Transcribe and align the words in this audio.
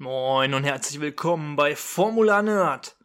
Moin 0.00 0.54
und 0.54 0.62
herzlich 0.62 1.00
willkommen 1.00 1.56
bei 1.56 1.74
Formula 1.74 2.40
Nerd, 2.40 2.96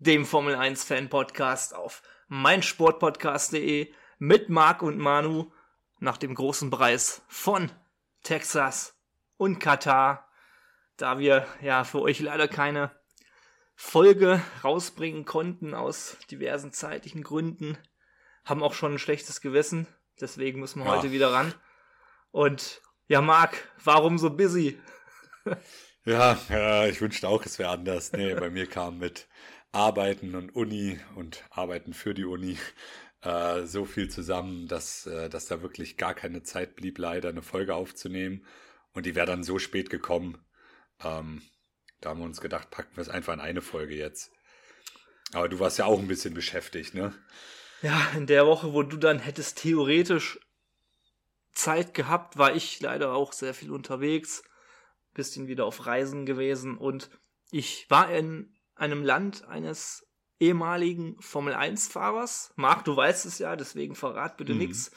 dem 0.00 0.26
Formel 0.26 0.56
1 0.56 0.82
Fan 0.82 1.08
Podcast 1.08 1.72
auf 1.72 2.02
meinsportpodcast.de 2.26 3.94
mit 4.18 4.48
Marc 4.48 4.82
und 4.82 4.98
Manu 4.98 5.52
nach 6.00 6.16
dem 6.16 6.34
großen 6.34 6.68
Preis 6.68 7.22
von 7.28 7.70
Texas 8.24 8.98
und 9.36 9.60
Katar, 9.60 10.28
da 10.96 11.20
wir 11.20 11.46
ja 11.62 11.84
für 11.84 12.00
euch 12.00 12.18
leider 12.18 12.48
keine 12.48 12.90
Folge 13.76 14.42
rausbringen 14.64 15.24
konnten 15.24 15.74
aus 15.74 16.16
diversen 16.28 16.72
zeitlichen 16.72 17.22
Gründen, 17.22 17.78
haben 18.44 18.64
auch 18.64 18.74
schon 18.74 18.94
ein 18.94 18.98
schlechtes 18.98 19.40
Gewissen, 19.40 19.86
deswegen 20.20 20.58
müssen 20.58 20.80
wir 20.80 20.86
ja. 20.86 20.96
heute 20.96 21.12
wieder 21.12 21.32
ran. 21.32 21.54
Und 22.32 22.82
ja, 23.08 23.20
Marc, 23.20 23.68
warum 23.82 24.18
so 24.18 24.30
busy? 24.30 24.78
ja, 26.04 26.38
ja, 26.48 26.86
ich 26.86 27.00
wünschte 27.00 27.28
auch, 27.28 27.44
es 27.44 27.58
wäre 27.58 27.70
anders. 27.70 28.12
Nee, 28.12 28.34
bei 28.34 28.50
mir 28.50 28.66
kam 28.66 28.98
mit 28.98 29.28
Arbeiten 29.72 30.34
und 30.34 30.54
Uni 30.54 30.98
und 31.16 31.44
Arbeiten 31.50 31.92
für 31.92 32.14
die 32.14 32.24
Uni 32.24 32.58
äh, 33.22 33.64
so 33.64 33.84
viel 33.84 34.08
zusammen, 34.08 34.68
dass, 34.68 35.06
äh, 35.06 35.28
dass 35.28 35.46
da 35.46 35.62
wirklich 35.62 35.96
gar 35.96 36.14
keine 36.14 36.42
Zeit 36.42 36.76
blieb, 36.76 36.98
leider 36.98 37.28
eine 37.28 37.42
Folge 37.42 37.74
aufzunehmen. 37.74 38.46
Und 38.92 39.06
die 39.06 39.14
wäre 39.14 39.26
dann 39.26 39.42
so 39.42 39.58
spät 39.58 39.90
gekommen. 39.90 40.38
Ähm, 41.02 41.42
da 42.00 42.10
haben 42.10 42.20
wir 42.20 42.26
uns 42.26 42.40
gedacht, 42.40 42.70
packen 42.70 42.96
wir 42.96 43.02
es 43.02 43.08
einfach 43.08 43.32
in 43.32 43.40
eine 43.40 43.62
Folge 43.62 43.96
jetzt. 43.96 44.30
Aber 45.32 45.48
du 45.48 45.58
warst 45.58 45.78
ja 45.78 45.86
auch 45.86 45.98
ein 45.98 46.06
bisschen 46.06 46.34
beschäftigt, 46.34 46.94
ne? 46.94 47.12
Ja, 47.82 48.12
in 48.16 48.26
der 48.26 48.46
Woche, 48.46 48.72
wo 48.72 48.82
du 48.82 48.96
dann 48.96 49.18
hättest 49.18 49.58
theoretisch 49.58 50.38
Zeit 51.54 51.94
gehabt, 51.94 52.36
war 52.36 52.54
ich 52.54 52.80
leider 52.80 53.14
auch 53.14 53.32
sehr 53.32 53.54
viel 53.54 53.70
unterwegs, 53.70 54.42
bisschen 55.12 55.46
wieder 55.46 55.64
auf 55.64 55.86
Reisen 55.86 56.26
gewesen 56.26 56.76
und 56.76 57.10
ich 57.50 57.88
war 57.88 58.10
in 58.10 58.52
einem 58.74 59.04
Land 59.04 59.46
eines 59.46 60.06
ehemaligen 60.40 61.16
Formel 61.20 61.54
1 61.54 61.88
Fahrers. 61.88 62.52
Marc, 62.56 62.84
du 62.84 62.96
weißt 62.96 63.24
es 63.26 63.38
ja, 63.38 63.56
deswegen 63.56 63.94
verrat 63.94 64.36
bitte 64.36 64.52
mhm. 64.52 64.58
nichts. 64.58 64.90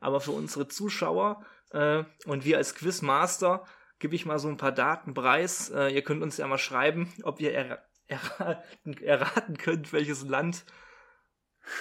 Aber 0.00 0.20
für 0.20 0.30
unsere 0.30 0.68
Zuschauer 0.68 1.44
äh, 1.70 2.04
und 2.26 2.44
wir 2.44 2.58
als 2.58 2.74
Quizmaster 2.74 3.64
gebe 3.98 4.14
ich 4.14 4.26
mal 4.26 4.38
so 4.38 4.48
ein 4.48 4.56
paar 4.56 4.72
Daten 4.72 5.14
preis. 5.14 5.70
Äh, 5.70 5.88
ihr 5.88 6.02
könnt 6.02 6.22
uns 6.22 6.36
ja 6.36 6.46
mal 6.46 6.58
schreiben, 6.58 7.12
ob 7.22 7.40
ihr 7.40 7.52
er 7.52 7.84
erraten, 8.06 8.96
erraten 9.02 9.56
könnt, 9.56 9.92
welches 9.92 10.22
Land 10.22 10.64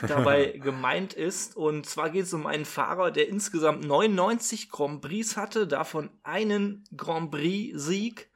dabei 0.02 0.45
gemeint 0.64 1.14
ist. 1.14 1.56
Und 1.56 1.86
zwar 1.86 2.09
geht 2.09 2.26
es 2.26 2.34
um 2.34 2.45
einen 2.45 2.66
Fahrer, 2.66 3.12
der 3.12 3.30
insgesamt 3.30 3.86
99 3.86 4.70
Grand 4.70 5.02
Prix 5.02 5.38
hatte, 5.38 5.67
davon 5.67 6.09
einen 6.23 6.84
Grand 6.95 7.31
Prix-Sieg. 7.31 8.30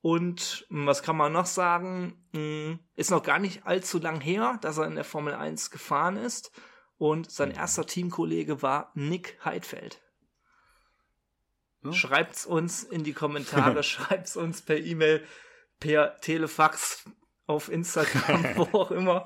Und 0.00 0.66
hm, 0.68 0.86
was 0.86 1.02
kann 1.02 1.16
man 1.16 1.32
noch 1.32 1.46
sagen? 1.46 2.24
Hm, 2.34 2.80
ist 2.96 3.10
noch 3.10 3.22
gar 3.22 3.38
nicht 3.38 3.66
allzu 3.66 3.98
lang 3.98 4.20
her, 4.20 4.58
dass 4.60 4.78
er 4.78 4.86
in 4.86 4.96
der 4.96 5.04
Formel 5.04 5.34
1 5.34 5.70
gefahren 5.70 6.16
ist. 6.16 6.50
Und 6.98 7.30
sein 7.30 7.50
mhm. 7.50 7.56
erster 7.56 7.86
Teamkollege 7.86 8.62
war 8.62 8.92
Nick 8.94 9.38
Heidfeld. 9.44 10.00
Hm? 11.82 11.92
Schreibt's 11.92 12.46
uns 12.46 12.82
in 12.82 13.04
die 13.04 13.12
Kommentare, 13.14 13.82
schreibt's 13.82 14.36
uns 14.36 14.62
per 14.62 14.78
E-Mail, 14.78 15.24
per 15.80 16.16
Telefax, 16.20 17.04
auf 17.46 17.70
Instagram, 17.70 18.44
wo 18.56 18.78
auch 18.78 18.90
immer 18.90 19.24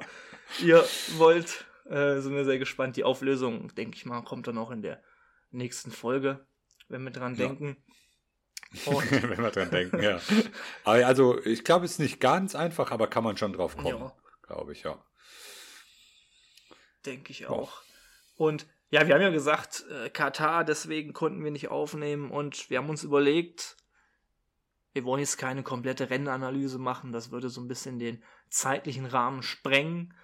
ihr 0.61 0.85
wollt. 1.17 1.65
Äh, 1.85 2.21
sind 2.21 2.35
wir 2.35 2.45
sehr 2.45 2.59
gespannt. 2.59 2.97
Die 2.97 3.05
Auflösung, 3.05 3.73
denke 3.75 3.97
ich 3.97 4.07
mal, 4.07 4.23
kommt 4.23 4.49
dann 4.49 4.59
auch 4.59 4.71
in 4.71 4.83
der 4.83 5.03
nächsten 5.51 5.93
Folge, 5.93 6.45
wenn 6.89 7.05
wir 7.05 7.13
dran 7.13 7.35
ja. 7.37 7.47
denken. 7.47 7.77
wenn 8.85 9.43
wir 9.43 9.51
dran 9.51 9.71
denken, 9.71 10.03
ja. 10.03 10.21
Aber 10.85 11.07
also, 11.07 11.41
ich 11.45 11.65
glaube, 11.65 11.85
es 11.85 11.93
ist 11.93 11.99
nicht 12.01 12.21
ganz 12.21 12.55
einfach, 12.55 12.91
aber 12.91 13.07
kann 13.07 13.23
man 13.23 13.37
schon 13.37 13.53
drauf 13.53 13.77
kommen. 13.77 14.01
Ja. 14.01 14.13
Glaube 14.43 14.73
ich, 14.73 14.83
ja. 14.83 15.03
Denke 17.05 17.31
ich 17.31 17.47
auch. 17.47 17.83
Oh. 18.37 18.45
Und 18.47 18.67
ja, 18.91 19.07
wir 19.07 19.15
haben 19.15 19.23
ja 19.23 19.31
gesagt, 19.31 19.85
äh, 19.91 20.11
Katar, 20.11 20.65
deswegen 20.65 21.13
konnten 21.13 21.43
wir 21.43 21.51
nicht 21.51 21.69
aufnehmen 21.69 22.31
und 22.31 22.71
wir 22.71 22.79
haben 22.79 22.91
uns 22.91 23.03
überlegt, 23.03 23.77
wir 24.93 25.05
wollen 25.05 25.21
jetzt 25.21 25.39
keine 25.39 25.63
komplette 25.63 26.11
Rennanalyse 26.11 26.79
machen, 26.79 27.13
das 27.13 27.31
würde 27.31 27.49
so 27.49 27.61
ein 27.61 27.69
bisschen 27.69 27.99
den 27.99 28.23
zeitlichen 28.49 29.07
Rahmen 29.07 29.43
sprengen. 29.43 30.15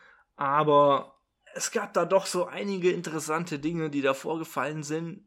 Aber 0.42 1.22
es 1.54 1.70
gab 1.70 1.94
da 1.94 2.04
doch 2.04 2.26
so 2.26 2.46
einige 2.46 2.90
interessante 2.90 3.60
Dinge, 3.60 3.90
die 3.90 4.02
da 4.02 4.12
vorgefallen 4.12 4.82
sind, 4.82 5.24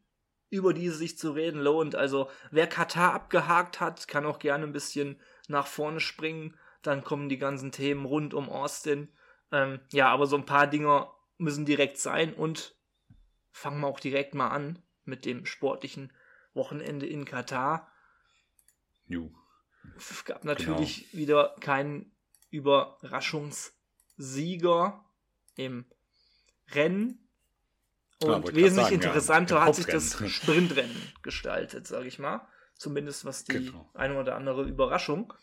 über 0.49 0.73
die 0.73 0.87
es 0.87 0.97
sich 0.97 1.17
zu 1.17 1.31
reden 1.31 1.61
lohnt. 1.61 1.95
Also 1.95 2.29
wer 2.51 2.67
Katar 2.67 3.13
abgehakt 3.13 3.79
hat, 3.79 4.09
kann 4.09 4.25
auch 4.25 4.39
gerne 4.39 4.65
ein 4.65 4.73
bisschen 4.73 5.17
nach 5.47 5.67
vorne 5.67 6.01
springen. 6.01 6.59
Dann 6.81 7.05
kommen 7.05 7.29
die 7.29 7.37
ganzen 7.37 7.71
Themen 7.71 8.03
rund 8.03 8.33
um 8.33 8.49
Austin. 8.49 9.07
Ähm, 9.53 9.79
ja, 9.91 10.09
aber 10.09 10.27
so 10.27 10.35
ein 10.35 10.45
paar 10.45 10.67
Dinge 10.67 11.07
müssen 11.37 11.63
direkt 11.63 11.97
sein 11.97 12.33
und 12.33 12.75
fangen 13.53 13.79
wir 13.79 13.87
auch 13.87 14.01
direkt 14.01 14.35
mal 14.35 14.49
an 14.49 14.83
mit 15.05 15.23
dem 15.23 15.45
sportlichen 15.45 16.11
Wochenende 16.53 17.05
in 17.05 17.23
Katar. 17.23 17.89
Ju. 19.07 19.31
Es 19.95 20.25
gab 20.25 20.43
natürlich 20.43 21.09
genau. 21.11 21.21
wieder 21.21 21.55
keinen 21.61 22.11
Überraschungssieger 22.49 25.04
im 25.55 25.85
Rennen. 26.71 27.27
Und 28.21 28.29
ja, 28.29 28.55
wesentlich 28.55 28.75
sagen, 28.75 28.95
interessanter 28.95 29.55
ja, 29.55 29.65
hat 29.65 29.75
sich 29.75 29.85
das 29.85 30.17
Sprintrennen 30.29 30.95
gestaltet, 31.21 31.87
sage 31.87 32.07
ich 32.07 32.19
mal. 32.19 32.47
Zumindest 32.75 33.25
was 33.25 33.43
die 33.45 33.65
genau. 33.65 33.89
eine 33.93 34.19
oder 34.19 34.35
andere 34.35 34.63
Überraschung 34.63 35.33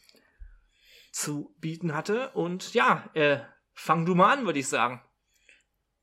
zu 1.13 1.55
bieten 1.61 1.95
hatte. 1.95 2.31
Und 2.31 2.75
ja, 2.75 3.11
äh, 3.15 3.39
fang 3.73 4.05
du 4.05 4.15
mal 4.15 4.39
an, 4.39 4.47
würde 4.47 4.59
ich 4.59 4.69
sagen. 4.69 5.03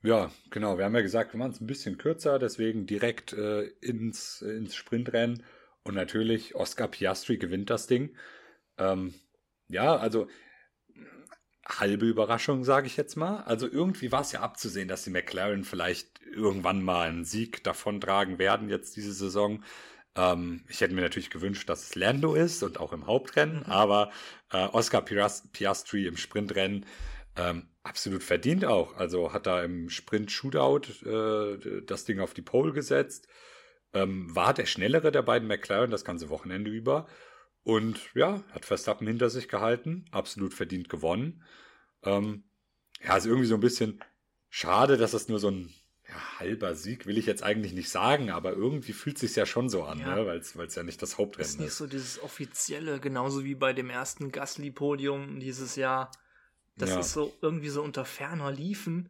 Ja, 0.01 0.31
genau. 0.49 0.77
Wir 0.77 0.85
haben 0.85 0.95
ja 0.95 1.01
gesagt, 1.01 1.33
wir 1.33 1.37
machen 1.39 1.51
es 1.51 1.61
ein 1.61 1.67
bisschen 1.67 1.97
kürzer, 1.97 2.39
deswegen 2.39 2.85
direkt 2.85 3.33
äh, 3.33 3.63
ins, 3.81 4.41
ins 4.41 4.75
Sprintrennen. 4.75 5.43
Und 5.83 5.95
natürlich, 5.95 6.55
Oscar 6.55 6.87
Piastri 6.87 7.37
gewinnt 7.37 7.69
das 7.69 7.87
Ding. 7.87 8.15
Ähm, 8.77 9.13
ja, 9.67 9.95
also 9.95 10.27
halbe 11.69 12.05
Überraschung, 12.05 12.63
sage 12.63 12.87
ich 12.87 12.97
jetzt 12.97 13.15
mal. 13.15 13.43
Also 13.43 13.67
irgendwie 13.67 14.11
war 14.11 14.21
es 14.21 14.31
ja 14.31 14.41
abzusehen, 14.41 14.87
dass 14.87 15.03
die 15.03 15.11
McLaren 15.11 15.63
vielleicht 15.63 16.21
irgendwann 16.25 16.81
mal 16.81 17.07
einen 17.07 17.25
Sieg 17.25 17.63
davontragen 17.63 18.39
werden 18.39 18.69
jetzt 18.69 18.95
diese 18.95 19.13
Saison. 19.13 19.63
Ähm, 20.15 20.63
ich 20.67 20.81
hätte 20.81 20.95
mir 20.95 21.01
natürlich 21.01 21.29
gewünscht, 21.29 21.69
dass 21.69 21.83
es 21.83 21.95
Lando 21.95 22.33
ist 22.33 22.63
und 22.63 22.79
auch 22.79 22.93
im 22.93 23.05
Hauptrennen, 23.05 23.59
mhm. 23.59 23.71
aber 23.71 24.11
äh, 24.51 24.65
Oscar 24.65 25.01
Piastri 25.01 26.07
im 26.07 26.17
Sprintrennen 26.17 26.85
ähm, 27.35 27.67
absolut 27.83 28.23
verdient 28.23 28.65
auch. 28.65 28.95
Also 28.97 29.33
hat 29.33 29.47
er 29.47 29.63
im 29.63 29.89
Sprint-Shootout 29.89 31.05
äh, 31.05 31.81
das 31.85 32.05
Ding 32.05 32.19
auf 32.19 32.33
die 32.33 32.41
Pole 32.41 32.73
gesetzt. 32.73 33.27
Ähm, 33.93 34.33
war 34.35 34.53
der 34.53 34.65
schnellere 34.65 35.11
der 35.11 35.23
beiden 35.23 35.47
McLaren 35.47 35.91
das 35.91 36.05
ganze 36.05 36.29
Wochenende 36.29 36.69
über 36.69 37.07
und 37.63 37.99
ja, 38.15 38.43
hat 38.51 38.65
Verstappen 38.65 39.07
hinter 39.07 39.29
sich 39.29 39.47
gehalten, 39.47 40.05
absolut 40.11 40.53
verdient 40.53 40.89
gewonnen. 40.89 41.43
Ähm, 42.03 42.43
ja, 43.03 43.17
ist 43.17 43.25
irgendwie 43.25 43.47
so 43.47 43.55
ein 43.55 43.61
bisschen 43.61 44.03
schade, 44.49 44.97
dass 44.97 45.11
das 45.11 45.27
nur 45.27 45.39
so 45.39 45.49
ein 45.49 45.73
ja, 46.07 46.39
halber 46.39 46.75
Sieg, 46.75 47.05
will 47.05 47.17
ich 47.17 47.27
jetzt 47.27 47.43
eigentlich 47.43 47.73
nicht 47.73 47.89
sagen, 47.89 48.31
aber 48.31 48.53
irgendwie 48.53 48.93
fühlt 48.93 49.17
es 49.17 49.21
sich 49.21 49.35
ja 49.35 49.45
schon 49.45 49.69
so 49.69 49.83
an, 49.83 49.99
ja. 49.99 50.15
ne? 50.15 50.25
weil 50.25 50.39
es 50.39 50.75
ja 50.75 50.83
nicht 50.83 51.01
das 51.01 51.17
Hauptrennen 51.17 51.45
ist. 51.45 51.53
ist 51.55 51.59
nicht 51.59 51.73
so 51.73 51.87
dieses 51.87 52.21
offizielle, 52.21 52.99
genauso 52.99 53.43
wie 53.43 53.55
bei 53.55 53.73
dem 53.73 53.89
ersten 53.89 54.31
Gasly-Podium 54.31 55.39
dieses 55.39 55.75
Jahr. 55.75 56.11
Das 56.77 56.91
ja. 56.91 56.99
ist 56.99 57.13
so 57.13 57.33
irgendwie 57.41 57.69
so 57.69 57.83
unter 57.83 58.05
ferner 58.05 58.51
Liefen 58.51 59.09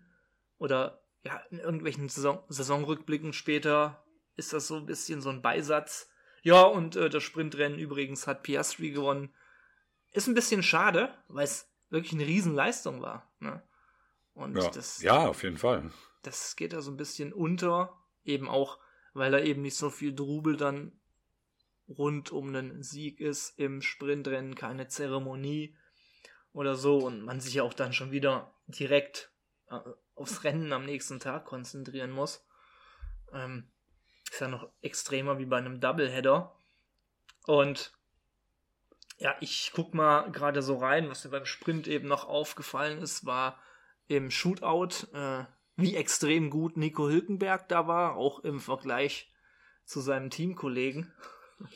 oder 0.58 1.02
ja, 1.24 1.38
in 1.52 1.60
irgendwelchen 1.60 2.10
Saison 2.10 2.44
Saisonrückblicken 2.50 3.34
später 3.34 4.04
ist 4.36 4.54
das 4.54 4.68
so 4.68 4.76
ein 4.76 4.86
bisschen 4.86 5.22
so 5.22 5.30
ein 5.30 5.42
Beisatz 5.42 6.09
ja, 6.42 6.64
und 6.64 6.96
äh, 6.96 7.10
das 7.10 7.24
Sprintrennen 7.24 7.80
übrigens 7.80 8.28
hat 8.28 8.44
Piastri 8.44 8.92
gewonnen. 8.92 9.34
Ist 10.12 10.28
ein 10.28 10.36
bisschen 10.36 10.64
schade, 10.64 11.14
weil 11.28 11.44
es 11.44 11.70
wirklich 11.90 12.14
eine 12.14 12.26
Riesenleistung 12.26 13.02
war. 13.02 13.32
Ne? 13.40 13.62
Und 14.34 14.58
ja. 14.58 14.70
das. 14.70 15.02
Ja, 15.02 15.28
auf 15.28 15.44
jeden 15.44 15.58
Fall. 15.58 15.92
Das 16.24 16.56
geht 16.56 16.74
da 16.74 16.82
so 16.82 16.92
ein 16.92 16.98
bisschen 16.98 17.34
unter, 17.34 17.98
eben 18.24 18.50
auch, 18.50 18.80
weil 19.14 19.32
da 19.32 19.40
eben 19.40 19.62
nicht 19.62 19.78
so 19.78 19.90
viel 19.90 20.14
Drubel 20.14 20.58
dann 20.58 21.00
rund 21.88 22.32
um 22.32 22.50
einen 22.50 22.84
Sieg 22.84 23.20
ist 23.20 23.58
im 23.58 23.82
Sprintrennen, 23.82 24.56
keine 24.56 24.88
Zeremonie 24.88 25.76
oder 26.52 26.76
so 26.76 26.98
und 27.00 27.24
man 27.24 27.40
sich 27.40 27.56
ja 27.56 27.64
auch 27.64 27.74
dann 27.74 27.94
schon 27.94 28.12
wieder 28.12 28.54
direkt 28.68 29.32
äh, 29.70 29.80
aufs 30.16 30.44
Rennen 30.44 30.72
am 30.74 30.86
nächsten 30.86 31.20
Tag 31.20 31.46
konzentrieren 31.46 32.12
muss. 32.12 32.46
Ähm, 33.34 33.72
ist 34.32 34.42
ja 34.42 34.48
noch 34.48 34.70
extremer 34.82 35.40
wie 35.40 35.46
bei 35.46 35.58
einem 35.58 35.80
Doubleheader. 35.80 36.56
Und 37.46 37.92
ja, 39.18 39.36
ich 39.42 39.72
guck 39.74 39.94
mal 39.94 40.32
gerade 40.32 40.62
so 40.62 40.78
rein, 40.78 41.10
was 41.10 41.26
mir 41.26 41.32
beim 41.32 41.46
Sprint 41.46 41.88
eben 41.88 42.08
noch 42.08 42.26
aufgefallen 42.26 43.02
ist, 43.02 43.26
war 43.26 43.62
im 44.08 44.32
Shootout, 44.32 45.08
äh, 45.14 45.46
wie 45.76 45.96
extrem 45.96 46.50
gut 46.50 46.78
Nico 46.78 47.08
Hülkenberg 47.10 47.68
da 47.70 47.88
war, 47.88 48.16
auch 48.16 48.40
im 48.40 48.60
Vergleich 48.60 49.32
zu 49.86 50.02
seinem 50.02 50.30
Teamkollegen. 50.30 51.14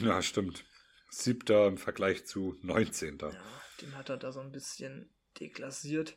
Ja, 0.00 0.22
stimmt. 0.22 0.64
Siebter 1.10 1.66
im 1.66 1.76
Vergleich 1.76 2.24
zu 2.24 2.56
19. 2.62 3.18
Ja, 3.18 3.30
den 3.80 3.96
hat 3.96 4.08
er 4.10 4.16
da 4.16 4.30
so 4.30 4.38
ein 4.38 4.52
bisschen 4.52 5.12
deklassiert. 5.40 6.16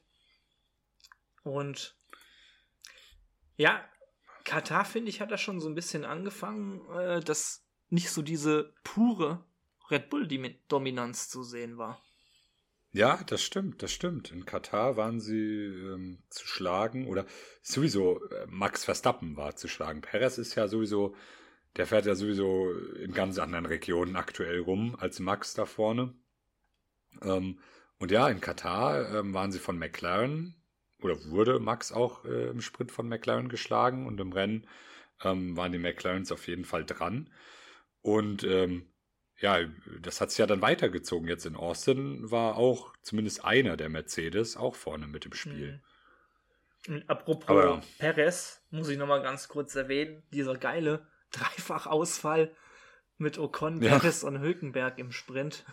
Und 1.41 1.97
ja, 3.57 3.83
Katar, 4.43 4.85
finde 4.85 5.09
ich, 5.09 5.21
hat 5.21 5.31
da 5.31 5.37
schon 5.37 5.59
so 5.59 5.67
ein 5.67 5.75
bisschen 5.75 6.05
angefangen, 6.05 6.81
äh, 6.91 7.19
dass 7.21 7.63
nicht 7.89 8.09
so 8.09 8.21
diese 8.21 8.73
pure 8.83 9.43
Red 9.89 10.09
Bull-Dominanz 10.09 11.29
zu 11.29 11.43
sehen 11.43 11.77
war. 11.77 12.01
Ja, 12.93 13.23
das 13.25 13.41
stimmt, 13.41 13.81
das 13.83 13.91
stimmt. 13.91 14.31
In 14.31 14.45
Katar 14.45 14.97
waren 14.97 15.21
sie 15.21 15.65
ähm, 15.65 16.23
zu 16.29 16.45
schlagen 16.45 17.07
oder 17.07 17.25
sowieso 17.61 18.21
äh, 18.29 18.47
Max 18.47 18.83
Verstappen 18.83 19.37
war 19.37 19.55
zu 19.55 19.69
schlagen. 19.69 20.01
Perez 20.01 20.37
ist 20.37 20.55
ja 20.55 20.67
sowieso, 20.67 21.15
der 21.77 21.87
fährt 21.87 22.05
ja 22.05 22.15
sowieso 22.15 22.69
in 23.01 23.13
ganz 23.13 23.39
anderen 23.39 23.65
Regionen 23.65 24.17
aktuell 24.17 24.59
rum 24.59 24.97
als 24.99 25.19
Max 25.19 25.53
da 25.53 25.65
vorne. 25.65 26.13
Ähm, 27.21 27.59
und 27.97 28.11
ja, 28.11 28.27
in 28.27 28.41
Katar 28.41 29.13
ähm, 29.15 29.33
waren 29.33 29.53
sie 29.53 29.59
von 29.59 29.77
McLaren 29.77 30.60
oder 31.01 31.23
wurde 31.25 31.59
Max 31.59 31.91
auch 31.91 32.25
äh, 32.25 32.49
im 32.49 32.61
Sprint 32.61 32.91
von 32.91 33.07
McLaren 33.07 33.49
geschlagen 33.49 34.07
und 34.07 34.19
im 34.19 34.33
Rennen 34.33 34.67
ähm, 35.23 35.55
waren 35.57 35.71
die 35.71 35.77
McLarens 35.77 36.31
auf 36.31 36.47
jeden 36.47 36.65
Fall 36.65 36.85
dran. 36.85 37.29
Und 38.01 38.43
ähm, 38.43 38.91
ja, 39.39 39.59
das 39.99 40.21
hat 40.21 40.29
sich 40.29 40.39
ja 40.39 40.45
dann 40.45 40.61
weitergezogen. 40.61 41.27
Jetzt 41.27 41.45
in 41.45 41.55
Austin 41.55 42.29
war 42.29 42.57
auch 42.57 42.93
zumindest 43.01 43.43
einer 43.43 43.75
der 43.75 43.89
Mercedes 43.89 44.55
auch 44.55 44.75
vorne 44.75 45.07
mit 45.07 45.25
im 45.25 45.33
Spiel. 45.33 45.81
Mhm. 46.87 47.03
Apropos 47.07 47.47
Aber, 47.47 47.81
Perez, 47.99 48.63
muss 48.71 48.89
ich 48.89 48.97
nochmal 48.97 49.21
ganz 49.21 49.47
kurz 49.47 49.75
erwähnen, 49.75 50.23
dieser 50.31 50.57
geile 50.57 51.07
Dreifachausfall 51.31 52.55
mit 53.17 53.37
Ocon, 53.37 53.81
ja. 53.81 53.99
Perez 53.99 54.23
und 54.23 54.39
Hülkenberg 54.39 54.97
im 54.97 55.11
Sprint. 55.11 55.63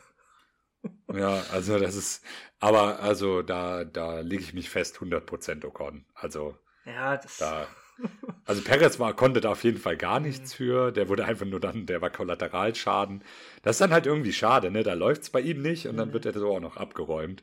Ja, 1.12 1.42
also 1.52 1.78
das 1.78 1.94
ist, 1.94 2.25
aber 2.60 3.00
also 3.00 3.42
da, 3.42 3.84
da 3.84 4.20
lege 4.20 4.42
ich 4.42 4.54
mich 4.54 4.70
fest, 4.70 4.98
100% 4.98 5.64
Ocon. 5.64 6.04
Also 6.14 6.56
ja, 6.84 7.16
das 7.16 7.38
da, 7.38 7.66
also 8.44 8.62
Perez 8.62 8.98
war, 8.98 9.14
konnte 9.14 9.40
da 9.40 9.50
auf 9.50 9.64
jeden 9.64 9.78
Fall 9.78 9.96
gar 9.96 10.20
nichts 10.20 10.52
mhm. 10.52 10.56
für. 10.56 10.92
Der 10.92 11.08
wurde 11.08 11.25
einfach 11.25 11.46
nur 11.46 11.60
dann, 11.60 11.86
der 11.86 12.00
war 12.00 12.10
Kollateralschaden. 12.10 13.25
Das 13.62 13.76
ist 13.76 13.80
dann 13.80 13.92
halt 13.92 14.06
irgendwie 14.06 14.32
schade, 14.32 14.70
ne? 14.70 14.82
Da 14.82 14.94
läuft 14.94 15.22
es 15.22 15.30
bei 15.30 15.40
ihm 15.40 15.62
nicht 15.62 15.86
und 15.86 15.96
dann 15.96 16.08
mhm. 16.08 16.12
wird 16.12 16.26
er 16.26 16.32
so 16.32 16.54
auch 16.54 16.60
noch 16.60 16.76
abgeräumt. 16.76 17.42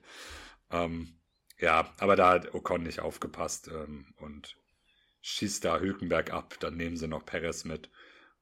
Ähm, 0.71 1.15
ja, 1.59 1.93
aber 1.99 2.15
da 2.15 2.31
hat 2.31 2.53
Ocon 2.53 2.83
nicht 2.83 2.99
aufgepasst 2.99 3.69
ähm, 3.73 4.13
und 4.17 4.57
schießt 5.21 5.63
da 5.63 5.79
Hülkenberg 5.79 6.31
ab. 6.31 6.55
Dann 6.59 6.77
nehmen 6.77 6.97
sie 6.97 7.07
noch 7.07 7.25
Perez 7.25 7.65
mit. 7.65 7.89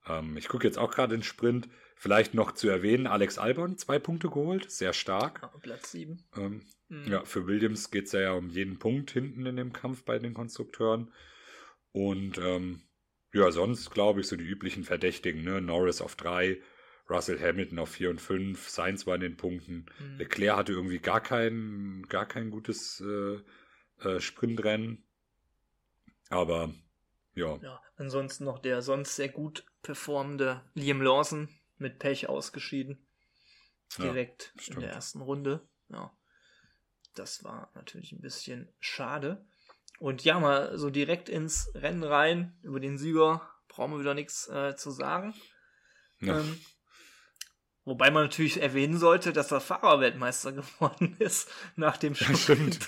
Ähm, 0.07 0.37
ich 0.37 0.47
gucke 0.47 0.67
jetzt 0.67 0.77
auch 0.77 0.91
gerade 0.91 1.15
den 1.15 1.23
Sprint. 1.23 1.69
Vielleicht 2.03 2.33
noch 2.33 2.51
zu 2.51 2.67
erwähnen, 2.67 3.07
Alex 3.07 3.37
Albon, 3.37 3.77
zwei 3.77 3.97
Punkte 3.97 4.27
geholt, 4.27 4.69
sehr 4.69 4.91
stark. 4.91 5.39
Ja, 5.41 5.47
Platz 5.61 5.93
sieben. 5.93 6.21
Ähm, 6.35 6.61
mhm. 6.89 7.09
Ja, 7.09 7.23
für 7.23 7.47
Williams 7.47 7.91
geht 7.91 8.07
es 8.07 8.11
ja 8.11 8.33
um 8.33 8.49
jeden 8.49 8.77
Punkt 8.77 9.11
hinten 9.11 9.45
in 9.45 9.55
dem 9.55 9.71
Kampf 9.71 10.03
bei 10.03 10.19
den 10.19 10.33
Konstrukteuren. 10.33 11.13
Und 11.93 12.37
ähm, 12.39 12.81
ja, 13.31 13.49
sonst 13.51 13.91
glaube 13.91 14.19
ich 14.19 14.27
so 14.27 14.35
die 14.35 14.43
üblichen 14.43 14.83
Verdächtigen, 14.83 15.45
ne? 15.45 15.61
Norris 15.61 16.01
auf 16.01 16.17
drei, 16.17 16.61
Russell 17.09 17.39
Hamilton 17.39 17.79
auf 17.79 17.91
vier 17.91 18.09
und 18.09 18.19
fünf, 18.19 18.67
Sainz 18.67 19.07
war 19.07 19.15
in 19.15 19.21
den 19.21 19.37
Punkten. 19.37 19.85
Mhm. 19.97 20.17
Leclerc 20.17 20.57
hatte 20.57 20.73
irgendwie 20.73 20.99
gar 20.99 21.21
kein, 21.21 22.05
gar 22.09 22.25
kein 22.25 22.51
gutes 22.51 22.99
äh, 22.99 23.39
äh, 24.05 24.19
Sprintrennen. 24.19 25.05
Aber 26.27 26.73
ja. 27.33 27.57
Ja, 27.61 27.81
ansonsten 27.95 28.43
noch 28.43 28.59
der 28.59 28.81
sonst 28.81 29.15
sehr 29.15 29.29
gut 29.29 29.63
performende 29.81 30.65
Liam 30.73 31.01
Lawson 31.01 31.47
mit 31.77 31.99
Pech 31.99 32.29
ausgeschieden. 32.29 33.07
Direkt 33.97 34.53
ja, 34.55 34.73
in 34.73 34.79
der 34.81 34.91
ersten 34.91 35.21
Runde. 35.21 35.67
Ja. 35.89 36.11
Das 37.15 37.43
war 37.43 37.71
natürlich 37.75 38.11
ein 38.11 38.21
bisschen 38.21 38.73
schade. 38.79 39.45
Und 39.99 40.23
ja, 40.23 40.39
mal 40.39 40.77
so 40.77 40.89
direkt 40.89 41.29
ins 41.29 41.69
Rennen 41.75 42.03
rein. 42.03 42.57
Über 42.63 42.79
den 42.79 42.97
Sieger 42.97 43.47
brauchen 43.67 43.93
wir 43.93 43.99
wieder 43.99 44.13
nichts 44.13 44.47
äh, 44.49 44.75
zu 44.75 44.91
sagen. 44.91 45.33
Ja. 46.19 46.39
Ähm, 46.39 46.59
wobei 47.85 48.09
man 48.11 48.23
natürlich 48.23 48.61
erwähnen 48.61 48.97
sollte, 48.97 49.33
dass 49.33 49.51
er 49.51 49.61
Fahrerweltmeister 49.61 50.51
geworden 50.53 51.15
ist 51.19 51.49
nach 51.75 51.97
dem 51.97 52.15
Sprint. 52.15 52.39
Stimmt. 52.39 52.87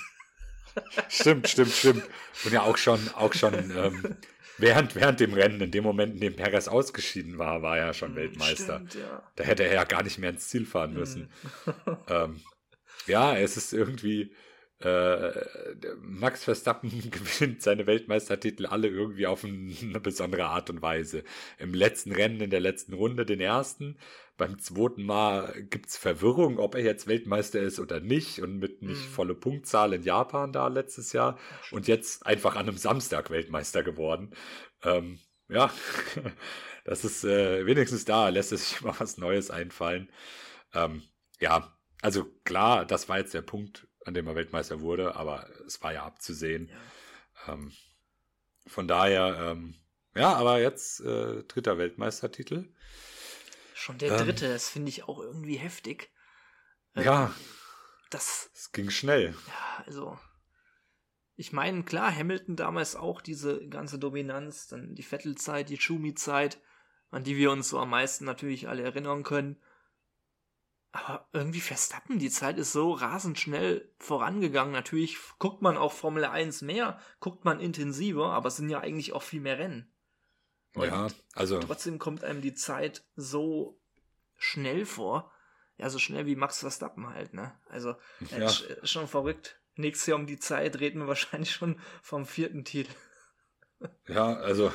stimmt, 1.10 1.50
stimmt, 1.50 1.72
stimmt. 1.72 2.04
Und 2.44 2.52
ja 2.52 2.64
auch 2.64 2.78
schon, 2.78 3.00
auch 3.14 3.34
schon 3.34 3.54
ähm, 3.72 4.18
während, 4.58 4.96
während 4.96 5.20
dem 5.20 5.34
Rennen, 5.34 5.62
in 5.62 5.72
dem 5.72 5.84
Moment, 5.84 6.16
in 6.16 6.22
dem 6.22 6.36
Perez 6.36 6.68
ausgeschieden 6.68 7.38
war, 7.38 7.62
war 7.62 7.78
er 7.78 7.94
schon 7.94 8.10
hm, 8.10 8.16
Weltmeister. 8.16 8.84
Stimmt, 8.88 8.96
ja. 8.96 9.24
Da 9.36 9.44
hätte 9.44 9.64
er 9.64 9.74
ja 9.74 9.84
gar 9.84 10.04
nicht 10.04 10.18
mehr 10.18 10.30
ins 10.30 10.48
Ziel 10.48 10.66
fahren 10.66 10.94
müssen. 10.94 11.30
Hm. 11.86 11.98
ähm, 12.10 12.42
ja, 13.08 13.38
es 13.38 13.58
ist 13.58 13.74
irgendwie, 13.74 14.32
äh, 14.80 15.32
Max 16.02 16.44
Verstappen 16.44 16.90
gewinnt 17.12 17.62
seine 17.62 17.88
Weltmeistertitel 17.88 18.66
alle 18.66 18.88
irgendwie 18.88 19.28
auf 19.28 19.44
eine 19.46 20.00
besondere 20.00 20.46
Art 20.46 20.70
und 20.70 20.82
Weise. 20.82 21.24
Im 21.58 21.74
letzten 21.74 22.12
Rennen, 22.12 22.42
in 22.42 22.50
der 22.50 22.60
letzten 22.60 22.94
Runde, 22.94 23.26
den 23.26 23.40
ersten. 23.40 23.98
Beim 24.38 24.60
zweiten 24.60 25.04
Mal 25.04 25.64
gibt's 25.70 25.98
Verwirrung, 25.98 26.60
ob 26.60 26.76
er 26.76 26.82
jetzt 26.82 27.08
Weltmeister 27.08 27.62
ist 27.62 27.80
oder 27.80 28.02
nicht 28.02 28.42
und 28.42 28.58
mit 28.58 28.82
nicht 28.82 29.06
mhm. 29.06 29.14
volle 29.14 29.36
Punktzahl 29.36 29.94
in 29.94 30.04
Japan 30.04 30.52
da 30.52 30.68
letztes 30.68 31.14
Jahr 31.14 31.40
und 31.72 31.88
jetzt 31.88 32.26
einfach 32.26 32.56
an 32.56 32.68
einem 32.68 32.78
Samstag 32.78 33.30
Weltmeister 33.30 33.82
geworden. 33.82 34.36
Ähm, 34.84 35.20
ja, 35.48 35.72
das 36.86 37.06
ist 37.06 37.24
äh, 37.24 37.66
wenigstens 37.66 38.04
da, 38.04 38.28
lässt 38.30 38.52
es 38.52 38.70
sich 38.70 38.82
mal 38.82 38.96
was 38.98 39.18
Neues 39.18 39.52
einfallen. 39.52 40.12
Ähm, 40.74 41.04
ja, 41.40 41.74
also 42.02 42.26
klar, 42.44 42.86
das 42.86 43.08
war 43.08 43.20
jetzt 43.20 43.34
der 43.34 43.42
Punkt, 43.42 43.88
an 44.06 44.14
dem 44.14 44.28
er 44.28 44.36
Weltmeister 44.36 44.82
wurde, 44.82 45.16
aber 45.16 45.50
es 45.66 45.82
war 45.82 45.94
ja 45.94 46.06
abzusehen. 46.06 46.70
Ja. 47.48 47.54
Ähm, 47.54 47.72
von 48.68 48.88
daher, 48.88 49.52
ähm, 49.52 49.76
ja, 50.16 50.34
aber 50.34 50.60
jetzt 50.60 51.00
äh, 51.02 51.44
dritter 51.44 51.78
Weltmeistertitel. 51.78 52.70
Schon 53.86 54.00
der 54.00 54.14
ähm, 54.14 54.26
dritte, 54.26 54.50
das 54.50 54.68
finde 54.68 54.90
ich 54.90 55.04
auch 55.04 55.20
irgendwie 55.20 55.58
heftig. 55.58 56.12
Ähm, 56.96 57.04
ja. 57.04 57.36
Das, 58.10 58.50
es 58.56 58.72
ging 58.72 58.90
schnell. 58.90 59.36
Ja, 59.48 59.84
also. 59.86 60.18
Ich 61.36 61.54
meine, 61.54 61.84
klar, 61.84 62.12
Hamilton 62.12 62.56
damals 62.56 62.96
auch 62.96 63.22
diese 63.22 63.68
ganze 63.68 64.00
Dominanz, 64.00 64.66
dann 64.66 64.96
die 64.96 65.04
Vettel-Zeit, 65.04 65.70
die 65.70 65.78
Schumi-Zeit, 65.78 66.60
an 67.12 67.24
die 67.24 67.38
wir 67.38 67.52
uns 67.52 67.70
so 67.70 67.78
am 67.78 67.92
meisten 67.92 68.26
natürlich 68.26 68.68
alle 68.68 68.82
erinnern 68.82 69.22
können. 69.22 69.62
Aber 70.92 71.30
irgendwie 71.32 71.62
Verstappen, 71.62 72.18
die 72.18 72.32
Zeit 72.32 72.58
ist 72.58 72.72
so 72.72 72.92
rasend 72.92 73.38
schnell 73.38 73.94
vorangegangen. 74.00 74.74
Natürlich 74.74 75.20
guckt 75.38 75.62
man 75.62 75.78
auch 75.78 75.92
Formel 75.92 76.26
1 76.26 76.64
mehr, 76.64 77.00
guckt 77.20 77.46
man 77.46 77.60
intensiver, 77.60 78.32
aber 78.32 78.48
es 78.48 78.56
sind 78.56 78.70
ja 78.70 78.80
eigentlich 78.80 79.14
auch 79.14 79.22
viel 79.22 79.42
mehr 79.42 79.60
Rennen. 79.60 79.94
Und 80.74 80.88
ja, 80.88 81.08
also. 81.34 81.60
Trotzdem 81.60 82.00
kommt 82.00 82.24
einem 82.24 82.42
die 82.42 82.56
Zeit 82.56 83.06
so 83.16 83.80
schnell 84.38 84.86
vor. 84.86 85.32
Ja, 85.78 85.90
so 85.90 86.00
schnell 86.00 86.26
wie 86.26 86.36
Max 86.36 86.60
Verstappen 86.60 87.10
halt, 87.10 87.34
ne? 87.34 87.54
Also, 87.68 87.96
äh, 88.32 88.40
ja. 88.40 88.48
äh, 88.48 88.86
schon 88.86 89.08
verrückt. 89.08 89.60
Nächstes 89.76 90.08
Jahr 90.08 90.18
um 90.18 90.26
die 90.26 90.40
Zeit 90.40 90.80
reden 90.80 91.00
wir 91.00 91.08
wahrscheinlich 91.10 91.52
schon 91.52 91.80
vom 92.02 92.26
vierten 92.26 92.64
Titel. 92.64 92.94
Ja, 94.08 94.36
also 94.36 94.72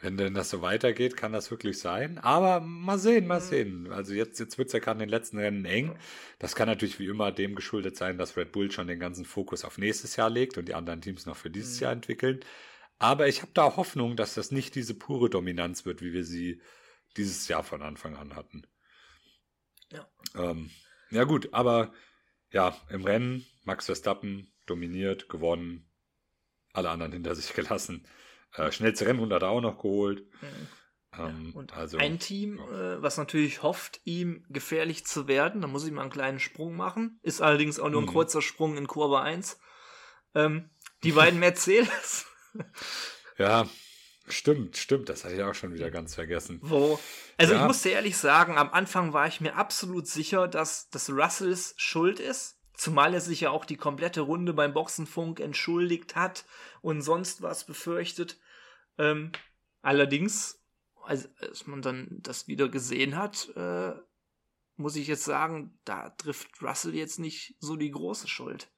wenn 0.00 0.18
denn 0.18 0.34
das 0.34 0.50
so 0.50 0.60
weitergeht, 0.60 1.16
kann 1.16 1.32
das 1.32 1.50
wirklich 1.50 1.78
sein. 1.78 2.18
Aber 2.18 2.60
mal 2.60 2.98
sehen, 2.98 3.26
mal 3.26 3.40
mhm. 3.40 3.44
sehen. 3.44 3.92
Also 3.92 4.12
jetzt, 4.12 4.38
jetzt 4.38 4.58
wird 4.58 4.68
es 4.68 4.72
ja 4.74 4.78
gerade 4.78 4.96
in 4.96 5.06
den 5.06 5.08
letzten 5.08 5.38
Rennen 5.38 5.64
eng. 5.64 5.98
Das 6.38 6.54
kann 6.54 6.68
natürlich 6.68 6.98
wie 6.98 7.06
immer 7.06 7.32
dem 7.32 7.54
geschuldet 7.54 7.96
sein, 7.96 8.18
dass 8.18 8.36
Red 8.36 8.52
Bull 8.52 8.70
schon 8.70 8.88
den 8.88 9.00
ganzen 9.00 9.24
Fokus 9.24 9.64
auf 9.64 9.78
nächstes 9.78 10.16
Jahr 10.16 10.28
legt 10.28 10.58
und 10.58 10.68
die 10.68 10.74
anderen 10.74 11.00
Teams 11.00 11.24
noch 11.24 11.36
für 11.36 11.50
dieses 11.50 11.76
mhm. 11.76 11.84
Jahr 11.84 11.92
entwickeln. 11.92 12.40
Aber 12.98 13.26
ich 13.26 13.42
habe 13.42 13.52
da 13.54 13.76
Hoffnung, 13.76 14.16
dass 14.16 14.34
das 14.34 14.50
nicht 14.50 14.74
diese 14.74 14.94
pure 14.94 15.30
Dominanz 15.30 15.86
wird, 15.86 16.02
wie 16.02 16.12
wir 16.12 16.24
sie 16.24 16.60
dieses 17.16 17.48
Jahr 17.48 17.62
von 17.62 17.82
Anfang 17.82 18.16
an 18.16 18.36
hatten. 18.36 18.66
Ja. 19.92 20.08
Ähm, 20.34 20.70
ja 21.10 21.24
gut, 21.24 21.48
aber 21.52 21.92
ja, 22.50 22.76
im 22.90 23.04
Rennen 23.04 23.46
Max 23.64 23.86
Verstappen 23.86 24.52
dominiert, 24.66 25.28
gewonnen, 25.28 25.88
alle 26.72 26.90
anderen 26.90 27.12
hinter 27.12 27.34
sich 27.34 27.52
gelassen. 27.54 28.06
Äh, 28.54 28.72
schnellste 28.72 29.06
Rennrunde 29.06 29.36
hat 29.36 29.42
er 29.42 29.50
auch 29.50 29.60
noch 29.60 29.76
geholt. 29.76 30.24
Mhm. 30.40 30.68
Ähm, 31.18 31.52
und 31.54 31.72
also, 31.74 31.98
ein 31.98 32.18
Team, 32.18 32.58
äh, 32.58 33.02
was 33.02 33.16
natürlich 33.16 33.62
hofft, 33.62 34.00
ihm 34.04 34.44
gefährlich 34.48 35.06
zu 35.06 35.28
werden, 35.28 35.60
da 35.60 35.68
muss 35.68 35.84
ich 35.84 35.92
mal 35.92 36.02
einen 36.02 36.10
kleinen 36.10 36.40
Sprung 36.40 36.76
machen, 36.76 37.18
ist 37.22 37.40
allerdings 37.40 37.80
auch 37.80 37.88
nur 37.88 38.02
ein 38.02 38.06
mhm. 38.06 38.12
kurzer 38.12 38.42
Sprung 38.42 38.76
in 38.76 38.86
Kurve 38.86 39.20
1. 39.20 39.58
Ähm, 40.34 40.70
die 41.04 41.12
beiden 41.12 41.38
Mercedes. 41.40 42.26
ja, 43.38 43.68
stimmt, 44.28 44.76
stimmt, 44.76 45.08
das 45.08 45.24
hatte 45.24 45.34
ich 45.34 45.42
auch 45.42 45.54
schon 45.54 45.74
wieder 45.74 45.90
ganz 45.90 46.14
vergessen. 46.14 46.58
Wo? 46.62 46.98
Also 47.36 47.54
ja. 47.54 47.60
ich 47.60 47.66
muss 47.66 47.82
dir 47.82 47.92
ehrlich 47.92 48.16
sagen, 48.16 48.58
am 48.58 48.70
Anfang 48.70 49.12
war 49.12 49.26
ich 49.26 49.40
mir 49.40 49.56
absolut 49.56 50.06
sicher, 50.06 50.48
dass 50.48 50.88
das 50.90 51.10
Russells 51.10 51.74
Schuld 51.76 52.20
ist. 52.20 52.58
Zumal 52.74 53.14
er 53.14 53.20
sich 53.20 53.40
ja 53.40 53.50
auch 53.50 53.64
die 53.64 53.76
komplette 53.76 54.20
Runde 54.20 54.52
beim 54.52 54.74
Boxenfunk 54.74 55.40
entschuldigt 55.40 56.14
hat 56.14 56.44
und 56.82 57.00
sonst 57.00 57.40
was 57.40 57.64
befürchtet. 57.64 58.38
Ähm, 58.98 59.32
allerdings 59.80 60.62
als, 61.02 61.30
als 61.38 61.66
man 61.66 61.82
dann 61.82 62.08
das 62.20 62.48
wieder 62.48 62.68
gesehen 62.68 63.16
hat, 63.16 63.50
äh, 63.56 63.94
muss 64.76 64.96
ich 64.96 65.06
jetzt 65.06 65.24
sagen, 65.24 65.78
da 65.84 66.10
trifft 66.10 66.62
Russell 66.62 66.94
jetzt 66.94 67.18
nicht 67.18 67.56
so 67.60 67.76
die 67.76 67.90
große 67.90 68.28
Schuld. 68.28 68.68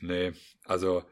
Nee, 0.00 0.32
also 0.64 1.04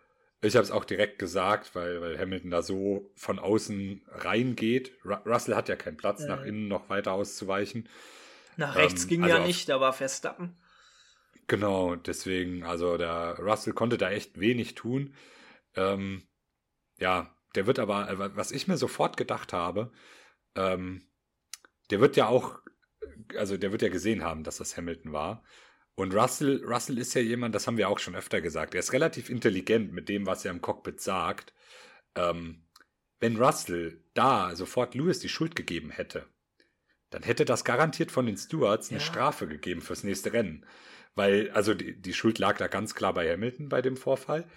ich 0.47 0.57
habe 0.57 0.65
es 0.65 0.71
auch 0.71 0.85
direkt 0.85 1.19
gesagt, 1.19 1.75
weil, 1.75 2.01
weil 2.01 2.19
Hamilton 2.19 2.51
da 2.51 2.63
so 2.63 3.11
von 3.15 3.39
außen 3.39 4.03
reingeht. 4.09 4.93
Ru 5.05 5.15
Russell 5.27 5.55
hat 5.55 5.69
ja 5.69 5.77
keinen 5.77 5.97
Platz, 5.97 6.23
mhm. 6.23 6.29
nach 6.29 6.45
innen 6.45 6.69
noch 6.69 6.89
weiter 6.89 7.13
auszuweichen. 7.13 7.89
Nach 8.57 8.77
rechts 8.77 9.05
ähm, 9.05 9.09
ging 9.09 9.23
also 9.25 9.37
ja 9.37 9.47
nicht, 9.47 9.69
da 9.69 9.81
war 9.81 9.93
Verstappen. 9.93 10.57
Genau, 11.47 11.95
deswegen, 11.97 12.65
also 12.65 12.97
der 12.97 13.39
Russell 13.39 13.75
konnte 13.75 13.99
da 13.99 14.11
echt 14.11 14.41
wenig 14.41 14.75
tun. 14.75 15.15
Ähm, 15.77 16.23
ja, 16.99 17.35
der 17.55 17.67
wird 17.67 17.79
aber, 17.79 18.09
äh, 18.09 18.37
was 18.37 18.51
ich 18.51 18.67
mir 18.69 18.77
sofort 18.77 19.17
gedacht 19.17 19.53
habe, 19.53 19.93
ähm, 20.55 21.07
der 21.91 22.01
wird 22.01 22.17
ja 22.17 22.29
auch, 22.29 22.61
also 23.37 23.57
der 23.57 23.73
wird 23.73 23.83
ja 23.83 23.89
gesehen 23.89 24.25
haben, 24.25 24.43
dass 24.43 24.57
das 24.57 24.77
Hamilton 24.77 25.13
war. 25.13 25.45
Und 25.97 26.15
Russell, 26.15 26.63
Russell 26.65 26.99
ist 26.99 27.15
ja 27.15 27.21
jemand, 27.21 27.55
das 27.55 27.67
haben 27.67 27.77
wir 27.77 27.89
auch 27.89 27.99
schon 27.99 28.17
öfter 28.17 28.41
gesagt, 28.41 28.75
er 28.75 28.81
ist 28.81 28.93
relativ 28.93 29.31
intelligent 29.31 29.93
mit 29.93 30.09
dem, 30.09 30.27
was 30.27 30.45
er 30.45 30.51
im 30.51 30.61
Cockpit 30.61 31.01
sagt. 31.01 31.53
Ähm, 32.17 32.65
wenn 33.21 33.37
Russell 33.37 34.03
da 34.13 34.55
sofort 34.57 34.95
Lewis 34.95 35.21
die 35.21 35.29
Schuld 35.29 35.55
gegeben 35.55 35.91
hätte, 35.91 36.27
dann 37.11 37.23
hätte 37.23 37.45
das 37.45 37.65
garantiert 37.65 38.11
von 38.11 38.27
den 38.27 38.37
Stewards 38.37 38.91
eine 38.91 38.99
ja. 38.99 39.05
Strafe 39.05 39.47
gegeben 39.47 39.83
fürs 39.83 40.03
nächste 40.03 40.33
Rennen. 40.33 40.67
Weil, 41.15 41.51
also 41.53 41.75
die, 41.75 42.01
die 42.01 42.13
Schuld 42.13 42.39
lag 42.41 42.59
da 42.59 42.67
ganz 42.67 42.97
klar 42.97 43.15
bei 43.15 43.31
Hamilton 43.31 43.69
bei 43.69 43.81
dem 43.83 43.97
Vorfall. 43.97 44.49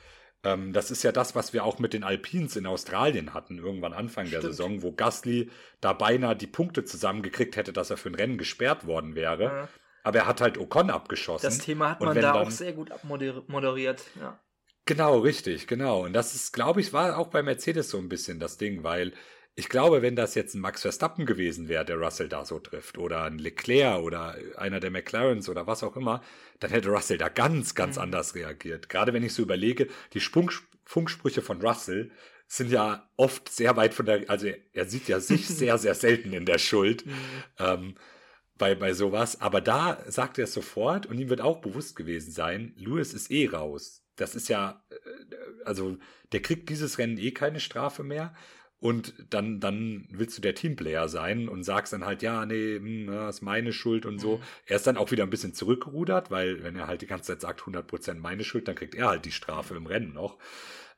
Ähm, 0.43 0.73
das 0.73 0.89
ist 0.89 1.03
ja 1.03 1.11
das, 1.11 1.35
was 1.35 1.53
wir 1.53 1.63
auch 1.63 1.77
mit 1.77 1.93
den 1.93 2.03
Alpins 2.03 2.55
in 2.55 2.65
Australien 2.65 3.35
hatten, 3.35 3.59
irgendwann 3.59 3.93
Anfang 3.93 4.25
Stimmt. 4.25 4.43
der 4.43 4.49
Saison, 4.49 4.81
wo 4.81 4.91
Gasly 4.91 5.51
da 5.81 5.93
beinahe 5.93 6.35
die 6.35 6.47
Punkte 6.47 6.83
zusammengekriegt 6.83 7.55
hätte, 7.57 7.73
dass 7.73 7.91
er 7.91 7.97
für 7.97 8.09
ein 8.09 8.15
Rennen 8.15 8.39
gesperrt 8.39 8.87
worden 8.87 9.13
wäre. 9.13 9.43
Ja. 9.43 9.69
Aber 10.07 10.19
er 10.19 10.25
hat 10.25 10.39
halt 10.39 10.57
Ocon 10.57 10.89
abgeschossen. 10.89 11.45
Das 11.45 11.57
Thema 11.57 11.89
hat 11.89 11.99
man 11.99 12.15
da 12.15 12.21
dann, 12.21 12.47
auch 12.47 12.49
sehr 12.49 12.71
gut 12.71 12.91
abmoderiert, 12.91 14.05
ja. 14.17 14.39
Genau, 14.85 15.19
richtig, 15.19 15.67
genau. 15.67 16.05
Und 16.05 16.13
das 16.13 16.33
ist, 16.33 16.53
glaube 16.53 16.79
ich, 16.79 16.93
war 16.93 17.17
auch 17.17 17.27
bei 17.27 17.43
Mercedes 17.43 17.89
so 17.89 17.97
ein 17.97 18.07
bisschen 18.07 18.39
das 18.39 18.55
Ding, 18.57 18.83
weil 18.83 19.11
ich 19.55 19.67
glaube, 19.67 20.01
wenn 20.01 20.15
das 20.15 20.33
jetzt 20.33 20.55
ein 20.55 20.61
Max 20.61 20.83
Verstappen 20.83 21.25
gewesen 21.25 21.67
wäre, 21.67 21.83
der 21.83 21.97
Russell 21.97 22.29
da 22.29 22.45
so 22.45 22.57
trifft, 22.57 22.97
oder 22.97 23.23
ein 23.23 23.37
Leclerc 23.37 24.01
oder 24.01 24.37
einer 24.55 24.79
der 24.79 24.91
McLarens 24.91 25.49
oder 25.49 25.67
was 25.67 25.83
auch 25.83 25.97
immer, 25.97 26.23
dann 26.61 26.71
hätte 26.71 26.87
Russell 26.87 27.17
da 27.17 27.27
ganz, 27.27 27.75
ganz 27.75 27.97
mhm. 27.97 28.03
anders 28.03 28.33
reagiert. 28.33 28.87
Gerade 28.87 29.11
wenn 29.11 29.23
ich 29.23 29.33
so 29.33 29.41
überlege, 29.41 29.89
die 30.13 30.21
Spunk 30.21 30.53
Funksprüche 30.85 31.41
von 31.41 31.61
Russell 31.61 32.11
sind 32.47 32.71
ja 32.71 33.09
oft 33.17 33.49
sehr 33.49 33.75
weit 33.75 33.93
von 33.93 34.05
der, 34.05 34.29
also 34.29 34.47
er 34.71 34.85
sieht 34.85 35.09
ja 35.09 35.19
sich 35.19 35.47
sehr, 35.49 35.77
sehr 35.77 35.95
selten 35.95 36.31
in 36.31 36.45
der 36.45 36.59
Schuld 36.59 37.05
mhm. 37.05 37.13
ähm, 37.59 37.95
bei, 38.57 38.75
bei 38.75 38.93
sowas. 38.93 39.41
Aber 39.41 39.61
da 39.61 39.99
sagt 40.07 40.37
er 40.37 40.45
es 40.45 40.53
sofort 40.53 41.05
und 41.05 41.19
ihm 41.19 41.29
wird 41.29 41.41
auch 41.41 41.59
bewusst 41.61 41.95
gewesen 41.95 42.31
sein, 42.31 42.73
Lewis 42.77 43.13
ist 43.13 43.31
eh 43.31 43.47
raus. 43.47 44.03
Das 44.15 44.35
ist 44.35 44.49
ja, 44.49 44.83
äh, 44.89 45.65
also 45.65 45.97
der 46.31 46.41
kriegt 46.41 46.69
dieses 46.69 46.97
Rennen 46.97 47.17
eh 47.17 47.31
keine 47.31 47.59
Strafe 47.59 48.03
mehr 48.03 48.33
und 48.79 49.13
dann, 49.31 49.59
dann 49.59 50.07
willst 50.11 50.37
du 50.37 50.41
der 50.41 50.53
Teamplayer 50.53 51.09
sein 51.09 51.49
und 51.49 51.63
sagst 51.63 51.93
dann 51.93 52.05
halt, 52.05 52.21
ja, 52.21 52.45
nee, 52.45 52.75
hm, 52.77 53.07
das 53.07 53.37
ist 53.37 53.41
meine 53.41 53.73
Schuld 53.73 54.05
und 54.05 54.19
so. 54.19 54.37
Mhm. 54.37 54.43
Er 54.67 54.75
ist 54.75 54.85
dann 54.87 54.97
auch 54.97 55.11
wieder 55.11 55.23
ein 55.23 55.31
bisschen 55.31 55.53
zurückgerudert, 55.53 56.29
weil 56.29 56.63
wenn 56.63 56.75
er 56.75 56.87
halt 56.87 57.01
die 57.01 57.07
ganze 57.07 57.33
Zeit 57.33 57.41
sagt, 57.41 57.61
100% 57.61 58.15
meine 58.15 58.43
Schuld, 58.43 58.67
dann 58.67 58.75
kriegt 58.75 58.93
er 58.95 59.07
halt 59.07 59.25
die 59.25 59.31
Strafe 59.31 59.75
im 59.75 59.87
Rennen 59.87 60.13
noch. 60.13 60.37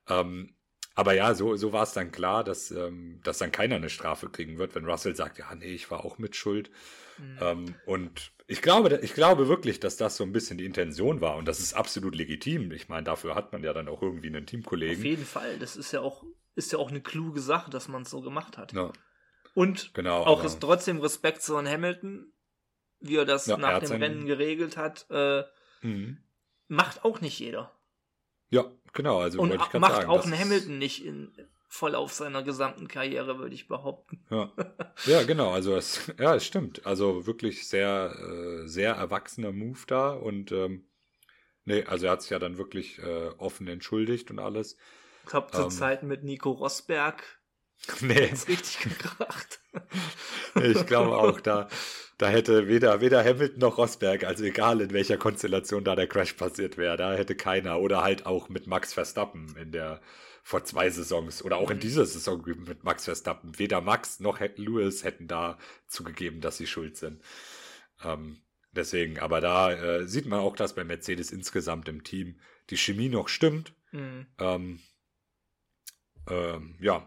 Ähm, 0.10 0.56
aber 0.96 1.14
ja, 1.14 1.34
so, 1.34 1.56
so 1.56 1.72
war 1.72 1.84
es 1.84 1.94
dann 1.94 2.12
klar, 2.12 2.44
dass, 2.44 2.72
ähm, 2.72 3.22
dass 3.24 3.38
dann 3.38 3.54
keiner 3.54 3.76
eine 3.78 3.90
Strafe 3.90 4.30
kriegen 4.30 4.58
wird, 4.58 4.76
wenn 4.76 4.86
Russell 4.86 5.16
sagt, 5.16 5.38
ja, 5.38 5.54
nee, 5.56 5.74
ich 5.74 5.90
war 5.90 6.04
auch 6.04 6.18
mit 6.18 6.36
Schuld. 6.36 6.72
Mhm. 7.20 7.38
Ähm, 7.42 7.76
und 7.86 8.32
ich 8.48 8.62
glaube, 8.62 9.00
ich 9.04 9.14
glaube 9.14 9.48
wirklich, 9.48 9.80
dass 9.80 9.98
das 9.98 10.16
so 10.16 10.24
ein 10.24 10.32
bisschen 10.32 10.58
die 10.58 10.66
Intention 10.66 11.22
war 11.22 11.36
und 11.36 11.48
das 11.48 11.60
ist 11.60 11.74
absolut 11.74 12.16
legitim. 12.16 12.72
Ich 12.72 12.90
meine, 12.90 13.04
dafür 13.04 13.36
hat 13.36 13.52
man 13.52 13.64
ja 13.64 13.74
dann 13.74 13.88
auch 13.88 14.02
irgendwie 14.02 14.28
einen 14.28 14.46
Teamkollegen. 14.46 14.98
Auf 14.98 15.06
jeden 15.06 15.26
Fall, 15.26 15.60
das 15.60 15.76
ist 15.76 15.92
ja 15.92 16.02
auch 16.02 16.24
ist 16.56 16.74
ja 16.74 16.80
auch 16.80 16.90
eine 16.90 17.02
kluge 17.02 17.40
Sache, 17.40 17.72
dass 17.72 17.88
man 17.88 18.02
es 18.02 18.10
so 18.10 18.22
gemacht 18.22 18.58
hat. 18.58 18.74
Ja. 18.74 18.92
Und 19.54 19.94
genau, 19.94 20.24
auch 20.26 20.44
ist 20.44 20.60
trotzdem 20.60 21.00
Respekt 21.00 21.42
zu 21.42 21.58
Hamilton, 21.58 22.32
wie 23.00 23.16
er 23.16 23.26
das 23.26 23.46
ja, 23.46 23.58
nach 23.58 23.82
er 23.82 23.88
dem 23.88 24.02
Rennen 24.02 24.26
geregelt 24.26 24.78
hat, 24.78 25.06
äh, 25.10 25.44
mhm. 25.82 26.18
macht 26.68 27.04
auch 27.06 27.22
nicht 27.22 27.40
jeder. 27.40 27.72
Ja, 28.50 28.66
genau. 28.94 29.20
Also 29.20 29.40
und 29.40 29.56
macht 29.56 29.72
sagen, 29.72 30.10
auch 30.10 30.26
ein 30.26 30.38
Hamilton 30.38 30.78
nicht 30.78 31.06
in, 31.06 31.32
voll 31.70 31.94
auf 31.94 32.12
seiner 32.12 32.42
gesamten 32.42 32.88
Karriere, 32.88 33.38
würde 33.38 33.54
ich 33.54 33.68
behaupten. 33.68 34.26
Ja, 34.30 34.52
ja 35.06 35.24
genau. 35.24 35.52
Also 35.52 35.76
es, 35.76 36.12
ja, 36.20 36.36
es 36.36 36.46
stimmt. 36.46 36.86
Also 36.86 37.28
wirklich 37.28 37.68
sehr, 37.68 38.16
äh, 38.20 38.68
sehr 38.68 38.96
erwachsener 38.96 39.52
Move 39.52 39.80
da 39.88 40.10
und 40.10 40.52
ähm, 40.52 40.90
nee, 41.66 41.84
also 41.84 42.08
er 42.08 42.14
hat 42.14 42.24
sich 42.24 42.32
ja 42.32 42.40
dann 42.40 42.58
wirklich 42.58 42.98
äh, 43.00 43.30
offen 43.38 43.68
entschuldigt 43.68 44.32
und 44.32 44.40
alles. 44.40 44.78
Ich 45.24 45.30
glaube, 45.30 45.52
zu 45.52 45.62
ähm, 45.62 45.70
Zeiten 45.70 46.08
mit 46.08 46.24
Nico 46.24 46.50
Rosberg 46.50 47.24
nee. 48.02 48.30
hat's 48.30 48.48
richtig 48.48 48.80
gebracht. 48.80 49.62
ich 50.56 50.86
glaube 50.88 51.18
auch, 51.18 51.40
da, 51.40 51.70
da 52.18 52.28
hätte 52.30 52.68
weder, 52.68 53.00
weder 53.00 53.24
Hamilton 53.24 53.60
noch 53.60 53.78
Rosberg, 53.78 54.24
also 54.24 54.44
egal 54.44 54.82
in 54.82 54.92
welcher 54.92 55.18
Konstellation 55.18 55.84
da 55.84 55.96
der 55.96 56.08
Crash 56.08 56.34
passiert 56.34 56.78
wäre, 56.78 56.98
da 56.98 57.14
hätte 57.14 57.36
keiner. 57.36 57.80
Oder 57.80 58.02
halt 58.02 58.26
auch 58.26 58.50
mit 58.50 58.66
Max 58.66 58.94
Verstappen 58.94 59.56
in 59.56 59.72
der 59.72 60.02
vor 60.50 60.64
zwei 60.64 60.90
Saisons 60.90 61.44
oder 61.46 61.58
auch 61.58 61.70
in 61.70 61.78
mhm. 61.78 61.82
dieser 61.82 62.08
Saison 62.08 62.44
mit 62.66 62.84
Max 62.84 63.06
Verstappen. 63.06 63.60
Weder 63.60 63.82
Max 63.82 64.20
noch 64.20 64.40
Lewis 64.40 65.04
hätten 65.04 65.28
da 65.28 65.60
zugegeben, 65.86 66.42
dass 66.42 66.58
sie 66.58 66.66
schuld 66.66 66.98
sind. 66.98 67.22
Ähm, 68.04 68.42
deswegen, 68.72 69.20
aber 69.20 69.42
da 69.42 69.72
äh, 69.72 70.08
sieht 70.08 70.26
man 70.26 70.40
auch, 70.40 70.56
dass 70.56 70.74
bei 70.74 70.84
Mercedes 70.84 71.32
insgesamt 71.32 71.88
im 71.88 72.04
Team 72.04 72.40
die 72.72 72.78
Chemie 72.78 73.10
noch 73.10 73.28
stimmt. 73.28 73.76
Mhm. 73.92 74.26
Ähm, 74.40 74.80
ähm, 76.28 76.76
ja. 76.80 77.06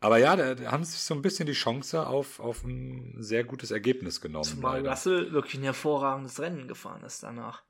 Aber 0.00 0.16
ja, 0.16 0.34
da, 0.34 0.54
da, 0.54 0.72
haben 0.72 0.84
sich 0.84 1.00
so 1.00 1.12
ein 1.12 1.20
bisschen 1.20 1.44
die 1.44 1.52
Chance 1.52 2.06
auf, 2.06 2.40
auf 2.40 2.64
ein 2.64 3.14
sehr 3.18 3.44
gutes 3.44 3.72
Ergebnis 3.72 4.22
genommen. 4.22 4.44
Zumal 4.44 4.78
leider. 4.78 4.92
Russell 4.92 5.32
wirklich 5.32 5.56
ein 5.56 5.64
hervorragendes 5.64 6.40
Rennen 6.40 6.66
gefahren 6.66 7.02
ist 7.04 7.24
danach. 7.24 7.62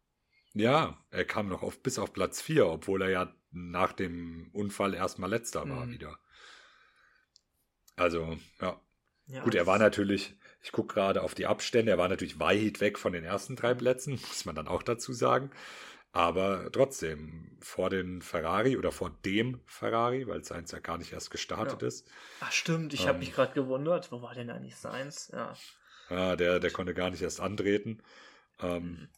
Ja, 0.54 0.98
er 1.10 1.24
kam 1.24 1.48
noch 1.48 1.62
auf, 1.62 1.82
bis 1.82 1.98
auf 1.98 2.12
Platz 2.12 2.42
4, 2.42 2.66
obwohl 2.66 3.02
er 3.02 3.10
ja 3.10 3.34
nach 3.52 3.92
dem 3.92 4.50
Unfall 4.52 4.94
erstmal 4.94 5.30
letzter 5.30 5.68
war 5.68 5.86
mhm. 5.86 5.92
wieder. 5.92 6.18
Also, 7.96 8.38
ja. 8.60 8.80
ja 9.26 9.42
Gut, 9.42 9.54
er 9.54 9.66
war 9.66 9.78
natürlich, 9.78 10.34
ich 10.62 10.72
gucke 10.72 10.94
gerade 10.94 11.22
auf 11.22 11.34
die 11.34 11.46
Abstände, 11.46 11.92
er 11.92 11.98
war 11.98 12.08
natürlich 12.08 12.40
weit 12.40 12.80
weg 12.80 12.98
von 12.98 13.12
den 13.12 13.24
ersten 13.24 13.56
drei 13.56 13.74
Plätzen, 13.74 14.12
muss 14.28 14.44
man 14.44 14.54
dann 14.54 14.68
auch 14.68 14.82
dazu 14.82 15.12
sagen. 15.12 15.50
Aber 16.12 16.72
trotzdem, 16.72 17.56
vor 17.60 17.88
den 17.88 18.20
Ferrari 18.20 18.76
oder 18.76 18.90
vor 18.90 19.10
dem 19.24 19.60
Ferrari, 19.66 20.26
weil 20.26 20.42
seins 20.44 20.72
ja 20.72 20.80
gar 20.80 20.98
nicht 20.98 21.12
erst 21.12 21.30
gestartet 21.30 21.82
ja. 21.82 21.88
ist. 21.88 22.08
Ach 22.40 22.50
stimmt, 22.50 22.92
ich 22.94 23.02
ähm, 23.02 23.08
habe 23.08 23.18
mich 23.20 23.32
gerade 23.32 23.54
gewundert, 23.54 24.10
wo 24.10 24.20
war 24.20 24.34
denn 24.34 24.50
eigentlich 24.50 24.74
seins? 24.74 25.30
Ja. 25.32 25.54
Ja, 26.08 26.34
der, 26.34 26.58
der 26.58 26.72
konnte 26.72 26.94
gar 26.94 27.10
nicht 27.10 27.22
erst 27.22 27.38
antreten. 27.38 28.02
Ähm, 28.60 28.82
mhm. 28.82 29.08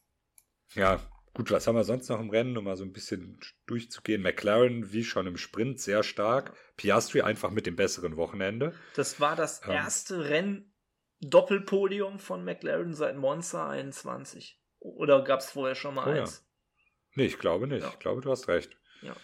Ja, 0.75 1.01
gut, 1.35 1.51
was 1.51 1.67
haben 1.67 1.77
wir 1.77 1.85
sonst 1.85 2.09
noch 2.09 2.21
im 2.21 2.31
Rennen, 2.31 2.57
um 2.57 2.65
mal 2.65 2.77
so 2.77 2.85
ein 2.85 2.93
bisschen 2.93 3.39
durchzugehen? 3.67 4.23
McLaren, 4.23 4.93
wie 4.93 5.05
schon 5.05 5.27
im 5.27 5.37
Sprint, 5.37 5.81
sehr 5.81 6.03
stark. 6.03 6.55
Piastri 6.77 7.23
einfach 7.23 7.51
mit 7.51 7.67
dem 7.67 7.77
besseren 7.77 8.17
Wochenende. 8.17 8.75
Das 8.95 9.21
war 9.21 9.37
das 9.37 9.62
ähm, 9.65 9.73
erste 9.73 10.29
Rennen 10.29 10.73
Doppelpodium 11.21 12.19
von 12.19 12.45
McLaren 12.45 12.95
seit 12.95 13.17
Monza 13.17 13.71
21. 13.71 14.61
Oder 14.81 15.23
gab 15.23 15.41
es 15.41 15.51
vorher 15.51 15.77
schon 15.77 15.95
mal 15.95 16.09
oh, 16.09 16.21
eins? 16.21 16.45
Ja. 16.45 16.85
Nee, 17.15 17.27
ich 17.27 17.39
glaube 17.39 17.67
nicht. 17.69 17.83
Ja. 17.83 17.91
Ich 17.91 17.99
glaube, 17.99 18.21
du 18.21 18.31
hast 18.31 18.49
recht. 18.49 18.77
Ja. 19.03 19.15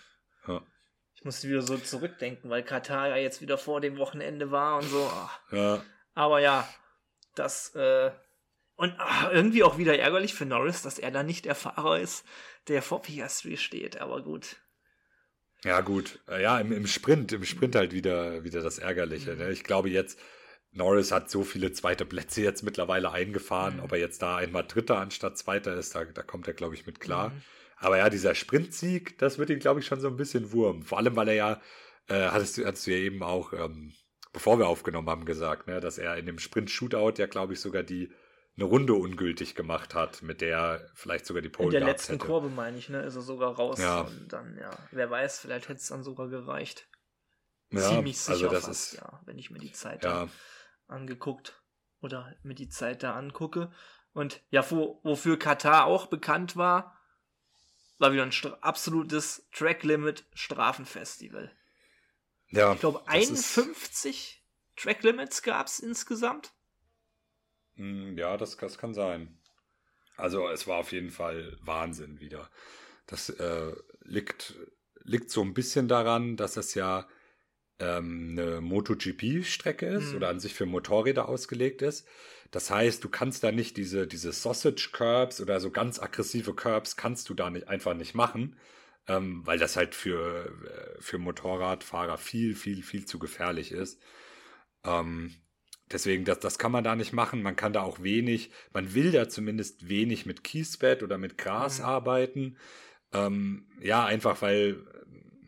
ja. 0.47 0.63
Ich 1.15 1.25
musste 1.25 1.49
wieder 1.49 1.63
so 1.63 1.77
zurückdenken, 1.77 2.49
weil 2.49 2.63
Katar 2.63 3.09
ja 3.09 3.17
jetzt 3.17 3.43
wieder 3.43 3.59
vor 3.59 3.81
dem 3.81 3.99
Wochenende 3.99 4.53
war 4.53 4.77
und 4.77 4.85
so. 4.85 5.11
Aber 6.15 6.39
ja, 6.39 6.69
das 7.35 7.75
äh, 7.75 8.13
und 8.79 8.95
ach, 8.99 9.33
irgendwie 9.33 9.65
auch 9.65 9.77
wieder 9.77 9.99
ärgerlich 9.99 10.35
für 10.35 10.47
Norris, 10.47 10.83
dass 10.83 11.01
er 11.01 11.11
da 11.11 11.25
nicht 11.25 11.47
der 11.47 11.57
Fahrer 11.57 11.99
ist, 11.99 12.25
der 12.69 12.81
vor 12.81 13.03
Piastri 13.03 13.57
steht. 13.57 14.01
Aber 14.01 14.23
gut. 14.23 14.57
Ja 15.65 15.81
gut, 15.81 16.21
äh, 16.29 16.41
ja 16.41 16.61
im, 16.61 16.71
im 16.71 16.87
Sprint, 16.87 17.33
im 17.33 17.45
Sprint 17.45 17.75
halt 17.75 17.93
wieder 17.93 18.45
wieder 18.45 18.63
das 18.63 18.79
Ärgerliche. 18.79 19.33
Mhm. 19.33 19.39
Ne? 19.39 19.51
Ich 19.51 19.65
glaube 19.65 19.91
jetzt 19.91 20.17
Norris 20.71 21.11
hat 21.11 21.29
so 21.29 21.43
viele 21.43 21.73
zweite 21.73 22.07
Plätze 22.07 22.41
jetzt 22.41 22.63
mittlerweile 22.63 23.11
eingefahren. 23.11 23.79
Mhm. 23.79 23.83
Ob 23.83 23.93
er 23.93 23.99
jetzt 23.99 24.23
da 24.23 24.37
einmal 24.37 24.65
Dritter 24.65 24.99
anstatt 24.99 25.37
Zweiter 25.37 25.75
ist, 25.75 25.97
da, 25.97 26.05
da 26.05 26.23
kommt 26.23 26.47
er, 26.47 26.55
glaube 26.55 26.77
ich, 26.77 26.87
mit 26.87 27.01
klar. 27.01 27.31
Mhm. 27.31 27.43
Aber 27.79 27.99
ja, 27.99 28.11
dieser 28.11 28.37
Sprintsieg, 28.37 29.19
das 29.19 29.39
wird 29.39 29.51
ihn, 29.51 29.59
glaube 29.59 29.81
ich, 29.81 29.87
schon 29.87 30.01
so 30.01 30.07
ein 30.07 30.17
bisschen 30.17 30.53
Wurm. 30.53 30.85
Vor 30.85 30.99
allem, 30.99 31.17
weil 31.17 31.29
er 31.29 31.35
ja, 31.35 31.61
äh, 32.09 32.29
hattest, 32.29 32.59
du, 32.59 32.65
hattest 32.65 32.87
du 32.87 32.93
ja 32.93 32.99
eben 32.99 33.25
auch, 33.25 33.53
ähm, 33.53 33.93
bevor 34.33 34.61
wir 34.61 34.69
aufgenommen 34.69 35.11
haben, 35.11 35.25
gesagt, 35.25 35.67
ne, 35.67 35.81
dass 35.81 35.99
er 35.99 36.17
in 36.17 36.27
dem 36.27 36.39
Sprint-Shootout 36.39 37.15
ja, 37.19 37.27
glaube 37.27 37.55
ich, 37.55 37.61
sogar 37.61 37.83
die 37.83 38.13
eine 38.59 38.67
Runde 38.67 38.95
ungültig 38.95 39.55
gemacht 39.55 39.95
hat, 39.95 40.23
mit 40.23 40.41
der 40.41 40.91
vielleicht 40.95 41.27
sogar 41.27 41.43
die 41.43 41.49
Pole 41.49 41.69
In 41.69 41.81
der 41.81 41.85
letzten 41.85 42.15
hätte. 42.15 42.27
Kurve, 42.27 42.49
meine 42.49 42.77
ich, 42.77 42.89
ne, 42.89 43.03
ist 43.03 43.15
er 43.15 43.23
sogar 43.23 43.55
raus. 43.55 43.79
Ja. 43.79 44.01
Und 44.01 44.33
dann, 44.33 44.59
ja, 44.59 44.71
wer 44.91 45.09
weiß, 45.09 45.39
vielleicht 45.39 45.69
hätte 45.69 45.79
es 45.79 45.87
dann 45.87 46.03
sogar 46.03 46.29
gereicht. 46.29 46.89
Ja, 47.71 47.83
Ziemlich 47.83 48.19
sicher 48.19 48.33
also 48.33 48.49
das 48.49 48.65
fast, 48.65 48.95
ist, 48.95 49.01
ja, 49.01 49.21
wenn 49.27 49.39
ich 49.39 49.51
mir 49.51 49.61
die 49.61 49.71
Zeit 49.71 50.05
ja. 50.05 50.29
angeguckt 50.89 51.63
oder 52.01 52.35
mir 52.43 52.55
die 52.55 52.69
Zeit 52.69 53.05
da 53.05 53.15
angucke. 53.15 53.71
Und 54.13 54.43
ja, 54.51 54.69
wo, 54.71 54.99
wofür 55.05 55.39
Katar 55.39 55.85
auch 55.85 56.07
bekannt 56.07 56.57
war, 56.57 56.99
war 57.99 58.13
wieder 58.13 58.25
ein 58.25 58.33
absolutes 58.61 59.49
Track-Limit-Strafenfestival. 59.53 61.53
Ja, 62.49 62.73
ich 62.73 62.81
glaube, 62.81 63.07
51 63.07 64.45
Track-Limits 64.75 65.43
gab 65.43 65.69
es 65.69 65.79
insgesamt. 65.79 66.53
Hm, 67.79 68.19
ja, 68.19 68.37
das, 68.37 68.57
das 68.57 68.77
kann 68.77 68.93
sein. 68.93 69.39
Also 70.17 70.49
es 70.49 70.67
war 70.67 70.79
auf 70.79 70.93
jeden 70.93 71.11
Fall 71.11 71.57
Wahnsinn 71.63 72.21
wieder. 72.21 72.51
Das 73.07 73.31
äh, 73.31 73.73
liegt, 74.03 74.55
liegt 75.05 75.31
so 75.31 75.43
ein 75.43 75.55
bisschen 75.55 75.89
daran, 75.89 76.37
dass 76.37 76.57
es 76.57 76.75
ja 76.75 77.09
ähm, 77.79 78.31
eine 78.33 78.61
MotoGP-Strecke 78.61 79.87
ist 79.87 80.11
mhm. 80.11 80.17
oder 80.17 80.29
an 80.29 80.41
sich 80.41 80.55
für 80.55 80.67
Motorräder 80.67 81.29
ausgelegt 81.29 81.83
ist. 81.83 82.07
Das 82.51 82.71
heißt, 82.71 83.05
du 83.05 83.09
kannst 83.09 83.45
da 83.45 83.53
nicht 83.53 83.77
diese, 83.77 84.07
diese 84.07 84.33
Sausage-Curbs 84.33 85.41
oder 85.41 85.61
so 85.61 85.71
ganz 85.71 86.01
aggressive 86.01 86.55
Curbs 86.55 86.97
kannst 86.97 87.29
du 87.29 87.35
da 87.35 87.51
nicht, 87.51 87.69
einfach 87.69 87.95
nicht 87.95 88.15
machen, 88.15 88.59
ähm, 89.07 89.47
weil 89.47 89.59
das 89.59 89.77
halt 89.77 89.95
für, 89.95 90.47
äh, 90.47 91.01
für 91.01 91.19
Motorradfahrer 91.19 92.19
viel, 92.19 92.57
viel, 92.57 92.83
viel 92.83 93.05
zu 93.05 93.21
gefährlich 93.21 93.71
ist. 93.71 94.01
Ähm, 94.85 95.37
deswegen, 95.93 96.25
das, 96.25 96.41
das 96.41 96.59
kann 96.59 96.73
man 96.73 96.85
da 96.85 96.97
nicht 96.97 97.13
machen. 97.13 97.43
Man 97.43 97.57
kann 97.57 97.73
da 97.73 97.83
auch 97.83 98.03
wenig, 98.03 98.51
man 98.73 98.95
will 98.95 99.13
da 99.13 99.29
zumindest 99.29 99.89
wenig 99.89 100.27
mit 100.27 100.45
Kiesbett 100.45 101.03
oder 101.03 101.19
mit 101.19 101.39
Gras 101.39 101.79
mhm. 101.79 101.85
arbeiten. 101.85 102.57
Ähm, 103.13 103.67
ja, 103.81 104.05
einfach 104.05 104.43
weil 104.43 104.85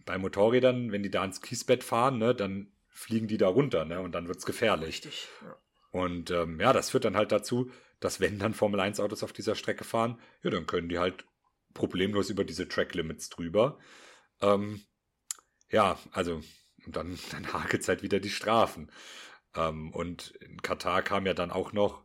bei 0.07 0.19
Motorrädern, 0.19 0.93
wenn 0.93 1.03
die 1.03 1.11
da 1.11 1.25
ins 1.25 1.41
Kiesbett 1.41 1.85
fahren, 1.85 2.19
ne, 2.19 2.35
dann 2.35 2.73
fliegen 2.89 3.29
die 3.29 3.39
da 3.39 3.49
runter, 3.49 3.85
ne, 3.85 4.01
und 4.01 4.13
dann 4.13 4.29
wird's 4.29 4.47
gefährlich. 4.47 4.89
Richtig. 4.89 5.29
Ja. 5.43 5.57
Und 5.93 6.31
ähm, 6.31 6.61
ja, 6.61 6.73
das 6.73 6.91
führt 6.91 7.05
dann 7.05 7.17
halt 7.17 7.33
dazu, 7.33 7.71
dass 8.01 8.21
wenn 8.21 8.39
dann 8.39 8.55
Formel 8.55 8.81
1 8.81 9.01
Autos 9.01 9.23
auf 9.23 9.33
dieser 9.33 9.55
Strecke 9.55 9.85
fahren, 9.85 10.19
ja, 10.43 10.51
dann 10.51 10.67
können 10.67 10.89
die 10.89 10.99
halt 10.99 11.25
problemlos 11.75 12.31
über 12.31 12.45
diese 12.45 12.69
Track 12.69 12.95
Limits 12.95 13.29
drüber. 13.29 13.79
Ähm, 14.41 14.83
ja, 15.71 15.99
also 16.13 16.43
und 16.87 16.97
dann, 16.97 17.19
dann 17.31 17.53
hakelt 17.53 17.87
halt 17.89 18.03
wieder 18.03 18.21
die 18.21 18.31
Strafen. 18.31 18.91
Ähm, 19.55 19.93
und 19.93 20.31
in 20.41 20.63
Katar 20.63 21.03
kam 21.03 21.27
ja 21.27 21.35
dann 21.35 21.51
auch 21.51 21.73
noch 21.73 22.05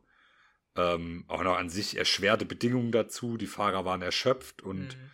ähm, 0.75 1.23
auch 1.27 1.43
noch 1.43 1.57
an 1.57 1.69
sich 1.69 1.97
erschwerte 1.97 2.45
Bedingungen 2.45 2.91
dazu. 2.91 3.37
Die 3.37 3.47
Fahrer 3.47 3.85
waren 3.85 4.01
erschöpft 4.01 4.61
und 4.61 4.97
mhm. 4.97 5.11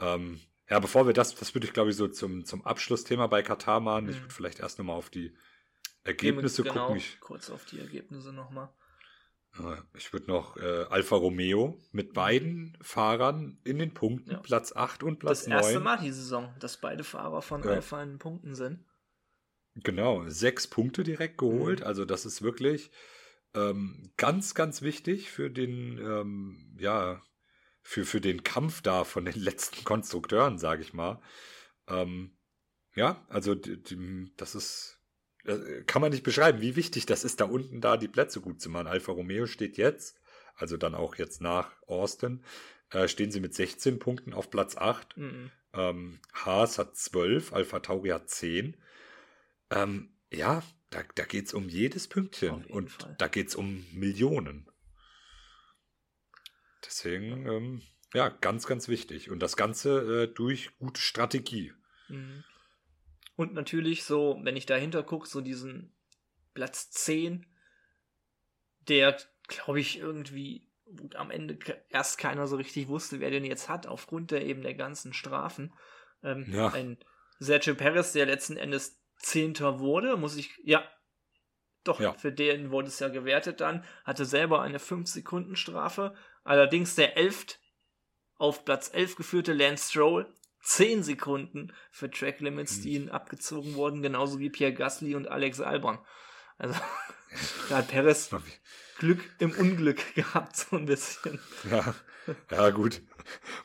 ähm, 0.00 0.40
ja, 0.70 0.78
bevor 0.78 1.06
wir 1.06 1.12
das, 1.12 1.34
das 1.34 1.54
würde 1.54 1.66
ich 1.66 1.72
glaube 1.72 1.90
ich 1.90 1.96
so 1.96 2.08
zum, 2.08 2.44
zum 2.44 2.64
Abschlussthema 2.64 3.26
bei 3.26 3.42
Katar 3.42 3.80
machen. 3.80 4.04
Mhm. 4.04 4.10
Ich 4.10 4.20
würde 4.20 4.34
vielleicht 4.34 4.60
erst 4.60 4.78
nochmal 4.78 4.96
auf 4.96 5.10
die 5.10 5.36
Ergebnisse 6.04 6.62
genau, 6.62 6.86
gucken. 6.86 6.96
Ich, 6.96 7.20
kurz 7.20 7.50
auf 7.50 7.64
die 7.64 7.80
Ergebnisse 7.80 8.32
nochmal. 8.32 8.68
Ich 9.94 10.14
würde 10.14 10.28
noch 10.28 10.56
äh, 10.56 10.84
Alfa 10.88 11.16
Romeo 11.16 11.78
mit 11.90 12.10
mhm. 12.10 12.12
beiden 12.14 12.78
Fahrern 12.80 13.58
in 13.64 13.78
den 13.78 13.92
Punkten, 13.92 14.30
ja. 14.30 14.38
Platz 14.38 14.74
8 14.74 15.02
und 15.02 15.18
Platz 15.18 15.46
9. 15.46 15.56
Das 15.58 15.66
erste 15.66 15.74
9. 15.74 15.84
Mal 15.84 15.98
die 15.98 16.10
Saison, 16.10 16.54
dass 16.58 16.78
beide 16.78 17.04
Fahrer 17.04 17.42
von 17.42 17.62
ja. 17.62 17.72
Alfa 17.72 18.02
in 18.02 18.12
den 18.12 18.18
Punkten 18.18 18.54
sind. 18.54 18.82
Genau, 19.74 20.28
sechs 20.28 20.66
Punkte 20.66 21.02
direkt 21.02 21.38
geholt. 21.38 21.80
Mhm. 21.80 21.86
Also 21.86 22.04
das 22.04 22.26
ist 22.26 22.42
wirklich 22.42 22.90
ähm, 23.54 24.12
ganz, 24.16 24.54
ganz 24.54 24.82
wichtig 24.82 25.30
für 25.30 25.50
den, 25.50 25.98
ähm, 25.98 26.76
ja, 26.78 27.22
für, 27.82 28.04
für 28.04 28.20
den 28.20 28.42
Kampf 28.44 28.82
da 28.82 29.04
von 29.04 29.24
den 29.24 29.34
letzten 29.40 29.84
Konstrukteuren, 29.84 30.58
sage 30.58 30.82
ich 30.82 30.92
mal. 30.92 31.20
Ähm, 31.88 32.36
ja, 32.94 33.24
also 33.28 33.54
die, 33.54 33.82
die, 33.82 34.32
das 34.36 34.54
ist, 34.54 34.98
äh, 35.44 35.82
kann 35.86 36.02
man 36.02 36.12
nicht 36.12 36.22
beschreiben, 36.22 36.60
wie 36.60 36.76
wichtig 36.76 37.06
das 37.06 37.24
ist, 37.24 37.40
da 37.40 37.44
unten 37.46 37.80
da 37.80 37.96
die 37.96 38.08
Plätze 38.08 38.40
gut 38.40 38.60
zu 38.60 38.68
machen. 38.68 38.86
Alfa 38.86 39.12
Romeo 39.12 39.46
steht 39.46 39.78
jetzt, 39.78 40.20
also 40.54 40.76
dann 40.76 40.94
auch 40.94 41.16
jetzt 41.16 41.40
nach 41.40 41.72
Austin, 41.86 42.44
äh, 42.90 43.08
stehen 43.08 43.32
sie 43.32 43.40
mit 43.40 43.54
16 43.54 43.98
Punkten 43.98 44.34
auf 44.34 44.50
Platz 44.50 44.76
8. 44.76 45.16
Mhm. 45.16 45.50
Ähm, 45.74 46.20
Haas 46.34 46.78
hat 46.78 46.96
12, 46.96 47.54
Alpha 47.54 47.80
Tauri 47.80 48.10
hat 48.10 48.28
10. 48.28 48.76
Ähm, 49.72 50.10
ja, 50.30 50.62
da, 50.90 51.02
da 51.14 51.24
geht 51.24 51.46
es 51.46 51.54
um 51.54 51.68
jedes 51.68 52.08
Pünktchen 52.08 52.64
und 52.66 52.90
Fall. 52.90 53.14
da 53.18 53.28
geht 53.28 53.48
es 53.48 53.54
um 53.54 53.84
Millionen. 53.92 54.70
Deswegen, 56.84 57.46
ähm, 57.46 57.82
ja, 58.12 58.28
ganz, 58.28 58.66
ganz 58.66 58.88
wichtig. 58.88 59.30
Und 59.30 59.40
das 59.40 59.56
Ganze 59.56 60.24
äh, 60.24 60.34
durch 60.34 60.76
gute 60.78 61.00
Strategie. 61.00 61.72
Mhm. 62.08 62.44
Und 63.36 63.54
natürlich 63.54 64.04
so, 64.04 64.38
wenn 64.42 64.56
ich 64.56 64.66
dahinter 64.66 65.02
gucke, 65.02 65.28
so 65.28 65.40
diesen 65.40 65.94
Platz 66.54 66.90
10, 66.90 67.46
der, 68.88 69.16
glaube 69.48 69.80
ich, 69.80 69.98
irgendwie 69.98 70.68
gut, 70.96 71.16
am 71.16 71.30
Ende 71.30 71.58
erst 71.88 72.18
keiner 72.18 72.46
so 72.46 72.56
richtig 72.56 72.88
wusste, 72.88 73.20
wer 73.20 73.30
den 73.30 73.44
jetzt 73.44 73.68
hat, 73.68 73.86
aufgrund 73.86 74.30
der 74.30 74.44
eben 74.44 74.62
der 74.62 74.74
ganzen 74.74 75.14
Strafen. 75.14 75.72
Ähm, 76.22 76.46
ja. 76.52 76.68
Ein 76.68 76.98
Sergio 77.38 77.74
Perez, 77.74 78.12
der 78.12 78.26
letzten 78.26 78.56
Endes 78.56 79.01
Zehnter 79.22 79.80
wurde, 79.80 80.16
muss 80.16 80.36
ich, 80.36 80.50
ja, 80.64 80.84
doch, 81.84 82.00
ja. 82.00 82.12
für 82.14 82.32
den 82.32 82.70
wurde 82.70 82.88
es 82.88 82.98
ja 82.98 83.08
gewertet 83.08 83.60
dann, 83.60 83.84
hatte 84.04 84.24
selber 84.24 84.62
eine 84.62 84.78
5-Sekunden-Strafe, 84.78 86.14
Allerdings 86.44 86.94
der 86.94 87.16
elft 87.16 87.60
auf 88.36 88.64
Platz 88.64 88.90
11 88.92 89.16
geführte 89.16 89.52
Lance 89.52 89.90
Stroll 89.90 90.32
10 90.64 91.02
Sekunden 91.02 91.72
für 91.90 92.10
Track 92.10 92.40
Limits, 92.40 92.80
die 92.80 92.94
hm. 92.94 93.02
ihnen 93.02 93.10
abgezogen 93.10 93.74
wurden, 93.74 94.02
genauso 94.02 94.38
wie 94.38 94.50
Pierre 94.50 94.72
Gasly 94.72 95.14
und 95.14 95.28
Alex 95.28 95.60
Albon. 95.60 95.98
Also 96.58 96.78
da 97.68 97.78
hat 97.78 97.88
Perez 97.88 98.30
Glück 98.98 99.20
im 99.38 99.52
Unglück 99.52 100.14
gehabt, 100.14 100.56
so 100.56 100.76
ein 100.76 100.86
bisschen. 100.86 101.40
Ja, 101.68 101.94
ja 102.50 102.70
gut. 102.70 103.02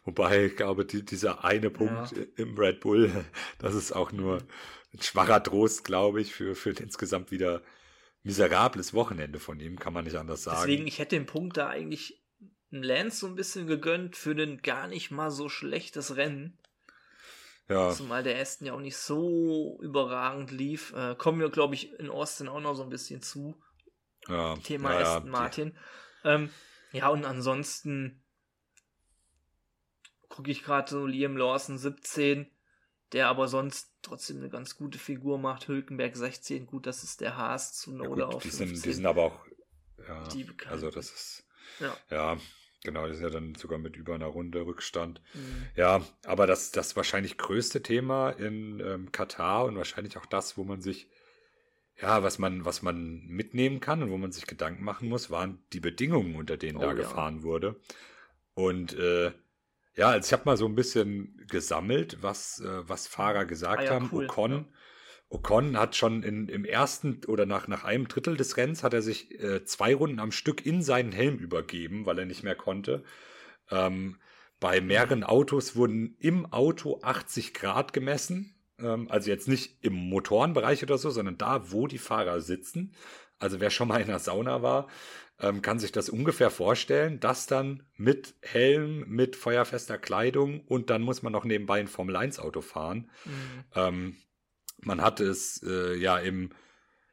Wobei, 0.06 0.46
ich 0.46 0.56
glaube, 0.56 0.86
die, 0.86 1.04
dieser 1.04 1.44
eine 1.44 1.70
Punkt 1.70 2.12
ja. 2.16 2.24
im 2.36 2.58
Red 2.58 2.80
Bull, 2.80 3.26
das 3.60 3.74
ist 3.74 3.92
auch 3.92 4.12
nur 4.12 4.40
ein 4.98 5.02
schwacher 5.02 5.42
Trost, 5.42 5.84
glaube 5.84 6.22
ich, 6.22 6.34
für, 6.34 6.56
für 6.56 6.72
insgesamt 6.72 7.32
wieder 7.32 7.62
miserables 8.24 8.94
Wochenende 8.94 9.40
von 9.40 9.60
ihm, 9.60 9.80
kann 9.80 9.94
man 9.94 10.04
nicht 10.04 10.18
anders 10.18 10.44
sagen. 10.44 10.58
Deswegen, 10.62 10.88
ich 10.88 11.00
hätte 11.00 11.16
den 11.16 11.26
Punkt 11.26 11.58
da 11.58 11.70
eigentlich 11.70 12.22
Lance 12.70 13.20
so 13.20 13.28
ein 13.28 13.36
bisschen 13.36 13.68
gegönnt 13.68 14.18
für 14.18 14.32
ein 14.32 14.62
gar 14.62 14.88
nicht 14.88 15.12
mal 15.12 15.32
so 15.32 15.50
schlechtes 15.50 16.18
Rennen. 16.18 16.58
Ja. 17.70 17.92
Zumal 17.92 18.24
der 18.24 18.40
Aston 18.40 18.68
ja 18.68 18.74
auch 18.74 18.80
nicht 18.80 18.98
so 18.98 19.78
überragend 19.82 20.52
lief. 20.52 20.94
Äh, 20.94 21.16
kommen 21.16 21.40
wir, 21.40 21.50
glaube 21.50 21.76
ich, 21.76 21.98
in 22.00 22.10
Austin 22.10 22.48
auch 22.48 22.62
noch 22.62 22.76
so 22.76 22.84
ein 22.84 22.90
bisschen 22.90 23.22
zu. 23.22 23.62
Ja. 24.28 24.56
Thema 24.58 24.94
ja, 24.94 25.16
Aston 25.16 25.30
Martin. 25.30 25.78
Ähm, 26.24 26.50
ja, 26.92 27.10
und 27.10 27.26
ansonsten 27.26 28.22
gucke 30.30 30.52
ich 30.52 30.64
gerade 30.64 30.90
so 30.90 31.06
Liam 31.06 31.36
Lawson 31.36 31.78
17, 31.78 32.48
der 33.14 33.28
aber 33.28 33.48
sonst 33.48 33.92
trotzdem 34.02 34.38
eine 34.38 34.50
ganz 34.50 34.76
gute 34.76 35.00
Figur 35.00 35.38
macht. 35.38 35.68
Hülkenberg 35.68 36.16
16, 36.16 36.66
gut, 36.66 36.86
das 36.86 37.04
ist 37.04 37.22
der 37.22 37.38
Haas 37.38 37.74
zu 37.74 37.94
Noda 37.94 38.22
ja, 38.22 38.28
auf 38.28 38.44
die 38.44 38.50
sind, 38.50 38.86
die 38.86 38.94
sind 38.94 39.06
aber 39.06 39.24
auch, 39.24 39.46
ja, 40.08 40.28
also 40.70 40.90
das 40.90 41.12
ist, 41.12 41.48
ja. 41.80 41.96
ja, 42.10 42.38
Genau, 42.84 43.08
das 43.08 43.18
ist 43.18 43.24
ja 43.24 43.30
dann 43.30 43.56
sogar 43.56 43.80
mit 43.80 43.96
über 43.96 44.16
einer 44.16 44.28
Runde 44.28 44.66
Rückstand. 44.66 45.22
Mhm. 45.34 45.68
Ja, 45.76 46.02
aber 46.26 46.48
das, 46.48 46.72
das 46.72 46.96
wahrscheinlich 46.96 47.38
größte 47.38 47.82
Thema 47.82 48.30
in 48.30 48.80
ähm, 48.80 49.12
Katar 49.12 49.66
und 49.66 49.76
wahrscheinlich 49.76 50.18
auch 50.18 50.26
das, 50.26 50.58
wo 50.58 50.64
man 50.64 50.82
sich, 50.82 51.10
ja, 52.00 52.22
was 52.22 52.38
man, 52.38 52.66
was 52.66 52.84
man 52.84 53.26
mitnehmen 53.26 53.80
kann 53.80 54.04
und 54.04 54.12
wo 54.12 54.18
man 54.18 54.32
sich 54.32 54.46
Gedanken 54.46 54.84
machen 54.84 55.10
muss, 55.10 55.32
waren 55.32 55.60
die 55.74 55.80
Bedingungen, 55.80 56.36
unter 56.36 56.56
denen 56.56 56.78
oh, 56.78 56.82
da 56.82 56.88
ja. 56.88 56.94
gefahren 56.94 57.42
wurde. 57.42 57.76
Und 58.54 58.94
äh, 58.94 59.32
ja, 59.98 60.10
also 60.10 60.28
ich 60.28 60.34
habe 60.34 60.44
mal 60.46 60.58
so 60.58 60.66
ein 60.66 60.76
bisschen 60.76 61.44
gesammelt, 61.50 62.20
was, 62.22 62.60
äh, 62.60 62.88
was 62.88 63.08
Fahrer 63.08 63.46
gesagt 63.46 63.82
ah, 63.82 63.86
ja, 63.86 63.92
haben. 63.92 64.10
Cool. 64.12 64.26
Ocon, 64.26 64.52
ja. 64.52 64.66
Ocon 65.30 65.78
hat 65.78 65.96
schon 65.96 66.24
in, 66.24 66.48
im 66.48 66.64
ersten 66.64 67.22
oder 67.28 67.46
nach, 67.46 67.68
nach 67.68 67.84
einem 67.84 68.08
Drittel 68.08 68.38
des 68.38 68.56
Rennens 68.58 68.84
hat 68.84 68.94
er 68.94 69.02
sich 69.02 69.32
äh, 69.42 69.66
zwei 69.66 69.96
Runden 69.96 70.20
am 70.20 70.32
Stück 70.32 70.66
in 70.66 70.84
seinen 70.84 71.12
Helm 71.12 71.38
übergeben, 71.40 72.06
weil 72.06 72.20
er 72.20 72.26
nicht 72.26 72.44
mehr 72.44 72.56
konnte. 72.56 73.04
Ähm, 73.72 74.20
bei 74.60 74.82
mehreren 74.82 75.24
Autos 75.24 75.76
wurden 75.76 76.16
im 76.20 76.46
Auto 76.54 77.00
80 77.02 77.56
Grad 77.56 77.92
gemessen. 77.92 78.56
Ähm, 78.80 79.10
also 79.10 79.32
jetzt 79.32 79.48
nicht 79.48 79.84
im 79.84 79.94
Motorenbereich 79.94 80.84
oder 80.84 81.00
so, 81.00 81.10
sondern 81.10 81.40
da, 81.40 81.72
wo 81.72 81.88
die 81.88 81.98
Fahrer 81.98 82.40
sitzen. 82.40 82.94
Also 83.40 83.60
wer 83.60 83.72
schon 83.72 83.88
mal 83.88 84.02
in 84.02 84.08
der 84.08 84.20
Sauna 84.20 84.62
war, 84.62 84.88
ähm, 85.40 85.62
kann 85.62 85.80
sich 85.80 85.92
das 85.92 86.10
ungefähr 86.10 86.50
vorstellen. 86.50 87.20
Das 87.20 87.48
dann 87.48 87.84
mit 87.96 88.36
Helm, 88.42 89.06
mit 89.08 89.36
feuerfester 89.36 89.98
Kleidung 89.98 90.62
und 90.62 90.90
dann 90.90 91.02
muss 91.02 91.22
man 91.22 91.34
noch 91.34 91.46
nebenbei 91.46 91.80
ein 91.80 91.88
Formel 91.88 92.16
1 92.16 92.40
Auto 92.40 92.62
fahren. 92.62 93.10
Mhm. 93.26 93.64
Ähm, 93.76 94.16
man 94.82 95.02
hat 95.02 95.20
es 95.20 95.64
äh, 95.64 95.96
ja 95.96 96.18
im 96.18 96.52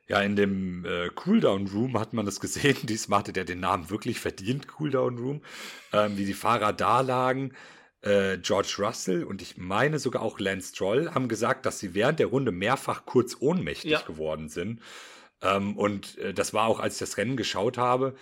ja, 0.07 0.21
in 0.21 0.37
dem 0.37 0.85
äh, 0.85 1.09
Cooldown 1.09 1.67
Room 1.69 1.99
hat 1.99 2.13
man 2.13 2.27
es 2.27 2.39
gesehen. 2.39 2.77
Diesmal 2.83 3.21
hatte 3.21 3.33
der 3.33 3.45
den 3.45 3.61
Namen 3.61 3.89
wirklich 3.89 4.21
verdient, 4.21 4.69
Cooldown 4.69 5.19
Room. 5.19 5.43
Ähm, 5.93 6.19
wie 6.19 6.27
die 6.27 6.35
Fahrer 6.35 6.75
da 6.75 7.01
lagen. 7.01 7.53
Äh, 8.03 8.37
George 8.37 8.75
Russell 8.81 9.25
und 9.25 9.41
ich 9.41 9.57
meine 9.57 9.99
sogar 9.99 10.21
auch 10.21 10.39
Lance 10.39 10.75
Stroll 10.75 11.11
haben 11.15 11.27
gesagt, 11.27 11.65
dass 11.65 11.79
sie 11.79 11.95
während 11.95 12.19
der 12.19 12.27
Runde 12.27 12.53
mehrfach 12.53 13.07
kurz 13.07 13.35
ohnmächtig 13.41 13.93
ja. 13.93 14.03
geworden 14.03 14.51
sind. 14.51 14.83
Ähm, 15.45 15.77
und 15.77 16.19
äh, 16.19 16.35
das 16.35 16.55
war 16.55 16.67
auch, 16.67 16.81
als 16.81 16.95
ich 16.95 17.01
das 17.01 17.17
Rennen 17.19 17.37
geschaut 17.37 17.79
habe, 17.79 18.17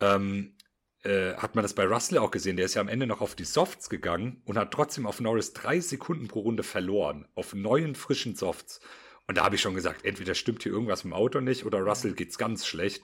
ähm, 0.00 0.54
äh, 1.02 1.34
hat 1.34 1.54
man 1.54 1.62
das 1.62 1.74
bei 1.74 1.84
Russell 1.84 2.18
auch 2.18 2.30
gesehen. 2.30 2.56
Der 2.56 2.66
ist 2.66 2.74
ja 2.74 2.80
am 2.80 2.88
Ende 2.88 3.06
noch 3.06 3.20
auf 3.20 3.34
die 3.34 3.44
Softs 3.44 3.90
gegangen 3.90 4.42
und 4.44 4.56
hat 4.56 4.72
trotzdem 4.72 5.06
auf 5.06 5.20
Norris 5.20 5.52
drei 5.52 5.80
Sekunden 5.80 6.28
pro 6.28 6.40
Runde 6.40 6.62
verloren. 6.62 7.26
Auf 7.34 7.54
neuen, 7.54 7.94
frischen 7.94 8.36
Softs. 8.36 8.80
Und 9.26 9.38
da 9.38 9.44
habe 9.44 9.56
ich 9.56 9.60
schon 9.60 9.74
gesagt, 9.74 10.04
entweder 10.04 10.34
stimmt 10.34 10.62
hier 10.62 10.72
irgendwas 10.72 11.04
im 11.04 11.12
Auto 11.12 11.40
nicht 11.40 11.64
oder 11.64 11.80
Russell 11.80 12.14
geht's 12.14 12.38
ganz 12.38 12.66
schlecht. 12.66 13.02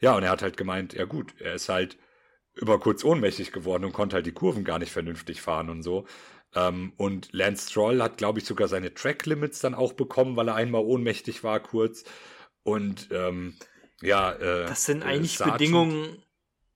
Ja, 0.00 0.16
und 0.16 0.22
er 0.22 0.30
hat 0.30 0.42
halt 0.42 0.56
gemeint, 0.56 0.94
ja 0.94 1.04
gut, 1.04 1.34
er 1.40 1.54
ist 1.54 1.68
halt 1.68 1.96
über 2.54 2.78
kurz 2.78 3.04
ohnmächtig 3.04 3.52
geworden 3.52 3.84
und 3.84 3.92
konnte 3.92 4.16
halt 4.16 4.26
die 4.26 4.32
Kurven 4.32 4.64
gar 4.64 4.78
nicht 4.78 4.92
vernünftig 4.92 5.40
fahren 5.40 5.70
und 5.70 5.82
so. 5.82 6.06
Ähm, 6.54 6.92
und 6.96 7.32
Lance 7.32 7.70
Stroll 7.70 8.02
hat, 8.02 8.16
glaube 8.16 8.38
ich, 8.38 8.44
sogar 8.44 8.68
seine 8.68 8.94
Track 8.94 9.26
Limits 9.26 9.58
dann 9.60 9.74
auch 9.74 9.92
bekommen, 9.92 10.36
weil 10.36 10.48
er 10.48 10.54
einmal 10.54 10.82
ohnmächtig 10.82 11.42
war 11.42 11.60
kurz. 11.60 12.04
Und 12.64 13.08
ähm, 13.12 13.56
ja, 14.00 14.32
äh, 14.32 14.66
das 14.66 14.84
sind 14.84 15.04
eigentlich 15.04 15.38
Sargent, 15.38 15.58
Bedingungen, 15.58 16.22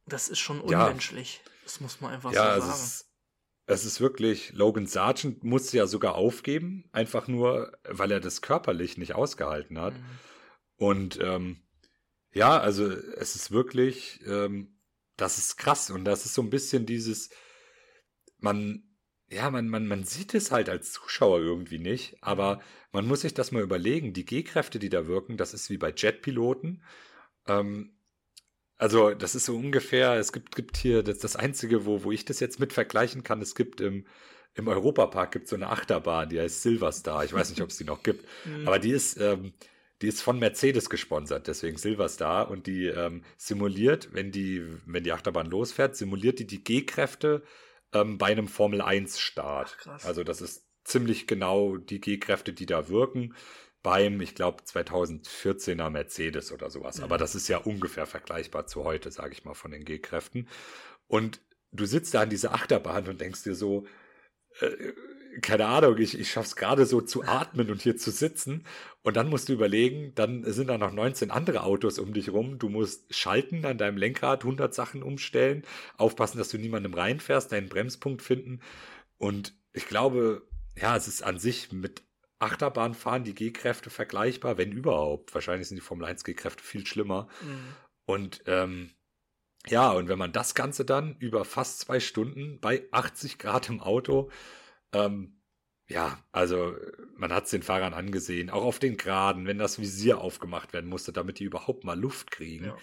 das 0.06 0.28
ist 0.28 0.38
schon 0.38 0.60
unmenschlich. 0.60 1.40
Ja, 1.44 1.50
das 1.64 1.80
muss 1.80 2.00
man 2.00 2.12
einfach 2.12 2.32
ja, 2.32 2.54
so 2.54 2.60
sagen. 2.60 2.72
Es 2.72 2.84
ist, 2.84 3.08
es 3.66 3.84
ist 3.84 4.00
wirklich, 4.00 4.52
Logan 4.52 4.86
Sargent 4.86 5.44
musste 5.44 5.76
ja 5.76 5.86
sogar 5.86 6.14
aufgeben, 6.14 6.88
einfach 6.92 7.28
nur, 7.28 7.72
weil 7.84 8.12
er 8.12 8.20
das 8.20 8.40
körperlich 8.40 8.96
nicht 8.96 9.14
ausgehalten 9.14 9.78
hat. 9.78 9.94
Mhm. 9.94 10.04
Und 10.76 11.18
ähm, 11.20 11.62
ja, 12.32 12.58
also 12.58 12.88
es 12.88 13.34
ist 13.34 13.50
wirklich, 13.50 14.20
ähm, 14.26 14.78
das 15.16 15.38
ist 15.38 15.56
krass 15.56 15.90
und 15.90 16.04
das 16.04 16.24
ist 16.24 16.34
so 16.34 16.42
ein 16.42 16.50
bisschen 16.50 16.86
dieses, 16.86 17.30
man, 18.38 18.87
ja, 19.30 19.50
man, 19.50 19.68
man, 19.68 19.86
man 19.86 20.04
sieht 20.04 20.34
es 20.34 20.50
halt 20.50 20.68
als 20.68 20.92
Zuschauer 20.92 21.40
irgendwie 21.40 21.78
nicht, 21.78 22.16
aber 22.20 22.56
mhm. 22.56 22.60
man 22.92 23.06
muss 23.06 23.20
sich 23.22 23.34
das 23.34 23.52
mal 23.52 23.62
überlegen. 23.62 24.12
Die 24.12 24.24
G-Kräfte, 24.24 24.78
die 24.78 24.88
da 24.88 25.06
wirken, 25.06 25.36
das 25.36 25.54
ist 25.54 25.70
wie 25.70 25.78
bei 25.78 25.92
Jetpiloten. 25.94 26.82
Ähm, 27.46 27.92
also, 28.76 29.12
das 29.12 29.34
ist 29.34 29.44
so 29.44 29.56
ungefähr, 29.56 30.14
es 30.14 30.32
gibt, 30.32 30.54
gibt 30.54 30.76
hier 30.76 31.02
das, 31.02 31.18
das 31.18 31.36
Einzige, 31.36 31.84
wo, 31.84 32.04
wo 32.04 32.12
ich 32.12 32.24
das 32.24 32.40
jetzt 32.40 32.60
mit 32.60 32.72
vergleichen 32.72 33.22
kann, 33.24 33.42
es 33.42 33.54
gibt 33.54 33.80
im, 33.80 34.06
im 34.54 34.68
Europapark 34.68 35.32
gibt 35.32 35.48
so 35.48 35.56
eine 35.56 35.68
Achterbahn, 35.68 36.28
die 36.28 36.40
heißt 36.40 36.62
Silverstar. 36.62 37.24
Ich 37.24 37.32
weiß 37.32 37.50
nicht, 37.50 37.60
ob 37.60 37.70
es 37.70 37.76
die 37.76 37.84
noch 37.84 38.02
gibt, 38.02 38.24
mhm. 38.44 38.66
aber 38.66 38.78
die 38.78 38.92
ist, 38.92 39.20
ähm, 39.20 39.52
die 40.00 40.08
ist 40.08 40.22
von 40.22 40.38
Mercedes 40.38 40.88
gesponsert, 40.90 41.48
deswegen 41.48 41.76
Silverstar 41.76 42.50
und 42.50 42.66
die 42.66 42.86
ähm, 42.86 43.24
simuliert, 43.36 44.10
wenn 44.12 44.30
die, 44.30 44.64
wenn 44.86 45.02
die 45.02 45.12
Achterbahn 45.12 45.50
losfährt, 45.50 45.96
simuliert 45.96 46.38
die 46.38 46.46
die 46.46 46.62
G-Kräfte 46.62 47.42
ähm, 47.92 48.18
bei 48.18 48.26
einem 48.26 48.48
Formel 48.48 48.80
1 48.80 49.18
Start. 49.18 49.76
Ach, 49.88 50.04
also 50.04 50.24
das 50.24 50.40
ist 50.40 50.66
ziemlich 50.84 51.26
genau 51.26 51.76
die 51.76 52.00
G-Kräfte, 52.00 52.52
die 52.52 52.66
da 52.66 52.88
wirken 52.88 53.34
beim, 53.82 54.20
ich 54.20 54.34
glaube, 54.34 54.62
2014er 54.64 55.88
Mercedes 55.90 56.52
oder 56.52 56.70
sowas. 56.70 56.98
Mhm. 56.98 57.04
Aber 57.04 57.18
das 57.18 57.34
ist 57.34 57.48
ja 57.48 57.58
ungefähr 57.58 58.06
vergleichbar 58.06 58.66
zu 58.66 58.84
heute, 58.84 59.10
sage 59.10 59.32
ich 59.32 59.44
mal, 59.44 59.54
von 59.54 59.70
den 59.70 59.84
G-Kräften. 59.84 60.48
Und 61.06 61.40
du 61.72 61.86
sitzt 61.86 62.14
da 62.14 62.22
an 62.22 62.30
dieser 62.30 62.54
Achterbahn 62.54 63.08
und 63.08 63.20
denkst 63.20 63.44
dir 63.44 63.54
so, 63.54 63.86
äh, 64.60 64.92
keine 65.42 65.66
Ahnung, 65.66 65.98
ich, 65.98 66.18
ich 66.18 66.30
schaff's 66.30 66.56
gerade 66.56 66.86
so 66.86 67.00
zu 67.00 67.24
atmen 67.24 67.70
und 67.70 67.82
hier 67.82 67.96
zu 67.96 68.10
sitzen. 68.10 68.64
Und 69.02 69.16
dann 69.16 69.28
musst 69.28 69.48
du 69.48 69.52
überlegen, 69.52 70.14
dann 70.14 70.44
sind 70.44 70.68
da 70.68 70.78
noch 70.78 70.92
19 70.92 71.30
andere 71.30 71.62
Autos 71.62 71.98
um 71.98 72.12
dich 72.12 72.30
rum. 72.30 72.58
Du 72.58 72.68
musst 72.68 73.14
schalten 73.14 73.64
an 73.64 73.78
deinem 73.78 73.96
Lenkrad, 73.96 74.42
100 74.42 74.74
Sachen 74.74 75.02
umstellen, 75.02 75.62
aufpassen, 75.96 76.38
dass 76.38 76.48
du 76.48 76.58
niemandem 76.58 76.94
reinfährst, 76.94 77.52
deinen 77.52 77.68
Bremspunkt 77.68 78.22
finden. 78.22 78.60
Und 79.16 79.54
ich 79.72 79.86
glaube, 79.86 80.46
ja, 80.76 80.96
es 80.96 81.08
ist 81.08 81.22
an 81.22 81.38
sich 81.38 81.72
mit 81.72 82.02
Achterbahnfahren 82.38 83.24
die 83.24 83.34
G-Kräfte 83.34 83.90
vergleichbar, 83.90 84.58
wenn 84.58 84.72
überhaupt. 84.72 85.34
Wahrscheinlich 85.34 85.68
sind 85.68 85.76
die 85.76 85.82
Formel 85.82 86.06
1 86.06 86.24
G-Kräfte 86.24 86.62
viel 86.62 86.86
schlimmer. 86.86 87.28
Mhm. 87.42 87.74
Und 88.06 88.42
ähm, 88.46 88.90
ja, 89.66 89.90
und 89.90 90.08
wenn 90.08 90.18
man 90.18 90.32
das 90.32 90.54
Ganze 90.54 90.84
dann 90.84 91.16
über 91.18 91.44
fast 91.44 91.80
zwei 91.80 92.00
Stunden 92.00 92.58
bei 92.60 92.84
80 92.90 93.38
Grad 93.38 93.68
im 93.68 93.80
Auto 93.80 94.30
ähm, 94.92 95.38
ja, 95.88 96.22
also 96.32 96.76
man 97.16 97.32
hat 97.32 97.44
es 97.44 97.50
den 97.50 97.62
Fahrern 97.62 97.94
angesehen, 97.94 98.50
auch 98.50 98.64
auf 98.64 98.78
den 98.78 98.96
Geraden, 98.98 99.46
wenn 99.46 99.58
das 99.58 99.78
Visier 99.78 100.20
aufgemacht 100.20 100.72
werden 100.72 100.90
musste, 100.90 101.12
damit 101.12 101.38
die 101.38 101.44
überhaupt 101.44 101.84
mal 101.84 101.98
Luft 101.98 102.30
kriegen. 102.30 102.66
Ja. 102.66 102.76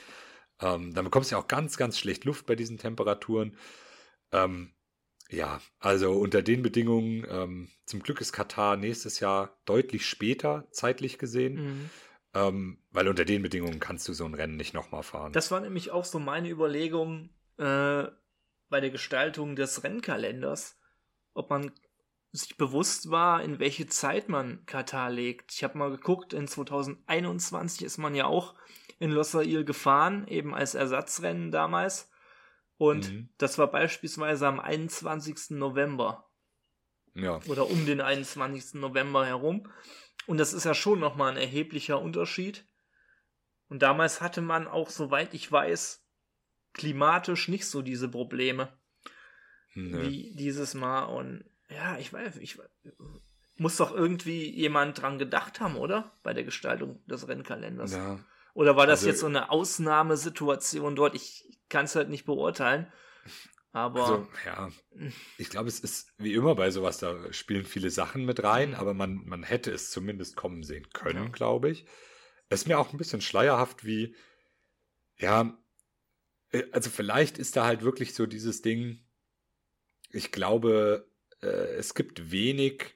Ähm, 0.76 0.94
dann 0.94 1.06
bekommst 1.06 1.32
du 1.32 1.36
ja 1.36 1.41
auch 1.41 1.48
ganz, 1.48 1.78
ganz 1.78 2.00
schlecht 2.00 2.26
Luft 2.26 2.46
bei 2.48 2.56
diesen 2.56 2.78
Temperaturen. 2.78 3.58
Ähm, 4.32 4.74
ja, 5.30 5.60
also 5.80 6.13
unter 6.13 6.41
den 6.41 6.62
Bedingungen, 6.62 7.26
ähm, 7.30 7.70
zum 7.86 8.02
Glück 8.02 8.22
ist 8.22 8.32
Katar 8.32 8.78
nächstes 8.78 9.20
Jahr 9.20 9.58
deutlich 9.65 10.06
später 10.06 10.68
zeitlich 10.72 11.18
gesehen, 11.18 11.56
mhm. 11.56 11.89
ähm, 12.34 12.84
weil 12.91 13.08
unter 13.08 13.26
den 13.26 13.41
Bedingungen 13.41 13.80
kannst 13.80 14.08
du 14.08 14.13
so 14.13 14.26
ein 14.26 14.34
Rennen 14.34 14.56
nicht 14.56 14.74
nochmal 14.74 15.04
fahren. 15.04 15.34
Das 15.34 15.52
war 15.52 15.60
nämlich 15.60 15.91
auch 15.91 16.06
so 16.06 16.20
meine 16.20 16.50
Überlegung 16.50 17.30
äh, 17.58 18.06
bei 18.70 18.82
der 18.82 18.89
Gestaltung 18.89 19.56
des 19.56 19.84
Rennkalenders, 19.84 20.78
ob 21.34 21.50
man 21.50 21.72
sich 22.36 22.58
bewusst 22.58 23.10
war, 23.10 23.43
in 23.43 23.60
welche 23.60 23.88
Zeit 23.88 24.30
man 24.30 24.65
Katar 24.65 25.10
legt. 25.10 25.54
Ich 25.54 25.63
habe 25.63 25.78
mal 25.78 25.91
geguckt, 25.91 26.34
in 26.34 26.48
2021 26.48 27.84
ist 27.84 27.98
man 27.98 28.15
ja 28.15 28.26
auch 28.26 28.56
in 29.00 29.12
Losail 29.12 29.65
gefahren, 29.65 30.28
eben 30.28 30.54
als 30.54 30.76
Ersatzrennen 30.76 31.52
damals. 31.52 32.12
Und 32.78 33.12
mhm. 33.12 33.30
das 33.38 33.58
war 33.58 33.71
beispielsweise 33.71 34.48
am 34.48 34.60
21. 34.60 35.52
November. 35.52 36.30
Ja. 37.13 37.39
Oder 37.48 37.69
um 37.69 37.86
den 37.86 38.02
21. 38.02 38.76
November 38.76 39.26
herum. 39.26 39.71
Und 40.28 40.38
das 40.38 40.54
ist 40.54 40.65
ja 40.65 40.74
schon 40.74 41.00
nochmal 41.00 41.32
ein 41.32 41.38
erheblicher 41.38 42.02
Unterschied. 42.02 42.65
Und 43.69 43.82
damals 43.82 44.21
hatte 44.21 44.41
man 44.41 44.67
auch, 44.67 44.89
soweit 44.89 45.34
ich 45.34 45.52
weiß, 45.52 46.06
klimatisch 46.74 47.48
nicht 47.48 47.65
so 47.67 47.82
diese 47.82 48.10
Probleme. 48.10 48.78
Nö. 49.74 50.04
Wie 50.04 50.36
dieses 50.36 50.74
Mal. 50.74 51.04
Und 51.06 51.45
ja, 51.69 51.97
ich 51.97 52.12
weiß, 52.12 52.38
ich 52.38 52.60
muss 53.58 53.78
doch 53.78 53.93
irgendwie 53.93 54.49
jemand 54.49 55.01
dran 55.01 55.17
gedacht 55.17 55.60
haben, 55.60 55.75
oder? 55.78 56.12
Bei 56.23 56.34
der 56.34 56.43
Gestaltung 56.43 57.06
des 57.08 57.28
Rennkalenders. 57.28 57.93
Ja. 57.93 58.19
Oder 58.54 58.75
war 58.75 58.88
das 58.88 58.99
also, 58.99 59.10
jetzt 59.10 59.19
so 59.19 59.25
eine 59.28 59.49
Ausnahmesituation 59.49 60.95
dort? 60.95 61.15
Ich 61.15 61.60
kann 61.69 61.86
es 61.86 61.95
halt 61.95 62.10
nicht 62.10 62.25
beurteilen. 62.25 62.91
Aber. 63.71 64.01
Also, 64.01 64.28
ja. 64.45 64.69
Ich 65.38 65.49
glaube, 65.49 65.67
es 65.67 65.80
ist 65.80 66.13
wie 66.17 66.34
immer 66.34 66.56
bei 66.56 66.71
sowas, 66.71 66.97
da 66.97 67.32
spielen 67.34 67.65
viele 67.65 67.89
Sachen 67.89 68.25
mit 68.25 68.43
rein, 68.43 68.69
mhm. 68.69 68.75
aber 68.75 68.93
man, 68.93 69.25
man 69.25 69.43
hätte 69.43 69.71
es 69.71 69.91
zumindest 69.91 70.36
kommen 70.38 70.63
sehen 70.63 70.89
können, 70.93 71.25
ja. 71.25 71.30
glaube 71.30 71.69
ich. 71.69 71.86
Es 72.47 72.62
ist 72.62 72.67
mir 72.67 72.80
auch 72.80 72.93
ein 72.93 72.97
bisschen 72.97 73.21
schleierhaft, 73.21 73.84
wie, 73.84 74.15
ja, 75.17 75.58
äh, 76.51 76.63
also 76.71 76.89
vielleicht 76.89 77.38
ist 77.38 77.58
da 77.58 77.65
halt 77.65 77.82
wirklich 77.82 78.13
so 78.13 78.25
dieses 78.25 78.62
Ding, 78.62 79.04
ich 80.12 80.32
glaube, 80.32 81.10
äh, 81.46 81.76
es 81.76 81.94
gibt 81.94 82.32
wenig 82.32 82.96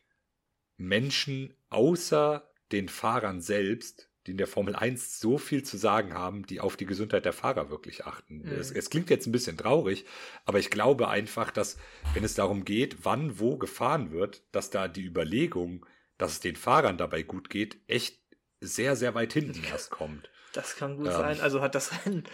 Menschen 0.77 1.53
außer 1.69 2.49
den 2.71 2.89
Fahrern 2.89 3.41
selbst, 3.41 4.09
die 4.25 4.31
in 4.31 4.37
der 4.37 4.47
Formel 4.47 4.75
1 4.75 5.19
so 5.19 5.37
viel 5.37 5.63
zu 5.63 5.77
sagen 5.77 6.13
haben, 6.13 6.45
die 6.45 6.59
auf 6.59 6.77
die 6.77 6.85
Gesundheit 6.85 7.25
der 7.25 7.33
Fahrer 7.33 7.69
wirklich 7.69 8.05
achten. 8.05 8.39
Mhm. 8.39 8.51
Es, 8.51 8.71
es, 8.71 8.89
klingt 8.89 9.09
jetzt 9.09 9.25
ein 9.27 9.31
bisschen 9.31 9.57
traurig, 9.57 10.05
aber 10.45 10.59
ich 10.59 10.69
glaube 10.69 11.07
einfach, 11.07 11.51
dass 11.51 11.77
wenn 12.13 12.23
es 12.23 12.35
darum 12.35 12.65
geht, 12.65 13.05
wann 13.05 13.39
wo 13.39 13.57
gefahren 13.57 14.11
wird, 14.11 14.43
dass 14.51 14.69
da 14.69 14.87
die 14.87 15.05
Überlegung, 15.05 15.85
dass 16.17 16.33
es 16.33 16.39
den 16.39 16.55
Fahrern 16.55 16.97
dabei 16.97 17.23
gut 17.23 17.49
geht, 17.49 17.77
echt 17.87 18.19
sehr, 18.61 18.95
sehr 18.95 19.15
weit 19.15 19.33
hinten 19.33 19.63
erst 19.63 19.89
kommt. 19.89 20.29
Das 20.53 20.75
kann 20.75 20.97
gut 20.97 21.07
ähm, 21.07 21.13
sein. 21.13 21.41
Also 21.41 21.61
hat 21.61 21.75
das 21.75 22.05
Rennen, 22.05 22.25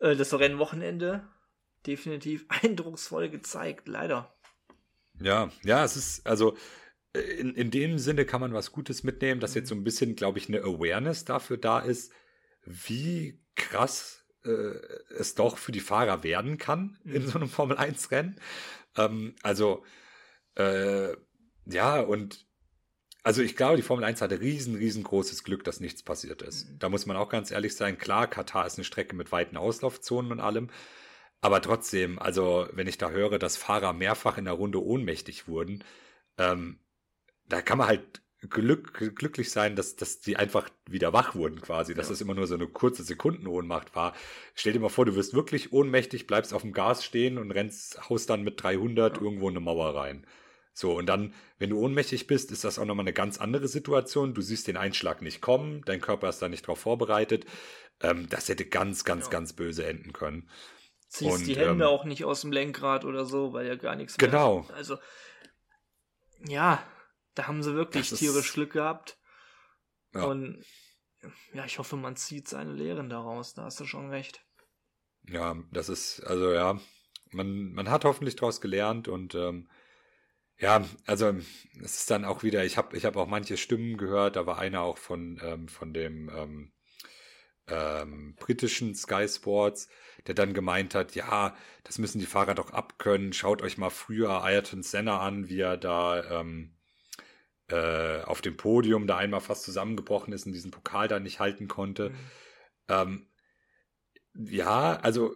äh, 0.00 0.14
das 0.16 0.38
Rennwochenende 0.38 1.26
definitiv 1.86 2.46
eindrucksvoll 2.48 3.30
gezeigt, 3.30 3.88
leider. 3.88 4.35
Ja, 5.20 5.50
ja, 5.64 5.84
es 5.84 5.96
ist, 5.96 6.26
also 6.26 6.56
äh, 7.14 7.20
in, 7.20 7.54
in 7.54 7.70
dem 7.70 7.98
Sinne 7.98 8.24
kann 8.24 8.40
man 8.40 8.52
was 8.52 8.72
Gutes 8.72 9.02
mitnehmen, 9.02 9.40
dass 9.40 9.54
jetzt 9.54 9.68
so 9.68 9.74
ein 9.74 9.84
bisschen, 9.84 10.16
glaube 10.16 10.38
ich, 10.38 10.48
eine 10.48 10.60
Awareness 10.60 11.24
dafür 11.24 11.56
da 11.56 11.78
ist, 11.80 12.12
wie 12.64 13.40
krass 13.54 14.24
äh, 14.44 14.74
es 15.18 15.34
doch 15.34 15.58
für 15.58 15.72
die 15.72 15.80
Fahrer 15.80 16.22
werden 16.22 16.58
kann 16.58 16.98
in 17.04 17.22
mhm. 17.22 17.28
so 17.28 17.38
einem 17.38 17.48
Formel-1-Rennen. 17.48 18.40
Ähm, 18.96 19.34
also, 19.42 19.84
äh, 20.56 21.12
ja, 21.66 22.00
und 22.00 22.46
also 23.22 23.42
ich 23.42 23.56
glaube, 23.56 23.76
die 23.76 23.82
Formel 23.82 24.04
1 24.04 24.22
hatte 24.22 24.40
riesen, 24.40 24.76
riesengroßes 24.76 25.42
Glück, 25.42 25.64
dass 25.64 25.80
nichts 25.80 26.04
passiert 26.04 26.42
ist. 26.42 26.68
Mhm. 26.68 26.78
Da 26.78 26.88
muss 26.88 27.06
man 27.06 27.16
auch 27.16 27.28
ganz 27.28 27.50
ehrlich 27.50 27.74
sein. 27.74 27.98
Klar, 27.98 28.28
Katar 28.28 28.66
ist 28.66 28.78
eine 28.78 28.84
Strecke 28.84 29.16
mit 29.16 29.32
weiten 29.32 29.56
Auslaufzonen 29.56 30.30
und 30.30 30.40
allem. 30.40 30.70
Aber 31.46 31.62
trotzdem, 31.62 32.18
also 32.18 32.66
wenn 32.72 32.88
ich 32.88 32.98
da 32.98 33.10
höre, 33.10 33.38
dass 33.38 33.56
Fahrer 33.56 33.92
mehrfach 33.92 34.36
in 34.36 34.46
der 34.46 34.54
Runde 34.54 34.84
ohnmächtig 34.84 35.46
wurden, 35.46 35.84
ähm, 36.38 36.80
da 37.48 37.62
kann 37.62 37.78
man 37.78 37.86
halt 37.86 38.20
Glück, 38.50 39.14
glücklich 39.14 39.52
sein, 39.52 39.76
dass, 39.76 39.94
dass 39.94 40.18
die 40.18 40.36
einfach 40.36 40.68
wieder 40.90 41.12
wach 41.12 41.36
wurden 41.36 41.60
quasi, 41.60 41.94
dass 41.94 42.08
ja. 42.08 42.14
das 42.14 42.20
immer 42.20 42.34
nur 42.34 42.48
so 42.48 42.56
eine 42.56 42.66
kurze 42.66 43.04
Sekundenohnmacht 43.04 43.94
war. 43.94 44.12
Stell 44.56 44.72
dir 44.72 44.80
mal 44.80 44.88
vor, 44.88 45.04
du 45.04 45.14
wirst 45.14 45.34
wirklich 45.34 45.72
ohnmächtig, 45.72 46.26
bleibst 46.26 46.52
auf 46.52 46.62
dem 46.62 46.72
Gas 46.72 47.04
stehen 47.04 47.38
und 47.38 47.52
rennst, 47.52 48.10
haust 48.10 48.28
dann 48.28 48.42
mit 48.42 48.60
300 48.60 49.16
ja. 49.16 49.22
irgendwo 49.22 49.48
in 49.48 49.52
eine 49.52 49.64
Mauer 49.64 49.94
rein. 49.94 50.26
So, 50.72 50.98
und 50.98 51.06
dann, 51.06 51.32
wenn 51.60 51.70
du 51.70 51.78
ohnmächtig 51.78 52.26
bist, 52.26 52.50
ist 52.50 52.64
das 52.64 52.80
auch 52.80 52.86
nochmal 52.86 53.04
eine 53.04 53.12
ganz 53.12 53.38
andere 53.38 53.68
Situation. 53.68 54.34
Du 54.34 54.42
siehst 54.42 54.66
den 54.66 54.76
Einschlag 54.76 55.22
nicht 55.22 55.40
kommen, 55.40 55.82
dein 55.86 56.00
Körper 56.00 56.28
ist 56.28 56.42
da 56.42 56.48
nicht 56.48 56.66
drauf 56.66 56.80
vorbereitet. 56.80 57.46
Ähm, 58.00 58.28
das 58.28 58.48
hätte 58.48 58.66
ganz, 58.66 59.04
ganz, 59.04 59.26
ja. 59.26 59.30
ganz 59.30 59.52
böse 59.52 59.86
enden 59.86 60.12
können. 60.12 60.48
Ziehst 61.16 61.38
und, 61.38 61.46
die 61.46 61.56
Hände 61.56 61.84
ähm, 61.84 61.90
auch 61.90 62.04
nicht 62.04 62.24
aus 62.24 62.42
dem 62.42 62.52
Lenkrad 62.52 63.06
oder 63.06 63.24
so, 63.24 63.54
weil 63.54 63.66
ja 63.66 63.76
gar 63.76 63.96
nichts 63.96 64.18
mehr. 64.18 64.28
Genau. 64.28 64.66
Also, 64.74 64.98
ja, 66.46 66.82
da 67.34 67.46
haben 67.46 67.62
sie 67.62 67.74
wirklich 67.74 68.10
das 68.10 68.18
tierisch 68.18 68.52
Glück 68.52 68.72
gehabt. 68.72 69.18
Ja. 70.14 70.24
Und 70.24 70.62
ja, 71.54 71.64
ich 71.64 71.78
hoffe, 71.78 71.96
man 71.96 72.16
zieht 72.16 72.48
seine 72.48 72.72
Lehren 72.72 73.08
daraus. 73.08 73.54
Da 73.54 73.64
hast 73.64 73.80
du 73.80 73.86
schon 73.86 74.10
recht. 74.10 74.44
Ja, 75.28 75.56
das 75.72 75.88
ist, 75.88 76.20
also 76.20 76.52
ja, 76.52 76.78
man, 77.32 77.72
man 77.72 77.90
hat 77.90 78.04
hoffentlich 78.04 78.36
daraus 78.36 78.60
gelernt 78.60 79.08
und 79.08 79.34
ähm, 79.34 79.68
ja, 80.58 80.84
also 81.06 81.34
es 81.82 81.98
ist 81.98 82.10
dann 82.10 82.24
auch 82.24 82.42
wieder, 82.42 82.64
ich 82.64 82.76
habe 82.76 82.96
ich 82.96 83.04
hab 83.04 83.16
auch 83.16 83.26
manche 83.26 83.56
Stimmen 83.56 83.96
gehört, 83.96 84.36
da 84.36 84.46
war 84.46 84.58
einer 84.58 84.82
auch 84.82 84.98
von, 84.98 85.40
ähm, 85.42 85.68
von 85.68 85.92
dem 85.92 86.30
ähm, 87.68 88.34
britischen 88.38 88.94
Sky 88.94 89.28
Sports, 89.28 89.88
der 90.26 90.34
dann 90.34 90.54
gemeint 90.54 90.94
hat, 90.94 91.14
ja, 91.14 91.56
das 91.84 91.98
müssen 91.98 92.18
die 92.18 92.26
Fahrer 92.26 92.54
doch 92.54 92.72
abkönnen, 92.72 93.32
schaut 93.32 93.62
euch 93.62 93.78
mal 93.78 93.90
früher 93.90 94.42
Ayrton 94.42 94.82
Senna 94.82 95.20
an, 95.20 95.48
wie 95.48 95.60
er 95.60 95.76
da 95.76 96.40
ähm, 96.40 96.76
äh, 97.68 98.22
auf 98.22 98.40
dem 98.40 98.56
Podium 98.56 99.06
da 99.06 99.16
einmal 99.16 99.40
fast 99.40 99.64
zusammengebrochen 99.64 100.32
ist 100.32 100.46
und 100.46 100.52
diesen 100.52 100.70
Pokal 100.70 101.08
da 101.08 101.18
nicht 101.18 101.40
halten 101.40 101.68
konnte. 101.68 102.10
Mhm. 102.10 102.16
Ähm, 102.88 103.26
ja, 104.34 104.96
also 105.00 105.34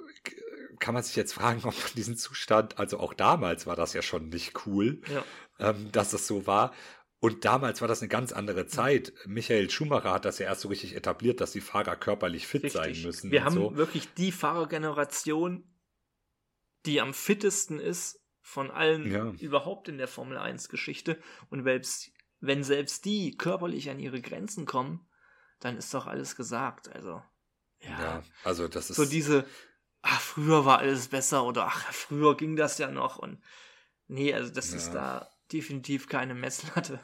kann 0.78 0.94
man 0.94 1.02
sich 1.02 1.16
jetzt 1.16 1.32
fragen, 1.32 1.60
ob 1.64 1.74
man 1.76 1.94
diesen 1.96 2.16
Zustand, 2.16 2.78
also 2.78 2.98
auch 2.98 3.14
damals 3.14 3.66
war 3.66 3.76
das 3.76 3.92
ja 3.92 4.02
schon 4.02 4.28
nicht 4.28 4.66
cool, 4.66 5.00
ja. 5.08 5.24
ähm, 5.58 5.90
dass 5.92 6.10
das 6.10 6.26
so 6.26 6.46
war. 6.46 6.72
Und 7.20 7.44
damals 7.44 7.82
war 7.82 7.88
das 7.88 8.00
eine 8.00 8.08
ganz 8.08 8.32
andere 8.32 8.66
Zeit. 8.66 9.12
Michael 9.26 9.68
Schumacher 9.68 10.12
hat 10.12 10.24
das 10.24 10.38
ja 10.38 10.46
erst 10.46 10.62
so 10.62 10.68
richtig 10.68 10.96
etabliert, 10.96 11.42
dass 11.42 11.52
die 11.52 11.60
Fahrer 11.60 11.94
körperlich 11.94 12.46
fit 12.46 12.64
richtig. 12.64 12.80
sein 12.80 13.02
müssen. 13.02 13.30
Wir 13.30 13.44
haben 13.44 13.54
so. 13.54 13.76
wirklich 13.76 14.14
die 14.14 14.32
Fahrergeneration, 14.32 15.64
die 16.86 16.98
am 17.00 17.12
fittesten 17.12 17.78
ist 17.78 18.24
von 18.40 18.70
allen 18.70 19.10
ja. 19.10 19.30
überhaupt 19.38 19.88
in 19.88 19.98
der 19.98 20.08
Formel 20.08 20.38
1 20.38 20.70
Geschichte. 20.70 21.20
Und 21.50 21.62
selbst, 21.62 22.10
wenn 22.40 22.64
selbst 22.64 23.04
die 23.04 23.36
körperlich 23.36 23.90
an 23.90 24.00
ihre 24.00 24.22
Grenzen 24.22 24.64
kommen, 24.64 25.06
dann 25.60 25.76
ist 25.76 25.92
doch 25.92 26.06
alles 26.06 26.36
gesagt. 26.36 26.88
Also, 26.88 27.22
ja. 27.80 28.00
ja 28.00 28.22
also 28.44 28.66
das 28.66 28.88
ist. 28.88 28.96
So 28.96 29.04
diese, 29.04 29.44
ach, 30.00 30.22
früher 30.22 30.64
war 30.64 30.78
alles 30.78 31.08
besser 31.08 31.44
oder 31.44 31.66
ach, 31.66 31.92
früher 31.92 32.34
ging 32.34 32.56
das 32.56 32.78
ja 32.78 32.90
noch 32.90 33.18
und 33.18 33.42
nee, 34.06 34.32
also 34.32 34.50
das 34.50 34.70
ja. 34.70 34.76
ist 34.78 34.92
da 34.92 35.30
definitiv 35.52 36.08
keine 36.08 36.34
Messlatte. 36.34 37.00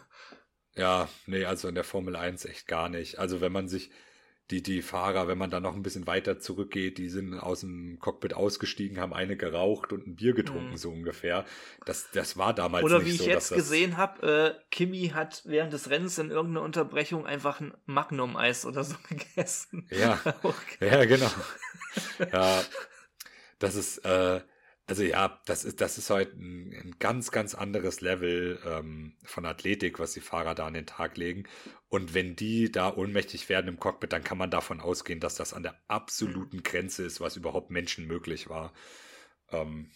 Ja, 0.74 1.08
nee, 1.26 1.44
also 1.44 1.68
in 1.68 1.74
der 1.74 1.84
Formel 1.84 2.16
1 2.16 2.44
echt 2.44 2.66
gar 2.66 2.88
nicht. 2.88 3.18
Also 3.18 3.40
wenn 3.40 3.52
man 3.52 3.68
sich 3.68 3.90
die, 4.50 4.62
die 4.62 4.80
Fahrer, 4.82 5.26
wenn 5.26 5.38
man 5.38 5.50
da 5.50 5.58
noch 5.58 5.74
ein 5.74 5.82
bisschen 5.82 6.06
weiter 6.06 6.38
zurückgeht, 6.38 6.98
die 6.98 7.08
sind 7.08 7.34
aus 7.34 7.60
dem 7.60 7.98
Cockpit 7.98 8.34
ausgestiegen, 8.34 9.00
haben 9.00 9.12
eine 9.12 9.36
geraucht 9.36 9.92
und 9.92 10.06
ein 10.06 10.14
Bier 10.14 10.34
getrunken, 10.34 10.70
mhm. 10.70 10.76
so 10.76 10.90
ungefähr. 10.90 11.44
Das, 11.84 12.10
das 12.12 12.36
war 12.36 12.54
damals 12.54 12.84
Oder 12.84 13.00
nicht 13.00 13.18
so. 13.18 13.24
Oder 13.24 13.24
wie 13.24 13.28
ich 13.28 13.34
jetzt 13.34 13.52
gesehen 13.52 13.96
habe, 13.96 14.54
äh, 14.56 14.64
Kimi 14.70 15.08
hat 15.08 15.42
während 15.46 15.72
des 15.72 15.90
Rennens 15.90 16.18
in 16.18 16.30
irgendeiner 16.30 16.64
Unterbrechung 16.64 17.26
einfach 17.26 17.60
ein 17.60 17.74
Magnum-Eis 17.86 18.66
oder 18.66 18.84
so 18.84 18.94
gegessen. 19.08 19.88
Ja, 19.90 20.20
okay. 20.42 20.90
ja 20.92 21.04
genau. 21.06 21.30
ja, 22.32 22.62
das 23.58 23.74
ist, 23.74 23.98
äh, 24.04 24.40
also 24.88 25.02
ja, 25.02 25.40
das 25.46 25.64
ist, 25.64 25.80
das 25.80 25.98
ist 25.98 26.10
halt 26.10 26.34
ein, 26.34 26.72
ein 26.72 26.96
ganz, 27.00 27.32
ganz 27.32 27.54
anderes 27.56 28.00
Level 28.00 28.60
ähm, 28.64 29.16
von 29.24 29.44
Athletik, 29.44 29.98
was 29.98 30.12
die 30.12 30.20
Fahrer 30.20 30.54
da 30.54 30.66
an 30.66 30.74
den 30.74 30.86
Tag 30.86 31.16
legen. 31.16 31.44
Und 31.88 32.14
wenn 32.14 32.36
die 32.36 32.70
da 32.70 32.94
ohnmächtig 32.94 33.48
werden 33.48 33.66
im 33.66 33.80
Cockpit, 33.80 34.12
dann 34.12 34.22
kann 34.22 34.38
man 34.38 34.50
davon 34.50 34.80
ausgehen, 34.80 35.18
dass 35.18 35.34
das 35.34 35.54
an 35.54 35.64
der 35.64 35.80
absoluten 35.88 36.62
Grenze 36.62 37.04
ist, 37.04 37.20
was 37.20 37.36
überhaupt 37.36 37.70
Menschen 37.70 38.06
möglich 38.06 38.48
war. 38.48 38.72
Ähm, 39.50 39.90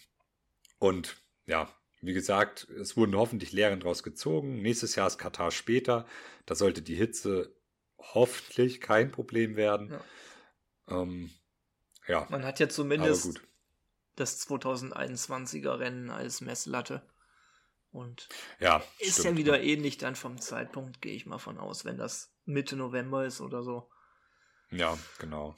und 0.77 1.15
ja, 1.45 1.69
wie 2.01 2.13
gesagt, 2.13 2.67
es 2.69 2.97
wurden 2.97 3.15
hoffentlich 3.15 3.53
Lehren 3.53 3.79
daraus 3.79 4.03
gezogen. 4.03 4.61
Nächstes 4.61 4.95
Jahr 4.95 5.07
ist 5.07 5.17
Katar 5.19 5.51
später. 5.51 6.05
Da 6.45 6.55
sollte 6.55 6.81
die 6.81 6.95
Hitze 6.95 7.55
hoffentlich 7.97 8.81
kein 8.81 9.11
Problem 9.11 9.55
werden. 9.55 9.91
Ja. 10.89 11.01
Ähm, 11.01 11.29
ja. 12.07 12.27
Man 12.29 12.43
hat 12.43 12.59
ja 12.59 12.67
zumindest 12.67 13.41
das 14.15 14.47
2021er 14.47 15.79
Rennen 15.79 16.09
als 16.09 16.41
Messlatte. 16.41 17.01
Und 17.91 18.29
ja, 18.59 18.81
ist 18.99 19.19
stimmt. 19.19 19.25
ja 19.25 19.37
wieder 19.37 19.61
ähnlich 19.61 19.97
dann 19.97 20.15
vom 20.15 20.39
Zeitpunkt, 20.39 21.01
gehe 21.01 21.13
ich 21.13 21.25
mal 21.25 21.39
von 21.39 21.57
aus, 21.57 21.83
wenn 21.83 21.97
das 21.97 22.33
Mitte 22.45 22.75
November 22.75 23.25
ist 23.25 23.41
oder 23.41 23.63
so. 23.63 23.89
Ja, 24.69 24.97
genau. 25.19 25.55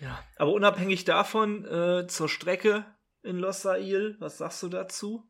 Ja, 0.00 0.24
aber 0.36 0.52
unabhängig 0.52 1.04
davon, 1.04 1.64
äh, 1.64 2.06
zur 2.06 2.28
Strecke 2.28 2.86
in 3.22 3.38
Losail, 3.38 4.16
was 4.20 4.38
sagst 4.38 4.62
du 4.62 4.68
dazu? 4.68 5.28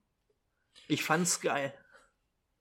Ich 0.89 1.03
fand's 1.03 1.41
geil. 1.41 1.73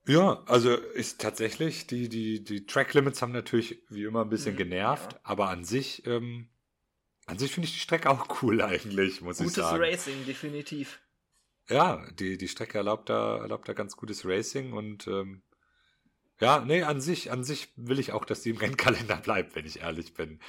Ja, 0.06 0.44
also 0.48 0.76
ist 0.76 1.22
tatsächlich, 1.22 1.88
die, 1.88 2.10
die, 2.10 2.44
die 2.44 2.66
Track 2.66 2.94
Limits 2.94 3.22
haben 3.22 3.32
natürlich 3.32 3.84
wie 3.90 4.04
immer 4.04 4.22
ein 4.22 4.30
bisschen 4.30 4.54
mhm, 4.54 4.60
genervt, 4.60 5.14
ja. 5.14 5.20
aber 5.24 5.50
an 5.50 5.64
sich 5.64 6.06
ähm, 6.06 6.50
an 7.26 7.40
sich 7.40 7.52
finde 7.52 7.68
ich 7.68 7.74
die 7.74 7.80
Strecke 7.80 8.10
auch 8.10 8.28
cool 8.42 8.62
eigentlich, 8.62 9.22
muss 9.22 9.38
gutes 9.38 9.58
ich 9.58 9.64
sagen. 9.64 9.78
Gutes 9.78 9.94
Racing, 9.94 10.26
definitiv. 10.26 11.00
Ja, 11.70 12.06
die, 12.12 12.38
die 12.38 12.48
Strecke 12.48 12.78
erlaubt 12.78 13.10
da, 13.10 13.38
erlaubt 13.38 13.70
da 13.70 13.74
ganz 13.74 13.96
gutes 13.96 14.26
Racing 14.26 14.74
und 14.74 15.08
ähm, 15.08 15.44
ja, 16.40 16.60
nee, 16.60 16.84
an 16.84 17.00
sich, 17.00 17.32
an 17.32 17.44
sich 17.44 17.72
will 17.76 18.00
ich 18.00 18.12
auch, 18.12 18.26
dass 18.26 18.42
die 18.42 18.50
im 18.50 18.58
Rennkalender 18.64 19.18
bleibt, 19.18 19.56
wenn 19.56 19.66
ich 19.66 19.80
ehrlich 19.80 20.14
bin. 20.14 20.42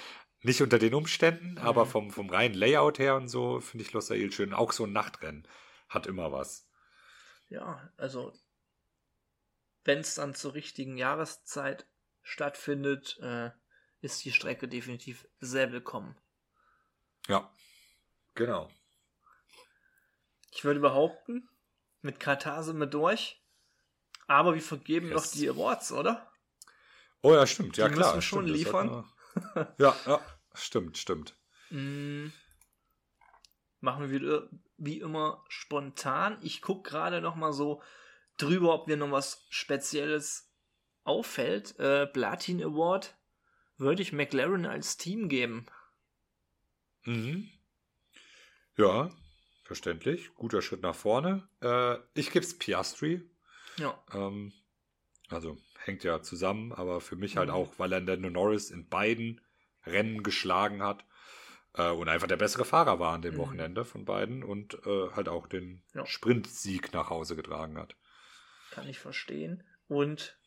Nicht 0.42 0.60
unter 0.60 0.78
den 0.78 0.94
Umständen, 0.94 1.52
mhm. 1.52 1.58
aber 1.58 1.86
vom, 1.86 2.10
vom 2.10 2.28
reinen 2.28 2.54
Layout 2.54 2.98
her 2.98 3.16
und 3.16 3.28
so 3.28 3.60
finde 3.60 3.84
ich 3.84 3.92
Losail 3.92 4.32
schön. 4.32 4.52
Auch 4.52 4.72
so 4.72 4.84
ein 4.84 4.92
Nachtrennen 4.92 5.46
hat 5.88 6.06
immer 6.06 6.32
was. 6.32 6.68
Ja, 7.48 7.90
also 7.96 8.32
wenn 9.84 10.00
es 10.00 10.14
dann 10.14 10.34
zur 10.34 10.54
richtigen 10.54 10.96
Jahreszeit 10.96 11.86
stattfindet, 12.22 13.18
äh, 13.22 13.50
ist 14.00 14.24
die 14.24 14.32
Strecke 14.32 14.66
definitiv 14.66 15.28
sehr 15.40 15.72
willkommen. 15.72 16.16
Ja, 17.28 17.50
genau. 18.34 18.68
Ich 20.52 20.64
würde 20.64 20.80
behaupten, 20.80 21.48
mit 22.02 22.20
Katar 22.20 22.62
sind 22.62 22.78
wir 22.78 22.86
durch. 22.86 23.40
Aber 24.26 24.54
wir 24.54 24.62
vergeben 24.62 25.08
yes. 25.08 25.14
noch 25.14 25.32
die 25.32 25.48
Awards, 25.48 25.92
oder? 25.92 26.30
Oh 27.22 27.34
ja, 27.34 27.46
stimmt. 27.46 27.76
Ja, 27.76 27.88
die 27.88 27.94
klar. 27.94 28.14
Müssen 28.14 28.22
schon 28.22 28.44
stimmt, 28.44 28.58
liefern. 28.58 29.12
ja, 29.78 29.96
ja, 30.06 30.20
stimmt, 30.54 30.98
stimmt. 30.98 31.36
Mm. 31.70 32.28
Machen 33.80 34.02
wir 34.02 34.10
wieder, 34.10 34.48
wie 34.76 35.00
immer 35.00 35.44
spontan. 35.48 36.38
Ich 36.42 36.62
gucke 36.62 36.88
gerade 36.88 37.20
noch 37.20 37.34
mal 37.34 37.52
so 37.52 37.82
drüber, 38.36 38.74
ob 38.74 38.86
mir 38.86 38.96
noch 38.96 39.10
was 39.10 39.46
Spezielles 39.50 40.50
auffällt. 41.04 41.78
Äh, 41.78 42.06
Platin 42.06 42.62
Award 42.62 43.14
würde 43.76 44.02
ich 44.02 44.12
McLaren 44.12 44.66
als 44.66 44.96
Team 44.96 45.28
geben. 45.28 45.66
Mhm. 47.04 47.48
Ja, 48.76 49.10
verständlich. 49.64 50.34
Guter 50.34 50.62
Schritt 50.62 50.82
nach 50.82 50.94
vorne. 50.94 51.48
Äh, 51.62 51.96
ich 52.14 52.30
gebe 52.30 52.44
es 52.44 52.58
Piastri. 52.58 53.22
Ja. 53.78 54.02
Ähm, 54.12 54.52
also 55.28 55.58
hängt 55.78 56.04
ja 56.04 56.22
zusammen, 56.22 56.72
aber 56.72 57.00
für 57.00 57.16
mich 57.16 57.36
halt 57.36 57.48
mhm. 57.48 57.54
auch, 57.54 57.78
weil 57.78 57.92
er 57.92 58.00
Lando 58.00 58.30
Norris 58.30 58.70
in 58.70 58.88
beiden 58.88 59.40
Rennen 59.86 60.22
geschlagen 60.22 60.82
hat 60.82 61.04
äh, 61.74 61.90
und 61.90 62.08
einfach 62.08 62.26
der 62.26 62.36
bessere 62.36 62.64
Fahrer 62.64 62.98
war 62.98 63.12
an 63.12 63.22
dem 63.22 63.34
mhm. 63.34 63.38
Wochenende 63.38 63.84
von 63.84 64.04
beiden 64.04 64.42
und 64.42 64.74
äh, 64.86 65.10
halt 65.12 65.28
auch 65.28 65.46
den 65.46 65.82
ja. 65.94 66.06
Sprintsieg 66.06 66.92
nach 66.92 67.10
Hause 67.10 67.36
getragen 67.36 67.78
hat. 67.78 67.96
Kann 68.70 68.88
ich 68.88 68.98
verstehen. 68.98 69.62
Und 69.88 70.38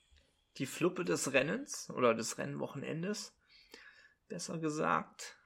die 0.57 0.65
Fluppe 0.65 1.05
des 1.05 1.33
Rennens 1.33 1.89
oder 1.91 2.13
des 2.13 2.37
Rennwochenendes, 2.37 3.35
besser 4.27 4.57
gesagt, 4.57 5.36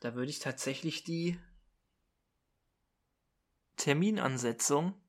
da 0.00 0.14
würde 0.14 0.30
ich 0.30 0.38
tatsächlich 0.38 1.04
die 1.04 1.38
Terminansetzung 3.76 5.00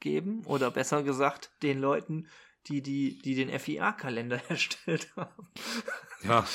geben 0.00 0.44
oder 0.44 0.70
besser 0.70 1.02
gesagt 1.02 1.50
den 1.62 1.80
Leuten, 1.80 2.28
die, 2.66 2.82
die, 2.82 3.18
die 3.18 3.34
den 3.34 3.58
FIA-Kalender 3.58 4.40
erstellt 4.48 5.08
haben. 5.16 5.48
Ja, 6.22 6.46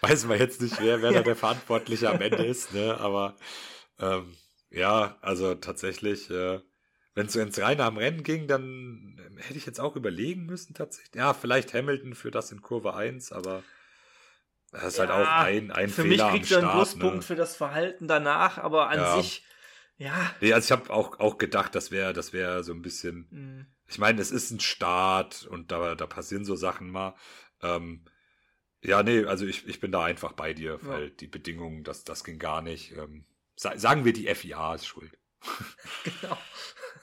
weiß 0.00 0.26
man 0.26 0.38
jetzt 0.38 0.60
nicht, 0.60 0.80
wer, 0.80 1.02
wer 1.02 1.12
ja. 1.12 1.18
da 1.18 1.24
der 1.24 1.36
Verantwortliche 1.36 2.10
am 2.10 2.20
Ende 2.20 2.44
ist, 2.44 2.72
ne? 2.72 2.98
aber 2.98 3.36
ähm, 3.98 4.36
ja, 4.70 5.18
also 5.20 5.54
tatsächlich, 5.54 6.30
äh, 6.30 6.60
wenn 7.14 7.26
es 7.26 7.32
so 7.32 7.40
ins 7.40 7.60
Reine 7.60 7.84
am 7.84 7.96
Rennen 7.96 8.24
ging, 8.24 8.48
dann 8.48 9.20
hätte 9.36 9.56
ich 9.56 9.66
jetzt 9.66 9.78
auch 9.78 9.94
überlegen 9.94 10.46
müssen 10.46 10.74
tatsächlich. 10.74 11.14
Ja, 11.14 11.32
vielleicht 11.32 11.74
Hamilton 11.74 12.14
für 12.14 12.32
das 12.32 12.50
in 12.50 12.60
Kurve 12.60 12.94
1, 12.94 13.30
aber 13.30 13.62
das 14.74 14.94
ist 14.94 14.98
halt 14.98 15.10
ja, 15.10 15.16
halt 15.16 15.26
auch 15.26 15.32
ein, 15.44 15.70
ein 15.70 15.88
für 15.88 16.02
Fehler 16.02 16.30
mich 16.30 16.40
kriegt 16.40 16.50
er 16.50 16.58
einen 16.58 16.70
Pluspunkt 16.70 17.16
ne? 17.16 17.22
für 17.22 17.36
das 17.36 17.56
Verhalten 17.56 18.08
danach, 18.08 18.58
aber 18.58 18.88
an 18.88 18.98
ja. 18.98 19.16
sich 19.16 19.44
Ja. 19.96 20.34
Nee, 20.40 20.52
also 20.52 20.66
ich 20.66 20.72
habe 20.72 20.92
auch, 20.92 21.20
auch 21.20 21.38
gedacht, 21.38 21.74
das 21.74 21.90
wäre 21.90 22.12
das 22.12 22.32
wäre 22.32 22.64
so 22.64 22.72
ein 22.72 22.82
bisschen. 22.82 23.28
Mhm. 23.30 23.66
Ich 23.86 23.98
meine, 23.98 24.20
es 24.20 24.30
ist 24.30 24.50
ein 24.50 24.60
Start 24.60 25.46
und 25.46 25.70
da, 25.70 25.94
da 25.94 26.06
passieren 26.06 26.44
so 26.44 26.56
Sachen 26.56 26.90
mal. 26.90 27.14
Ähm, 27.62 28.04
ja, 28.82 29.02
nee, 29.02 29.24
also 29.24 29.46
ich, 29.46 29.66
ich 29.66 29.80
bin 29.80 29.92
da 29.92 30.04
einfach 30.04 30.32
bei 30.32 30.52
dir, 30.52 30.78
weil 30.82 31.10
die 31.10 31.26
Bedingungen, 31.26 31.84
das, 31.84 32.04
das 32.04 32.24
ging 32.24 32.38
gar 32.38 32.60
nicht. 32.60 32.92
Ähm, 32.92 33.24
sa 33.56 33.78
sagen 33.78 34.04
wir, 34.04 34.12
die 34.12 34.32
FIA 34.34 34.74
ist 34.74 34.86
schuld. 34.86 35.16
Genau. 36.04 36.38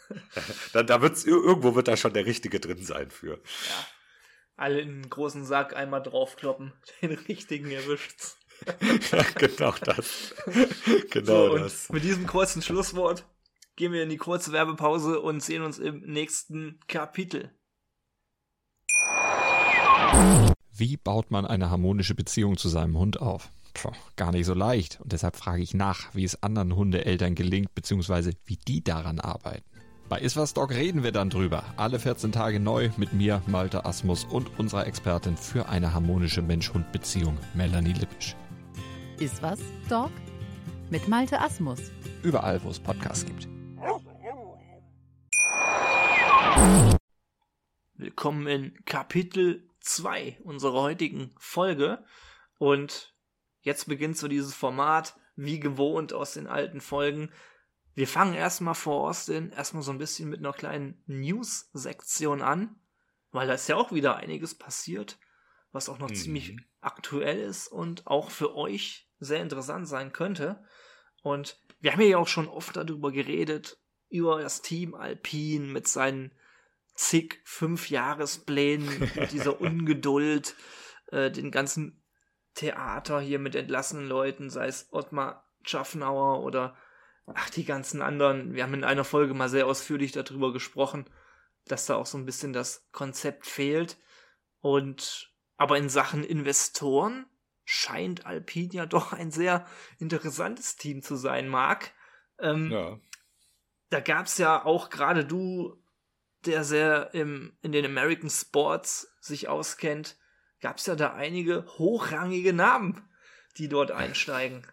da, 0.73 0.83
da 0.83 1.01
wird's, 1.01 1.23
irgendwo 1.23 1.73
wird 1.73 1.87
da 1.87 1.95
schon 1.95 2.13
der 2.13 2.25
Richtige 2.25 2.59
drin 2.59 2.83
sein 2.83 3.09
für. 3.09 3.35
Ja. 3.35 3.87
Alle 4.61 4.79
in 4.79 4.89
einen 4.89 5.09
großen 5.09 5.43
Sack 5.43 5.75
einmal 5.75 6.03
draufkloppen, 6.03 6.71
den 7.01 7.13
richtigen 7.13 7.71
erwischt's. 7.71 8.37
ja, 9.11 9.23
genau 9.33 9.73
das. 9.83 10.35
Genau 11.09 11.49
so, 11.49 11.57
das. 11.57 11.89
Und 11.89 11.95
mit 11.95 12.03
diesem 12.03 12.27
kurzen 12.27 12.61
Schlusswort 12.61 13.25
gehen 13.75 13.91
wir 13.91 14.03
in 14.03 14.09
die 14.09 14.17
kurze 14.17 14.51
Werbepause 14.51 15.19
und 15.19 15.41
sehen 15.41 15.63
uns 15.63 15.79
im 15.79 16.01
nächsten 16.01 16.79
Kapitel. 16.87 17.49
Wie 20.71 20.95
baut 20.95 21.31
man 21.31 21.47
eine 21.47 21.71
harmonische 21.71 22.13
Beziehung 22.13 22.55
zu 22.55 22.69
seinem 22.69 22.99
Hund 22.99 23.19
auf? 23.19 23.49
Puh, 23.73 23.91
gar 24.15 24.31
nicht 24.31 24.45
so 24.45 24.53
leicht. 24.53 25.01
Und 25.01 25.11
deshalb 25.11 25.37
frage 25.37 25.63
ich 25.63 25.73
nach, 25.73 26.13
wie 26.13 26.23
es 26.23 26.43
anderen 26.43 26.75
Hundeeltern 26.75 27.33
gelingt, 27.33 27.73
beziehungsweise 27.73 28.33
wie 28.45 28.57
die 28.57 28.83
daran 28.83 29.19
arbeiten. 29.19 29.70
Bei 30.11 30.19
Iswas 30.19 30.53
Dog 30.53 30.71
reden 30.71 31.03
wir 31.03 31.13
dann 31.13 31.29
drüber. 31.29 31.63
Alle 31.77 31.97
14 31.97 32.33
Tage 32.33 32.59
neu 32.59 32.89
mit 32.97 33.13
mir, 33.13 33.41
Malte 33.47 33.85
Asmus 33.85 34.25
und 34.25 34.59
unserer 34.59 34.85
Expertin 34.85 35.37
für 35.37 35.69
eine 35.69 35.93
harmonische 35.93 36.41
Mensch-Hund-Beziehung, 36.41 37.37
Melanie 37.53 37.93
Lippisch. 37.93 38.35
Iswas 39.19 39.61
Dog 39.87 40.11
mit 40.89 41.07
Malte 41.07 41.39
Asmus. 41.39 41.79
Überall, 42.23 42.61
wo 42.61 42.69
es 42.69 42.77
Podcasts 42.77 43.25
gibt. 43.25 43.47
Willkommen 47.93 48.47
in 48.47 48.83
Kapitel 48.83 49.69
2 49.79 50.39
unserer 50.43 50.81
heutigen 50.81 51.33
Folge. 51.37 52.03
Und 52.57 53.15
jetzt 53.61 53.87
beginnt 53.87 54.17
so 54.17 54.27
dieses 54.27 54.53
Format, 54.53 55.15
wie 55.37 55.61
gewohnt 55.61 56.11
aus 56.11 56.33
den 56.33 56.47
alten 56.47 56.81
Folgen. 56.81 57.31
Wir 57.93 58.07
fangen 58.07 58.33
erstmal 58.33 58.75
vor 58.75 59.09
Austin 59.09 59.51
erstmal 59.51 59.83
so 59.83 59.91
ein 59.91 59.97
bisschen 59.97 60.29
mit 60.29 60.39
einer 60.39 60.53
kleinen 60.53 61.03
News-Sektion 61.07 62.41
an, 62.41 62.75
weil 63.31 63.47
da 63.47 63.53
ist 63.53 63.67
ja 63.67 63.75
auch 63.75 63.91
wieder 63.91 64.15
einiges 64.15 64.55
passiert, 64.55 65.19
was 65.71 65.89
auch 65.89 65.99
noch 65.99 66.09
Mhm. 66.09 66.15
ziemlich 66.15 66.57
aktuell 66.79 67.39
ist 67.39 67.67
und 67.67 68.07
auch 68.07 68.29
für 68.31 68.55
euch 68.55 69.09
sehr 69.19 69.41
interessant 69.41 69.87
sein 69.87 70.11
könnte. 70.13 70.63
Und 71.21 71.59
wir 71.79 71.91
haben 71.93 72.01
ja 72.01 72.17
auch 72.17 72.27
schon 72.27 72.47
oft 72.47 72.75
darüber 72.75 73.11
geredet, 73.11 73.77
über 74.09 74.41
das 74.41 74.61
Team 74.61 74.93
Alpine 74.95 75.67
mit 75.67 75.87
seinen 75.87 76.31
zig 76.95 77.39
Fünfjahresplänen, 77.45 78.99
mit 78.99 79.11
dieser 79.31 79.61
Ungeduld, 79.61 80.55
äh, 81.07 81.31
den 81.31 81.51
ganzen 81.51 82.03
Theater 82.53 83.21
hier 83.21 83.39
mit 83.39 83.55
entlassenen 83.55 84.07
Leuten, 84.07 84.49
sei 84.49 84.67
es 84.67 84.87
Ottmar 84.91 85.47
Schaffnauer 85.63 86.43
oder 86.43 86.75
ach, 87.27 87.49
die 87.49 87.65
ganzen 87.65 88.01
anderen. 88.01 88.53
Wir 88.53 88.63
haben 88.63 88.73
in 88.73 88.83
einer 88.83 89.03
Folge 89.03 89.33
mal 89.33 89.49
sehr 89.49 89.67
ausführlich 89.67 90.11
darüber 90.11 90.53
gesprochen, 90.53 91.05
dass 91.65 91.85
da 91.85 91.95
auch 91.95 92.05
so 92.05 92.17
ein 92.17 92.25
bisschen 92.25 92.53
das 92.53 92.87
Konzept 92.91 93.45
fehlt. 93.45 93.97
Und 94.59 95.31
aber 95.57 95.77
in 95.77 95.89
Sachen 95.89 96.23
Investoren 96.23 97.25
scheint 97.65 98.25
Alpine 98.25 98.73
ja 98.73 98.85
doch 98.87 99.13
ein 99.13 99.31
sehr 99.31 99.65
interessantes 99.99 100.75
Team 100.75 101.01
zu 101.01 101.15
sein, 101.15 101.47
Marc. 101.47 101.91
Ähm, 102.39 102.71
Ja. 102.71 102.99
da 103.89 103.99
gab's 103.99 104.37
ja 104.37 104.65
auch 104.65 104.89
gerade 104.89 105.25
du, 105.25 105.77
der 106.45 106.63
sehr 106.63 107.13
im, 107.13 107.55
in 107.61 107.71
den 107.71 107.85
American 107.85 108.29
Sports 108.29 109.15
sich 109.21 109.47
auskennt, 109.47 110.17
gab's 110.59 110.87
ja 110.87 110.95
da 110.95 111.13
einige 111.13 111.65
hochrangige 111.77 112.53
Namen, 112.53 113.07
die 113.57 113.67
dort 113.69 113.91
einsteigen. 113.91 114.65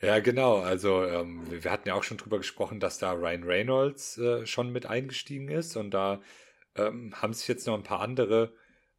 Ja, 0.00 0.20
genau. 0.20 0.58
Also 0.60 1.04
ähm, 1.04 1.42
wir 1.50 1.70
hatten 1.72 1.88
ja 1.88 1.94
auch 1.94 2.04
schon 2.04 2.18
drüber 2.18 2.38
gesprochen, 2.38 2.78
dass 2.78 2.98
da 2.98 3.12
Ryan 3.12 3.42
Reynolds 3.42 4.16
äh, 4.18 4.46
schon 4.46 4.70
mit 4.70 4.86
eingestiegen 4.86 5.48
ist 5.48 5.76
und 5.76 5.90
da 5.90 6.22
ähm, 6.76 7.12
haben 7.20 7.32
sich 7.34 7.48
jetzt 7.48 7.66
noch 7.66 7.74
ein 7.74 7.82
paar 7.82 8.00
andere 8.00 8.54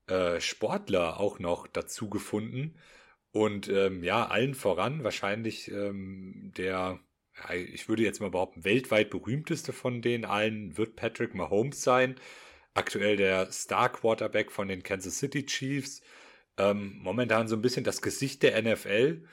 äh, 0.08 0.42
Sportler 0.42 1.20
auch 1.20 1.40
noch 1.40 1.68
dazu 1.68 2.10
gefunden. 2.10 2.76
Und 3.32 3.70
ähm, 3.70 4.04
ja, 4.04 4.28
allen 4.28 4.56
voran 4.56 5.04
wahrscheinlich 5.04 5.72
ähm, 5.72 6.52
der, 6.58 7.00
ich 7.54 7.88
würde 7.88 8.04
jetzt 8.04 8.20
mal 8.20 8.32
behaupten, 8.32 8.66
weltweit 8.66 9.10
berühmteste 9.10 9.72
von 9.74 10.02
denen 10.02 10.26
allen 10.26 10.78
wird 10.78 10.96
Patrick 10.98 11.34
Mahomes 11.36 11.82
sein. 11.84 12.16
Aktuell 12.74 13.18
der 13.18 13.52
Star 13.52 13.90
Quarterback 13.90 14.52
von 14.52 14.68
den 14.68 14.84
Kansas 14.84 15.20
City 15.20 15.46
Chiefs. 15.46 16.02
Ähm, 16.58 16.98
momentan 17.02 17.48
so 17.48 17.56
ein 17.56 17.62
bisschen 17.62 17.84
das 17.86 18.02
Gesicht 18.02 18.44
der 18.44 18.62
NFL. 18.62 19.24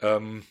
Ähm, 0.00 0.42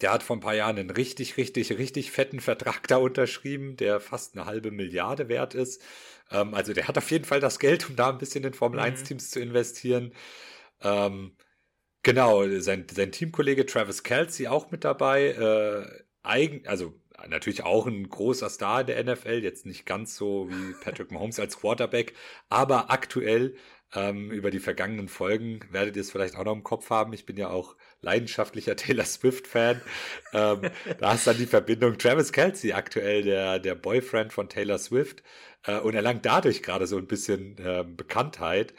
der 0.00 0.12
hat 0.12 0.22
vor 0.22 0.36
ein 0.36 0.40
paar 0.40 0.54
Jahren 0.54 0.78
einen 0.78 0.90
richtig, 0.90 1.36
richtig, 1.36 1.72
richtig 1.78 2.10
fetten 2.10 2.40
Vertrag 2.40 2.86
da 2.88 2.96
unterschrieben, 2.96 3.76
der 3.76 4.00
fast 4.00 4.36
eine 4.36 4.46
halbe 4.46 4.70
Milliarde 4.70 5.28
wert 5.28 5.54
ist. 5.54 5.82
Ähm, 6.30 6.54
also 6.54 6.72
der 6.72 6.88
hat 6.88 6.98
auf 6.98 7.10
jeden 7.10 7.24
Fall 7.24 7.40
das 7.40 7.58
Geld, 7.58 7.88
um 7.88 7.96
da 7.96 8.10
ein 8.10 8.18
bisschen 8.18 8.44
in 8.44 8.54
Formel 8.54 8.78
Mhm. 8.78 8.84
1 8.84 9.02
Teams 9.04 9.30
zu 9.30 9.40
investieren. 9.40 10.12
Ähm, 10.82 11.36
genau, 12.02 12.46
sein, 12.60 12.86
sein 12.90 13.12
Teamkollege 13.12 13.66
Travis 13.66 14.02
Kelsey 14.02 14.48
auch 14.48 14.70
mit 14.70 14.84
dabei. 14.84 15.28
Äh, 15.30 16.04
eigen, 16.22 16.66
also 16.66 16.94
natürlich 17.28 17.64
auch 17.64 17.86
ein 17.86 18.08
großer 18.08 18.48
Star 18.50 18.82
in 18.82 18.86
der 18.88 18.98
NFL, 19.04 19.42
jetzt 19.42 19.66
nicht 19.66 19.86
ganz 19.86 20.16
so 20.16 20.48
wie 20.50 20.74
Patrick 20.74 21.10
Mahomes 21.10 21.38
als 21.40 21.58
Quarterback, 21.58 22.14
aber 22.48 22.90
aktuell 22.90 23.56
ähm, 23.94 24.30
über 24.30 24.50
die 24.50 24.60
vergangenen 24.60 25.08
Folgen 25.08 25.60
werdet 25.70 25.96
ihr 25.96 26.02
es 26.02 26.10
vielleicht 26.10 26.36
auch 26.36 26.44
noch 26.44 26.52
im 26.52 26.62
Kopf 26.62 26.90
haben. 26.90 27.12
Ich 27.12 27.26
bin 27.26 27.36
ja 27.36 27.50
auch 27.50 27.76
leidenschaftlicher 28.00 28.76
Taylor 28.76 29.04
Swift-Fan. 29.04 29.80
ähm, 30.32 30.70
da 30.98 31.14
ist 31.14 31.26
dann 31.26 31.36
die 31.36 31.46
Verbindung 31.46 31.98
Travis 31.98 32.32
Kelsey 32.32 32.72
aktuell, 32.72 33.22
der, 33.22 33.58
der 33.58 33.74
Boyfriend 33.74 34.32
von 34.32 34.48
Taylor 34.48 34.78
Swift, 34.78 35.22
äh, 35.66 35.78
und 35.78 35.94
erlangt 35.94 36.24
dadurch 36.24 36.62
gerade 36.62 36.86
so 36.86 36.96
ein 36.98 37.06
bisschen 37.06 37.56
ähm, 37.58 37.96
Bekanntheit. 37.96 38.74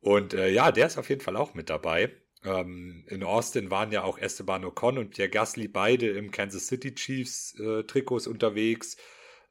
Und 0.00 0.34
äh, 0.34 0.48
ja, 0.48 0.72
der 0.72 0.86
ist 0.86 0.98
auf 0.98 1.08
jeden 1.08 1.20
Fall 1.20 1.36
auch 1.36 1.54
mit 1.54 1.68
dabei. 1.70 2.12
Ähm, 2.44 3.04
in 3.08 3.24
Austin 3.24 3.70
waren 3.70 3.92
ja 3.92 4.04
auch 4.04 4.18
Esteban 4.18 4.64
Ocon 4.64 4.98
und 4.98 5.10
Pierre 5.10 5.30
Gasly 5.30 5.68
beide 5.68 6.08
im 6.10 6.30
Kansas 6.30 6.66
City 6.68 6.94
Chiefs 6.94 7.58
äh, 7.58 7.82
Trikots 7.84 8.26
unterwegs. 8.26 8.96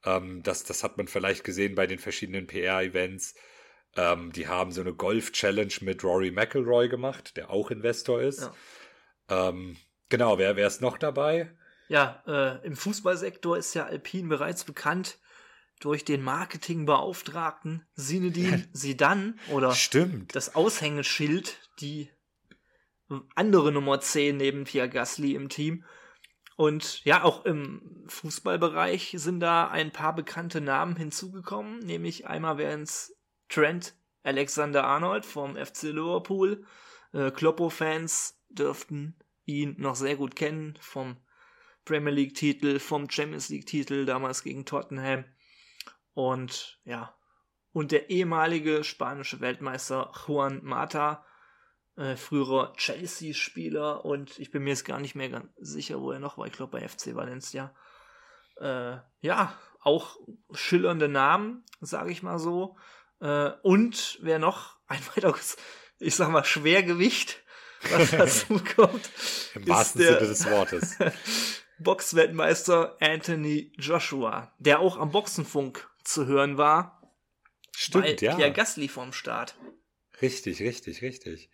Ähm, 0.05 0.43
das, 0.43 0.63
das 0.63 0.83
hat 0.83 0.97
man 0.97 1.07
vielleicht 1.07 1.43
gesehen 1.43 1.75
bei 1.75 1.87
den 1.87 1.99
verschiedenen 1.99 2.47
PR-Events. 2.47 3.35
Ähm, 3.95 4.31
die 4.31 4.47
haben 4.47 4.71
so 4.71 4.81
eine 4.81 4.93
Golf-Challenge 4.93 5.73
mit 5.81 6.03
Rory 6.03 6.31
McIlroy 6.31 6.89
gemacht, 6.89 7.37
der 7.37 7.49
auch 7.49 7.71
Investor 7.71 8.21
ist. 8.21 8.49
Ja. 9.29 9.49
Ähm, 9.49 9.77
genau, 10.09 10.37
wer, 10.37 10.55
wer 10.55 10.67
ist 10.67 10.81
noch 10.81 10.97
dabei? 10.97 11.51
Ja, 11.87 12.23
äh, 12.27 12.65
im 12.65 12.75
Fußballsektor 12.75 13.57
ist 13.57 13.73
ja 13.73 13.85
Alpine 13.85 14.27
bereits 14.27 14.63
bekannt 14.63 15.19
durch 15.79 16.05
den 16.05 16.23
Marketingbeauftragten 16.23 17.85
Sinedin 17.95 18.67
Sidan 18.73 19.39
oder 19.51 19.73
Stimmt. 19.73 20.35
das 20.35 20.55
Aushängeschild, 20.55 21.57
die 21.79 22.09
andere 23.35 23.71
Nummer 23.71 23.99
10 23.99 24.37
neben 24.37 24.63
Pierre 24.63 24.89
Gasly 24.89 25.35
im 25.35 25.49
Team. 25.49 25.85
Und 26.55 27.03
ja, 27.03 27.23
auch 27.23 27.45
im 27.45 28.05
Fußballbereich 28.07 29.13
sind 29.17 29.41
da 29.41 29.67
ein 29.67 29.91
paar 29.91 30.15
bekannte 30.15 30.61
Namen 30.61 30.95
hinzugekommen, 30.95 31.79
nämlich 31.79 32.27
einmal 32.27 32.57
wären 32.57 32.83
es 32.83 33.14
Trent 33.49 33.95
Alexander-Arnold 34.23 35.25
vom 35.25 35.55
FC 35.55 35.83
Liverpool. 35.83 36.65
Äh, 37.13 37.31
Kloppo-Fans 37.31 38.41
dürften 38.49 39.17
ihn 39.45 39.75
noch 39.77 39.95
sehr 39.95 40.15
gut 40.15 40.35
kennen 40.35 40.77
vom 40.79 41.17
Premier 41.85 42.13
League-Titel, 42.13 42.79
vom 42.79 43.09
Champions 43.09 43.49
League-Titel 43.49 44.05
damals 44.05 44.43
gegen 44.43 44.65
Tottenham. 44.65 45.25
Und 46.13 46.79
ja, 46.83 47.15
und 47.71 47.91
der 47.91 48.09
ehemalige 48.09 48.83
spanische 48.83 49.41
Weltmeister 49.41 50.11
Juan 50.25 50.63
Mata, 50.63 51.25
äh, 51.97 52.15
früherer 52.15 52.73
Chelsea-Spieler 52.73 54.05
und 54.05 54.39
ich 54.39 54.49
bin 54.49 54.63
mir 54.63 54.71
jetzt 54.71 54.85
gar 54.85 54.99
nicht 54.99 55.15
mehr 55.15 55.29
ganz 55.29 55.49
sicher, 55.57 56.01
wo 56.01 56.11
er 56.11 56.19
noch 56.19 56.37
war. 56.37 56.47
Ich 56.47 56.53
glaube 56.53 56.79
bei 56.79 56.87
FC 56.87 57.15
Valencia. 57.15 57.75
Äh, 58.57 58.97
ja, 59.19 59.53
auch 59.81 60.17
schillernde 60.53 61.07
Namen, 61.07 61.63
sage 61.81 62.11
ich 62.11 62.23
mal 62.23 62.39
so. 62.39 62.77
Äh, 63.21 63.51
und 63.63 64.19
wer 64.21 64.39
noch 64.39 64.77
ein 64.87 65.01
weiteres, 65.15 65.57
ich 65.99 66.15
sag 66.15 66.29
mal, 66.29 66.43
Schwergewicht, 66.43 67.43
was 67.91 68.11
dazu 68.11 68.61
kommt, 68.75 69.09
Im 69.53 69.67
wahrsten 69.67 70.01
Sinne 70.01 70.17
des 70.19 70.49
Wortes. 70.49 70.97
Boxweltmeister 71.79 72.95
Anthony 73.01 73.73
Joshua, 73.77 74.53
der 74.59 74.79
auch 74.79 74.97
am 74.97 75.11
Boxenfunk 75.11 75.89
zu 76.03 76.25
hören 76.25 76.57
war, 76.57 77.01
Stimmt, 77.75 78.05
weil 78.05 78.15
ja. 78.21 78.35
Pierre 78.35 78.53
Gasly 78.53 78.87
vorm 78.87 79.11
Start. 79.11 79.57
Richtig, 80.21 80.61
richtig, 80.61 81.01
richtig. 81.01 81.49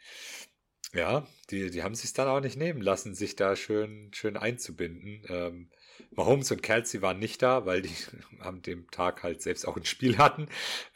Ja, 0.93 1.25
die, 1.49 1.71
die 1.71 1.83
haben 1.83 1.95
sich 1.95 2.13
dann 2.13 2.27
auch 2.27 2.41
nicht 2.41 2.57
nehmen 2.57 2.81
lassen, 2.81 3.15
sich 3.15 3.35
da 3.35 3.55
schön, 3.55 4.11
schön 4.13 4.37
einzubinden. 4.37 5.23
Ähm, 5.27 5.71
Mahomes 6.11 6.51
und 6.51 6.63
Kelsey 6.63 7.01
waren 7.01 7.19
nicht 7.19 7.41
da, 7.41 7.65
weil 7.65 7.81
die 7.81 7.95
am 8.39 8.61
dem 8.61 8.89
Tag 8.91 9.23
halt 9.23 9.41
selbst 9.41 9.67
auch 9.67 9.77
ein 9.77 9.85
Spiel 9.85 10.17
hatten. 10.17 10.47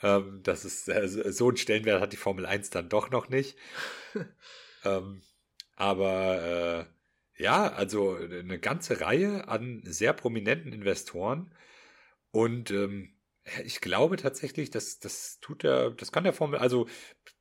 Ähm, 0.01 0.41
das 0.43 0.65
ist 0.65 0.89
äh, 0.89 1.07
so 1.07 1.49
ein 1.49 1.57
Stellenwert 1.57 2.01
hat 2.01 2.13
die 2.13 2.17
Formel 2.17 2.45
1 2.45 2.69
dann 2.69 2.89
doch 2.89 3.09
noch 3.09 3.29
nicht. 3.29 3.57
ähm, 4.83 5.21
aber 5.75 6.87
äh, 7.37 7.41
ja, 7.41 7.67
also 7.67 8.15
eine 8.15 8.59
ganze 8.59 9.01
Reihe 9.01 9.47
an 9.47 9.81
sehr 9.83 10.13
prominenten 10.13 10.71
Investoren 10.71 11.53
und 12.31 12.71
ähm, 12.71 13.15
ich 13.63 13.79
glaube 13.79 14.17
tatsächlich, 14.17 14.71
dass 14.71 14.99
das 14.99 15.39
tut 15.39 15.63
er, 15.63 15.91
das 15.91 16.11
kann 16.11 16.23
der 16.23 16.33
Formel, 16.33 16.59
also 16.59 16.87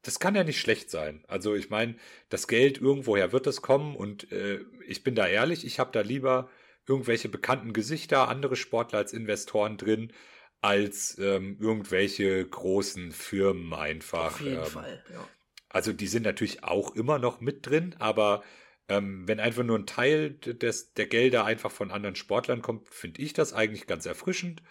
das 0.02 0.20
kann 0.20 0.34
ja 0.34 0.44
nicht 0.44 0.60
schlecht 0.60 0.90
sein. 0.90 1.24
Also 1.28 1.54
ich 1.54 1.70
meine, 1.70 1.96
das 2.28 2.46
Geld 2.46 2.78
irgendwoher 2.78 3.32
wird 3.32 3.46
es 3.46 3.62
kommen 3.62 3.96
und 3.96 4.30
äh, 4.30 4.60
ich 4.86 5.02
bin 5.02 5.14
da 5.14 5.26
ehrlich, 5.26 5.64
ich 5.64 5.78
habe 5.78 5.92
da 5.92 6.02
lieber 6.02 6.50
irgendwelche 6.86 7.28
bekannten 7.28 7.72
Gesichter, 7.72 8.28
andere 8.28 8.56
Sportler 8.56 8.98
als 8.98 9.12
Investoren 9.12 9.76
drin, 9.76 10.12
als 10.60 11.18
ähm, 11.18 11.58
irgendwelche 11.60 12.46
großen 12.46 13.12
Firmen 13.12 13.72
einfach. 13.74 14.34
Auf 14.34 14.40
jeden 14.40 14.56
ähm, 14.56 14.64
Fall, 14.64 15.04
ja. 15.12 15.28
Also 15.68 15.92
die 15.92 16.06
sind 16.06 16.22
natürlich 16.22 16.62
auch 16.62 16.94
immer 16.94 17.18
noch 17.18 17.40
mit 17.40 17.66
drin, 17.66 17.96
aber 17.98 18.44
ähm, 18.88 19.26
wenn 19.26 19.40
einfach 19.40 19.64
nur 19.64 19.78
ein 19.78 19.86
Teil 19.86 20.34
des, 20.34 20.92
der 20.92 21.06
Gelder 21.06 21.44
einfach 21.44 21.70
von 21.70 21.90
anderen 21.90 22.16
Sportlern 22.16 22.62
kommt, 22.62 22.88
finde 22.88 23.22
ich 23.22 23.32
das 23.32 23.52
eigentlich 23.52 23.86
ganz 23.86 24.06
erfrischend. 24.06 24.62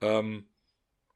Ähm, 0.00 0.48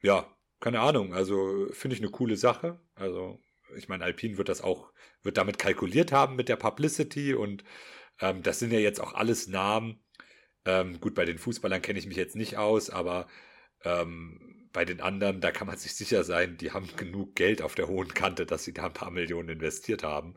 ja, 0.03 0.34
keine 0.59 0.80
Ahnung. 0.80 1.14
Also 1.14 1.68
finde 1.70 1.95
ich 1.97 2.03
eine 2.03 2.11
coole 2.11 2.36
Sache. 2.36 2.80
Also 2.95 3.41
ich 3.76 3.88
meine, 3.88 4.05
Alpine 4.05 4.36
wird 4.36 4.49
das 4.49 4.62
auch, 4.62 4.93
wird 5.22 5.36
damit 5.36 5.59
kalkuliert 5.59 6.12
haben 6.12 6.36
mit 6.36 6.49
der 6.49 6.57
Publicity 6.57 7.34
und 7.34 7.62
ähm, 8.20 8.43
das 8.43 8.59
sind 8.59 8.72
ja 8.72 8.80
jetzt 8.80 9.01
auch 9.01 9.14
alles 9.14 9.47
Namen. 9.47 10.03
Ähm, 10.64 11.00
gut, 11.00 11.14
bei 11.14 11.24
den 11.24 11.38
Fußballern 11.38 11.82
kenne 11.82 11.98
ich 11.98 12.06
mich 12.06 12.16
jetzt 12.16 12.36
nicht 12.36 12.56
aus, 12.56 12.90
aber 12.90 13.28
ähm, 13.84 14.68
bei 14.72 14.84
den 14.84 15.00
anderen, 15.00 15.40
da 15.40 15.50
kann 15.50 15.66
man 15.66 15.76
sich 15.76 15.94
sicher 15.94 16.24
sein, 16.24 16.56
die 16.56 16.72
haben 16.72 16.88
genug 16.96 17.34
Geld 17.34 17.62
auf 17.62 17.74
der 17.74 17.88
hohen 17.88 18.14
Kante, 18.14 18.46
dass 18.46 18.64
sie 18.64 18.72
da 18.74 18.86
ein 18.86 18.92
paar 18.92 19.11
Millionen 19.11 19.48
investiert 19.48 20.02
haben. 20.02 20.36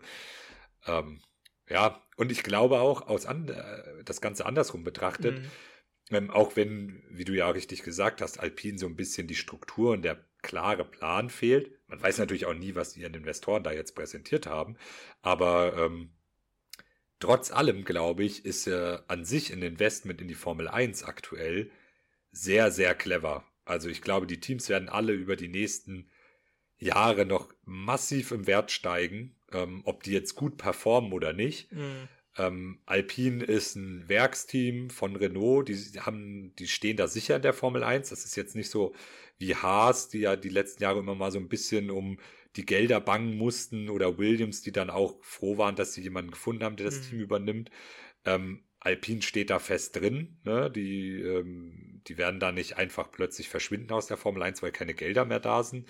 Ähm, 0.86 1.22
ja, 1.70 2.02
und 2.18 2.32
ich 2.32 2.44
glaube 2.44 2.80
auch, 2.80 3.08
aus 3.08 3.26
an, 3.26 3.50
äh, 3.50 4.04
das 4.04 4.22
Ganze 4.22 4.46
andersrum 4.46 4.84
betrachtet, 4.84 5.40
mhm. 5.40 5.52
ähm, 6.12 6.32
auch 6.32 6.56
wenn, 6.56 7.04
wie 7.10 7.26
du 7.26 7.34
ja 7.34 7.50
richtig 7.50 7.84
gesagt 7.84 8.22
hast, 8.22 8.40
Alpine 8.40 8.78
so 8.78 8.88
ein 8.88 8.96
bisschen 8.96 9.28
die 9.28 9.36
Struktur 9.36 9.92
und 9.92 10.04
der 10.04 10.26
klare 10.42 10.84
Plan 10.84 11.30
fehlt. 11.30 11.72
Man 11.88 12.02
weiß 12.02 12.18
natürlich 12.18 12.46
auch 12.46 12.54
nie, 12.54 12.76
was 12.76 12.94
die 12.94 13.04
Investoren 13.04 13.64
da 13.64 13.72
jetzt 13.72 13.96
präsentiert 13.96 14.48
haben, 14.48 14.78
aber 15.22 15.78
ähm, 15.78 16.12
trotz 17.24 17.52
allem, 17.52 17.86
glaube 17.86 18.26
ich, 18.26 18.44
ist 18.44 18.68
äh, 18.68 18.98
an 19.08 19.24
sich 19.24 19.54
ein 19.54 19.62
Investment 19.62 20.20
in 20.20 20.28
die 20.28 20.34
Formel 20.34 20.68
1 20.68 21.06
aktuell 21.06 21.72
sehr, 22.32 22.70
sehr 22.70 22.94
clever. 22.96 23.46
Also 23.64 23.88
ich 23.88 24.02
glaube, 24.02 24.28
die 24.28 24.42
Teams 24.42 24.68
werden 24.68 24.90
alle 24.90 25.14
über 25.14 25.38
die 25.38 25.48
nächsten 25.48 26.10
Jahre 26.78 27.26
noch 27.26 27.54
massiv 27.64 28.32
im 28.32 28.46
Wert 28.46 28.72
steigen, 28.72 29.38
ähm, 29.54 29.84
ob 29.86 30.04
die 30.04 30.12
jetzt 30.12 30.36
gut 30.36 30.58
performen 30.58 31.14
oder 31.14 31.32
nicht. 31.32 31.72
Mhm. 31.72 32.10
Ähm, 32.38 32.80
Alpine 32.86 33.46
ist 33.46 33.78
ein 33.78 34.10
Werksteam 34.10 34.90
von 34.90 35.16
Renault, 35.16 35.70
die 35.70 36.02
haben, 36.02 36.54
die 36.58 36.68
stehen 36.68 36.98
da 36.98 37.08
sicher 37.08 37.38
in 37.38 37.42
der 37.42 37.54
Formel 37.54 37.86
1. 37.86 38.10
Das 38.10 38.26
ist 38.26 38.36
jetzt 38.36 38.54
nicht 38.58 38.70
so 38.70 38.94
wie 39.38 39.56
Haas, 39.56 40.10
die 40.10 40.20
ja 40.20 40.36
die 40.36 40.50
letzten 40.50 40.84
Jahre 40.84 41.00
immer 41.00 41.16
mal 41.16 41.32
so 41.32 41.40
ein 41.40 41.48
bisschen 41.48 41.90
um 41.90 42.20
die 42.56 42.66
Gelder 42.66 43.00
bangen 43.02 43.38
mussten 43.38 43.90
oder 43.90 44.18
Williams, 44.18 44.62
die 44.62 44.72
dann 44.72 44.90
auch 44.90 45.24
froh 45.24 45.58
waren, 45.58 45.76
dass 45.76 45.94
sie 45.94 46.02
jemanden 46.02 46.32
gefunden 46.32 46.64
haben, 46.64 46.76
der 46.76 46.86
das 46.86 47.00
mhm. 47.00 47.10
Team 47.10 47.20
übernimmt. 47.20 47.72
Ähm, 48.26 48.64
Alpine 48.80 49.22
steht 49.22 49.50
da 49.50 49.60
fest 49.60 49.96
drin. 49.96 50.40
Ne? 50.44 50.70
Die, 50.70 51.20
ähm, 51.22 52.02
die 52.08 52.18
werden 52.18 52.40
da 52.40 52.52
nicht 52.52 52.78
einfach 52.78 53.12
plötzlich 53.12 53.50
verschwinden 53.50 53.92
aus 53.92 54.08
der 54.08 54.18
Formel 54.18 54.44
1, 54.44 54.62
weil 54.62 54.72
keine 54.72 54.94
Gelder 54.94 55.26
mehr 55.26 55.40
da 55.40 55.64
sind. 55.64 55.90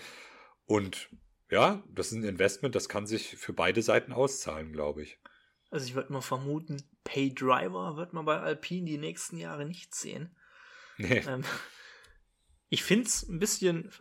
Und 0.65 1.09
ja, 1.49 1.83
das 1.89 2.07
ist 2.11 2.17
ein 2.17 2.23
Investment, 2.23 2.75
das 2.75 2.89
kann 2.89 3.05
sich 3.05 3.35
für 3.35 3.53
beide 3.53 3.81
Seiten 3.81 4.13
auszahlen, 4.13 4.71
glaube 4.71 5.03
ich. 5.03 5.19
Also 5.69 5.85
ich 5.85 5.95
würde 5.95 6.13
mal 6.13 6.21
vermuten, 6.21 6.83
Pay 7.03 7.33
Driver 7.33 7.97
wird 7.97 8.13
man 8.13 8.25
bei 8.25 8.39
Alpine 8.39 8.85
die 8.85 8.97
nächsten 8.97 9.37
Jahre 9.37 9.65
nicht 9.65 9.95
sehen. 9.95 10.35
Nee. 10.97 11.23
Ähm, 11.27 11.43
ich 12.69 12.83
finde 12.83 13.07
es 13.07 13.27
ein 13.27 13.39
bisschen 13.39 13.91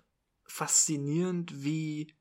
faszinierend, 0.45 1.65
wie 1.65 2.15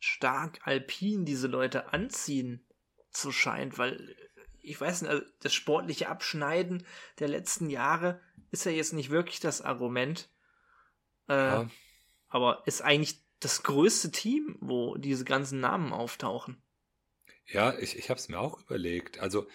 stark 0.00 0.60
Alpine 0.64 1.24
diese 1.24 1.46
Leute 1.46 1.92
anziehen 1.92 2.66
zu 3.10 3.30
scheint, 3.30 3.78
weil 3.78 4.16
ich 4.62 4.80
weiß 4.80 5.02
nicht, 5.02 5.10
also 5.10 5.24
das 5.40 5.54
sportliche 5.54 6.08
Abschneiden 6.08 6.86
der 7.18 7.28
letzten 7.28 7.70
Jahre 7.70 8.20
ist 8.50 8.64
ja 8.64 8.72
jetzt 8.72 8.92
nicht 8.92 9.10
wirklich 9.10 9.40
das 9.40 9.62
Argument. 9.62 10.28
Äh, 11.28 11.34
ja. 11.34 11.70
Aber 12.28 12.62
ist 12.66 12.82
eigentlich 12.82 13.22
das 13.40 13.62
größte 13.62 14.10
Team, 14.10 14.56
wo 14.60 14.96
diese 14.96 15.24
ganzen 15.24 15.60
Namen 15.60 15.92
auftauchen. 15.92 16.62
Ja, 17.46 17.76
ich, 17.78 17.96
ich 17.96 18.10
habe 18.10 18.20
es 18.20 18.28
mir 18.28 18.38
auch 18.38 18.60
überlegt. 18.60 19.18
Also, 19.18 19.48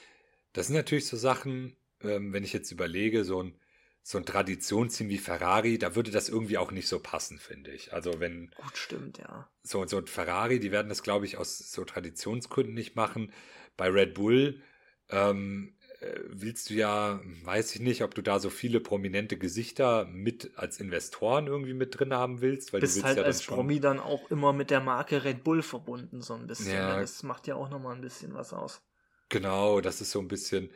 das 0.53 0.67
sind 0.67 0.75
natürlich 0.75 1.07
so 1.07 1.17
Sachen, 1.17 1.77
ähm, 2.01 2.33
wenn 2.33 2.43
ich 2.43 2.51
jetzt 2.51 2.71
überlege, 2.71 3.23
so 3.23 3.43
ein, 3.43 3.59
so 4.07 4.19
ein 4.19 4.25
Traditionsteam 4.25 5.09
wie 5.09 5.17
Ferrari, 5.17 5.79
da 5.79 5.95
würde 5.95 6.11
das 6.11 6.29
irgendwie 6.29 6.59
auch 6.59 6.69
nicht 6.69 6.87
so 6.87 6.99
passen, 6.99 7.39
finde 7.39 7.71
ich. 7.71 7.91
Also, 7.91 8.19
wenn. 8.19 8.51
Gut, 8.51 8.77
stimmt, 8.77 9.17
ja. 9.17 9.49
So, 9.63 9.83
so 9.87 9.97
ein 9.97 10.05
Ferrari, 10.05 10.59
die 10.59 10.71
werden 10.71 10.89
das, 10.89 11.01
glaube 11.01 11.25
ich, 11.25 11.37
aus 11.37 11.57
so 11.57 11.83
Traditionsgründen 11.83 12.75
nicht 12.75 12.95
machen. 12.95 13.33
Bei 13.77 13.89
Red 13.89 14.13
Bull, 14.13 14.61
ähm, 15.09 15.75
äh, 16.01 16.19
willst 16.27 16.69
du 16.69 16.75
ja, 16.75 17.19
weiß 17.45 17.73
ich 17.73 17.81
nicht, 17.81 18.03
ob 18.03 18.13
du 18.13 18.21
da 18.21 18.37
so 18.37 18.51
viele 18.51 18.79
prominente 18.79 19.39
Gesichter 19.39 20.05
mit 20.05 20.51
als 20.55 20.79
Investoren 20.79 21.47
irgendwie 21.47 21.73
mit 21.73 21.99
drin 21.99 22.13
haben 22.13 22.41
willst, 22.41 22.73
weil 22.73 22.81
bist 22.81 22.97
du 22.97 22.97
willst 22.97 23.07
halt 23.07 23.17
ja 23.17 23.23
als 23.23 23.41
Promi 23.41 23.79
dann 23.79 23.99
auch 23.99 24.29
immer 24.29 24.53
mit 24.53 24.69
der 24.69 24.81
Marke 24.81 25.23
Red 25.23 25.43
Bull 25.43 25.63
verbunden 25.63 26.21
so 26.21 26.35
ein 26.35 26.45
bisschen. 26.45 26.75
Ja. 26.75 26.99
Das 26.99 27.23
macht 27.23 27.47
ja 27.47 27.55
auch 27.55 27.71
nochmal 27.71 27.95
ein 27.95 28.01
bisschen 28.01 28.35
was 28.35 28.53
aus. 28.53 28.83
Genau, 29.29 29.81
das 29.81 29.99
ist 29.99 30.11
so 30.11 30.19
ein 30.19 30.27
bisschen, 30.27 30.69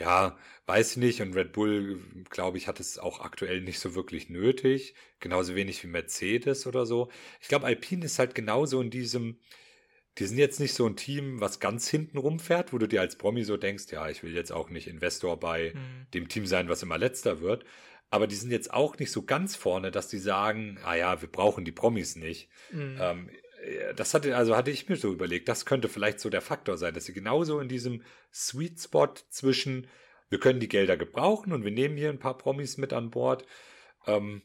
ja, 0.00 0.36
weiß 0.66 0.92
ich 0.92 0.96
nicht. 0.96 1.20
Und 1.20 1.36
Red 1.36 1.52
Bull, 1.52 2.00
glaube 2.30 2.58
ich, 2.58 2.66
hat 2.66 2.80
es 2.80 2.98
auch 2.98 3.20
aktuell 3.20 3.60
nicht 3.60 3.78
so 3.78 3.94
wirklich 3.94 4.30
nötig. 4.30 4.94
Genauso 5.20 5.54
wenig 5.54 5.84
wie 5.84 5.88
Mercedes 5.88 6.66
oder 6.66 6.86
so. 6.86 7.10
Ich 7.40 7.48
glaube, 7.48 7.66
Alpine 7.66 8.06
ist 8.06 8.18
halt 8.18 8.34
genauso 8.34 8.80
in 8.80 8.90
diesem, 8.90 9.38
die 10.18 10.26
sind 10.26 10.38
jetzt 10.38 10.58
nicht 10.58 10.72
so 10.72 10.86
ein 10.86 10.96
Team, 10.96 11.40
was 11.40 11.60
ganz 11.60 11.88
hinten 11.88 12.16
rumfährt, 12.16 12.72
wo 12.72 12.78
du 12.78 12.88
dir 12.88 13.02
als 13.02 13.16
Promi 13.16 13.44
so 13.44 13.58
denkst, 13.58 13.84
ja, 13.90 14.08
ich 14.08 14.22
will 14.22 14.34
jetzt 14.34 14.52
auch 14.52 14.70
nicht 14.70 14.86
Investor 14.88 15.38
bei 15.38 15.74
mhm. 15.74 16.06
dem 16.14 16.28
Team 16.28 16.46
sein, 16.46 16.70
was 16.70 16.82
immer 16.82 16.96
letzter 16.96 17.40
wird. 17.40 17.64
Aber 18.08 18.26
die 18.26 18.34
sind 18.34 18.50
jetzt 18.50 18.72
auch 18.72 18.98
nicht 18.98 19.12
so 19.12 19.22
ganz 19.22 19.54
vorne, 19.54 19.90
dass 19.90 20.08
die 20.08 20.18
sagen, 20.18 20.78
ah 20.82 20.94
ja, 20.94 21.20
wir 21.20 21.30
brauchen 21.30 21.64
die 21.64 21.72
Promis 21.72 22.16
nicht. 22.16 22.48
Mhm. 22.72 22.96
Ähm, 22.98 23.28
äh, 23.28 23.32
das 23.96 24.14
hatte, 24.14 24.36
also 24.36 24.56
hatte 24.56 24.70
ich 24.70 24.88
mir 24.88 24.96
so 24.96 25.12
überlegt, 25.12 25.48
das 25.48 25.66
könnte 25.66 25.88
vielleicht 25.88 26.20
so 26.20 26.30
der 26.30 26.40
Faktor 26.40 26.76
sein, 26.78 26.94
dass 26.94 27.04
sie 27.04 27.12
genauso 27.12 27.60
in 27.60 27.68
diesem 27.68 28.02
Sweet 28.32 28.80
Spot 28.80 29.12
zwischen, 29.28 29.86
wir 30.28 30.40
können 30.40 30.60
die 30.60 30.68
Gelder 30.68 30.96
gebrauchen 30.96 31.52
und 31.52 31.64
wir 31.64 31.70
nehmen 31.70 31.96
hier 31.96 32.10
ein 32.10 32.18
paar 32.18 32.38
Promis 32.38 32.78
mit 32.78 32.92
an 32.92 33.10
Bord. 33.10 33.44
Ähm, 34.06 34.42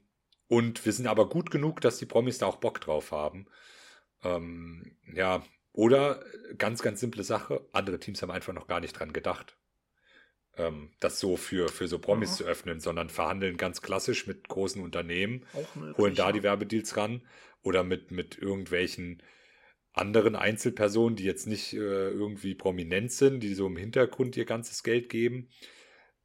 und 0.48 0.86
wir 0.86 0.94
sind 0.94 1.08
aber 1.08 1.30
gut 1.30 1.50
genug, 1.50 1.82
dass 1.82 1.98
die 1.98 2.06
Promis 2.06 2.38
da 2.38 2.46
auch 2.46 2.58
Bock 2.58 2.82
drauf 2.82 3.12
haben. 3.12 3.48
Ähm, 4.24 4.98
ja, 5.14 5.44
oder 5.72 6.24
ganz, 6.58 6.82
ganz 6.82 7.00
simple 7.00 7.24
Sache, 7.24 7.68
andere 7.72 8.00
Teams 8.00 8.22
haben 8.22 8.32
einfach 8.32 8.54
noch 8.54 8.68
gar 8.68 8.80
nicht 8.80 8.94
dran 8.94 9.14
gedacht, 9.14 9.58
ähm, 10.58 10.92
das 11.00 11.20
so 11.20 11.38
für, 11.38 11.70
für 11.70 11.88
so 11.88 12.00
Promis 12.00 12.32
ja. 12.32 12.36
zu 12.38 12.44
öffnen, 12.46 12.80
sondern 12.80 13.10
verhandeln 13.10 13.58
ganz 13.58 13.82
klassisch 13.82 14.28
mit 14.28 14.48
großen 14.48 14.82
Unternehmen, 14.82 15.46
möglich, 15.76 15.98
holen 15.98 16.16
da 16.16 16.28
ja. 16.28 16.32
die 16.32 16.44
Werbedeals 16.44 16.98
ran 16.98 17.22
oder 17.62 17.84
mit, 17.84 18.12
mit 18.12 18.38
irgendwelchen 18.38 19.22
anderen 19.94 20.36
Einzelpersonen, 20.36 21.16
die 21.16 21.24
jetzt 21.24 21.48
nicht 21.48 21.74
äh, 21.74 21.78
irgendwie 22.10 22.54
prominent 22.54 23.12
sind, 23.12 23.40
die 23.40 23.54
so 23.54 23.68
im 23.68 23.78
Hintergrund 23.78 24.36
ihr 24.36 24.46
ganzes 24.46 24.84
Geld 24.84 25.10
geben. 25.10 25.50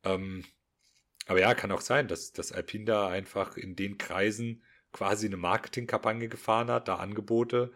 Ähm, 0.04 0.44
aber 1.26 1.40
ja, 1.40 1.54
kann 1.54 1.70
auch 1.70 1.80
sein, 1.80 2.08
dass, 2.08 2.32
dass 2.32 2.50
Alpine 2.50 2.86
da 2.86 3.08
einfach 3.08 3.56
in 3.56 3.76
den 3.76 3.98
Kreisen 3.98 4.64
quasi 4.92 5.26
eine 5.26 5.36
Marketingkampagne 5.36 6.28
gefahren 6.28 6.68
hat, 6.68 6.88
da 6.88 6.96
Angebote 6.96 7.72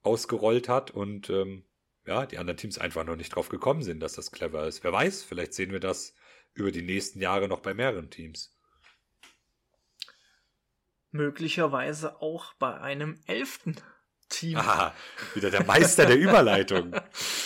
ausgerollt 0.00 0.70
hat 0.70 0.90
und 0.90 1.28
ähm, 1.28 1.65
ja, 2.06 2.26
die 2.26 2.38
anderen 2.38 2.56
Teams 2.56 2.78
einfach 2.78 3.04
noch 3.04 3.16
nicht 3.16 3.34
drauf 3.34 3.48
gekommen 3.48 3.82
sind, 3.82 4.00
dass 4.00 4.14
das 4.14 4.30
clever 4.30 4.66
ist. 4.66 4.84
Wer 4.84 4.92
weiß, 4.92 5.22
vielleicht 5.22 5.54
sehen 5.54 5.72
wir 5.72 5.80
das 5.80 6.14
über 6.54 6.70
die 6.70 6.82
nächsten 6.82 7.20
Jahre 7.20 7.48
noch 7.48 7.60
bei 7.60 7.74
mehreren 7.74 8.10
Teams. 8.10 8.56
Möglicherweise 11.10 12.20
auch 12.20 12.54
bei 12.54 12.80
einem 12.80 13.20
elften 13.26 13.76
Team. 14.28 14.58
Ah, 14.58 14.94
wieder 15.34 15.50
der 15.50 15.64
Meister 15.64 16.06
der 16.06 16.18
Überleitung. 16.18 16.94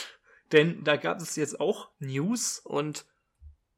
Denn 0.52 0.82
da 0.82 0.96
gab 0.96 1.20
es 1.20 1.36
jetzt 1.36 1.60
auch 1.60 1.90
News 1.98 2.58
und 2.58 3.06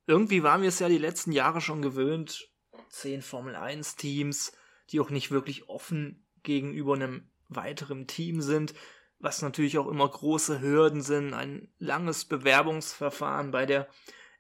irgendwie 0.07 0.43
waren 0.43 0.63
wir 0.63 0.69
es 0.69 0.79
ja 0.79 0.89
die 0.89 0.99
letzten 0.99 1.33
Jahre 1.33 1.61
schon 1.61 1.83
gewöhnt. 1.83 2.49
Zehn 2.89 3.23
Formel 3.23 3.57
1 3.57 3.97
Teams, 3.97 4.53
die 4.91 5.01
auch 5.01 5.11
nicht 5.11 5.31
wirklich 5.31 5.69
offen 5.69 6.27
gegenüber 6.43 6.95
einem 6.95 7.31
weiterem 7.49 8.07
Team 8.07 8.41
sind. 8.41 8.75
Was 9.23 9.41
natürlich 9.41 9.79
auch 9.79 9.87
immer 9.87 10.09
große 10.09 10.61
Hürden 10.61 11.01
sind, 11.01 11.33
ein 11.33 11.69
langes 11.79 12.25
Bewerbungsverfahren 12.25 13.53
bei 13.53 13.65
der 13.65 13.89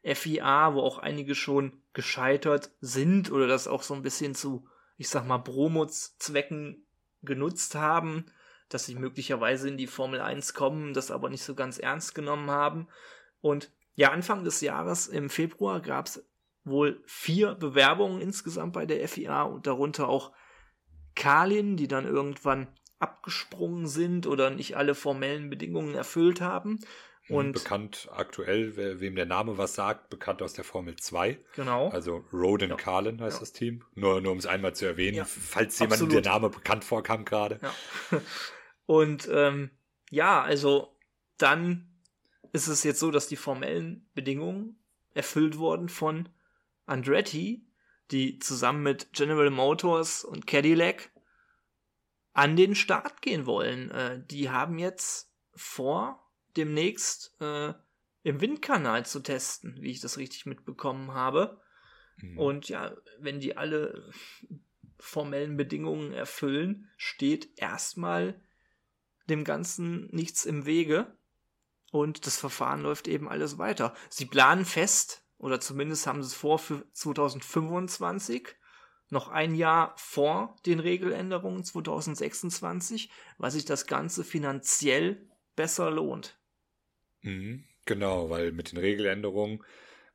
FIA, 0.03 0.75
wo 0.75 0.81
auch 0.81 0.99
einige 0.99 1.37
schon 1.37 1.81
gescheitert 1.93 2.73
sind 2.81 3.31
oder 3.31 3.47
das 3.47 3.69
auch 3.69 3.85
so 3.85 3.95
ein 3.95 4.03
bisschen 4.03 4.35
zu, 4.35 4.67
ich 4.99 5.09
sag 5.09 5.25
mal, 5.25 5.39
Promo-Zwecken 5.39 6.85
genutzt 7.23 7.77
haben, 7.77 8.27
dass 8.69 8.85
sie 8.85 8.97
möglicherweise 8.97 9.69
in 9.69 9.77
die 9.77 9.87
Formel 9.87 10.21
1 10.21 10.53
kommen, 10.53 10.95
das 10.95 11.13
aber 11.13 11.31
nicht 11.31 11.45
so 11.45 11.55
ganz 11.55 11.79
ernst 11.79 12.17
genommen 12.17 12.51
haben. 12.51 12.89
Und 13.41 13.71
ja, 13.95 14.11
Anfang 14.11 14.43
des 14.43 14.61
Jahres 14.63 15.07
im 15.07 15.31
Februar 15.31 15.81
gab 15.81 16.07
es 16.07 16.27
wohl 16.65 17.01
vier 17.07 17.55
Bewerbungen 17.55 18.21
insgesamt 18.21 18.73
bei 18.73 18.85
der 18.85 19.07
FIA 19.09 19.43
und 19.43 19.69
darunter 19.69 20.09
auch 20.09 20.33
Kalin, 21.15 21.77
die 21.77 21.87
dann 21.87 22.07
irgendwann 22.07 22.67
abgesprungen 23.03 23.87
sind 23.87 24.27
oder 24.27 24.51
nicht 24.51 24.77
alle 24.77 24.95
formellen 24.95 25.51
Bedingungen 25.51 25.95
erfüllt 25.95 26.41
haben. 26.41 26.79
Hm, 27.27 27.37
und 27.37 27.53
bekannt 27.53 28.09
aktuell, 28.13 28.77
wem 29.01 29.15
der 29.15 29.27
Name 29.27 29.59
was 29.59 29.75
sagt, 29.75 30.09
bekannt 30.09 30.43
aus 30.43 30.55
der 30.55 30.65
Formel 30.65 30.97
2. 30.97 31.39
Genau. 31.55 31.89
Also 31.91 32.25
Roden 32.33 32.71
ja. 32.71 32.77
Carlin 32.77 33.21
heißt 33.21 33.37
ja. 33.37 33.41
das 33.41 33.53
Team. 33.53 33.85
Nur, 33.95 34.21
nur 34.21 34.33
um 34.33 34.39
es 34.39 34.47
einmal 34.47 34.75
zu 34.75 34.87
erwähnen, 34.87 35.19
ja. 35.19 35.25
falls 35.25 35.79
jemand 35.79 36.11
der 36.13 36.23
Name 36.23 36.51
bekannt 36.51 36.85
vorkam 36.85 37.25
gerade. 37.25 37.61
Ja. 37.63 38.21
Und 38.87 39.29
ähm, 39.33 39.71
ja, 40.11 40.43
also 40.43 40.97
dann 41.39 41.89
ist 42.53 42.67
es 42.67 42.85
jetzt 42.85 43.01
so, 43.01 43.11
dass 43.11 43.29
die 43.29 43.37
formellen 43.37 44.09
Bedingungen 44.15 44.79
erfüllt 45.15 45.59
wurden 45.59 45.89
von 45.89 46.29
Andretti, 46.87 47.65
die 48.11 48.39
zusammen 48.41 48.83
mit 48.83 49.13
General 49.13 49.51
Motors 49.51 50.25
und 50.25 50.47
Cadillac 50.47 51.12
an 52.33 52.57
den 52.57 52.75
Start 52.75 53.23
gehen 53.23 53.47
wollen. 53.47 53.91
Äh, 53.91 54.23
die 54.25 54.51
haben 54.51 54.79
jetzt 54.79 55.33
vor, 55.55 56.31
demnächst 56.57 57.35
äh, 57.41 57.75
im 58.23 58.41
Windkanal 58.41 59.05
zu 59.05 59.21
testen, 59.21 59.77
wie 59.81 59.91
ich 59.91 60.01
das 60.01 60.19
richtig 60.19 60.47
mitbekommen 60.47 61.13
habe. 61.13 61.61
Mhm. 62.17 62.39
Und 62.39 62.69
ja, 62.69 62.95
wenn 63.19 63.41
die 63.41 63.57
alle 63.57 64.11
formellen 64.99 65.57
Bedingungen 65.57 66.13
erfüllen, 66.13 66.89
steht 66.97 67.59
erstmal 67.59 68.41
dem 69.29 69.45
Ganzen 69.45 70.09
nichts 70.13 70.45
im 70.45 70.67
Wege. 70.67 71.17
Und 71.91 72.27
das 72.27 72.39
Verfahren 72.39 72.83
läuft 72.83 73.09
eben 73.09 73.29
alles 73.29 73.59
weiter. 73.59 73.95
Sie 74.09 74.25
planen 74.25 74.65
fest, 74.65 75.25
oder 75.39 75.61
zumindest 75.61 76.07
haben 76.07 76.23
sie 76.23 76.29
es 76.29 76.35
vor 76.35 76.59
für 76.59 76.87
2025 76.93 78.55
noch 79.13 79.29
ein 79.29 79.55
Jahr 79.55 79.95
vor 79.97 80.57
den 80.67 80.81
Regeländerungen 80.81 81.65
2026, 81.65 83.11
weil 83.39 83.51
sich 83.51 83.65
das 83.65 83.87
Ganze 83.87 84.25
finanziell 84.25 85.29
besser 85.55 85.91
lohnt. 85.91 86.39
Mhm, 87.21 87.65
genau, 87.85 88.31
weil 88.31 88.53
mit 88.53 88.73
den 88.73 88.79
Regeländerungen 88.79 89.63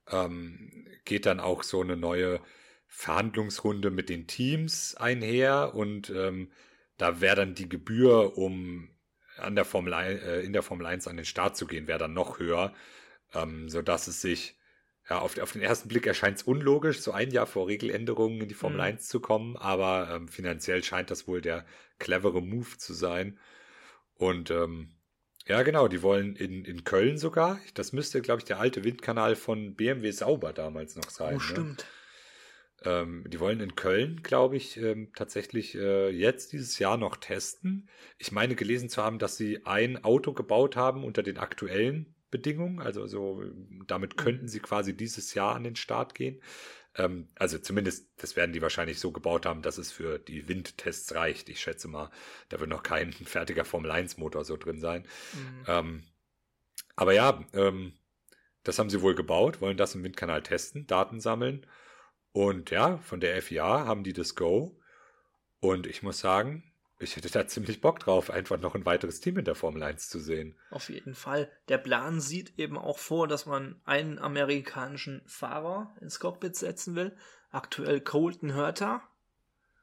ähm, 0.10 0.88
geht 1.06 1.26
dann 1.26 1.40
auch 1.40 1.64
so 1.64 1.82
eine 1.82 1.96
neue 1.96 2.42
Verhandlungsrunde 2.88 3.92
mit 3.92 4.10
den 4.10 4.28
Teams 4.28 4.96
einher 4.96 5.74
und 5.76 6.10
ähm, 6.10 6.52
da 6.98 7.22
wäre 7.22 7.36
dann 7.36 7.54
die 7.54 7.70
Gebühr, 7.70 8.38
um 8.38 8.90
an 9.38 9.56
der 9.56 9.66
Formel 9.66 9.94
1, 9.94 10.22
äh, 10.24 10.40
in 10.42 10.54
der 10.54 10.64
Formel 10.64 10.86
1 10.86 11.08
an 11.08 11.18
den 11.18 11.26
Start 11.26 11.56
zu 11.56 11.68
gehen, 11.68 11.88
wäre 11.88 12.00
dann 12.00 12.14
noch 12.14 12.40
höher, 12.40 12.74
ähm, 13.34 13.70
sodass 13.70 14.08
es 14.08 14.22
sich 14.22 14.57
ja, 15.10 15.20
auf, 15.20 15.38
auf 15.40 15.54
den 15.54 15.62
ersten 15.62 15.88
Blick 15.88 16.06
erscheint 16.06 16.38
es 16.38 16.44
unlogisch, 16.44 17.00
so 17.00 17.12
ein 17.12 17.32
Jahr 17.32 17.48
vor 17.48 17.68
Regeländerungen 17.68 18.42
in 18.42 18.48
die 18.48 18.54
Formel 18.54 18.78
mhm. 18.78 18.84
1 18.84 19.08
zu 19.08 19.20
kommen, 19.20 19.56
aber 19.56 20.10
ähm, 20.14 20.28
finanziell 20.28 20.84
scheint 20.84 21.12
das 21.12 21.28
wohl 21.28 21.42
der 21.42 21.66
clevere 21.98 22.42
Move 22.42 22.78
zu 22.78 22.94
sein. 22.94 23.40
Und 24.16 24.52
ähm, 24.52 24.92
ja, 25.46 25.64
genau, 25.64 25.88
die 25.88 26.02
wollen 26.02 26.36
in, 26.36 26.66
in 26.66 26.84
Köln 26.84 27.18
sogar, 27.18 27.60
das 27.74 27.94
müsste, 27.94 28.22
glaube 28.22 28.42
ich, 28.42 28.46
der 28.46 28.60
alte 28.60 28.84
Windkanal 28.84 29.38
von 29.38 29.76
BMW 29.76 30.12
Sauber 30.12 30.52
damals 30.52 30.96
noch 30.98 31.10
sein. 31.10 31.36
Oh, 31.36 31.38
ne? 31.38 31.44
stimmt. 31.44 31.86
Ähm, 32.84 33.24
die 33.28 33.40
wollen 33.40 33.62
in 33.62 33.76
Köln, 33.76 34.22
glaube 34.24 34.58
ich, 34.58 34.78
ähm, 34.78 35.12
tatsächlich 35.16 35.76
äh, 35.76 36.10
jetzt 36.10 36.52
dieses 36.52 36.78
Jahr 36.80 36.98
noch 36.98 37.16
testen. 37.16 37.90
Ich 38.18 38.34
meine 38.34 38.56
gelesen 38.56 38.90
zu 38.90 39.02
haben, 39.02 39.20
dass 39.20 39.38
sie 39.38 39.66
ein 39.66 40.04
Auto 40.04 40.34
gebaut 40.34 40.76
haben 40.76 41.04
unter 41.06 41.24
den 41.24 41.38
aktuellen 41.38 42.14
Bedingungen. 42.32 42.80
Also 42.80 43.08
so, 43.08 43.44
damit 43.88 44.16
mhm. 44.16 44.18
könnten 44.18 44.48
sie 44.48 44.60
quasi 44.60 44.96
dieses 44.96 45.34
Jahr 45.34 45.56
an 45.56 45.64
den 45.64 45.76
Start 45.76 46.16
gehen. 46.16 46.42
Ähm, 46.96 47.30
also 47.36 47.58
zumindest, 47.60 48.10
das 48.18 48.36
werden 48.36 48.54
die 48.54 48.62
wahrscheinlich 48.62 49.00
so 49.00 49.12
gebaut 49.12 49.46
haben, 49.46 49.62
dass 49.62 49.78
es 49.78 49.92
für 49.92 50.20
die 50.20 50.48
Windtests 50.48 51.14
reicht. 51.16 51.50
Ich 51.50 51.62
schätze 51.62 51.88
mal, 51.88 52.12
da 52.50 52.60
wird 52.60 52.70
noch 52.70 52.84
kein 52.84 53.14
fertiger 53.14 53.66
Formel 53.66 53.92
1 53.92 54.18
Motor 54.18 54.44
so 54.44 54.58
drin 54.58 54.80
sein. 54.80 55.08
Mhm. 55.34 55.64
Ähm, 55.68 56.04
aber 56.96 57.14
ja, 57.14 57.46
ähm, 57.54 57.94
das 58.64 58.80
haben 58.80 58.90
sie 58.90 59.02
wohl 59.02 59.16
gebaut, 59.16 59.62
wollen 59.62 59.78
das 59.78 59.96
im 59.96 60.04
Windkanal 60.04 60.44
testen, 60.44 60.88
Daten 60.88 61.22
sammeln. 61.22 61.66
Und 62.34 62.70
ja, 62.70 62.98
von 62.98 63.20
der 63.20 63.42
FIA 63.42 63.86
haben 63.86 64.04
die 64.04 64.14
das 64.14 64.36
Go. 64.36 64.80
Und 65.60 65.88
ich 65.88 66.04
muss 66.04 66.20
sagen, 66.20 66.64
ich 67.00 67.16
hätte 67.16 67.30
da 67.30 67.48
ziemlich 67.48 67.82
Bock 67.82 68.00
drauf, 68.00 68.32
einfach 68.32 68.60
noch 68.60 68.74
ein 68.74 68.86
weiteres 68.86 69.20
Team 69.20 69.38
in 69.38 69.46
der 69.46 69.56
Formel 69.56 69.84
1 69.84 70.10
zu 70.10 70.20
sehen. 70.20 70.58
Auf 70.72 70.90
jeden 70.90 71.14
Fall. 71.14 71.52
Der 71.68 71.78
Plan 71.78 72.20
sieht 72.20 72.58
eben 72.58 72.78
auch 72.78 72.98
vor, 72.98 73.28
dass 73.28 73.46
man 73.46 73.80
einen 73.86 74.18
amerikanischen 74.18 75.22
Fahrer 75.28 75.96
ins 76.02 76.20
Cockpit 76.20 76.56
setzen 76.56 76.96
will. 76.96 77.16
Aktuell 77.52 78.02
Colton 78.02 78.56
Hurter. 78.56 79.02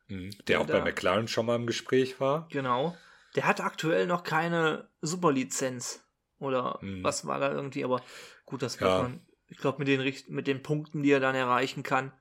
Mhm, 0.08 0.30
der, 0.30 0.44
der, 0.46 0.60
auch 0.60 0.66
da, 0.66 0.78
bei 0.78 0.84
McLaren 0.84 1.28
schon 1.28 1.46
mal 1.46 1.56
im 1.56 1.66
Gespräch 1.66 2.18
war. 2.20 2.48
Genau. 2.50 2.96
Der 3.36 3.46
hat 3.46 3.60
aktuell 3.60 4.06
noch 4.06 4.24
keine 4.24 4.88
Superlizenz. 5.00 6.04
Oder 6.38 6.78
mhm. 6.82 7.04
was 7.04 7.26
war 7.26 7.38
da 7.38 7.52
irgendwie, 7.52 7.84
aber 7.84 8.02
gut, 8.44 8.62
das 8.62 8.80
wird 8.80 8.90
ja. 8.90 9.02
man, 9.02 9.24
ich 9.46 9.56
glaube, 9.58 9.78
mit 9.78 9.88
den, 9.88 10.34
mit 10.34 10.46
den 10.48 10.62
Punkten, 10.62 11.02
die 11.02 11.12
er 11.12 11.20
dann 11.20 11.36
erreichen 11.36 11.84
kann, 11.84 12.12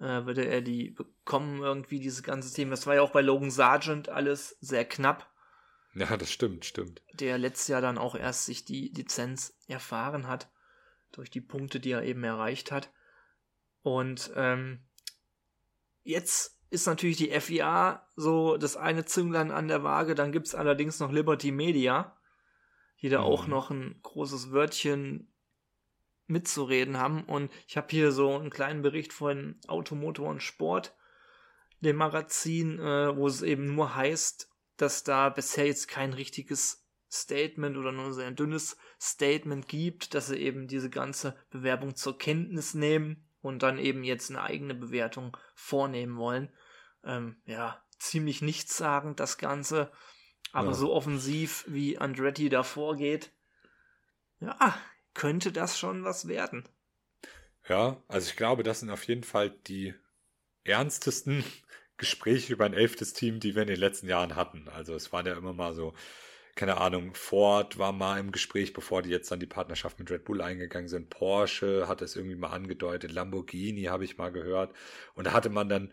äh, 0.00 0.24
würde 0.26 0.46
er 0.46 0.60
die 0.60 0.90
bekommen, 0.90 1.62
irgendwie, 1.62 2.00
dieses 2.00 2.22
ganze 2.22 2.52
Thema. 2.54 2.70
Das 2.70 2.86
war 2.86 2.94
ja 2.94 3.02
auch 3.02 3.12
bei 3.12 3.20
Logan 3.20 3.50
Sargent 3.50 4.08
alles 4.08 4.56
sehr 4.60 4.84
knapp. 4.84 5.30
Ja, 5.94 6.16
das 6.16 6.30
stimmt, 6.30 6.64
stimmt. 6.64 7.02
Der 7.14 7.38
letztes 7.38 7.68
Jahr 7.68 7.80
dann 7.80 7.98
auch 7.98 8.14
erst 8.14 8.46
sich 8.46 8.64
die 8.64 8.92
Lizenz 8.94 9.56
erfahren 9.66 10.28
hat, 10.28 10.50
durch 11.12 11.30
die 11.30 11.40
Punkte, 11.40 11.80
die 11.80 11.90
er 11.90 12.04
eben 12.04 12.22
erreicht 12.22 12.70
hat. 12.70 12.92
Und 13.82 14.30
ähm, 14.36 14.84
jetzt 16.02 16.58
ist 16.70 16.86
natürlich 16.86 17.16
die 17.16 17.40
FIA 17.40 18.06
so 18.14 18.56
das 18.56 18.76
eine 18.76 19.04
Zünglein 19.04 19.50
an 19.50 19.68
der 19.68 19.82
Waage, 19.82 20.14
dann 20.14 20.32
gibt 20.32 20.46
es 20.46 20.54
allerdings 20.54 21.00
noch 21.00 21.10
Liberty 21.10 21.50
Media, 21.50 22.16
die 23.00 23.08
da 23.08 23.20
mhm. 23.20 23.24
auch 23.24 23.46
noch 23.46 23.70
ein 23.70 23.98
großes 24.02 24.52
Wörtchen 24.52 25.32
mitzureden 26.28 26.98
haben. 26.98 27.24
Und 27.24 27.50
ich 27.66 27.76
habe 27.76 27.88
hier 27.90 28.12
so 28.12 28.36
einen 28.36 28.50
kleinen 28.50 28.82
Bericht 28.82 29.12
von 29.12 29.56
Automotor 29.66 30.28
und 30.28 30.42
Sport, 30.42 30.94
dem 31.80 31.96
Magazin, 31.96 32.78
äh, 32.78 33.16
wo 33.16 33.26
es 33.26 33.42
eben 33.42 33.74
nur 33.74 33.94
heißt, 33.94 34.48
dass 34.76 35.04
da 35.04 35.28
bisher 35.28 35.66
jetzt 35.66 35.88
kein 35.88 36.12
richtiges 36.12 36.86
Statement 37.10 37.76
oder 37.76 37.90
nur 37.90 38.16
ein 38.18 38.36
dünnes 38.36 38.76
Statement 39.00 39.66
gibt, 39.66 40.14
dass 40.14 40.28
sie 40.28 40.36
eben 40.36 40.68
diese 40.68 40.90
ganze 40.90 41.36
Bewerbung 41.50 41.96
zur 41.96 42.18
Kenntnis 42.18 42.74
nehmen 42.74 43.28
und 43.40 43.62
dann 43.62 43.78
eben 43.78 44.04
jetzt 44.04 44.30
eine 44.30 44.42
eigene 44.42 44.74
Bewertung 44.74 45.36
vornehmen 45.54 46.16
wollen. 46.16 46.52
Ähm, 47.04 47.40
ja, 47.46 47.82
ziemlich 47.98 48.42
nichtssagend 48.42 49.20
das 49.20 49.38
Ganze, 49.38 49.90
aber 50.52 50.68
ja. 50.68 50.74
so 50.74 50.92
offensiv 50.92 51.64
wie 51.66 51.98
Andretti 51.98 52.48
da 52.48 52.62
vorgeht. 52.62 53.32
Ja, 54.40 54.78
könnte 55.14 55.52
das 55.52 55.78
schon 55.78 56.04
was 56.04 56.28
werden. 56.28 56.68
Ja, 57.68 58.02
also 58.08 58.28
ich 58.30 58.36
glaube, 58.36 58.62
das 58.62 58.80
sind 58.80 58.90
auf 58.90 59.04
jeden 59.04 59.24
Fall 59.24 59.50
die 59.50 59.94
ernstesten 60.64 61.44
Gespräche 61.96 62.52
über 62.52 62.64
ein 62.64 62.74
elftes 62.74 63.12
Team, 63.12 63.40
die 63.40 63.54
wir 63.54 63.62
in 63.62 63.68
den 63.68 63.80
letzten 63.80 64.08
Jahren 64.08 64.36
hatten. 64.36 64.68
Also 64.68 64.94
es 64.94 65.12
waren 65.12 65.26
ja 65.26 65.36
immer 65.36 65.52
mal 65.52 65.74
so, 65.74 65.94
keine 66.54 66.78
Ahnung, 66.78 67.14
Ford 67.14 67.78
war 67.78 67.92
mal 67.92 68.18
im 68.18 68.32
Gespräch, 68.32 68.72
bevor 68.72 69.02
die 69.02 69.10
jetzt 69.10 69.30
dann 69.30 69.40
die 69.40 69.46
Partnerschaft 69.46 69.98
mit 69.98 70.10
Red 70.10 70.24
Bull 70.24 70.40
eingegangen 70.40 70.88
sind. 70.88 71.10
Porsche 71.10 71.86
hat 71.88 72.02
es 72.02 72.16
irgendwie 72.16 72.36
mal 72.36 72.50
angedeutet, 72.50 73.12
Lamborghini 73.12 73.84
habe 73.84 74.04
ich 74.04 74.16
mal 74.16 74.30
gehört. 74.30 74.74
Und 75.14 75.26
da 75.26 75.32
hatte 75.32 75.50
man 75.50 75.68
dann 75.68 75.92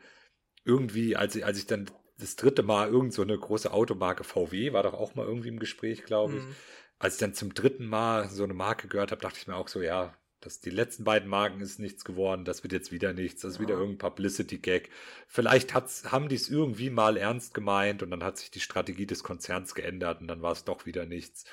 irgendwie, 0.63 1.15
als 1.15 1.35
ich, 1.35 1.45
als 1.45 1.57
ich 1.57 1.67
dann 1.67 1.89
das 2.17 2.35
dritte 2.35 2.63
Mal 2.63 2.89
irgend 2.89 3.13
so 3.13 3.21
eine 3.21 3.37
große 3.37 3.71
Automarke 3.71 4.23
VW 4.23 4.71
war 4.73 4.83
doch 4.83 4.93
auch 4.93 5.15
mal 5.15 5.25
irgendwie 5.25 5.49
im 5.49 5.59
Gespräch, 5.59 6.03
glaube 6.03 6.37
ich. 6.37 6.43
Mhm 6.43 6.55
als 6.99 7.15
ich 7.15 7.19
dann 7.19 7.33
zum 7.33 7.53
dritten 7.53 7.85
Mal 7.85 8.29
so 8.29 8.43
eine 8.43 8.53
Marke 8.53 8.87
gehört 8.87 9.11
habe, 9.11 9.21
dachte 9.21 9.39
ich 9.39 9.47
mir 9.47 9.55
auch 9.55 9.67
so, 9.67 9.81
ja, 9.81 10.15
das, 10.45 10.59
die 10.59 10.69
letzten 10.69 11.03
beiden 11.03 11.27
Marken 11.27 11.59
ist 11.59 11.79
nichts 11.79 12.05
geworden, 12.05 12.45
das 12.45 12.63
wird 12.63 12.71
jetzt 12.71 12.91
wieder 12.91 13.13
nichts, 13.13 13.41
das 13.41 13.53
ist 13.53 13.59
wieder 13.59 13.75
irgendein 13.75 13.97
Publicity-Gag. 14.09 14.89
Vielleicht 15.27 15.73
hat's, 15.73 16.11
haben 16.11 16.29
die 16.29 16.35
es 16.35 16.49
irgendwie 16.49 16.91
mal 16.91 17.17
ernst 17.17 17.53
gemeint 17.53 18.03
und 18.03 18.11
dann 18.11 18.23
hat 18.23 18.37
sich 18.37 18.51
die 18.51 18.59
Strategie 18.59 19.07
des 19.07 19.23
Konzerns 19.23 19.73
geändert 19.73 20.21
und 20.21 20.27
dann 20.27 20.41
war 20.41 20.51
es 20.51 20.63
doch 20.63 20.85
wieder 20.85 21.05
nichts. 21.05 21.45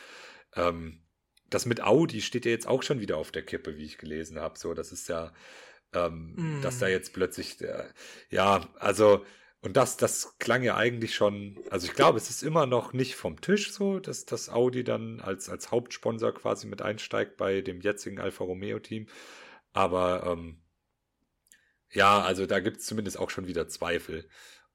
Ähm, 0.54 1.02
das 1.48 1.66
mit 1.66 1.82
Audi 1.82 2.20
steht 2.20 2.44
ja 2.44 2.50
jetzt 2.50 2.68
auch 2.68 2.82
schon 2.82 3.00
wieder 3.00 3.16
auf 3.16 3.30
der 3.30 3.44
Kippe, 3.44 3.76
wie 3.76 3.84
ich 3.84 3.98
gelesen 3.98 4.38
habe. 4.38 4.58
So, 4.58 4.74
das 4.74 4.92
ist 4.92 5.08
ja, 5.08 5.32
ähm, 5.94 6.34
mm. 6.36 6.62
dass 6.62 6.78
da 6.78 6.88
jetzt 6.88 7.12
plötzlich, 7.14 7.60
äh, 7.62 7.84
ja, 8.30 8.68
also 8.78 9.24
Und 9.62 9.76
das, 9.76 9.96
das 9.96 10.38
klang 10.38 10.64
ja 10.64 10.76
eigentlich 10.76 11.14
schon, 11.14 11.56
also 11.70 11.86
ich 11.86 11.94
glaube, 11.94 12.18
es 12.18 12.30
ist 12.30 12.42
immer 12.42 12.66
noch 12.66 12.92
nicht 12.92 13.14
vom 13.14 13.40
Tisch 13.40 13.72
so, 13.72 14.00
dass 14.00 14.24
das 14.24 14.48
Audi 14.48 14.82
dann 14.82 15.20
als, 15.20 15.48
als 15.48 15.70
Hauptsponsor 15.70 16.34
quasi 16.34 16.66
mit 16.66 16.82
einsteigt 16.82 17.36
bei 17.36 17.60
dem 17.60 17.80
jetzigen 17.80 18.18
Alfa 18.18 18.42
Romeo 18.42 18.80
Team. 18.80 19.06
Aber 19.72 20.26
ähm, 20.26 20.60
ja, 21.90 22.20
also 22.22 22.46
da 22.46 22.58
gibt 22.58 22.78
es 22.78 22.86
zumindest 22.86 23.18
auch 23.18 23.30
schon 23.30 23.46
wieder 23.46 23.68
Zweifel. 23.68 24.28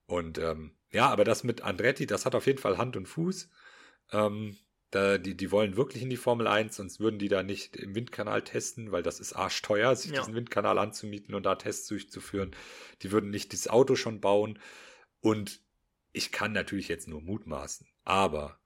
Und 0.06 0.38
ähm, 0.38 0.78
ja, 0.90 1.10
aber 1.10 1.26
das 1.26 1.44
mit 1.44 1.62
Andretti, 1.64 2.06
das 2.06 2.26
hat 2.26 2.34
auf 2.34 2.46
jeden 2.46 2.60
Fall 2.60 2.78
Hand 2.78 2.96
und 2.96 3.08
Fuß. 3.08 3.50
Ähm, 4.14 4.56
da, 4.92 5.18
die, 5.18 5.36
die 5.36 5.52
wollen 5.52 5.76
wirklich 5.76 6.02
in 6.02 6.10
die 6.10 6.18
Formel 6.18 6.48
1, 6.48 6.78
sonst 6.78 7.00
würden 7.00 7.20
die 7.20 7.28
da 7.28 7.44
nicht 7.44 7.76
im 7.76 7.94
Windkanal 7.94 8.42
testen, 8.42 8.92
weil 8.92 9.04
das 9.04 9.20
ist 9.20 9.34
arschteuer, 9.34 9.96
sich 9.96 10.12
ja. 10.12 10.20
diesen 10.20 10.36
Windkanal 10.36 10.78
anzumieten 10.78 11.36
und 11.36 11.46
da 11.46 11.56
Tests 11.56 11.88
durchzuführen. 11.88 12.56
Die 13.02 13.12
würden 13.12 13.30
nicht 13.30 13.52
dieses 13.52 13.68
Auto 13.68 13.96
schon 13.96 14.22
bauen. 14.22 14.60
Und 15.20 15.62
ich 16.14 16.32
kann 16.32 16.54
natürlich 16.54 16.88
jetzt 16.88 17.08
nur 17.08 17.22
mutmaßen, 17.22 17.88
aber 18.04 18.60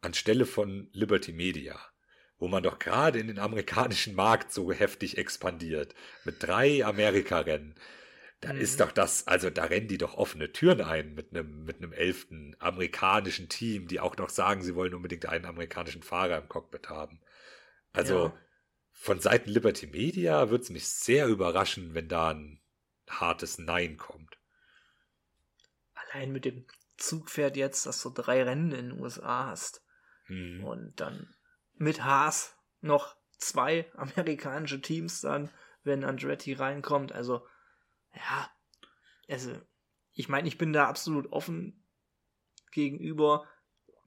anstelle 0.00 0.46
von 0.46 0.88
Liberty 0.92 1.32
Media, 1.32 1.78
wo 2.38 2.48
man 2.48 2.62
doch 2.62 2.78
gerade 2.78 3.18
in 3.18 3.28
den 3.28 3.38
amerikanischen 3.38 4.14
Markt 4.14 4.52
so 4.52 4.72
heftig 4.72 5.18
expandiert, 5.18 5.94
mit 6.24 6.42
drei 6.42 6.84
Amerika-Rennen, 6.84 7.74
da 8.40 8.52
mhm. 8.52 8.60
ist 8.60 8.80
doch 8.80 8.92
das, 8.92 9.26
also 9.26 9.50
da 9.50 9.64
rennen 9.64 9.88
die 9.88 9.98
doch 9.98 10.14
offene 10.14 10.52
Türen 10.52 10.80
ein 10.80 11.14
mit 11.14 11.32
einem, 11.32 11.64
mit 11.64 11.78
einem 11.78 11.92
elften 11.92 12.54
amerikanischen 12.60 13.48
Team, 13.48 13.88
die 13.88 14.00
auch 14.00 14.16
noch 14.16 14.30
sagen, 14.30 14.62
sie 14.62 14.74
wollen 14.74 14.94
unbedingt 14.94 15.26
einen 15.26 15.44
amerikanischen 15.44 16.02
Fahrer 16.02 16.38
im 16.38 16.48
Cockpit 16.48 16.88
haben. 16.88 17.20
Also 17.92 18.26
ja. 18.26 18.38
von 18.92 19.20
Seiten 19.20 19.50
Liberty 19.50 19.88
Media 19.88 20.50
würde 20.50 20.62
es 20.62 20.70
mich 20.70 20.88
sehr 20.88 21.26
überraschen, 21.26 21.94
wenn 21.94 22.08
da 22.08 22.30
ein 22.30 22.60
hartes 23.08 23.58
Nein 23.58 23.96
kommt. 23.96 24.38
Allein 25.94 26.30
mit 26.30 26.44
dem 26.44 26.66
Zugpferd 26.96 27.56
jetzt, 27.56 27.86
dass 27.86 28.02
du 28.02 28.10
drei 28.10 28.42
Rennen 28.42 28.70
in 28.72 28.90
den 28.90 29.00
USA 29.00 29.46
hast. 29.46 29.82
Mhm. 30.28 30.62
Und 30.64 31.00
dann 31.00 31.34
mit 31.74 32.04
Haas 32.04 32.56
noch 32.80 33.16
zwei 33.38 33.90
amerikanische 33.96 34.80
Teams 34.80 35.22
dann, 35.22 35.50
wenn 35.82 36.04
Andretti 36.04 36.52
reinkommt. 36.52 37.12
Also 37.12 37.44
ja, 38.18 38.50
also, 39.28 39.52
ich 40.12 40.28
meine, 40.28 40.48
ich 40.48 40.58
bin 40.58 40.72
da 40.72 40.88
absolut 40.88 41.32
offen 41.32 41.84
gegenüber. 42.72 43.46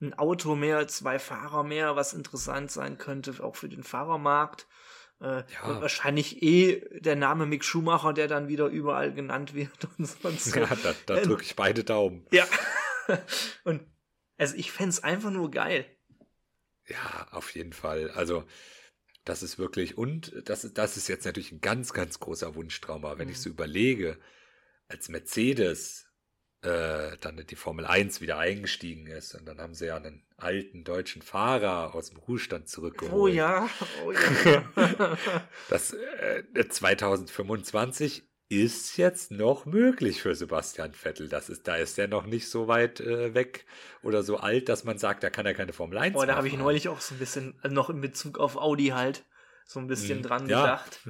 Ein 0.00 0.14
Auto 0.14 0.56
mehr, 0.56 0.88
zwei 0.88 1.18
Fahrer 1.18 1.62
mehr, 1.62 1.96
was 1.96 2.12
interessant 2.12 2.70
sein 2.70 2.98
könnte, 2.98 3.42
auch 3.42 3.56
für 3.56 3.68
den 3.68 3.84
Fahrermarkt. 3.84 4.66
Äh, 5.20 5.44
ja. 5.52 5.80
wahrscheinlich 5.80 6.42
eh 6.42 6.84
der 6.98 7.14
Name 7.14 7.46
Mick 7.46 7.64
Schumacher, 7.64 8.12
der 8.12 8.26
dann 8.26 8.48
wieder 8.48 8.66
überall 8.66 9.12
genannt 9.12 9.54
wird 9.54 9.70
und 9.98 10.06
sonst 10.06 10.46
so. 10.46 10.58
Ja, 10.58 10.66
da, 10.66 10.94
da 11.06 11.18
ähm, 11.18 11.28
drücke 11.28 11.44
ich 11.44 11.54
beide 11.54 11.84
Daumen. 11.84 12.26
Ja. 12.32 12.44
und 13.64 13.86
also 14.36 14.56
ich 14.56 14.72
fände 14.72 14.90
es 14.90 15.04
einfach 15.04 15.30
nur 15.30 15.52
geil. 15.52 15.86
Ja, 16.88 17.28
auf 17.30 17.54
jeden 17.54 17.72
Fall. 17.72 18.10
Also 18.10 18.44
das 19.24 19.42
ist 19.42 19.58
wirklich, 19.58 19.96
und 19.96 20.32
das, 20.44 20.70
das 20.72 20.96
ist 20.96 21.08
jetzt 21.08 21.24
natürlich 21.24 21.52
ein 21.52 21.60
ganz, 21.60 21.92
ganz 21.92 22.18
großer 22.20 22.54
Wunschtraum, 22.54 23.04
aber 23.04 23.18
wenn 23.18 23.28
mhm. 23.28 23.32
ich 23.32 23.40
so 23.40 23.50
überlege, 23.50 24.18
als 24.88 25.08
Mercedes 25.08 26.08
äh, 26.62 27.16
dann 27.20 27.44
die 27.48 27.56
Formel 27.56 27.86
1 27.86 28.20
wieder 28.20 28.38
eingestiegen 28.38 29.06
ist 29.06 29.34
und 29.34 29.46
dann 29.46 29.60
haben 29.60 29.74
sie 29.74 29.86
ja 29.86 29.96
einen 29.96 30.24
alten 30.36 30.84
deutschen 30.84 31.22
Fahrer 31.22 31.94
aus 31.94 32.10
dem 32.10 32.18
Ruhestand 32.18 32.68
zurückgeholt. 32.68 33.12
Oh 33.12 33.26
ja, 33.26 33.68
oh 34.04 34.12
ja. 34.12 35.18
das 35.68 35.92
äh, 35.92 36.68
2025 36.68 38.24
ist 38.52 38.98
jetzt 38.98 39.30
noch 39.30 39.64
möglich 39.64 40.20
für 40.20 40.34
Sebastian 40.34 40.92
Vettel. 40.92 41.28
Das 41.28 41.48
ist, 41.48 41.66
da 41.66 41.76
ist 41.76 41.98
er 41.98 42.06
noch 42.06 42.26
nicht 42.26 42.50
so 42.50 42.68
weit 42.68 43.00
äh, 43.00 43.32
weg 43.34 43.64
oder 44.02 44.22
so 44.22 44.36
alt, 44.36 44.68
dass 44.68 44.84
man 44.84 44.98
sagt, 44.98 45.22
da 45.22 45.30
kann 45.30 45.46
er 45.46 45.54
keine 45.54 45.72
Formel 45.72 45.96
1 45.96 46.14
Oh, 46.14 46.26
da 46.26 46.36
habe 46.36 46.48
ich 46.48 46.58
neulich 46.58 46.88
auch 46.90 47.00
so 47.00 47.14
ein 47.14 47.18
bisschen, 47.18 47.58
äh, 47.62 47.68
noch 47.68 47.88
in 47.88 48.02
Bezug 48.02 48.38
auf 48.38 48.56
Audi 48.56 48.88
halt, 48.88 49.24
so 49.64 49.80
ein 49.80 49.86
bisschen 49.86 50.20
mm, 50.20 50.22
dran 50.22 50.48
ja. 50.48 50.60
gedacht. 50.60 51.00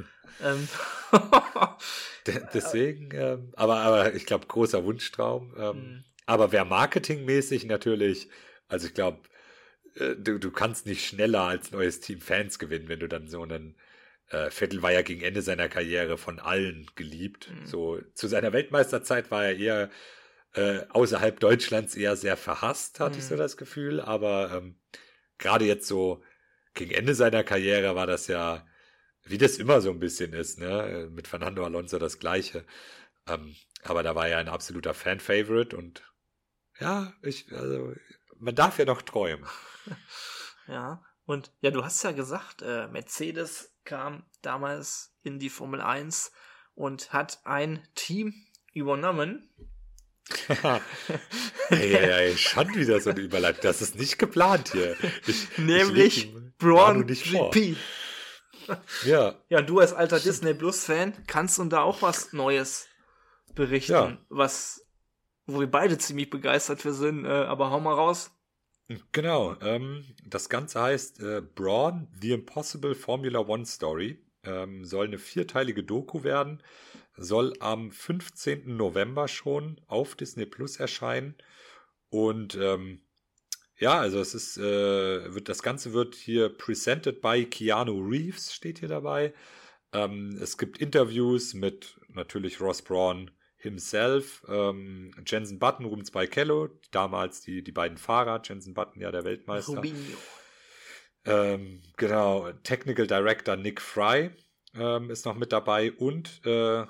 ähm. 0.40 0.68
Deswegen, 2.54 3.08
ähm, 3.12 3.52
aber, 3.56 3.78
aber 3.78 4.14
ich 4.14 4.24
glaube, 4.24 4.46
großer 4.46 4.84
Wunschtraum. 4.84 5.52
Ähm, 5.58 5.76
mm. 5.76 6.04
Aber 6.26 6.52
wer 6.52 6.64
marketingmäßig 6.64 7.64
natürlich, 7.64 8.28
also 8.68 8.86
ich 8.86 8.94
glaube, 8.94 9.18
äh, 9.96 10.14
du, 10.14 10.38
du 10.38 10.52
kannst 10.52 10.86
nicht 10.86 11.04
schneller 11.04 11.42
als 11.42 11.72
neues 11.72 11.98
Team 11.98 12.20
Fans 12.20 12.60
gewinnen, 12.60 12.88
wenn 12.88 13.00
du 13.00 13.08
dann 13.08 13.26
so 13.26 13.42
einen 13.42 13.74
äh, 14.32 14.50
Vettel 14.50 14.82
war 14.82 14.92
ja 14.92 15.02
gegen 15.02 15.22
Ende 15.22 15.42
seiner 15.42 15.68
Karriere 15.68 16.16
von 16.16 16.40
allen 16.40 16.90
geliebt. 16.94 17.50
Mhm. 17.50 17.66
So 17.66 18.00
zu 18.14 18.28
seiner 18.28 18.52
Weltmeisterzeit 18.52 19.30
war 19.30 19.44
er 19.44 19.56
eher 19.56 19.90
äh, 20.54 20.80
außerhalb 20.88 21.38
Deutschlands 21.38 21.94
eher 21.94 22.16
sehr 22.16 22.36
verhasst, 22.36 22.98
hatte 22.98 23.14
mhm. 23.14 23.18
ich 23.18 23.26
so 23.26 23.34
mhm. 23.34 23.38
das 23.38 23.56
Gefühl. 23.56 24.00
Aber 24.00 24.50
ähm, 24.52 24.80
gerade 25.38 25.66
jetzt 25.66 25.86
so 25.86 26.22
gegen 26.74 26.92
Ende 26.92 27.14
seiner 27.14 27.44
Karriere 27.44 27.94
war 27.94 28.06
das 28.06 28.26
ja, 28.26 28.66
wie 29.24 29.38
das 29.38 29.58
immer 29.58 29.80
so 29.82 29.90
ein 29.90 30.00
bisschen 30.00 30.32
ist, 30.32 30.58
ne? 30.58 31.08
Mit 31.12 31.28
Fernando 31.28 31.64
Alonso 31.64 31.98
das 31.98 32.18
Gleiche. 32.18 32.64
Ähm, 33.28 33.54
aber 33.82 34.02
da 34.02 34.14
war 34.14 34.28
er 34.28 34.38
ein 34.38 34.48
absoluter 34.48 34.94
Fan-Favorite 34.94 35.76
und 35.76 36.02
ja, 36.80 37.12
ich, 37.22 37.52
also, 37.52 37.92
man 38.38 38.54
darf 38.54 38.78
ja 38.78 38.84
noch 38.84 39.02
träumen. 39.02 39.46
Ja, 40.68 41.02
und 41.24 41.52
ja, 41.60 41.72
du 41.72 41.84
hast 41.84 42.04
ja 42.04 42.12
gesagt, 42.12 42.62
äh, 42.62 42.86
Mercedes 42.86 43.71
kam 43.84 44.24
damals 44.42 45.14
in 45.22 45.38
die 45.38 45.50
Formel 45.50 45.80
1 45.80 46.32
und 46.74 47.12
hat 47.12 47.40
ein 47.44 47.86
Team 47.94 48.34
übernommen. 48.72 49.48
hey, 50.62 50.80
hey, 51.68 51.96
hey, 51.96 52.36
schon 52.36 52.74
wieder 52.74 53.00
so 53.00 53.10
eine 53.10 53.20
Überleitung. 53.20 53.60
Das 53.62 53.82
ist 53.82 53.96
nicht 53.96 54.18
geplant 54.18 54.72
hier. 54.72 54.96
Ich, 55.26 55.58
Nämlich 55.58 56.26
ich 56.26 56.56
Braun 56.58 57.06
GP. 57.06 57.76
ja. 59.04 59.34
Ja, 59.48 59.62
du 59.62 59.80
als 59.80 59.92
alter 59.92 60.20
Disney 60.20 60.54
Plus 60.54 60.84
Fan 60.84 61.12
kannst 61.26 61.58
uns 61.58 61.70
da 61.70 61.82
auch 61.82 62.02
was 62.02 62.32
Neues 62.32 62.86
berichten, 63.54 63.92
ja. 63.92 64.18
was, 64.28 64.86
wo 65.46 65.60
wir 65.60 65.70
beide 65.70 65.98
ziemlich 65.98 66.30
begeistert 66.30 66.80
für 66.80 66.92
sind. 66.92 67.24
Äh, 67.24 67.28
aber 67.28 67.70
hau 67.70 67.80
mal 67.80 67.94
raus. 67.94 68.30
Genau, 69.12 69.56
ähm, 69.60 70.04
das 70.24 70.48
Ganze 70.48 70.80
heißt 70.80 71.20
äh, 71.20 71.42
Braun, 71.54 72.08
The 72.20 72.32
Impossible 72.32 72.94
Formula 72.94 73.40
One 73.40 73.66
Story. 73.66 74.18
Ähm, 74.44 74.84
soll 74.84 75.06
eine 75.06 75.18
vierteilige 75.18 75.84
Doku 75.84 76.24
werden, 76.24 76.62
soll 77.16 77.52
am 77.60 77.92
15. 77.92 78.76
November 78.76 79.28
schon 79.28 79.80
auf 79.86 80.16
Disney 80.16 80.46
Plus 80.46 80.78
erscheinen. 80.80 81.36
Und 82.10 82.56
ähm, 82.56 83.02
ja, 83.78 84.00
also 84.00 84.20
es 84.20 84.34
ist, 84.34 84.58
äh, 84.58 85.34
wird, 85.34 85.48
das 85.48 85.62
Ganze 85.62 85.92
wird 85.92 86.14
hier 86.16 86.48
presented 86.48 87.20
by 87.20 87.44
Keanu 87.46 88.00
Reeves, 88.00 88.52
steht 88.52 88.80
hier 88.80 88.88
dabei. 88.88 89.32
Ähm, 89.92 90.38
es 90.40 90.58
gibt 90.58 90.78
Interviews 90.78 91.54
mit 91.54 92.00
natürlich 92.08 92.60
Ross 92.60 92.82
Braun, 92.82 93.30
himself, 93.62 94.44
ähm, 94.48 95.12
Jensen 95.26 95.58
Button, 95.58 95.86
Rubens 95.86 96.10
Barrichello, 96.10 96.68
damals 96.90 97.40
die, 97.40 97.62
die 97.62 97.72
beiden 97.72 97.96
Fahrer, 97.96 98.42
Jensen 98.44 98.74
Button 98.74 99.00
ja 99.00 99.10
der 99.10 99.24
Weltmeister. 99.24 99.76
Rubinho. 99.76 100.18
Ähm, 101.24 101.82
genau, 101.96 102.50
Technical 102.64 103.06
Director 103.06 103.56
Nick 103.56 103.80
Fry 103.80 104.30
ähm, 104.74 105.10
ist 105.10 105.24
noch 105.24 105.36
mit 105.36 105.52
dabei 105.52 105.92
und 105.92 106.44
äh, 106.44 106.84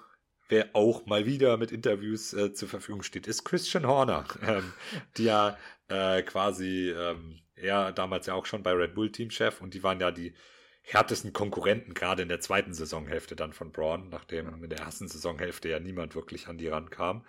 wer 0.48 0.68
auch 0.72 1.06
mal 1.06 1.26
wieder 1.26 1.56
mit 1.58 1.72
Interviews 1.72 2.32
äh, 2.32 2.52
zur 2.54 2.68
Verfügung 2.68 3.02
steht, 3.02 3.26
ist 3.26 3.44
Christian 3.44 3.86
Horner, 3.86 4.24
ähm, 4.42 4.72
ja 5.18 5.58
äh, 5.88 6.22
quasi, 6.22 6.90
ähm, 6.90 7.40
er 7.54 7.92
damals 7.92 8.26
ja 8.26 8.34
auch 8.34 8.46
schon 8.46 8.62
bei 8.62 8.72
Red 8.72 8.94
Bull 8.94 9.12
Teamchef 9.12 9.60
und 9.60 9.74
die 9.74 9.82
waren 9.82 10.00
ja 10.00 10.10
die 10.10 10.34
härtesten 10.82 11.32
Konkurrenten, 11.32 11.94
gerade 11.94 12.22
in 12.22 12.28
der 12.28 12.40
zweiten 12.40 12.74
Saisonhälfte 12.74 13.36
dann 13.36 13.52
von 13.52 13.72
Braun, 13.72 14.08
nachdem 14.08 14.62
in 14.62 14.70
der 14.70 14.80
ersten 14.80 15.08
Saisonhälfte 15.08 15.68
ja 15.68 15.80
niemand 15.80 16.14
wirklich 16.14 16.48
an 16.48 16.58
die 16.58 16.68
rankam. 16.68 17.24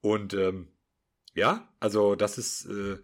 Und 0.00 0.34
ähm, 0.34 0.68
ja, 1.34 1.68
also 1.80 2.14
das 2.14 2.38
ist, 2.38 2.66
äh, 2.66 2.98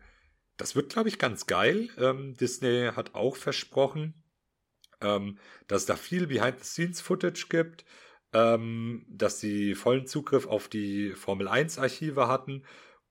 das 0.57 0.77
wird, 0.77 0.93
glaube 0.93 1.09
ich, 1.09 1.19
ganz 1.19 1.47
geil. 1.47 1.89
Ähm, 1.99 2.35
Disney 2.37 2.91
hat 2.95 3.15
auch 3.15 3.37
versprochen, 3.37 4.23
ähm, 5.01 5.39
dass 5.69 5.83
es 5.83 5.87
da 5.87 5.97
viel 5.97 6.27
Behind-the-Scenes-Footage 6.27 7.49
gibt, 7.49 7.85
ähm, 8.33 9.07
dass 9.09 9.41
sie 9.41 9.75
vollen 9.75 10.07
Zugriff 10.07 10.47
auf 10.47 10.69
die 10.69 11.13
Formel 11.13 11.49
1-Archive 11.49 12.29
hatten 12.29 12.65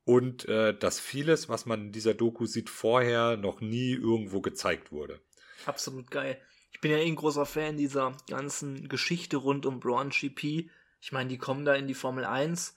und 0.03 0.47
äh, 0.47 0.77
dass 0.77 0.99
vieles, 0.99 1.49
was 1.49 1.65
man 1.65 1.87
in 1.87 1.91
dieser 1.91 2.13
Doku 2.13 2.45
sieht, 2.45 2.69
vorher 2.69 3.37
noch 3.37 3.61
nie 3.61 3.93
irgendwo 3.93 4.41
gezeigt 4.41 4.91
wurde. 4.91 5.21
Absolut 5.65 6.09
geil. 6.09 6.41
Ich 6.71 6.79
bin 6.81 6.91
ja 6.91 6.97
eh 6.97 7.05
ein 7.07 7.15
großer 7.15 7.45
Fan 7.45 7.77
dieser 7.77 8.15
ganzen 8.29 8.87
Geschichte 8.89 9.37
rund 9.37 9.65
um 9.65 9.79
Braun 9.79 10.09
GP. 10.09 10.69
Ich 11.01 11.11
meine, 11.11 11.29
die 11.29 11.37
kommen 11.37 11.65
da 11.65 11.73
in 11.75 11.87
die 11.87 11.93
Formel 11.93 12.25
1, 12.25 12.75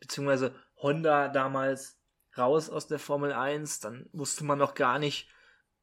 beziehungsweise 0.00 0.54
Honda 0.76 1.28
damals 1.28 1.98
raus 2.36 2.68
aus 2.70 2.86
der 2.86 2.98
Formel 2.98 3.32
1. 3.32 3.80
Dann 3.80 4.08
wusste 4.12 4.44
man 4.44 4.58
noch 4.58 4.74
gar 4.74 4.98
nicht, 4.98 5.28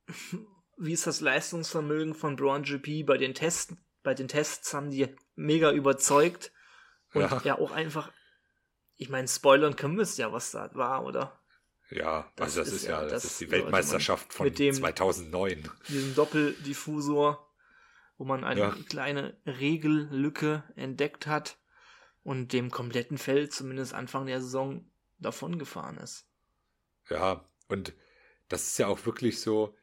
wie 0.78 0.93
ist 0.93 1.07
das 1.07 1.22
Leistungsvermögen 1.22 2.14
von 2.16 2.36
Braun 2.36 2.64
GP 2.64 3.03
bei 3.05 3.18
den 3.18 3.34
Tests. 3.34 3.76
Bei 4.03 4.14
den 4.16 4.28
Tests 4.28 4.74
haben 4.74 4.89
die 4.89 5.16
mega 5.36 5.72
überzeugt 5.72 6.51
und 7.14 7.22
ja, 7.22 7.41
ja 7.43 7.57
auch 7.59 7.72
einfach 7.72 8.12
ich 8.97 9.09
meine, 9.09 9.28
spoilern 9.28 9.76
können 9.76 9.95
wir 9.95 10.03
es 10.03 10.18
ja, 10.18 10.32
was 10.32 10.51
da 10.51 10.70
war, 10.76 11.03
oder? 11.03 11.39
Ja, 11.89 12.32
Das 12.36 12.49
also 12.49 12.59
das 12.59 12.68
ist 12.70 12.74
ist, 12.84 12.88
ja- 12.88 13.01
das, 13.01 13.12
das 13.24 13.26
ist 13.26 13.41
die 13.41 13.49
Weltmeisterschaft 13.49 14.32
von 14.32 14.45
mit 14.45 14.59
dem- 14.59 14.76
2009. 14.76 15.68
Diesen 15.88 16.14
Doppeldiffusor, 16.14 17.51
wo 18.22 18.26
man 18.26 18.43
eine 18.43 18.61
Ja. 18.61 18.76
kleine 18.88 19.36
Regellücke 19.47 20.63
entdeckt 20.76 21.26
hat 21.26 21.57
und 22.22 22.53
dem 22.53 22.69
kompletten 22.69 23.17
Feld 23.17 23.51
zumindest 23.51 23.95
Anfang 23.95 24.28
der 24.28 24.41
Saison 24.41 24.86
davon 25.17 25.57
gefahren 25.57 25.97
ist. 25.97 26.28
Ja, 27.09 27.49
und 27.67 27.93
das 28.49 28.63
ist 28.67 28.78
ja 28.80 28.88
auch 28.88 29.05
wirklich 29.05 29.41
so, 29.41 29.76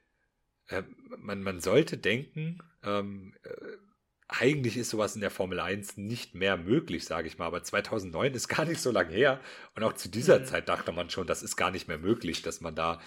äh, 0.68 0.82
man, 1.18 1.42
man 1.42 1.60
sollte 1.60 1.98
denken, 1.98 2.60
ähm, 2.84 3.34
äh, 3.44 3.50
eigentlich 4.28 4.76
ist 4.78 4.90
sowas 4.90 5.14
in 5.16 5.22
der 5.22 5.30
Formel 5.30 5.60
1 5.60 5.96
nicht 5.98 6.34
mehr 6.34 6.56
möglich, 6.56 7.06
sage 7.06 7.28
ich 7.28 7.38
mal, 7.38 7.46
aber 7.46 7.64
2009 7.64 8.34
ist 8.34 8.48
gar 8.48 8.66
nicht 8.66 8.80
so 8.80 8.90
lange 8.92 9.12
her 9.14 9.40
und 9.76 9.84
auch 9.84 9.94
zu 9.94 10.08
dieser 10.10 10.44
Mhm. 10.44 10.44
Zeit 10.44 10.68
dachte 10.68 10.92
man 10.92 11.10
schon, 11.10 11.26
das 11.26 11.42
ist 11.42 11.56
gar 11.56 11.70
nicht 11.72 11.88
mehr 11.88 11.98
möglich, 11.98 12.42
dass 12.42 12.60
man 12.60 12.74
da 12.76 13.00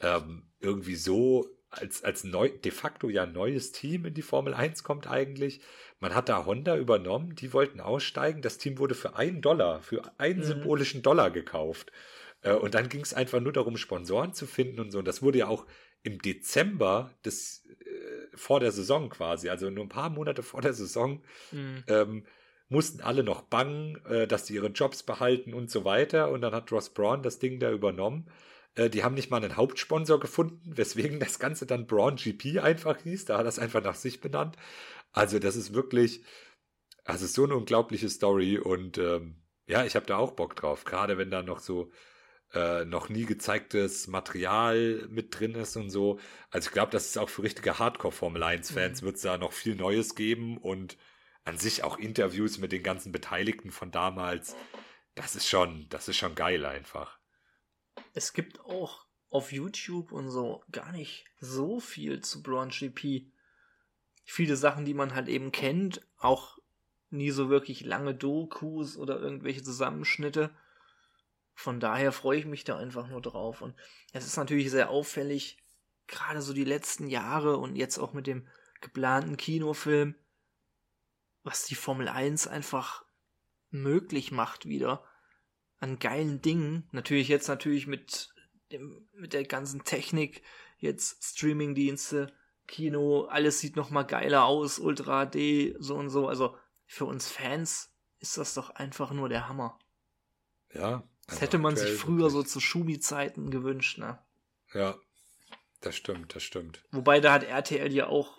ähm, 0.00 0.52
irgendwie 0.60 0.96
so 0.96 1.48
als, 1.80 2.02
als 2.04 2.24
neu, 2.24 2.48
de 2.50 2.72
facto 2.72 3.08
ja 3.08 3.26
neues 3.26 3.72
Team 3.72 4.04
in 4.06 4.14
die 4.14 4.22
Formel 4.22 4.54
1 4.54 4.82
kommt 4.84 5.06
eigentlich. 5.08 5.60
Man 6.00 6.14
hat 6.14 6.28
da 6.28 6.44
Honda 6.46 6.76
übernommen, 6.76 7.34
die 7.36 7.52
wollten 7.52 7.80
aussteigen, 7.80 8.42
das 8.42 8.58
Team 8.58 8.78
wurde 8.78 8.94
für 8.94 9.16
einen 9.16 9.40
Dollar, 9.42 9.82
für 9.82 10.02
einen 10.18 10.40
Mhm. 10.40 10.44
symbolischen 10.44 11.02
Dollar 11.02 11.30
gekauft. 11.30 11.92
Äh, 12.42 12.52
Und 12.54 12.74
dann 12.74 12.88
ging 12.88 13.00
es 13.00 13.14
einfach 13.14 13.40
nur 13.40 13.52
darum, 13.52 13.76
Sponsoren 13.76 14.32
zu 14.34 14.46
finden 14.46 14.80
und 14.80 14.90
so. 14.90 14.98
Und 14.98 15.08
das 15.08 15.22
wurde 15.22 15.38
ja 15.38 15.46
auch 15.48 15.66
im 16.02 16.20
Dezember 16.20 17.10
des 17.24 17.64
äh, 17.80 18.36
vor 18.36 18.60
der 18.60 18.72
Saison 18.72 19.08
quasi, 19.08 19.48
also 19.48 19.70
nur 19.70 19.84
ein 19.84 19.88
paar 19.88 20.10
Monate 20.10 20.42
vor 20.42 20.60
der 20.60 20.72
Saison, 20.74 21.22
Mhm. 21.52 21.84
ähm, 21.88 22.24
mussten 22.68 23.00
alle 23.00 23.22
noch 23.22 23.42
bangen, 23.42 24.04
äh, 24.06 24.26
dass 24.26 24.44
die 24.44 24.54
ihre 24.54 24.68
Jobs 24.68 25.02
behalten 25.04 25.54
und 25.54 25.70
so 25.70 25.84
weiter. 25.84 26.30
Und 26.30 26.40
dann 26.42 26.52
hat 26.54 26.70
Ross 26.72 26.90
Braun 26.90 27.22
das 27.22 27.38
Ding 27.38 27.58
da 27.60 27.70
übernommen. 27.70 28.26
Äh, 28.76 28.90
die 28.90 29.02
haben 29.04 29.14
nicht 29.14 29.30
mal 29.30 29.42
einen 29.42 29.56
Hauptsponsor 29.56 30.20
gefunden, 30.20 30.76
weswegen 30.76 31.20
das 31.20 31.38
Ganze 31.38 31.66
dann 31.66 31.86
Braun 31.86 32.16
GP 32.16 32.60
einfach 32.60 32.98
hieß. 33.02 33.24
Da 33.26 33.38
hat 33.38 33.46
er 33.46 33.48
es 33.48 33.58
einfach 33.58 33.82
nach 33.82 33.96
sich 33.96 34.20
benannt. 34.20 34.56
Also 35.12 35.38
das 35.38 35.56
ist 35.56 35.74
wirklich, 35.74 36.24
also 37.04 37.26
so 37.26 37.44
eine 37.44 37.56
unglaubliche 37.56 38.08
Story. 38.08 38.58
Und 38.58 38.98
ähm, 38.98 39.42
ja, 39.66 39.84
ich 39.84 39.96
habe 39.96 40.06
da 40.06 40.16
auch 40.18 40.32
Bock 40.32 40.56
drauf. 40.56 40.84
Gerade 40.84 41.18
wenn 41.18 41.30
da 41.30 41.42
noch 41.42 41.58
so 41.60 41.90
äh, 42.54 42.84
noch 42.84 43.08
nie 43.08 43.26
gezeigtes 43.26 44.06
Material 44.06 45.06
mit 45.10 45.38
drin 45.38 45.54
ist 45.54 45.76
und 45.76 45.90
so. 45.90 46.18
Also 46.50 46.68
ich 46.68 46.72
glaube, 46.72 46.92
das 46.92 47.06
ist 47.06 47.18
auch 47.18 47.28
für 47.28 47.42
richtige 47.42 47.78
Hardcore-Formel 47.78 48.42
1-Fans 48.42 49.02
Mhm. 49.02 49.06
wird 49.06 49.16
es 49.16 49.22
da 49.22 49.38
noch 49.38 49.52
viel 49.52 49.74
Neues 49.74 50.14
geben 50.14 50.58
und 50.58 50.96
an 51.44 51.58
sich 51.58 51.84
auch 51.84 51.98
Interviews 51.98 52.58
mit 52.58 52.72
den 52.72 52.82
ganzen 52.82 53.12
Beteiligten 53.12 53.70
von 53.70 53.90
damals. 53.90 54.56
Das 55.14 55.36
ist 55.36 55.48
schon, 55.48 55.86
das 55.90 56.08
ist 56.08 56.16
schon 56.18 56.34
geil 56.34 56.64
einfach. 56.64 57.18
Es 58.14 58.32
gibt 58.32 58.60
auch 58.60 59.06
auf 59.30 59.52
YouTube 59.52 60.12
und 60.12 60.30
so 60.30 60.64
gar 60.72 60.92
nicht 60.92 61.26
so 61.40 61.80
viel 61.80 62.20
zu 62.22 62.42
Braun 62.42 62.70
GP. 62.70 63.30
Viele 64.24 64.56
Sachen, 64.56 64.84
die 64.84 64.94
man 64.94 65.14
halt 65.14 65.28
eben 65.28 65.52
kennt, 65.52 66.06
auch 66.16 66.58
nie 67.10 67.30
so 67.30 67.48
wirklich 67.48 67.84
lange 67.84 68.14
Dokus 68.14 68.96
oder 68.96 69.20
irgendwelche 69.20 69.62
Zusammenschnitte. 69.62 70.50
Von 71.54 71.80
daher 71.80 72.12
freue 72.12 72.38
ich 72.38 72.46
mich 72.46 72.64
da 72.64 72.76
einfach 72.76 73.08
nur 73.08 73.22
drauf. 73.22 73.62
Und 73.62 73.74
es 74.12 74.26
ist 74.26 74.36
natürlich 74.36 74.70
sehr 74.70 74.90
auffällig, 74.90 75.62
gerade 76.06 76.42
so 76.42 76.52
die 76.52 76.64
letzten 76.64 77.08
Jahre 77.08 77.56
und 77.56 77.76
jetzt 77.76 77.98
auch 77.98 78.12
mit 78.12 78.26
dem 78.26 78.46
geplanten 78.80 79.36
Kinofilm, 79.36 80.14
was 81.42 81.64
die 81.64 81.74
Formel 81.74 82.08
1 82.08 82.46
einfach 82.46 83.04
möglich 83.70 84.32
macht 84.32 84.66
wieder 84.66 85.04
an 85.78 85.98
geilen 85.98 86.42
Dingen. 86.42 86.88
Natürlich 86.92 87.28
jetzt 87.28 87.48
natürlich 87.48 87.86
mit 87.86 88.30
dem, 88.72 89.08
mit 89.12 89.32
der 89.32 89.44
ganzen 89.44 89.84
Technik, 89.84 90.42
jetzt 90.78 91.22
Streamingdienste, 91.24 92.32
Kino, 92.66 93.26
alles 93.26 93.60
sieht 93.60 93.76
noch 93.76 93.90
mal 93.90 94.02
geiler 94.02 94.44
aus, 94.44 94.78
Ultra 94.78 95.26
HD, 95.26 95.76
so 95.78 95.96
und 95.96 96.08
so. 96.10 96.28
Also 96.28 96.56
für 96.86 97.04
uns 97.04 97.30
Fans 97.30 97.92
ist 98.18 98.38
das 98.38 98.54
doch 98.54 98.70
einfach 98.70 99.12
nur 99.12 99.28
der 99.28 99.48
Hammer. 99.48 99.78
Ja. 100.72 101.04
Das 101.26 101.36
also 101.36 101.42
hätte 101.42 101.58
man 101.58 101.76
sich 101.76 101.90
früher 101.92 102.30
so 102.30 102.42
zu 102.42 102.60
Schumi-Zeiten 102.60 103.50
gewünscht, 103.50 103.98
ne? 103.98 104.18
Ja, 104.72 104.96
das 105.80 105.96
stimmt, 105.96 106.34
das 106.34 106.42
stimmt. 106.42 106.82
Wobei 106.92 107.20
da 107.20 107.32
hat 107.32 107.44
RTL 107.44 107.92
ja 107.92 108.06
auch 108.06 108.38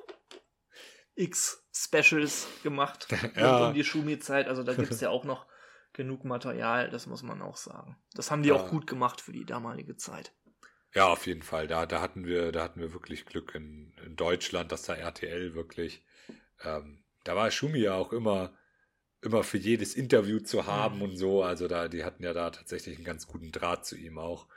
X 1.15 1.63
Specials 1.73 2.47
gemacht 2.63 3.07
Ja. 3.35 3.67
um 3.67 3.73
die 3.73 3.83
Schumi-Zeit. 3.83 4.47
Also 4.47 4.63
da 4.63 4.73
gibt 4.73 4.91
es 4.91 5.01
ja 5.01 5.09
auch 5.09 5.25
noch 5.25 5.45
genug 5.97 6.23
Material, 6.23 6.89
das 6.89 7.07
muss 7.07 7.23
man 7.23 7.41
auch 7.41 7.57
sagen. 7.57 7.97
Das 8.13 8.31
haben 8.31 8.43
die 8.43 8.49
Ja. 8.49 8.55
auch 8.55 8.69
gut 8.69 8.87
gemacht 8.87 9.19
für 9.21 9.33
die 9.33 9.45
damalige 9.45 9.97
Zeit. 9.97 10.33
Ja, 10.93 11.07
auf 11.09 11.27
jeden 11.27 11.41
Fall. 11.43 11.67
Da, 11.67 11.85
da 11.85 12.01
hatten 12.01 12.25
wir, 12.25 12.51
da 12.51 12.63
hatten 12.63 12.79
wir 12.79 12.93
wirklich 12.93 13.25
Glück 13.25 13.53
in, 13.55 13.93
in 14.05 14.15
Deutschland, 14.15 14.71
dass 14.71 14.83
da 14.83 14.93
RTL 14.95 15.53
wirklich, 15.53 16.03
ähm, 16.63 17.03
da 17.25 17.35
war 17.35 17.51
Schumi 17.51 17.79
ja 17.79 17.95
auch 17.95 18.13
immer, 18.13 18.53
immer 19.21 19.43
für 19.43 19.57
jedes 19.57 19.95
Interview 19.95 20.39
zu 20.39 20.65
haben 20.65 20.97
Mhm. 20.97 21.01
und 21.03 21.17
so. 21.17 21.43
Also 21.43 21.67
da, 21.67 21.87
die 21.89 22.03
hatten 22.03 22.23
ja 22.23 22.33
da 22.33 22.49
tatsächlich 22.51 22.95
einen 22.95 23.05
ganz 23.05 23.27
guten 23.27 23.51
Draht 23.51 23.85
zu 23.85 23.97
ihm 23.97 24.17
auch. 24.17 24.47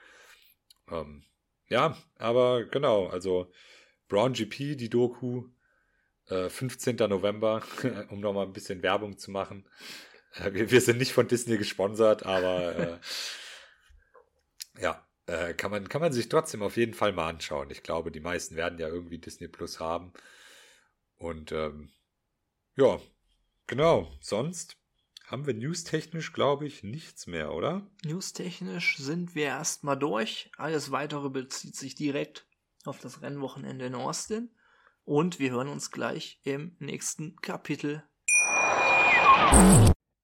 Ähm, 0.89 1.25
ja, 1.69 1.97
aber 2.17 2.65
genau, 2.65 3.09
also 3.09 3.51
Brown 4.09 4.33
GP, 4.33 4.77
die 4.77 4.89
Doku, 4.91 5.49
äh, 6.29 6.49
15. 6.49 7.09
November, 7.09 7.63
um 8.11 8.21
nochmal 8.21 8.47
ein 8.47 8.53
bisschen 8.53 8.83
Werbung 8.83 9.19
zu 9.19 9.31
machen. 9.31 9.69
Äh, 10.35 10.53
wir, 10.71 10.81
sind 10.81 10.99
nicht 10.99 11.13
von 11.13 11.29
Disney 11.29 11.59
gesponsert, 11.59 12.25
aber 12.25 12.77
äh, 12.77 12.99
ja, 14.81 15.07
äh, 15.27 15.55
kann, 15.55 15.71
man, 15.71 15.89
kann 15.89 16.01
man 16.01 16.13
sich 16.13 16.29
trotzdem 16.29 16.63
auf 16.63 16.77
jeden 16.77 16.95
Fall 16.95 17.13
mal 17.13 17.29
anschauen. 17.29 17.71
Ich 17.71 17.83
glaube, 17.83 18.11
die 18.11 18.21
meisten 18.21 18.57
werden 18.57 18.79
ja 18.79 18.89
irgendwie 18.89 19.19
Disney 19.19 19.49
Plus 19.49 19.81
haben. 19.81 20.13
Und 21.17 21.53
ähm, 21.53 21.91
ja, 22.77 22.99
genau. 23.67 24.11
Sonst 24.21 24.77
haben 25.27 25.47
wir 25.47 25.55
newstechnisch, 25.55 26.33
glaube 26.33 26.67
ich, 26.67 26.83
nichts 26.83 27.27
mehr, 27.27 27.53
oder? 27.53 27.87
Newstechnisch 28.05 28.97
sind 28.97 29.35
wir 29.35 29.45
erstmal 29.45 29.99
durch. 29.99 30.51
Alles 30.57 30.91
weitere 30.91 31.29
bezieht 31.29 31.77
sich 31.77 31.95
direkt 31.95 32.47
auf 32.85 32.99
das 32.99 33.23
Rennwochenende 33.23 33.87
in 33.87 33.95
Austin. 33.95 34.51
Und 35.05 35.39
wir 35.39 35.53
hören 35.53 35.69
uns 35.69 35.91
gleich 35.91 36.41
im 36.45 36.77
nächsten 36.79 37.37
Kapitel. 37.37 38.03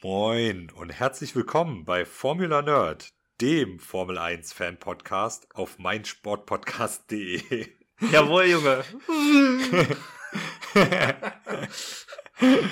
Moin 0.00 0.70
und 0.76 0.90
herzlich 0.90 1.34
willkommen 1.34 1.84
bei 1.84 2.04
Formula 2.04 2.62
Nerd, 2.62 3.12
dem 3.40 3.80
Formel 3.80 4.16
1 4.16 4.52
Fan 4.52 4.78
Podcast 4.78 5.48
auf 5.56 5.80
meinsportpodcast.de. 5.80 7.66
Jawohl, 8.12 8.44
Junge. 8.44 8.84
Ja, 10.74 11.16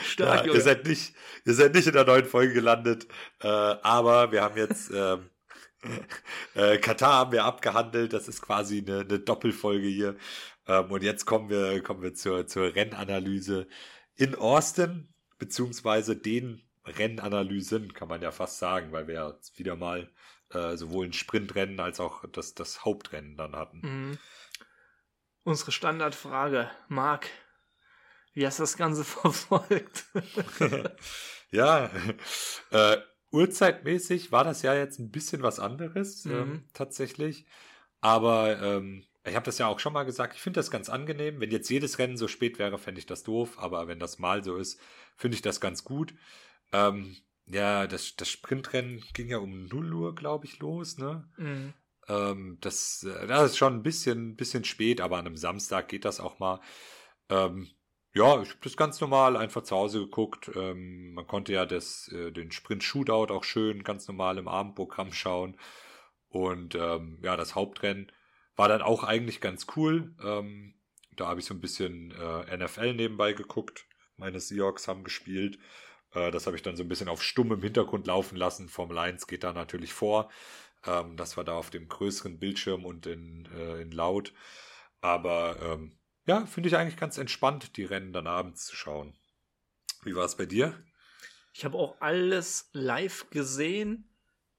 Stark, 0.04 0.42
ihr 0.42 0.52
Junge. 0.52 0.60
seid 0.60 0.86
nicht, 0.86 1.14
ihr 1.44 1.54
seid 1.54 1.74
nicht 1.74 1.88
in 1.88 1.94
der 1.94 2.04
neuen 2.04 2.26
Folge 2.26 2.52
gelandet, 2.54 3.08
äh, 3.40 3.48
aber 3.48 4.30
wir 4.30 4.42
haben 4.42 4.56
jetzt 4.56 4.92
ähm, 4.94 5.30
äh, 6.54 6.78
Katar 6.78 7.14
haben 7.14 7.32
wir 7.32 7.44
abgehandelt. 7.44 8.12
Das 8.12 8.28
ist 8.28 8.40
quasi 8.40 8.84
eine, 8.86 9.00
eine 9.00 9.18
Doppelfolge 9.18 9.88
hier. 9.88 10.16
Ähm, 10.68 10.92
und 10.92 11.02
jetzt 11.02 11.24
kommen 11.24 11.48
wir 11.50 11.82
kommen 11.82 12.02
wir 12.02 12.14
zur 12.14 12.46
zur 12.46 12.72
Rennanalyse 12.76 13.66
in 14.14 14.36
Austin 14.36 15.08
beziehungsweise 15.38 16.14
den 16.14 16.62
Rennanalysen 16.86 17.92
kann 17.94 18.08
man 18.08 18.22
ja 18.22 18.30
fast 18.30 18.58
sagen, 18.58 18.92
weil 18.92 19.06
wir 19.06 19.14
ja 19.14 19.38
wieder 19.56 19.76
mal 19.76 20.10
äh, 20.50 20.76
sowohl 20.76 21.06
ein 21.06 21.12
Sprintrennen 21.12 21.80
als 21.80 22.00
auch 22.00 22.24
das 22.32 22.54
das 22.54 22.84
Hauptrennen 22.84 23.36
dann 23.36 23.56
hatten. 23.56 23.80
Mhm. 23.82 24.18
Unsere 25.44 25.70
Standardfrage, 25.72 26.70
Marc, 26.88 27.28
wie 28.34 28.46
hast 28.46 28.58
du 28.58 28.62
das 28.64 28.76
Ganze 28.76 29.04
verfolgt? 29.04 30.06
ja, 31.50 31.90
äh, 32.70 32.98
Uhrzeitmäßig 33.32 34.32
war 34.32 34.44
das 34.44 34.62
ja 34.62 34.74
jetzt 34.74 34.98
ein 34.98 35.10
bisschen 35.10 35.42
was 35.42 35.58
anderes, 35.58 36.24
Mhm. 36.24 36.32
ähm, 36.32 36.64
tatsächlich. 36.72 37.46
Aber 38.00 38.60
ähm, 38.62 39.04
ich 39.24 39.34
habe 39.34 39.44
das 39.44 39.58
ja 39.58 39.66
auch 39.66 39.80
schon 39.80 39.92
mal 39.92 40.04
gesagt, 40.04 40.34
ich 40.36 40.40
finde 40.40 40.58
das 40.60 40.70
ganz 40.70 40.88
angenehm. 40.88 41.40
Wenn 41.40 41.50
jetzt 41.50 41.68
jedes 41.68 41.98
Rennen 41.98 42.16
so 42.16 42.28
spät 42.28 42.58
wäre, 42.58 42.78
fände 42.78 43.00
ich 43.00 43.06
das 43.06 43.24
doof. 43.24 43.58
Aber 43.58 43.88
wenn 43.88 43.98
das 43.98 44.18
mal 44.18 44.44
so 44.44 44.56
ist, 44.56 44.80
finde 45.16 45.34
ich 45.34 45.42
das 45.42 45.60
ganz 45.60 45.82
gut. 45.82 46.14
Ähm, 46.72 47.16
ja, 47.46 47.86
das, 47.86 48.16
das 48.16 48.28
Sprintrennen 48.28 49.02
ging 49.12 49.28
ja 49.28 49.38
um 49.38 49.66
0 49.66 49.92
Uhr, 49.92 50.14
glaube 50.14 50.46
ich, 50.46 50.58
los, 50.58 50.98
ne? 50.98 51.28
Mhm. 51.36 51.74
Ähm, 52.08 52.58
das, 52.60 53.04
äh, 53.04 53.26
das 53.26 53.52
ist 53.52 53.56
schon 53.56 53.74
ein 53.74 53.82
bisschen, 53.82 54.36
bisschen 54.36 54.64
spät, 54.64 55.00
aber 55.00 55.18
an 55.18 55.26
einem 55.26 55.36
Samstag 55.36 55.88
geht 55.88 56.04
das 56.04 56.20
auch 56.20 56.38
mal. 56.38 56.60
Ähm, 57.28 57.68
ja, 58.14 58.40
ich 58.40 58.48
habe 58.48 58.60
das 58.62 58.76
ganz 58.76 59.00
normal 59.00 59.36
einfach 59.36 59.62
zu 59.62 59.76
Hause 59.76 60.00
geguckt. 60.00 60.50
Ähm, 60.54 61.14
man 61.14 61.26
konnte 61.26 61.52
ja 61.52 61.66
das, 61.66 62.08
äh, 62.08 62.32
den 62.32 62.50
Sprint 62.50 62.82
Shootout 62.82 63.32
auch 63.32 63.44
schön 63.44 63.84
ganz 63.84 64.08
normal 64.08 64.38
im 64.38 64.48
Abendprogramm 64.48 65.12
schauen. 65.12 65.56
Und 66.28 66.74
ähm, 66.74 67.18
ja, 67.22 67.36
das 67.36 67.54
Hauptrennen 67.54 68.10
war 68.56 68.68
dann 68.68 68.82
auch 68.82 69.04
eigentlich 69.04 69.40
ganz 69.40 69.66
cool. 69.76 70.14
Ähm, 70.24 70.74
da 71.14 71.28
habe 71.28 71.40
ich 71.40 71.46
so 71.46 71.54
ein 71.54 71.60
bisschen 71.60 72.10
äh, 72.12 72.56
NFL 72.56 72.94
nebenbei 72.94 73.32
geguckt. 73.32 73.86
Meine 74.16 74.40
Seahawks 74.40 74.88
haben 74.88 75.04
gespielt. 75.04 75.58
Äh, 76.16 76.30
das 76.30 76.46
habe 76.46 76.56
ich 76.56 76.62
dann 76.62 76.76
so 76.76 76.82
ein 76.82 76.88
bisschen 76.88 77.08
auf 77.08 77.22
stumm 77.22 77.52
im 77.52 77.62
Hintergrund 77.62 78.06
laufen 78.06 78.36
lassen. 78.36 78.68
Formel 78.68 78.98
1 78.98 79.26
geht 79.26 79.44
da 79.44 79.52
natürlich 79.52 79.92
vor. 79.92 80.30
Ähm, 80.84 81.16
das 81.16 81.36
war 81.36 81.44
da 81.44 81.52
auf 81.52 81.70
dem 81.70 81.88
größeren 81.88 82.38
Bildschirm 82.38 82.84
und 82.84 83.06
in, 83.06 83.46
äh, 83.54 83.82
in 83.82 83.92
laut. 83.92 84.32
Aber 85.00 85.60
ähm, 85.62 85.98
ja, 86.26 86.46
finde 86.46 86.68
ich 86.68 86.76
eigentlich 86.76 86.96
ganz 86.96 87.18
entspannt, 87.18 87.76
die 87.76 87.84
Rennen 87.84 88.12
dann 88.12 88.26
abends 88.26 88.66
zu 88.66 88.74
schauen. 88.74 89.14
Wie 90.02 90.16
war 90.16 90.24
es 90.24 90.36
bei 90.36 90.46
dir? 90.46 90.82
Ich 91.52 91.64
habe 91.64 91.78
auch 91.78 92.00
alles 92.00 92.70
live 92.72 93.30
gesehen. 93.30 94.10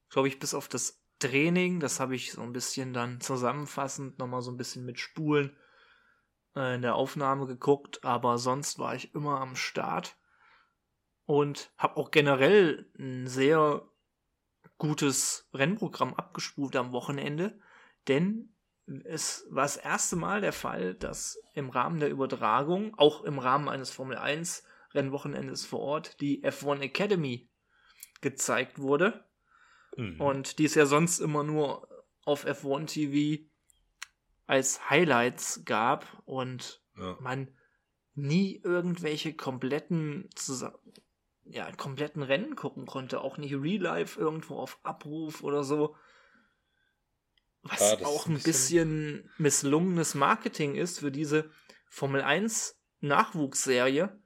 Glaube 0.09 0.27
ich, 0.27 0.39
bis 0.39 0.53
auf 0.53 0.67
das 0.67 1.01
Training. 1.19 1.79
Das 1.79 1.99
habe 1.99 2.15
ich 2.15 2.31
so 2.31 2.41
ein 2.41 2.53
bisschen 2.53 2.93
dann 2.93 3.19
zusammenfassend 3.19 4.19
nochmal 4.19 4.41
so 4.41 4.51
ein 4.51 4.57
bisschen 4.57 4.85
mit 4.85 4.99
Spulen 4.99 5.55
äh, 6.55 6.75
in 6.75 6.81
der 6.81 6.95
Aufnahme 6.95 7.47
geguckt. 7.47 8.03
Aber 8.03 8.37
sonst 8.37 8.79
war 8.79 8.95
ich 8.95 9.13
immer 9.13 9.41
am 9.41 9.55
Start. 9.55 10.15
Und 11.27 11.71
habe 11.77 11.97
auch 11.97 12.09
generell 12.09 12.89
ein 12.97 13.27
sehr 13.27 13.87
gutes 14.79 15.47
Rennprogramm 15.53 16.15
abgespult 16.15 16.75
am 16.75 16.91
Wochenende, 16.93 17.59
denn 18.07 18.53
es 19.03 19.45
war 19.49 19.63
das 19.63 19.77
erste 19.77 20.15
Mal 20.15 20.41
der 20.41 20.53
Fall, 20.53 20.95
dass 20.95 21.37
im 21.53 21.69
Rahmen 21.69 21.99
der 21.99 22.09
Übertragung, 22.09 22.97
auch 22.97 23.23
im 23.23 23.37
Rahmen 23.37 23.67
eines 23.67 23.91
Formel 23.91 24.17
1 24.17 24.63
Rennwochenendes 24.93 25.65
vor 25.65 25.81
Ort, 25.81 26.21
die 26.21 26.43
F1 26.43 26.79
Academy 26.79 27.49
gezeigt 28.21 28.79
wurde. 28.79 29.25
Mhm. 29.97 30.21
Und 30.21 30.59
die 30.59 30.65
es 30.65 30.75
ja 30.75 30.85
sonst 30.85 31.19
immer 31.19 31.43
nur 31.43 31.89
auf 32.23 32.45
F1 32.45 32.85
TV 32.87 33.43
als 34.45 34.89
Highlights 34.89 35.63
gab 35.65 36.05
und 36.25 36.81
ja. 36.97 37.17
man 37.19 37.51
nie 38.15 38.61
irgendwelche 38.63 39.33
kompletten 39.33 40.29
ja, 41.49 41.71
kompletten 41.71 42.23
Rennen 42.23 42.55
gucken 42.55 42.85
konnte, 42.85 43.21
auch 43.21 43.37
nicht 43.37 43.53
Real 43.55 43.81
Life 43.81 44.19
irgendwo 44.19 44.57
auf 44.57 44.79
Abruf 44.83 45.43
oder 45.43 45.63
so. 45.63 45.95
Was 47.63 47.79
ja, 47.79 48.05
auch 48.05 48.27
ein 48.27 48.35
bisschen, 48.35 49.23
bisschen 49.23 49.31
misslungenes 49.37 50.15
Marketing 50.15 50.75
ist 50.75 50.99
für 50.99 51.11
diese 51.11 51.49
Formel 51.89 52.21
1 52.21 52.79
Nachwuchsserie. 52.99 54.17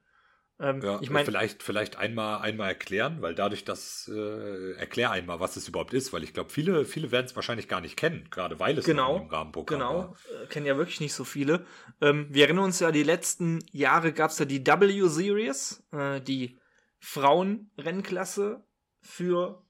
Ähm, 0.60 0.80
ja, 0.80 1.00
ich 1.00 1.10
meine, 1.10 1.24
vielleicht, 1.24 1.62
vielleicht 1.62 1.96
einmal, 1.96 2.40
einmal 2.40 2.68
erklären, 2.68 3.20
weil 3.20 3.34
dadurch 3.34 3.64
das, 3.64 4.08
äh, 4.14 4.72
erklär 4.74 5.10
einmal, 5.10 5.40
was 5.40 5.56
es 5.56 5.66
überhaupt 5.66 5.92
ist, 5.92 6.12
weil 6.12 6.22
ich 6.22 6.34
glaube, 6.34 6.50
viele, 6.50 6.84
viele 6.84 7.10
werden 7.10 7.26
es 7.26 7.34
wahrscheinlich 7.34 7.66
gar 7.66 7.80
nicht 7.80 7.96
kennen, 7.96 8.28
gerade 8.30 8.60
weil 8.60 8.78
es 8.78 8.84
genau, 8.84 9.16
im 9.16 9.28
Rahmenprogramm 9.28 9.78
genau, 9.80 9.94
war. 9.94 10.16
Genau, 10.28 10.46
kennen 10.46 10.66
ja 10.66 10.76
wirklich 10.76 11.00
nicht 11.00 11.14
so 11.14 11.24
viele. 11.24 11.66
Ähm, 12.00 12.28
wir 12.30 12.44
erinnern 12.44 12.64
uns 12.64 12.78
ja, 12.78 12.92
die 12.92 13.02
letzten 13.02 13.58
Jahre 13.72 14.12
gab 14.12 14.30
es 14.30 14.38
ja 14.38 14.44
die 14.44 14.64
W-Series, 14.64 15.82
äh, 15.90 16.20
die 16.20 16.60
Frauenrennklasse 17.04 18.64
für, 19.00 19.66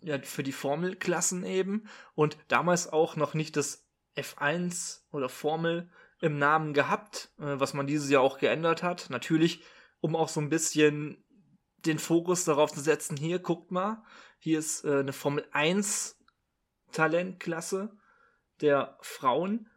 ja, 0.00 0.18
für 0.22 0.42
die 0.42 0.52
Formelklassen 0.52 1.44
eben 1.44 1.86
und 2.14 2.38
damals 2.48 2.90
auch 2.90 3.14
noch 3.14 3.34
nicht 3.34 3.58
das 3.58 3.86
F1 4.16 5.02
oder 5.12 5.28
Formel 5.28 5.90
im 6.20 6.38
Namen 6.38 6.72
gehabt, 6.72 7.30
äh, 7.38 7.60
was 7.60 7.74
man 7.74 7.86
dieses 7.86 8.08
Jahr 8.08 8.22
auch 8.22 8.38
geändert 8.38 8.82
hat. 8.82 9.10
Natürlich, 9.10 9.62
um 10.00 10.16
auch 10.16 10.30
so 10.30 10.40
ein 10.40 10.48
bisschen 10.48 11.22
den 11.76 11.98
Fokus 11.98 12.44
darauf 12.44 12.72
zu 12.72 12.80
setzen, 12.80 13.18
hier, 13.18 13.38
guckt 13.38 13.70
mal, 13.70 14.02
hier 14.38 14.58
ist 14.58 14.84
äh, 14.86 15.00
eine 15.00 15.12
Formel 15.12 15.46
1 15.52 16.18
Talentklasse 16.90 17.94
der 18.62 18.96
Frauen. 19.02 19.68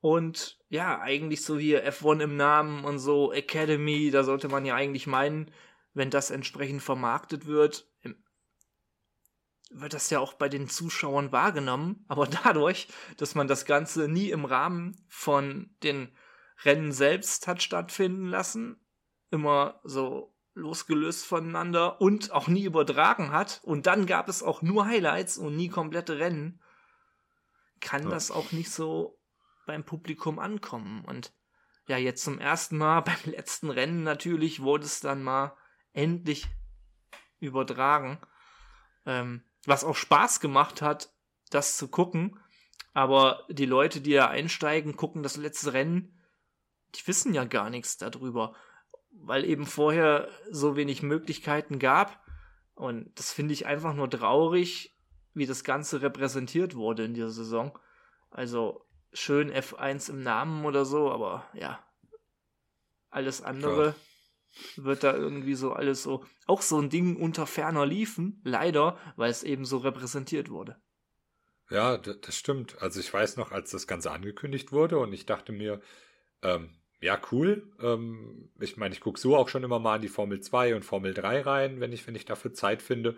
Und 0.00 0.58
ja, 0.68 1.00
eigentlich 1.00 1.42
so 1.42 1.58
hier 1.58 1.90
F1 1.90 2.20
im 2.20 2.36
Namen 2.36 2.84
und 2.84 2.98
so 2.98 3.32
Academy, 3.32 4.10
da 4.10 4.24
sollte 4.24 4.48
man 4.48 4.66
ja 4.66 4.74
eigentlich 4.74 5.06
meinen, 5.06 5.50
wenn 5.98 6.10
das 6.10 6.30
entsprechend 6.30 6.82
vermarktet 6.82 7.44
wird, 7.46 7.86
wird 9.70 9.92
das 9.92 10.08
ja 10.08 10.20
auch 10.20 10.32
bei 10.32 10.48
den 10.48 10.68
Zuschauern 10.68 11.32
wahrgenommen. 11.32 12.04
Aber 12.08 12.26
dadurch, 12.26 12.88
dass 13.18 13.34
man 13.34 13.48
das 13.48 13.66
Ganze 13.66 14.08
nie 14.08 14.30
im 14.30 14.46
Rahmen 14.46 14.96
von 15.08 15.74
den 15.82 16.16
Rennen 16.64 16.92
selbst 16.92 17.46
hat 17.46 17.62
stattfinden 17.62 18.28
lassen, 18.28 18.80
immer 19.30 19.80
so 19.84 20.34
losgelöst 20.54 21.26
voneinander 21.26 22.00
und 22.00 22.32
auch 22.32 22.48
nie 22.48 22.64
übertragen 22.64 23.30
hat, 23.30 23.60
und 23.62 23.86
dann 23.86 24.06
gab 24.06 24.28
es 24.28 24.42
auch 24.42 24.62
nur 24.62 24.86
Highlights 24.86 25.36
und 25.36 25.54
nie 25.54 25.68
komplette 25.68 26.18
Rennen, 26.18 26.62
kann 27.80 28.04
ja. 28.04 28.10
das 28.10 28.30
auch 28.30 28.50
nicht 28.52 28.70
so 28.70 29.20
beim 29.66 29.84
Publikum 29.84 30.38
ankommen. 30.38 31.04
Und 31.04 31.32
ja, 31.86 31.96
jetzt 31.96 32.24
zum 32.24 32.38
ersten 32.38 32.78
Mal 32.78 33.00
beim 33.02 33.18
letzten 33.24 33.70
Rennen 33.70 34.02
natürlich 34.02 34.62
wurde 34.62 34.84
es 34.86 35.00
dann 35.00 35.22
mal 35.22 35.56
endlich 35.92 36.46
übertragen. 37.40 38.18
Ähm, 39.06 39.42
was 39.64 39.84
auch 39.84 39.96
Spaß 39.96 40.40
gemacht 40.40 40.82
hat, 40.82 41.10
das 41.50 41.76
zu 41.76 41.88
gucken. 41.88 42.38
Aber 42.94 43.44
die 43.48 43.66
Leute, 43.66 44.00
die 44.00 44.14
da 44.14 44.28
einsteigen, 44.28 44.96
gucken 44.96 45.22
das 45.22 45.36
letzte 45.36 45.72
Rennen, 45.72 46.18
die 46.94 47.06
wissen 47.06 47.34
ja 47.34 47.44
gar 47.44 47.70
nichts 47.70 47.96
darüber, 47.96 48.54
weil 49.10 49.44
eben 49.44 49.66
vorher 49.66 50.28
so 50.50 50.76
wenig 50.76 51.02
Möglichkeiten 51.02 51.78
gab. 51.78 52.24
Und 52.74 53.18
das 53.18 53.32
finde 53.32 53.54
ich 53.54 53.66
einfach 53.66 53.94
nur 53.94 54.08
traurig, 54.08 54.96
wie 55.34 55.46
das 55.46 55.64
Ganze 55.64 56.02
repräsentiert 56.02 56.74
wurde 56.74 57.04
in 57.04 57.14
dieser 57.14 57.30
Saison. 57.30 57.78
Also 58.30 58.86
schön 59.12 59.52
F1 59.52 60.10
im 60.10 60.22
Namen 60.22 60.64
oder 60.64 60.84
so, 60.84 61.10
aber 61.10 61.46
ja, 61.52 61.78
alles 63.10 63.42
andere. 63.42 63.92
Klar 63.92 64.07
wird 64.76 65.04
da 65.04 65.14
irgendwie 65.14 65.54
so 65.54 65.72
alles 65.72 66.02
so, 66.02 66.24
auch 66.46 66.62
so 66.62 66.80
ein 66.80 66.90
Ding 66.90 67.16
unter 67.16 67.46
ferner 67.46 67.86
liefen, 67.86 68.40
leider, 68.44 68.98
weil 69.16 69.30
es 69.30 69.42
eben 69.42 69.64
so 69.64 69.78
repräsentiert 69.78 70.50
wurde. 70.50 70.76
Ja, 71.70 71.98
das 71.98 72.36
stimmt. 72.36 72.80
Also 72.80 72.98
ich 73.00 73.12
weiß 73.12 73.36
noch, 73.36 73.52
als 73.52 73.70
das 73.70 73.86
Ganze 73.86 74.10
angekündigt 74.10 74.72
wurde 74.72 74.98
und 74.98 75.12
ich 75.12 75.26
dachte 75.26 75.52
mir, 75.52 75.80
ähm, 76.42 76.70
ja, 77.00 77.20
cool. 77.30 77.70
Ähm, 77.80 78.50
ich 78.58 78.76
meine, 78.76 78.94
ich 78.94 79.00
gucke 79.00 79.20
so 79.20 79.36
auch 79.36 79.48
schon 79.48 79.64
immer 79.64 79.78
mal 79.78 79.96
in 79.96 80.02
die 80.02 80.08
Formel 80.08 80.40
2 80.40 80.74
und 80.74 80.84
Formel 80.84 81.14
3 81.14 81.42
rein, 81.42 81.80
wenn 81.80 81.92
ich, 81.92 82.06
wenn 82.06 82.14
ich 82.14 82.24
dafür 82.24 82.54
Zeit 82.54 82.82
finde. 82.82 83.16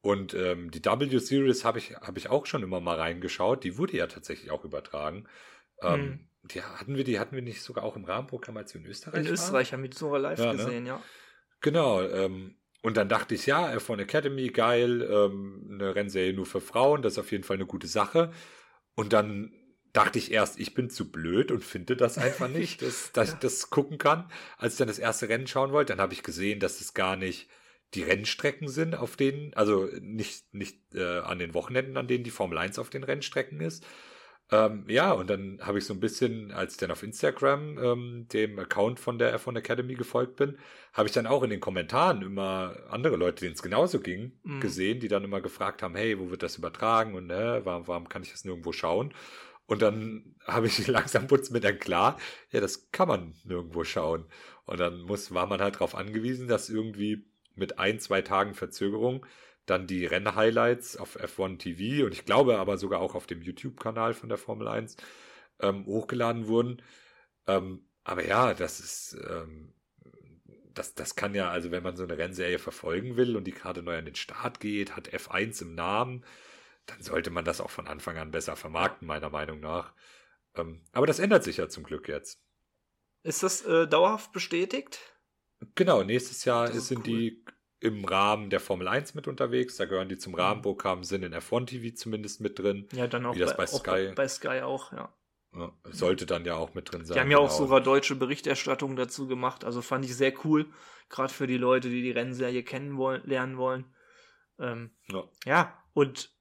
Und 0.00 0.34
ähm, 0.34 0.70
die 0.72 0.84
W-Series 0.84 1.64
habe 1.64 1.78
ich, 1.78 1.94
hab 1.94 2.16
ich 2.16 2.28
auch 2.28 2.46
schon 2.46 2.64
immer 2.64 2.80
mal 2.80 2.96
reingeschaut. 2.96 3.62
Die 3.62 3.78
wurde 3.78 3.96
ja 3.96 4.08
tatsächlich 4.08 4.50
auch 4.50 4.64
übertragen. 4.64 5.28
Ähm, 5.80 6.00
hm. 6.00 6.28
Die 6.44 6.62
hatten 6.62 6.96
wir, 6.96 7.04
die 7.04 7.18
hatten 7.18 7.34
wir 7.34 7.42
nicht 7.42 7.62
sogar 7.62 7.84
auch 7.84 7.96
im 7.96 8.04
Rahmenprogramm, 8.04 8.56
als 8.56 8.74
wir 8.74 8.80
in 8.80 8.86
Österreich 8.86 9.26
In 9.26 9.32
Österreich 9.32 9.72
haben 9.72 9.82
wir 9.82 9.90
die 9.90 9.96
sogar 9.96 10.18
live 10.18 10.38
ja, 10.38 10.52
ne? 10.52 10.56
gesehen, 10.56 10.82
ne? 10.84 10.88
ja. 10.88 11.02
Genau, 11.60 12.02
ähm, 12.02 12.56
und 12.82 12.96
dann 12.96 13.08
dachte 13.08 13.36
ich, 13.36 13.46
ja, 13.46 13.70
F1 13.70 14.00
Academy, 14.00 14.48
geil, 14.48 15.08
ähm, 15.08 15.68
eine 15.72 15.94
Rennserie 15.94 16.34
nur 16.34 16.46
für 16.46 16.60
Frauen, 16.60 17.02
das 17.02 17.12
ist 17.12 17.18
auf 17.20 17.30
jeden 17.30 17.44
Fall 17.44 17.56
eine 17.56 17.66
gute 17.66 17.86
Sache. 17.86 18.32
Und 18.94 19.12
dann 19.12 19.52
dachte 19.92 20.18
ich 20.18 20.32
erst, 20.32 20.58
ich 20.58 20.74
bin 20.74 20.90
zu 20.90 21.12
blöd 21.12 21.52
und 21.52 21.64
finde 21.64 21.96
das 21.96 22.18
einfach 22.18 22.48
nicht, 22.48 22.82
dass, 22.82 23.12
dass 23.12 23.28
ja. 23.28 23.34
ich 23.34 23.40
das 23.40 23.70
gucken 23.70 23.98
kann. 23.98 24.28
Als 24.58 24.74
ich 24.74 24.78
dann 24.78 24.88
das 24.88 24.98
erste 24.98 25.28
Rennen 25.28 25.46
schauen 25.46 25.72
wollte, 25.72 25.92
dann 25.92 26.00
habe 26.00 26.12
ich 26.12 26.24
gesehen, 26.24 26.58
dass 26.58 26.80
es 26.80 26.92
gar 26.92 27.14
nicht 27.16 27.48
die 27.94 28.02
Rennstrecken 28.02 28.68
sind, 28.68 28.94
auf 28.94 29.16
denen, 29.16 29.54
also 29.54 29.88
nicht, 30.00 30.52
nicht 30.54 30.94
äh, 30.94 31.18
an 31.18 31.38
den 31.38 31.54
Wochenenden, 31.54 31.96
an 31.96 32.08
denen 32.08 32.24
die 32.24 32.30
Formel 32.30 32.58
1 32.58 32.78
auf 32.78 32.90
den 32.90 33.04
Rennstrecken 33.04 33.60
ist, 33.60 33.86
ähm, 34.50 34.84
ja, 34.88 35.12
und 35.12 35.30
dann 35.30 35.58
habe 35.62 35.78
ich 35.78 35.86
so 35.86 35.94
ein 35.94 36.00
bisschen, 36.00 36.52
als 36.52 36.74
ich 36.74 36.78
dann 36.78 36.90
auf 36.90 37.02
Instagram 37.02 37.78
ähm, 37.78 38.26
dem 38.32 38.58
Account 38.58 39.00
von 39.00 39.18
der 39.18 39.38
F1 39.38 39.58
Academy 39.58 39.94
gefolgt 39.94 40.36
bin, 40.36 40.58
habe 40.92 41.08
ich 41.08 41.14
dann 41.14 41.26
auch 41.26 41.42
in 41.42 41.50
den 41.50 41.60
Kommentaren 41.60 42.20
immer 42.22 42.76
andere 42.90 43.16
Leute, 43.16 43.44
denen 43.44 43.54
es 43.54 43.62
genauso 43.62 44.00
ging, 44.00 44.32
mhm. 44.42 44.60
gesehen, 44.60 45.00
die 45.00 45.08
dann 45.08 45.24
immer 45.24 45.40
gefragt 45.40 45.82
haben, 45.82 45.96
hey, 45.96 46.18
wo 46.18 46.30
wird 46.30 46.42
das 46.42 46.58
übertragen 46.58 47.14
und 47.14 47.30
äh, 47.30 47.64
warum, 47.64 47.88
warum 47.88 48.08
kann 48.08 48.22
ich 48.22 48.30
das 48.30 48.44
nirgendwo 48.44 48.72
schauen? 48.72 49.14
Und 49.66 49.80
dann 49.80 50.34
habe 50.46 50.66
ich 50.66 50.86
langsam 50.86 51.28
putz 51.28 51.50
mir 51.50 51.60
dann 51.60 51.78
klar, 51.78 52.18
ja, 52.50 52.60
das 52.60 52.90
kann 52.90 53.08
man 53.08 53.34
nirgendwo 53.44 53.84
schauen. 53.84 54.26
Und 54.66 54.80
dann 54.80 55.00
muss, 55.00 55.32
war 55.32 55.46
man 55.46 55.60
halt 55.60 55.76
darauf 55.76 55.94
angewiesen, 55.94 56.46
dass 56.46 56.68
irgendwie 56.68 57.24
mit 57.54 57.78
ein, 57.78 58.00
zwei 58.00 58.22
Tagen 58.22 58.54
Verzögerung 58.54 59.24
dann 59.66 59.86
die 59.86 60.06
Rennhighlights 60.06 60.96
auf 60.96 61.18
F1 61.18 61.58
TV 61.58 62.06
und 62.06 62.12
ich 62.12 62.24
glaube 62.24 62.58
aber 62.58 62.78
sogar 62.78 63.00
auch 63.00 63.14
auf 63.14 63.26
dem 63.26 63.42
YouTube-Kanal 63.42 64.14
von 64.14 64.28
der 64.28 64.38
Formel 64.38 64.68
1 64.68 64.96
ähm, 65.60 65.86
hochgeladen 65.86 66.48
wurden. 66.48 66.82
Ähm, 67.46 67.88
aber 68.04 68.26
ja, 68.26 68.54
das 68.54 68.80
ist, 68.80 69.16
ähm, 69.28 69.74
das, 70.74 70.94
das 70.94 71.14
kann 71.14 71.34
ja, 71.34 71.50
also 71.50 71.70
wenn 71.70 71.82
man 71.82 71.96
so 71.96 72.02
eine 72.02 72.18
Rennserie 72.18 72.58
verfolgen 72.58 73.16
will 73.16 73.36
und 73.36 73.44
die 73.44 73.52
gerade 73.52 73.82
neu 73.82 73.96
an 73.96 74.04
den 74.06 74.14
Start 74.16 74.58
geht, 74.60 74.96
hat 74.96 75.12
F1 75.12 75.62
im 75.62 75.74
Namen, 75.74 76.24
dann 76.86 77.00
sollte 77.02 77.30
man 77.30 77.44
das 77.44 77.60
auch 77.60 77.70
von 77.70 77.86
Anfang 77.86 78.18
an 78.18 78.30
besser 78.32 78.56
vermarkten, 78.56 79.06
meiner 79.06 79.30
Meinung 79.30 79.60
nach. 79.60 79.92
Ähm, 80.56 80.84
aber 80.92 81.06
das 81.06 81.18
ändert 81.20 81.44
sich 81.44 81.58
ja 81.58 81.68
zum 81.68 81.84
Glück 81.84 82.08
jetzt. 82.08 82.40
Ist 83.22 83.42
das 83.44 83.62
äh, 83.64 83.86
dauerhaft 83.86 84.32
bestätigt? 84.32 84.98
Genau, 85.76 86.02
nächstes 86.02 86.44
Jahr 86.44 86.66
Das 86.66 86.76
ist 86.76 86.88
sind 86.88 86.98
cool. 86.98 87.04
die 87.04 87.44
im 87.82 88.04
Rahmen 88.04 88.48
der 88.48 88.60
Formel 88.60 88.86
1 88.86 89.14
mit 89.14 89.26
unterwegs. 89.26 89.76
Da 89.76 89.86
gehören 89.86 90.08
die 90.08 90.16
zum 90.16 90.34
Rahmenprogramm, 90.34 91.02
sind 91.02 91.24
in 91.24 91.34
F1 91.34 91.66
TV 91.66 91.94
zumindest 91.96 92.40
mit 92.40 92.58
drin. 92.58 92.88
Ja, 92.92 93.08
dann 93.08 93.26
auch, 93.26 93.34
Wie 93.34 93.40
das 93.40 93.56
bei 93.56 93.64
auch 93.64 93.80
Sky. 93.80 94.12
bei 94.14 94.28
Sky 94.28 94.60
auch, 94.62 94.92
ja. 94.92 95.12
Ja, 95.54 95.70
sollte 95.90 96.24
dann 96.24 96.46
ja 96.46 96.54
auch 96.54 96.72
mit 96.72 96.90
drin 96.90 97.04
sein. 97.04 97.14
Die 97.14 97.20
haben 97.20 97.30
ja 97.30 97.36
auch 97.36 97.48
genau. 97.48 97.58
sogar 97.58 97.80
deutsche 97.82 98.14
Berichterstattung 98.14 98.96
dazu 98.96 99.26
gemacht, 99.26 99.64
also 99.64 99.82
fand 99.82 100.04
ich 100.06 100.16
sehr 100.16 100.32
cool, 100.46 100.72
gerade 101.10 101.32
für 101.34 101.46
die 101.46 101.58
Leute, 101.58 101.90
die 101.90 102.00
die 102.00 102.10
Rennserie 102.10 102.62
kennen 102.62 102.96
wollen, 102.96 103.20
lernen 103.26 103.58
wollen. 103.58 103.84
Ähm, 104.58 104.92
Ja. 105.10 105.24
ja, 105.44 105.78
und 105.92 106.34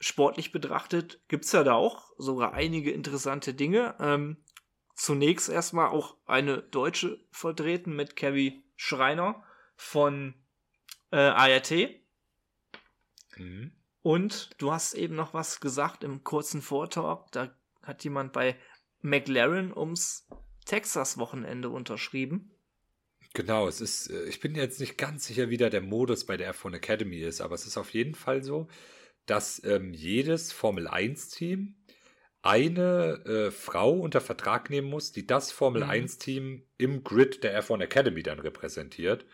sportlich 0.00 0.52
betrachtet 0.52 1.22
gibt's 1.28 1.52
ja 1.52 1.64
da 1.64 1.74
auch 1.74 2.12
sogar 2.18 2.52
einige 2.52 2.90
interessante 2.90 3.54
Dinge. 3.54 3.94
Ähm, 4.00 4.44
zunächst 4.96 5.48
erstmal 5.48 5.88
auch 5.88 6.18
eine 6.26 6.58
Deutsche 6.58 7.24
vertreten 7.30 7.96
mit 7.96 8.16
Kevin 8.16 8.62
Schreiner 8.76 9.42
von 9.76 10.34
äh, 11.12 11.16
ART. 11.16 11.72
Mhm. 13.36 13.72
Und 14.02 14.50
du 14.58 14.72
hast 14.72 14.94
eben 14.94 15.14
noch 15.14 15.32
was 15.32 15.60
gesagt 15.60 16.02
im 16.02 16.24
kurzen 16.24 16.60
Vortalk. 16.60 17.30
Da 17.30 17.54
hat 17.82 18.02
jemand 18.02 18.32
bei 18.32 18.56
McLaren 19.00 19.76
ums 19.76 20.28
Texas-Wochenende 20.64 21.68
unterschrieben. 21.68 22.50
Genau, 23.34 23.68
es 23.68 23.80
ist, 23.80 24.10
äh, 24.10 24.24
ich 24.24 24.40
bin 24.40 24.54
jetzt 24.54 24.80
nicht 24.80 24.98
ganz 24.98 25.26
sicher, 25.26 25.50
wie 25.50 25.56
da 25.56 25.70
der 25.70 25.80
Modus 25.80 26.26
bei 26.26 26.36
der 26.36 26.54
F1 26.54 26.74
Academy 26.76 27.20
ist, 27.20 27.40
aber 27.40 27.54
es 27.54 27.66
ist 27.66 27.76
auf 27.76 27.90
jeden 27.94 28.14
Fall 28.14 28.42
so, 28.42 28.68
dass 29.26 29.62
ähm, 29.64 29.94
jedes 29.94 30.52
Formel 30.52 30.88
1-Team 30.88 31.76
eine 32.42 33.24
äh, 33.24 33.50
Frau 33.52 33.92
unter 34.00 34.20
Vertrag 34.20 34.68
nehmen 34.68 34.90
muss, 34.90 35.12
die 35.12 35.26
das 35.26 35.52
Formel 35.52 35.84
Mhm. 35.84 35.90
1-Team 35.90 36.66
im 36.76 37.04
Grid 37.04 37.44
der 37.44 37.62
F1 37.62 37.82
Academy 37.82 38.22
dann 38.22 38.40
repräsentiert. 38.40 39.24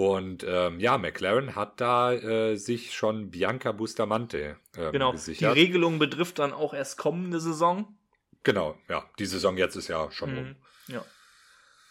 Und 0.00 0.44
ähm, 0.48 0.80
ja, 0.80 0.96
McLaren 0.96 1.56
hat 1.56 1.78
da 1.78 2.12
äh, 2.14 2.56
sich 2.56 2.94
schon 2.94 3.30
Bianca 3.30 3.72
Bustamante 3.72 4.56
ähm, 4.78 4.92
Genau. 4.92 5.12
gesichert. 5.12 5.54
Die 5.54 5.60
Regelung 5.60 5.98
betrifft 5.98 6.38
dann 6.38 6.54
auch 6.54 6.72
erst 6.72 6.96
kommende 6.96 7.38
Saison. 7.38 7.94
genau, 8.42 8.78
ja, 8.88 9.04
die 9.18 9.26
Saison 9.26 9.58
jetzt 9.58 9.76
ist 9.76 9.88
ja 9.88 10.10
schon 10.10 10.30
um. 10.38 10.44
Mhm. 10.44 10.56
Ja. 10.88 11.04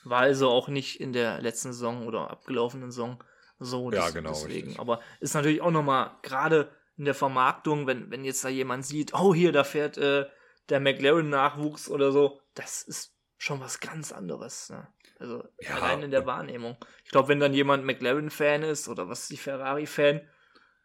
War 0.05 0.21
also 0.21 0.49
auch 0.49 0.69
nicht 0.69 0.99
in 0.99 1.13
der 1.13 1.39
letzten 1.41 1.71
Saison 1.71 2.07
oder 2.07 2.31
abgelaufenen 2.31 2.89
Saison 2.89 3.23
so. 3.59 3.91
Ja, 3.91 4.05
des- 4.05 4.13
genau, 4.15 4.29
Deswegen. 4.31 4.67
richtig. 4.69 4.79
Aber 4.79 5.01
ist 5.19 5.35
natürlich 5.35 5.61
auch 5.61 5.69
nochmal, 5.69 6.09
gerade 6.23 6.71
in 6.97 7.05
der 7.05 7.13
Vermarktung, 7.13 7.85
wenn, 7.85 8.09
wenn 8.09 8.23
jetzt 8.25 8.43
da 8.43 8.49
jemand 8.49 8.87
sieht, 8.87 9.13
oh, 9.13 9.35
hier, 9.35 9.51
da 9.51 9.63
fährt 9.63 9.99
äh, 9.99 10.25
der 10.69 10.79
McLaren-Nachwuchs 10.79 11.89
oder 11.89 12.11
so, 12.11 12.41
das 12.55 12.81
ist 12.81 13.13
schon 13.37 13.59
was 13.59 13.79
ganz 13.79 14.11
anderes. 14.11 14.69
Ne? 14.71 14.87
Also 15.19 15.43
Ja, 15.59 15.75
allein 15.75 16.03
in 16.03 16.11
der 16.11 16.25
Wahrnehmung. 16.25 16.77
Ich 17.03 17.11
glaube, 17.11 17.27
wenn 17.27 17.39
dann 17.39 17.53
jemand 17.53 17.85
McLaren-Fan 17.85 18.63
ist 18.63 18.87
oder 18.87 19.09
was 19.09 19.27
die 19.27 19.37
Ferrari-Fan, 19.37 20.21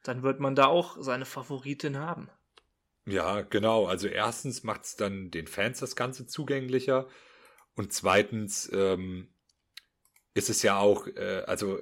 dann 0.02 0.22
wird 0.22 0.40
man 0.40 0.54
da 0.54 0.66
auch 0.66 0.96
seine 1.00 1.24
Favoritin 1.24 1.98
haben. 1.98 2.28
Ja, 3.06 3.42
genau. 3.42 3.86
Also 3.86 4.08
erstens 4.08 4.64
macht 4.64 4.84
es 4.84 4.96
dann 4.96 5.30
den 5.30 5.46
Fans 5.46 5.78
das 5.78 5.94
Ganze 5.94 6.26
zugänglicher 6.26 7.06
und 7.76 7.92
zweitens 7.92 8.70
ähm, 8.72 9.28
ist 10.34 10.50
es 10.50 10.62
ja 10.62 10.78
auch, 10.78 11.06
äh, 11.06 11.42
also 11.46 11.78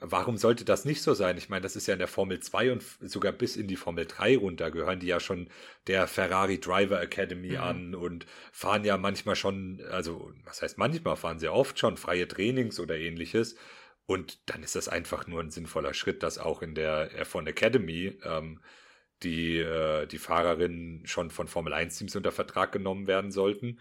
warum 0.00 0.36
sollte 0.36 0.64
das 0.64 0.84
nicht 0.84 1.02
so 1.02 1.14
sein? 1.14 1.36
Ich 1.38 1.48
meine, 1.48 1.62
das 1.62 1.76
ist 1.76 1.86
ja 1.86 1.94
in 1.94 1.98
der 1.98 2.08
Formel 2.08 2.40
2 2.40 2.72
und 2.72 2.82
sogar 3.00 3.32
bis 3.32 3.56
in 3.56 3.66
die 3.68 3.76
Formel 3.76 4.06
3 4.06 4.36
runter 4.36 4.70
gehören 4.70 5.00
die 5.00 5.06
ja 5.06 5.20
schon 5.20 5.48
der 5.86 6.06
Ferrari 6.06 6.58
Driver 6.60 7.00
Academy 7.00 7.56
Mhm. 7.56 7.56
an 7.56 7.94
und 7.94 8.26
fahren 8.52 8.84
ja 8.84 8.96
manchmal 8.98 9.36
schon, 9.36 9.80
also 9.90 10.32
was 10.44 10.62
heißt 10.62 10.78
manchmal, 10.78 11.16
fahren 11.16 11.38
sie 11.38 11.48
oft 11.48 11.78
schon 11.78 11.96
freie 11.96 12.28
Trainings 12.28 12.80
oder 12.80 12.96
ähnliches. 12.96 13.56
Und 14.06 14.40
dann 14.48 14.62
ist 14.62 14.74
das 14.74 14.88
einfach 14.88 15.26
nur 15.26 15.40
ein 15.40 15.50
sinnvoller 15.50 15.94
Schritt, 15.94 16.22
dass 16.22 16.38
auch 16.38 16.62
in 16.62 16.74
der 16.74 17.10
F1 17.12 17.46
Academy 17.46 18.18
ähm, 18.24 18.60
die, 19.22 19.58
äh, 19.58 20.06
die 20.06 20.18
Fahrerinnen 20.18 21.06
schon 21.06 21.30
von 21.30 21.48
Formel 21.48 21.72
1 21.72 21.98
Teams 21.98 22.16
unter 22.16 22.32
Vertrag 22.32 22.72
genommen 22.72 23.06
werden 23.06 23.32
sollten 23.32 23.80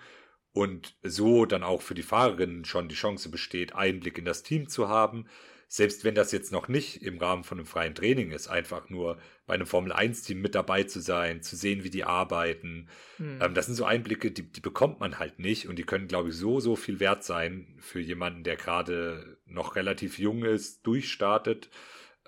und 0.54 0.96
so 1.04 1.46
dann 1.46 1.64
auch 1.64 1.82
für 1.82 1.94
die 1.96 2.04
Fahrerinnen 2.04 2.66
schon 2.66 2.90
die 2.90 2.96
Chance 2.96 3.30
besteht, 3.30 3.76
Einblick 3.76 4.18
in 4.18 4.26
das 4.26 4.44
Team 4.44 4.68
zu 4.70 4.90
haben. 4.90 5.28
Selbst 5.70 6.06
wenn 6.06 6.16
das 6.16 6.32
jetzt 6.32 6.52
noch 6.54 6.70
nicht 6.70 7.02
im 7.04 7.18
Rahmen 7.18 7.44
von 7.44 7.58
einem 7.58 7.68
freien 7.68 7.94
Training 7.94 8.32
ist, 8.32 8.48
einfach 8.48 8.90
nur 8.90 9.18
bei 9.46 9.54
einem 9.54 9.68
Formel 9.68 9.92
1 9.92 10.22
Team 10.22 10.42
mit 10.42 10.56
dabei 10.56 10.84
zu 10.84 11.02
sein, 11.02 11.42
zu 11.42 11.58
sehen, 11.58 11.84
wie 11.84 11.90
die 11.90 12.06
arbeiten. 12.06 12.88
Hm. 13.18 13.42
Ähm, 13.42 13.54
das 13.54 13.66
sind 13.66 13.76
so 13.76 13.84
Einblicke, 13.84 14.32
die, 14.32 14.50
die 14.50 14.62
bekommt 14.62 15.02
man 15.02 15.20
halt 15.20 15.40
nicht 15.40 15.68
und 15.68 15.78
die 15.78 15.84
können, 15.84 16.08
glaube 16.08 16.30
ich, 16.30 16.36
so, 16.36 16.62
so 16.62 16.78
viel 16.78 17.02
wert 17.02 17.26
sein 17.26 17.76
für 17.80 18.00
jemanden, 18.00 18.44
der 18.44 18.56
gerade 18.56 19.38
noch 19.46 19.76
relativ 19.76 20.20
jung 20.20 20.46
ist, 20.46 20.88
durchstartet 20.88 21.70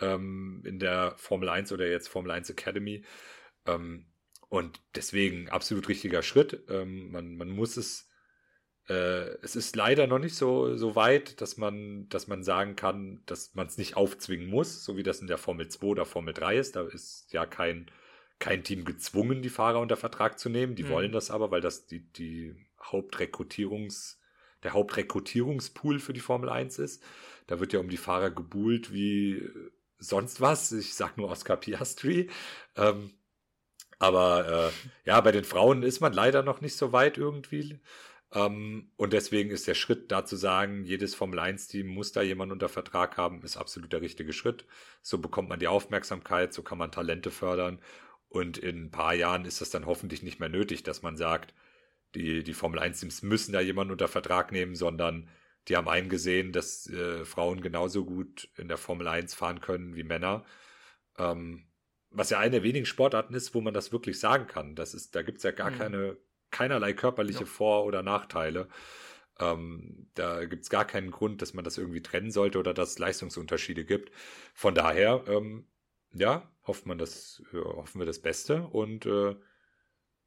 ähm, 0.02 0.62
in 0.66 0.80
der 0.80 1.14
Formel 1.18 1.50
1 1.50 1.72
oder 1.72 1.88
jetzt 1.88 2.10
Formel 2.10 2.32
1 2.32 2.50
Academy. 2.50 3.04
Ähm, 3.66 4.06
und 4.50 4.82
deswegen 4.96 5.48
absolut 5.50 5.88
richtiger 5.88 6.24
Schritt. 6.24 6.64
Ähm, 6.70 7.12
man, 7.12 7.36
man 7.36 7.50
muss 7.50 7.78
es, 7.78 8.09
äh, 8.90 9.38
es 9.44 9.56
ist 9.56 9.76
leider 9.76 10.08
noch 10.08 10.20
nicht 10.20 10.36
so, 10.36 10.76
so 10.78 10.96
weit, 10.96 11.42
dass 11.42 11.58
man, 11.58 12.10
dass 12.10 12.28
man 12.28 12.44
sagen 12.44 12.76
kann, 12.76 13.22
dass 13.28 13.56
man 13.56 13.68
es 13.68 13.78
nicht 13.78 13.98
aufzwingen 13.98 14.50
muss, 14.50 14.84
so 14.86 14.98
wie 14.98 15.04
das 15.04 15.22
in 15.22 15.28
der 15.28 15.38
Formel 15.38 15.68
2 15.70 15.88
oder 15.88 16.06
Formel 16.06 16.34
3 16.34 16.58
ist. 16.58 16.76
Da 16.76 16.84
ist 16.88 17.32
ja 17.34 17.46
kein, 17.46 17.92
kein 18.40 18.64
Team 18.64 18.86
gezwungen, 18.86 19.42
die 19.42 19.50
Fahrer 19.50 19.80
unter 19.80 19.98
Vertrag 19.98 20.40
zu 20.40 20.50
nehmen. 20.50 20.76
Die 20.76 20.84
Mhm. 20.84 20.90
wollen 20.90 21.12
das 21.12 21.32
aber, 21.32 21.52
weil 21.52 21.62
das 21.62 21.86
die, 21.88 22.02
die 22.14 22.56
Hauptrekrutierungs, 22.82 24.20
der 24.64 24.74
Hauptrekrutierungspool 24.74 26.00
für 26.00 26.14
die 26.14 26.20
Formel 26.20 26.50
1 26.50 26.80
ist. 26.80 27.04
Da 27.48 27.60
wird 27.60 27.74
ja 27.74 27.80
um 27.80 27.90
die 27.90 27.98
Fahrer 27.98 28.32
gebuhlt 28.32 28.94
wie 28.94 29.48
sonst 30.00 30.42
was. 30.42 30.72
Ich 30.72 30.96
sag 30.96 31.18
nur 31.18 31.30
Oscar 31.30 31.58
Piastri. 31.58 32.30
Ähm, 32.76 33.12
aber 34.00 34.72
äh, 35.06 35.10
ja, 35.10 35.20
bei 35.22 35.32
den 35.32 35.44
Frauen 35.44 35.84
ist 35.84 36.00
man 36.00 36.14
leider 36.14 36.44
noch 36.44 36.62
nicht 36.62 36.78
so 36.78 36.94
weit 36.94 37.18
irgendwie. 37.18 37.80
Ähm, 38.34 38.92
und 38.96 39.14
deswegen 39.14 39.50
ist 39.52 39.68
der 39.68 39.74
Schritt 39.76 40.12
da 40.12 40.26
zu 40.26 40.36
sagen, 40.36 40.84
jedes 40.86 41.16
Formel 41.16 41.40
1-Team 41.40 41.88
muss 41.88 42.12
da 42.12 42.22
jemand 42.22 42.52
unter 42.52 42.70
Vertrag 42.70 43.18
haben, 43.18 43.42
ist 43.44 43.58
absolut 43.58 43.92
der 43.94 44.02
richtige 44.02 44.34
Schritt. 44.34 44.66
So 45.02 45.18
bekommt 45.20 45.50
man 45.50 45.60
die 45.60 45.68
Aufmerksamkeit, 45.68 46.54
so 46.54 46.62
kann 46.64 46.78
man 46.78 46.92
Talente 46.92 47.32
fördern. 47.32 47.82
Und 48.30 48.58
in 48.60 48.86
ein 48.86 48.92
paar 48.92 49.16
Jahren 49.16 49.46
ist 49.46 49.62
das 49.62 49.72
dann 49.72 49.86
hoffentlich 49.88 50.22
nicht 50.24 50.40
mehr 50.40 50.50
nötig, 50.50 50.84
dass 50.84 51.02
man 51.02 51.18
sagt, 51.18 51.54
die, 52.16 52.44
die 52.44 52.54
Formel 52.54 52.80
1-Teams 52.80 53.24
müssen 53.24 53.54
da 53.54 53.62
jemanden 53.62 53.92
unter 53.94 54.08
Vertrag 54.08 54.52
nehmen, 54.52 54.76
sondern 54.76 55.30
die 55.68 55.78
haben 55.78 55.90
eingesehen, 55.90 56.52
dass 56.52 56.88
äh, 56.88 57.26
Frauen 57.26 57.62
genauso 57.62 58.06
gut 58.06 58.50
in 58.58 58.68
der 58.68 58.78
Formel 58.78 59.08
1 59.08 59.34
fahren 59.36 59.62
können 59.62 59.96
wie 59.96 60.04
Männer. 60.04 60.46
Ähm, 61.18 61.68
was 62.12 62.30
ja 62.32 62.40
eine 62.40 62.52
der 62.52 62.64
wenigen 62.64 62.86
Sportarten 62.86 63.34
ist, 63.36 63.54
wo 63.54 63.62
man 63.62 63.74
das 63.74 63.92
wirklich 63.92 64.20
sagen 64.20 64.48
kann. 64.48 64.76
Das 64.76 64.94
ist, 64.94 65.16
da 65.16 65.22
gibt's 65.22 65.44
ja 65.44 65.52
gar 65.52 65.72
Mhm. 65.72 65.76
keine, 65.78 66.18
keinerlei 66.52 66.94
körperliche 66.94 67.42
Ja. 67.42 67.46
Vor- 67.46 67.86
oder 67.86 68.04
Nachteile. 68.04 68.68
Ähm, 69.40 70.10
da 70.16 70.46
gibt's 70.46 70.70
gar 70.70 70.86
keinen 70.86 71.12
Grund, 71.12 71.42
dass 71.42 71.54
man 71.54 71.64
das 71.64 71.78
irgendwie 71.78 72.02
trennen 72.02 72.32
sollte 72.32 72.60
oder 72.60 72.74
dass 72.74 72.92
es 72.92 73.00
Leistungsunterschiede 73.00 73.86
gibt. 73.86 74.12
Von 74.54 74.76
daher, 74.76 75.24
ähm, 75.28 75.66
ja, 76.12 76.52
hofft 76.68 76.86
man 76.86 76.98
das, 76.98 77.42
äh, 77.54 77.58
hoffen 77.58 78.00
wir 78.00 78.06
das 78.06 78.22
Beste 78.22 78.68
und 78.68 79.06
äh, 79.06 79.36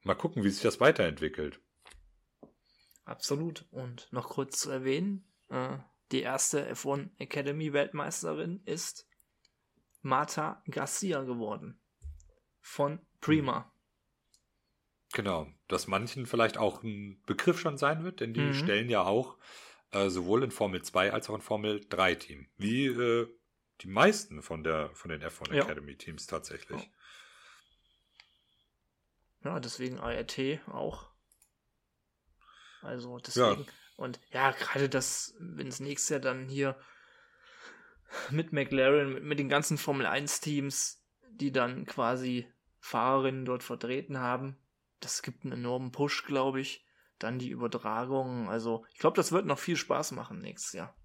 mal 0.03 0.15
gucken, 0.15 0.45
wie 0.45 0.51
sich 0.51 0.63
das 0.63 0.81
weiterentwickelt. 0.81 1.61
Absolut. 3.05 3.67
Und 3.71 4.09
noch 4.13 4.29
kurz 4.31 4.61
zu 4.61 4.71
erwähnen, 4.71 5.25
äh, 5.49 5.77
die 6.13 6.23
erste 6.23 6.71
F1 6.71 7.11
Academy 7.19 7.73
Weltmeisterin 7.73 8.63
ist 8.65 9.07
Marta 10.03 10.63
Garcia 10.71 11.23
geworden. 11.23 11.81
Von 12.61 13.01
Prima. 13.21 13.72
Genau, 15.13 15.47
dass 15.69 15.87
manchen 15.87 16.27
vielleicht 16.27 16.57
auch 16.59 16.83
ein 16.83 17.23
Begriff 17.27 17.61
schon 17.61 17.77
sein 17.77 18.03
wird, 18.05 18.21
denn 18.21 18.33
die 18.33 18.41
Mhm. 18.41 18.55
stellen 18.55 18.89
ja 18.89 19.03
auch 19.05 19.37
äh, 19.91 20.09
sowohl 20.09 20.43
in 20.43 20.51
Formel 20.51 20.83
2 20.83 21.13
als 21.13 21.29
auch 21.29 21.35
in 21.35 21.43
Formel 21.43 21.85
3 21.89 22.15
Team. 22.15 22.49
Wie 22.57 22.87
äh, 22.87 23.29
die 23.83 23.89
meisten 23.89 24.43
von 24.43 24.65
der 24.65 24.91
von 24.95 25.11
den 25.11 25.23
F1 25.23 25.55
Ja. 25.55 25.65
Academy 25.65 25.97
Teams 25.97 26.27
tatsächlich. 26.27 26.81
Ja. 26.83 26.89
Ja, 29.45 29.61
deswegen 29.61 29.99
ART 29.99 30.39
auch. 30.69 31.11
Also 32.81 33.19
deswegen. 33.19 33.67
Und 33.97 34.21
ja, 34.31 34.53
gerade 34.53 34.89
das, 34.89 35.35
wenn 35.39 35.69
es 35.69 35.81
nächstes 35.81 36.09
Jahr 36.11 36.21
dann 36.21 36.49
hier 36.49 36.77
mit 38.31 38.53
McLaren, 38.53 39.15
mit, 39.15 39.25
mit 39.25 39.39
den 39.39 39.49
ganzen 39.49 39.79
Formel 39.79 40.07
1 40.07 40.41
Teams, 40.41 41.05
die 41.31 41.53
dann 41.53 41.87
quasi 41.87 42.47
Fahrerinnen 42.81 43.45
dort 43.45 43.63
vertreten 43.63 44.19
haben, 44.19 44.57
das 45.05 45.23
gibt 45.23 45.45
einen 45.45 45.53
enormen 45.53 45.93
Push, 45.93 46.25
glaube 46.25 46.61
ich. 46.61 46.85
Dann 47.19 47.39
die 47.39 47.51
Übertragung. 47.51 48.49
Also, 48.49 48.85
ich 48.93 48.99
glaube, 48.99 49.17
das 49.17 49.31
wird 49.33 49.47
noch 49.47 49.59
viel 49.59 49.77
Spaß 49.77 50.13
machen 50.13 50.41
nächstes 50.41 50.73
Jahr. 50.73 50.97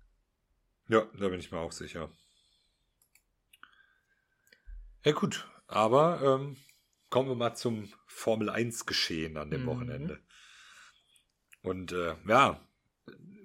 Ja, 0.88 1.06
da 1.20 1.28
bin 1.28 1.40
ich 1.40 1.52
mir 1.52 1.60
auch 1.60 1.72
sicher. 1.72 2.10
Ja 5.04 5.12
gut, 5.12 5.48
aber 5.68 6.22
ähm, 6.22 6.58
kommen 7.10 7.30
wir 7.30 7.36
mal 7.36 7.56
zum 7.56 7.92
Formel 8.08 8.50
1 8.50 8.86
Geschehen 8.86 9.38
an 9.38 9.52
dem 9.52 9.64
Mhm. 9.64 9.68
Wochenende. 9.68 10.20
Und 11.62 11.92
äh, 11.92 12.16
ja, 12.28 12.60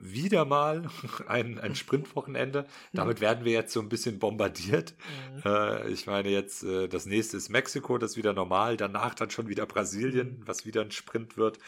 wieder 0.03 0.45
mal 0.45 0.89
ein, 1.29 1.59
ein 1.59 1.75
Sprintwochenende. 1.75 2.67
Damit 2.93 3.21
werden 3.21 3.45
wir 3.45 3.53
jetzt 3.53 3.73
so 3.73 3.81
ein 3.81 3.89
bisschen 3.89 4.19
bombardiert. 4.19 4.95
Mhm. 5.37 5.43
Äh, 5.45 5.89
ich 5.89 6.07
meine 6.07 6.29
jetzt, 6.29 6.65
äh, 6.65 6.89
das 6.89 7.07
nächste 7.07 7.37
ist 7.37 7.49
Mexiko, 7.49 7.99
das 7.99 8.13
ist 8.13 8.17
wieder 8.17 8.33
normal. 8.33 8.77
Danach 8.77 9.15
dann 9.15 9.31
schon 9.31 9.49
wieder 9.49 9.65
Brasilien, 9.65 10.43
was 10.45 10.67
wieder 10.67 10.83
ein 10.83 10.91
Sprint 10.91 11.37
wird. 11.37 11.59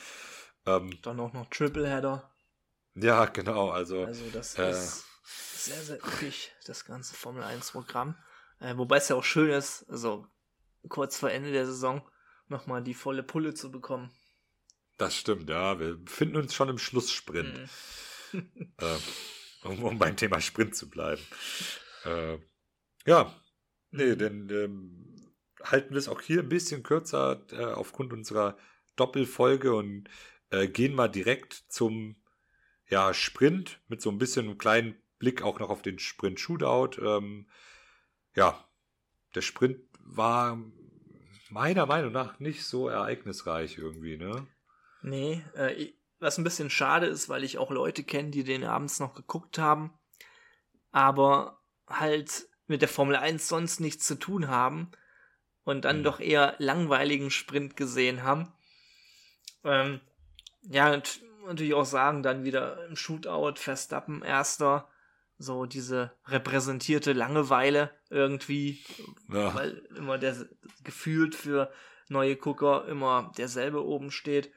Ähm, 0.66 0.99
Dann 1.03 1.20
auch 1.20 1.32
noch 1.32 1.49
Tripleheader. 1.51 2.28
ja, 2.95 3.26
genau, 3.26 3.70
also, 3.70 4.05
Also 4.05 4.24
das 4.32 4.59
äh, 4.59 4.70
ist 4.70 5.05
sehr, 5.24 5.80
sehr 5.82 5.97
üppig, 5.99 6.53
das 6.66 6.85
ganze 6.85 7.14
Formel 7.14 7.43
1 7.43 7.70
Programm. 7.72 8.16
Äh, 8.61 8.76
wobei 8.76 8.97
es 8.97 9.09
ja 9.09 9.16
auch 9.16 9.24
schön 9.24 9.51
ist, 9.51 9.85
also 9.89 10.26
kurz 10.89 11.18
vor 11.18 11.30
Ende 11.30 11.53
der 11.53 11.66
Saison 11.66 12.03
nochmal 12.49 12.82
die 12.82 12.95
volle 12.95 13.22
Pulle 13.22 13.55
zu 13.55 13.70
bekommen. 13.70 14.11
das 14.99 15.14
stimmt, 15.16 15.49
ja. 15.51 15.78
Wir 15.78 15.97
befinden 15.97 16.37
uns 16.37 16.55
schon 16.55 16.68
im 16.68 16.78
Schlusssprint. 16.78 17.59
Mhm. 17.59 17.68
Äh, 18.35 19.66
um, 19.68 19.82
um 19.82 19.99
beim 19.99 20.16
Thema 20.16 20.41
Sprint 20.41 20.74
zu 20.74 20.89
bleiben. 20.89 21.22
Äh, 22.05 22.39
ja, 23.07 23.35
nee, 23.91 24.16
denn 24.16 24.49
ähm, 24.51 25.32
halten 25.62 25.91
wir 25.91 25.99
es 25.99 26.09
auch 26.09 26.20
hier 26.20 26.41
ein 26.41 26.49
bisschen 26.49 26.82
kürzer 26.82 27.45
äh, 27.53 27.64
aufgrund 27.64 28.12
unserer 28.12 28.57
Doppelfolge 28.97 29.74
und 29.74 30.09
äh, 30.51 30.68
gehen 30.68 30.95
mal 30.95 31.09
direkt 31.09 31.53
zum 31.68 32.16
ja, 32.89 33.14
Sprint 33.14 33.80
mit 33.89 34.03
so 34.03 34.11
ein 34.11 34.18
bisschen 34.18 34.47
einem 34.47 34.59
kleinen 34.59 34.97
Blick 35.18 35.43
auch 35.43 35.59
noch 35.59 35.70
auf 35.70 35.82
den 35.82 35.99
Sprint-Shootout. 35.99 37.01
Ähm, 37.01 37.49
ja, 38.35 38.62
der 39.35 39.41
Sprint 39.41 39.80
war 40.01 40.61
meiner 41.51 41.87
Meinung 41.87 42.12
nach 42.12 42.41
nicht 42.41 42.64
so 42.64 42.89
ereignisreich 42.89 43.78
irgendwie, 43.78 44.16
ne? 44.16 44.47
Nee, 45.03 45.43
äh, 45.57 45.93
was 46.21 46.39
ein 46.39 46.45
bisschen 46.45 46.71
schade 46.71 47.07
ist, 47.07 47.29
weil 47.29 47.45
ich 47.45 47.59
auch 47.59 47.71
Leute 47.71 48.03
kenne, 48.05 48.31
die 48.31 48.45
den 48.45 48.65
abends 48.65 49.01
noch 49.01 49.15
geguckt 49.15 49.59
haben, 49.59 49.93
aber 50.93 51.61
halt 51.89 52.47
mit 52.67 52.81
der 52.81 52.89
Formel 52.89 53.17
1 53.17 53.47
sonst 53.49 53.81
nichts 53.81 54.07
zu 54.07 54.15
tun 54.15 54.49
haben 54.49 54.91
und 55.65 55.85
dann 55.85 55.99
Mhm. 55.99 56.05
doch 56.05 56.21
eher 56.21 56.55
langweiligen 56.59 57.31
Sprint 57.31 57.77
gesehen 57.77 58.23
haben. 58.23 58.53
Ähm, 59.65 60.01
ja, 60.62 60.93
und 60.93 61.21
natürlich 61.47 61.75
auch 61.75 61.85
sagen, 61.85 62.23
dann 62.23 62.45
wieder 62.45 62.87
im 62.87 62.97
Shootout 62.97 63.57
Verstappen 63.57 64.23
erster, 64.23 64.89
so 65.37 65.67
diese 65.67 66.12
repräsentierte 66.27 67.12
Langeweile 67.12 67.91
irgendwie, 68.09 68.83
Ja, 69.29 69.55
weil 69.55 69.83
immer 69.97 70.17
der 70.17 70.47
gefühlt 70.85 71.35
für 71.35 71.73
neue 72.09 72.37
Gucker 72.37 72.87
immer 72.87 73.33
derselbe 73.37 73.85
oben 73.85 74.11
steht. 74.11 74.53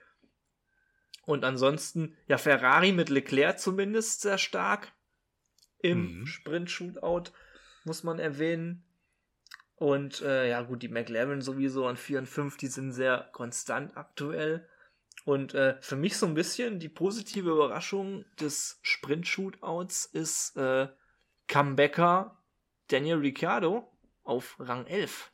Und 1.28 1.44
ansonsten, 1.44 2.16
ja, 2.28 2.38
Ferrari 2.38 2.94
mit 2.94 3.10
Leclerc 3.10 3.60
zumindest 3.60 4.22
sehr 4.22 4.38
stark 4.38 4.94
im 5.80 6.22
Mhm. 6.22 6.26
Sprint-Shootout, 6.26 7.32
muss 7.84 8.04
man 8.04 8.18
erwähnen. 8.18 8.86
Und 9.76 10.22
äh, 10.22 10.50
ja, 10.50 10.62
gut, 10.62 10.82
die 10.84 10.88
McLaren 10.88 11.42
sowieso 11.42 11.86
an 11.86 11.98
4 11.98 12.20
und 12.20 12.28
5, 12.28 12.56
die 12.56 12.68
sind 12.68 12.94
sehr 12.94 13.30
konstant 13.34 13.98
aktuell. 13.98 14.68
Und 15.26 15.54
äh, 15.54 15.76
für 15.82 15.98
mich 15.98 16.16
so 16.16 16.26
ein 16.26 16.34
bisschen 16.34 16.80
die 16.80 16.88
positive 16.88 17.50
Überraschung 17.52 18.24
des 18.40 18.80
Sprint-Shootouts 18.84 20.06
ist 20.06 20.56
äh, 20.56 20.88
Comebacker 21.50 22.42
Daniel 22.88 23.18
Ricciardo 23.18 23.92
auf 24.24 24.56
Rang 24.60 24.86
11. 24.88 25.30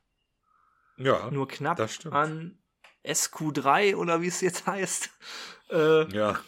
ja, 0.98 1.30
Nur 1.30 1.48
knapp 1.48 1.80
an 2.10 2.58
SQ3 3.06 3.96
oder 3.96 4.22
wie 4.22 4.28
es 4.28 4.42
jetzt 4.42 4.66
heißt, 4.68 5.10
äh, 5.72 6.14
ja, 6.16 6.40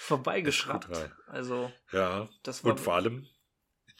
vorbeigeschraubt. 0.00 0.86
SQ3. 0.86 1.10
Also, 1.28 1.72
ja. 1.92 2.28
das 2.42 2.64
war 2.64 2.72
Und 2.72 2.80
vor 2.80 2.94
allem 2.94 3.26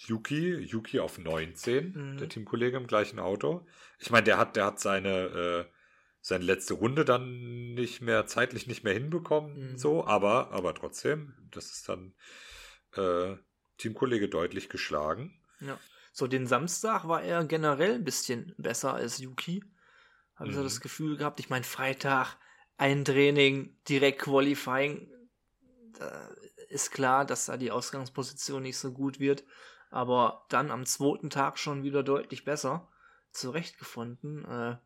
Yuki, 0.06 0.54
Yuki 0.54 1.00
auf 1.00 1.18
19, 1.18 1.92
Mhm. 1.92 2.18
der 2.18 2.28
Teamkollege 2.28 2.76
im 2.76 2.86
gleichen 2.86 3.18
Auto. 3.18 3.66
Ich 3.98 4.10
meine, 4.10 4.24
der 4.24 4.38
hat, 4.38 4.56
der 4.56 4.64
hat 4.66 4.80
seine, 4.80 5.66
äh, 5.68 5.72
seine 6.20 6.44
letzte 6.44 6.74
Runde 6.74 7.04
dann 7.04 7.74
nicht 7.74 8.00
mehr, 8.00 8.26
zeitlich 8.26 8.66
nicht 8.66 8.84
mehr 8.84 8.92
hinbekommen, 8.92 9.72
Mhm. 9.72 9.78
so, 9.78 10.06
aber, 10.06 10.52
aber 10.52 10.74
trotzdem, 10.74 11.34
das 11.50 11.66
ist 11.66 11.88
dann 11.88 12.14
äh, 12.96 13.36
Teamkollege 13.78 14.28
deutlich 14.28 14.68
geschlagen. 14.68 15.40
Ja. 15.60 15.78
So, 16.12 16.26
den 16.26 16.46
Samstag 16.46 17.06
war 17.06 17.22
er 17.22 17.44
generell 17.44 17.94
ein 17.96 18.04
bisschen 18.04 18.54
besser 18.56 18.94
als 18.94 19.18
Yuki. 19.18 19.62
Habe 20.38 20.48
ich 20.50 20.54
so 20.54 20.60
Mhm. 20.60 20.64
das 20.64 20.80
Gefühl 20.80 21.16
gehabt. 21.16 21.40
Ich 21.40 21.50
meine, 21.50 21.64
Freitag, 21.64 22.36
ein 22.76 23.04
Training, 23.04 23.76
direkt 23.88 24.20
Qualifying. 24.22 25.10
Da 25.98 26.28
ist 26.68 26.90
klar, 26.92 27.24
dass 27.24 27.46
da 27.46 27.56
die 27.56 27.70
Ausgangsposition 27.70 28.62
nicht 28.62 28.78
so 28.78 28.92
gut 28.92 29.18
wird. 29.20 29.44
Aber 29.90 30.44
dann 30.48 30.70
am 30.70 30.84
zweiten 30.86 31.30
Tag 31.30 31.58
schon 31.58 31.82
wieder 31.82 32.02
deutlich 32.02 32.44
besser 32.44 32.88
zurechtgefunden. 33.32 34.44
Äh, 34.44 34.76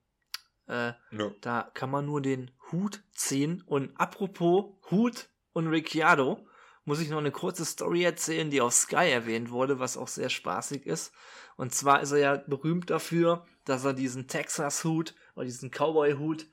äh, 0.68 0.92
Ja. 1.10 1.30
da 1.40 1.70
kann 1.74 1.90
man 1.90 2.06
nur 2.06 2.22
den 2.22 2.50
Hut 2.70 3.02
ziehen. 3.12 3.62
Und 3.66 3.96
apropos 3.98 4.76
Hut 4.90 5.28
und 5.52 5.66
Ricciardo, 5.68 6.46
muss 6.84 7.00
ich 7.00 7.10
noch 7.10 7.18
eine 7.18 7.30
kurze 7.30 7.64
Story 7.64 8.02
erzählen, 8.02 8.50
die 8.50 8.60
auf 8.60 8.72
Sky 8.72 9.10
erwähnt 9.10 9.50
wurde, 9.50 9.78
was 9.78 9.96
auch 9.96 10.08
sehr 10.08 10.30
spaßig 10.30 10.86
ist. 10.86 11.12
Und 11.56 11.72
zwar 11.74 12.00
ist 12.00 12.10
er 12.12 12.18
ja 12.18 12.36
berühmt 12.46 12.90
dafür, 12.90 13.46
dass 13.64 13.84
er 13.84 13.92
diesen 13.94 14.28
Texas-Hut 14.28 15.14
oder 15.34 15.44
diesen 15.44 15.70
Cowboy-Hut 15.70 16.46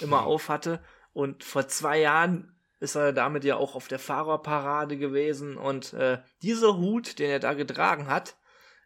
immer 0.00 0.22
Mhm. 0.22 0.26
auf 0.26 0.48
hatte. 0.48 0.82
Und 1.12 1.44
vor 1.44 1.68
zwei 1.68 2.00
Jahren 2.00 2.54
ist 2.80 2.94
er 2.94 3.12
damit 3.12 3.44
ja 3.44 3.56
auch 3.56 3.74
auf 3.74 3.88
der 3.88 3.98
Fahrerparade 3.98 4.96
gewesen. 4.98 5.56
Und 5.56 5.92
äh, 5.94 6.18
dieser 6.42 6.76
Hut, 6.76 7.18
den 7.18 7.30
er 7.30 7.40
da 7.40 7.54
getragen 7.54 8.06
hat, 8.06 8.36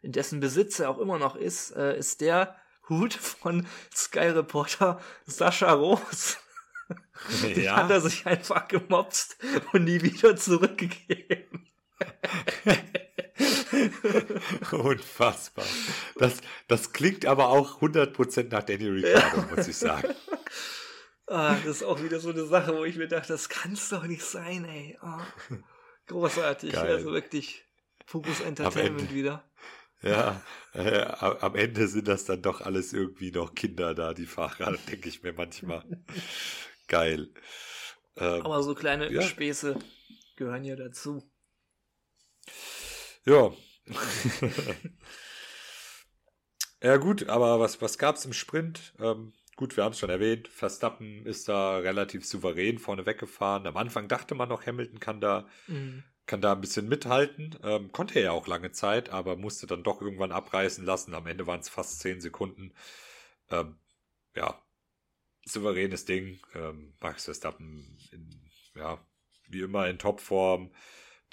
in 0.01 0.11
dessen 0.11 0.39
Besitz 0.39 0.79
er 0.79 0.89
auch 0.89 0.99
immer 0.99 1.19
noch 1.19 1.35
ist, 1.35 1.71
äh, 1.75 1.97
ist 1.97 2.21
der 2.21 2.55
Hut 2.89 3.13
von 3.13 3.65
Sky 3.95 4.29
Reporter 4.29 4.99
Sascha 5.25 5.71
Roos. 5.73 6.37
Den 7.41 7.71
hat 7.73 7.89
er 7.89 8.01
sich 8.01 8.25
einfach 8.25 8.67
gemobst 8.67 9.37
und 9.71 9.85
nie 9.85 10.01
wieder 10.01 10.35
zurückgegeben. 10.35 11.71
Unfassbar. 14.71 15.65
Das, 16.17 16.37
das 16.67 16.93
klingt 16.93 17.25
aber 17.25 17.49
auch 17.49 17.81
100% 17.81 18.49
nach 18.49 18.63
Danny 18.63 18.87
Ricciardo, 18.87 19.43
muss 19.55 19.67
ich 19.67 19.77
sagen. 19.77 20.13
Ah, 21.27 21.55
das 21.65 21.77
ist 21.77 21.83
auch 21.83 22.01
wieder 22.03 22.19
so 22.19 22.29
eine 22.29 22.45
Sache, 22.45 22.75
wo 22.75 22.83
ich 22.83 22.97
mir 22.97 23.07
dachte, 23.07 23.29
das 23.29 23.49
kann's 23.49 23.89
doch 23.89 24.05
nicht 24.05 24.23
sein, 24.23 24.65
ey. 24.65 24.97
Oh, 25.01 25.55
großartig. 26.07 26.73
Geil. 26.73 26.95
Also 26.95 27.11
wirklich 27.13 27.65
Focus 28.05 28.41
Entertainment 28.41 29.13
wieder. 29.13 29.49
Ja, 30.01 30.41
äh, 30.73 30.99
am 31.05 31.55
Ende 31.55 31.87
sind 31.87 32.09
das 32.09 32.25
dann 32.25 32.41
doch 32.41 32.59
alles 32.59 32.91
irgendwie 32.91 33.31
noch 33.31 33.55
Kinder 33.55 33.95
da, 33.95 34.13
die 34.13 34.25
Fahrer, 34.25 34.75
denke 34.89 35.07
ich 35.07 35.23
mir 35.23 35.31
manchmal. 35.33 35.83
Geil. 36.87 37.29
Ähm, 38.17 38.41
Aber 38.45 38.61
so 38.63 38.75
kleine 38.75 39.09
Ja. 39.11 39.21
Späße 39.21 39.79
gehören 40.35 40.65
ja 40.65 40.75
dazu. 40.75 41.23
ja. 43.25 43.51
Ja, 46.81 46.97
gut, 46.97 47.27
aber 47.29 47.59
was, 47.59 47.81
was 47.81 47.97
gab's 47.97 48.25
im 48.25 48.33
Sprint? 48.33 48.93
Ähm, 48.99 49.33
gut, 49.55 49.75
wir 49.77 49.83
haben 49.83 49.93
es 49.93 49.99
schon 49.99 50.09
erwähnt. 50.09 50.47
Verstappen 50.47 51.25
ist 51.25 51.47
da 51.49 51.77
relativ 51.77 52.25
souverän 52.25 52.79
vorne 52.79 53.05
weggefahren. 53.05 53.67
Am 53.67 53.77
Anfang 53.77 54.07
dachte 54.07 54.35
man 54.35 54.49
noch, 54.49 54.65
Hamilton 54.65 54.99
kann 54.99 55.21
da 55.21 55.47
Mhm. 55.67 56.03
kann 56.27 56.41
da 56.41 56.53
ein 56.53 56.61
bisschen 56.61 56.87
mithalten. 56.89 57.57
Ähm, 57.63 57.91
konnte 57.91 58.15
er 58.19 58.25
ja 58.25 58.31
auch 58.31 58.47
lange 58.47 58.71
Zeit, 58.71 59.09
aber 59.09 59.35
musste 59.37 59.67
dann 59.67 59.83
doch 59.83 60.01
irgendwann 60.01 60.31
abreißen 60.31 60.85
lassen. 60.85 61.15
Am 61.15 61.27
Ende 61.27 61.47
waren 61.47 61.59
es 61.61 61.69
fast 61.69 61.99
zehn 62.01 62.21
Sekunden. 62.21 62.73
Ähm, 63.51 63.77
ja, 64.35 64.61
souveränes 65.45 66.05
Ding. 66.05 66.39
Ähm, 66.55 66.93
Max 67.01 67.25
Verstappen, 67.25 67.97
in, 68.11 68.29
ja, 68.75 68.99
wie 69.49 69.61
immer 69.61 69.87
in 69.87 69.99
Topform. 69.99 70.71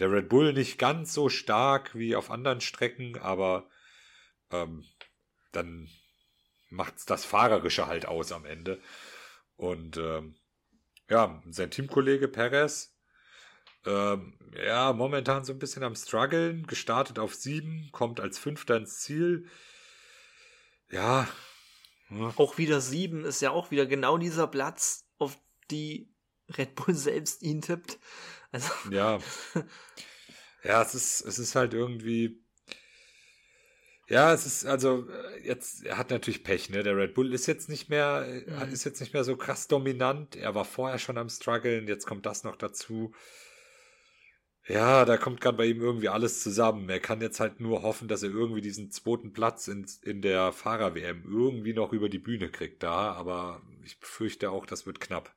Der 0.01 0.10
Red 0.10 0.28
Bull 0.28 0.52
nicht 0.52 0.78
ganz 0.78 1.12
so 1.12 1.28
stark 1.28 1.94
wie 1.94 2.16
auf 2.16 2.31
anderen 2.31 2.60
Strecken, 2.60 3.18
aber 3.18 3.68
ähm, 4.51 4.85
dann 5.52 5.89
macht's 6.70 7.05
das 7.05 7.24
Fahrerische 7.24 7.86
halt 7.86 8.06
aus 8.06 8.32
am 8.32 8.44
Ende. 8.47 8.81
Und 9.56 9.98
ähm, 9.98 10.36
ja, 11.09 11.43
sein 11.51 11.70
Teamkollege 11.70 12.28
Perez, 12.28 12.97
ähm, 13.85 14.39
ja, 14.55 14.93
momentan 14.93 15.44
so 15.44 15.52
ein 15.52 15.59
bisschen 15.59 15.82
am 15.82 15.94
struggeln, 15.94 16.66
gestartet 16.66 17.18
auf 17.18 17.35
sieben, 17.35 17.90
kommt 17.93 18.20
als 18.20 18.39
Fünfter 18.39 18.77
ins 18.77 19.01
Ziel. 19.01 19.48
Ja, 20.90 21.28
Auch 22.36 22.59
wieder 22.59 22.81
sieben 22.81 23.24
ist 23.24 23.40
ja 23.40 23.51
auch 23.51 23.70
wieder 23.70 23.86
genau 23.86 24.18
dieser 24.18 24.47
Platz, 24.47 25.06
auf 25.18 25.39
die 25.70 26.12
Red 26.48 26.74
Bull 26.74 26.94
selbst 26.94 27.43
ihn 27.43 27.60
tippt. 27.60 27.98
Also, 28.52 28.72
ja. 28.90 29.18
Ja, 30.62 30.82
es 30.82 30.94
ist, 30.94 31.20
es 31.22 31.39
ist 31.39 31.55
halt 31.55 31.74
irgendwie, 31.74 32.43
Ja, 34.09 34.32
es 34.35 34.44
ist 34.44 34.66
also 34.66 35.06
äh, 35.09 35.47
jetzt, 35.47 35.85
er 35.86 35.97
hat 35.97 36.10
natürlich 36.10 36.43
Pech, 36.43 36.68
ne? 36.70 36.82
Der 36.82 36.97
Red 36.97 37.14
Bull 37.14 37.32
ist 37.32 37.47
jetzt 37.47 37.68
nicht 37.68 37.89
mehr, 37.90 38.27
äh, 38.28 38.66
Mhm. 38.66 38.72
ist 38.72 38.85
jetzt 38.85 39.01
nicht 39.01 39.14
mehr 39.14 39.22
so 39.24 39.36
krass 39.36 39.68
dominant. 39.68 40.35
Er 40.36 40.55
war 40.56 40.64
vorher 40.64 40.98
schon 40.98 41.16
am 41.16 41.28
struggeln, 41.28 41.86
jetzt 41.86 42.06
kommt 42.06 42.27
das 42.27 42.43
noch 42.43 42.56
dazu. 42.56 43.12
Ja, 44.68 45.05
da 45.05 45.16
kommt 45.16 45.40
gerade 45.40 45.56
bei 45.59 45.66
ihm 45.66 45.81
irgendwie 45.82 46.09
alles 46.09 46.43
zusammen. 46.43 46.89
Er 46.89 47.01
kann 47.01 47.20
jetzt 47.20 47.40
halt 47.40 47.60
nur 47.60 47.82
hoffen, 47.82 48.09
dass 48.09 48.22
er 48.22 48.31
irgendwie 48.31 48.60
diesen 48.60 48.90
zweiten 48.90 49.32
Platz 49.32 49.68
in, 49.68 49.85
in 50.02 50.22
der 50.22 50.52
Fahrer-WM 50.52 51.24
irgendwie 51.24 51.72
noch 51.74 51.93
über 51.93 52.09
die 52.09 52.18
Bühne 52.18 52.51
kriegt 52.51 52.82
da, 52.82 53.12
aber 53.12 53.62
ich 53.85 53.98
befürchte 53.98 54.51
auch, 54.51 54.66
das 54.66 54.86
wird 54.86 55.01
knapp. 55.01 55.35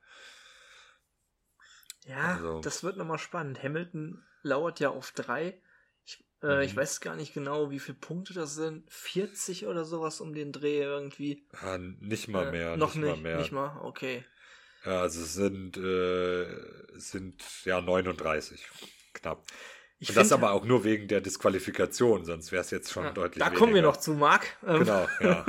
Ja, 2.04 2.34
Also- 2.34 2.60
das 2.60 2.82
wird 2.84 2.96
nochmal 2.96 3.18
spannend. 3.18 3.62
Hamilton 3.62 4.22
lauert 4.42 4.80
ja 4.80 4.90
auf 4.90 5.12
drei. 5.12 5.60
Ich, 6.04 6.22
äh, 6.42 6.64
ich 6.64 6.74
Mhm. 6.74 6.78
weiß 6.78 7.00
gar 7.00 7.16
nicht 7.16 7.32
genau, 7.32 7.70
wie 7.70 7.78
viele 7.78 7.98
Punkte 7.98 8.34
das 8.34 8.54
sind. 8.54 8.90
40 8.92 9.66
oder 9.66 9.84
sowas 9.84 10.20
um 10.20 10.34
den 10.34 10.52
Dreh 10.52 10.80
irgendwie. 10.82 11.46
Ja, 11.62 11.78
nicht 11.78 12.28
mal 12.28 12.48
Äh, 12.48 12.50
mehr, 12.50 12.76
noch 12.76 12.94
nicht, 12.94 13.04
nicht, 13.04 13.16
mal 13.16 13.22
mehr. 13.22 13.38
nicht 13.38 13.52
mal, 13.52 13.80
okay. 13.82 14.24
Ja, 14.84 15.00
also 15.00 15.22
es 15.22 15.32
sind, 15.32 15.78
äh, 15.78 16.46
sind 16.98 17.42
ja 17.64 17.80
39. 17.80 18.66
Knapp. 19.14 19.46
Ich 19.98 20.10
Und 20.10 20.16
das 20.16 20.32
aber 20.32 20.50
auch 20.50 20.66
nur 20.66 20.84
wegen 20.84 21.08
der 21.08 21.22
Disqualifikation, 21.22 22.26
sonst 22.26 22.52
wäre 22.52 22.60
es 22.60 22.70
jetzt 22.70 22.92
schon 22.92 23.04
ja, 23.04 23.12
deutlich 23.12 23.42
Da 23.42 23.48
kommen 23.48 23.72
wir 23.72 23.76
weniger. 23.76 23.86
noch 23.92 23.96
zu, 23.96 24.12
Marc. 24.12 24.44
Ähm, 24.66 24.80
Genau, 24.80 25.08
ja. 25.20 25.46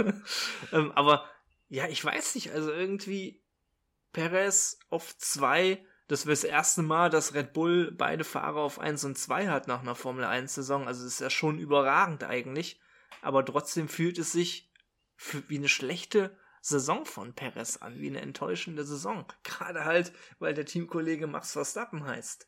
ähm, 0.72 0.92
aber 0.94 1.30
ja, 1.68 1.88
ich 1.90 2.06
weiß 2.06 2.36
nicht, 2.36 2.52
also 2.54 2.72
irgendwie 2.72 3.44
Perez 4.14 4.80
auf 4.90 5.18
zwei, 5.18 5.84
das 6.08 6.26
wäre 6.26 6.34
das 6.34 6.44
erste 6.44 6.84
Mal, 6.84 7.10
dass 7.10 7.34
Red 7.34 7.54
Bull 7.54 7.92
beide 7.92 8.24
Fahrer 8.24 8.62
auf 8.62 8.80
1 8.80 9.04
und 9.06 9.18
2 9.18 9.48
hat 9.48 9.68
nach 9.68 9.82
einer 9.82 9.96
Formel 9.96 10.24
1 10.24 10.54
Saison. 10.54 10.88
Also 10.88 11.04
das 11.04 11.14
ist 11.14 11.22
ja 11.22 11.30
schon 11.30 11.58
überragend 11.58 12.24
eigentlich. 12.24 12.80
Aber 13.22 13.44
trotzdem 13.44 13.90
fühlt 13.90 14.20
es 14.20 14.32
sich 14.32 14.72
wie 15.48 15.58
eine 15.58 15.70
schlechte 15.70 16.38
Saison 16.62 17.06
von 17.06 17.34
Perez 17.34 17.78
an, 17.78 18.00
wie 18.00 18.08
eine 18.08 18.22
enttäuschende 18.22 18.86
Saison. 18.86 19.26
Gerade 19.44 19.86
halt, 19.86 20.14
weil 20.40 20.54
der 20.54 20.66
Teamkollege 20.66 21.28
Max 21.28 21.54
Verstappen 21.54 22.06
heißt. 22.06 22.48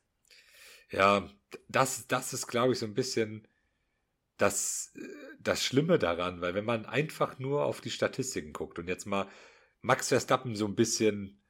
Ja, 0.89 1.29
das, 1.67 2.07
das 2.07 2.33
ist, 2.33 2.47
glaube 2.47 2.73
ich, 2.73 2.79
so 2.79 2.85
ein 2.85 2.93
bisschen 2.93 3.47
das, 4.37 4.93
äh, 4.95 5.01
das 5.39 5.63
Schlimme 5.63 5.99
daran, 5.99 6.41
weil 6.41 6.53
wenn 6.53 6.65
man 6.65 6.85
einfach 6.85 7.39
nur 7.39 7.65
auf 7.65 7.81
die 7.81 7.91
Statistiken 7.91 8.53
guckt 8.53 8.79
und 8.79 8.87
jetzt 8.87 9.05
mal 9.05 9.27
Max 9.81 10.09
Verstappen 10.09 10.55
so 10.55 10.65
ein 10.65 10.75
bisschen, 10.75 11.41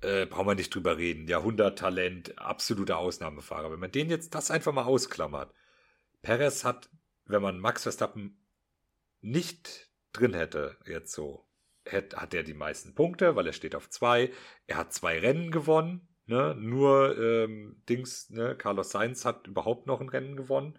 äh, 0.00 0.26
brauchen 0.26 0.48
wir 0.48 0.54
nicht 0.54 0.74
drüber 0.74 0.98
reden, 0.98 1.28
Jahrhunderttalent, 1.28 2.38
absoluter 2.38 2.98
Ausnahmefahrer. 2.98 3.72
Wenn 3.72 3.80
man 3.80 3.92
den 3.92 4.10
jetzt 4.10 4.34
das 4.34 4.50
einfach 4.50 4.72
mal 4.72 4.84
ausklammert, 4.84 5.52
Perez 6.22 6.64
hat, 6.64 6.90
wenn 7.24 7.42
man 7.42 7.58
Max 7.58 7.84
Verstappen 7.84 8.38
nicht 9.20 9.90
drin 10.12 10.34
hätte, 10.34 10.76
jetzt 10.86 11.12
so, 11.12 11.46
hätte, 11.84 12.16
hat 12.16 12.34
er 12.34 12.42
die 12.42 12.54
meisten 12.54 12.94
Punkte, 12.94 13.36
weil 13.36 13.46
er 13.46 13.52
steht 13.52 13.74
auf 13.74 13.90
zwei. 13.90 14.32
Er 14.66 14.76
hat 14.76 14.92
zwei 14.92 15.18
Rennen 15.18 15.50
gewonnen. 15.50 16.08
Ne? 16.26 16.56
Nur 16.58 17.16
ähm, 17.18 17.82
Dings, 17.88 18.30
ne? 18.30 18.56
Carlos 18.56 18.90
Sainz 18.90 19.24
hat 19.24 19.46
überhaupt 19.46 19.86
noch 19.86 20.00
ein 20.00 20.08
Rennen 20.08 20.36
gewonnen. 20.36 20.78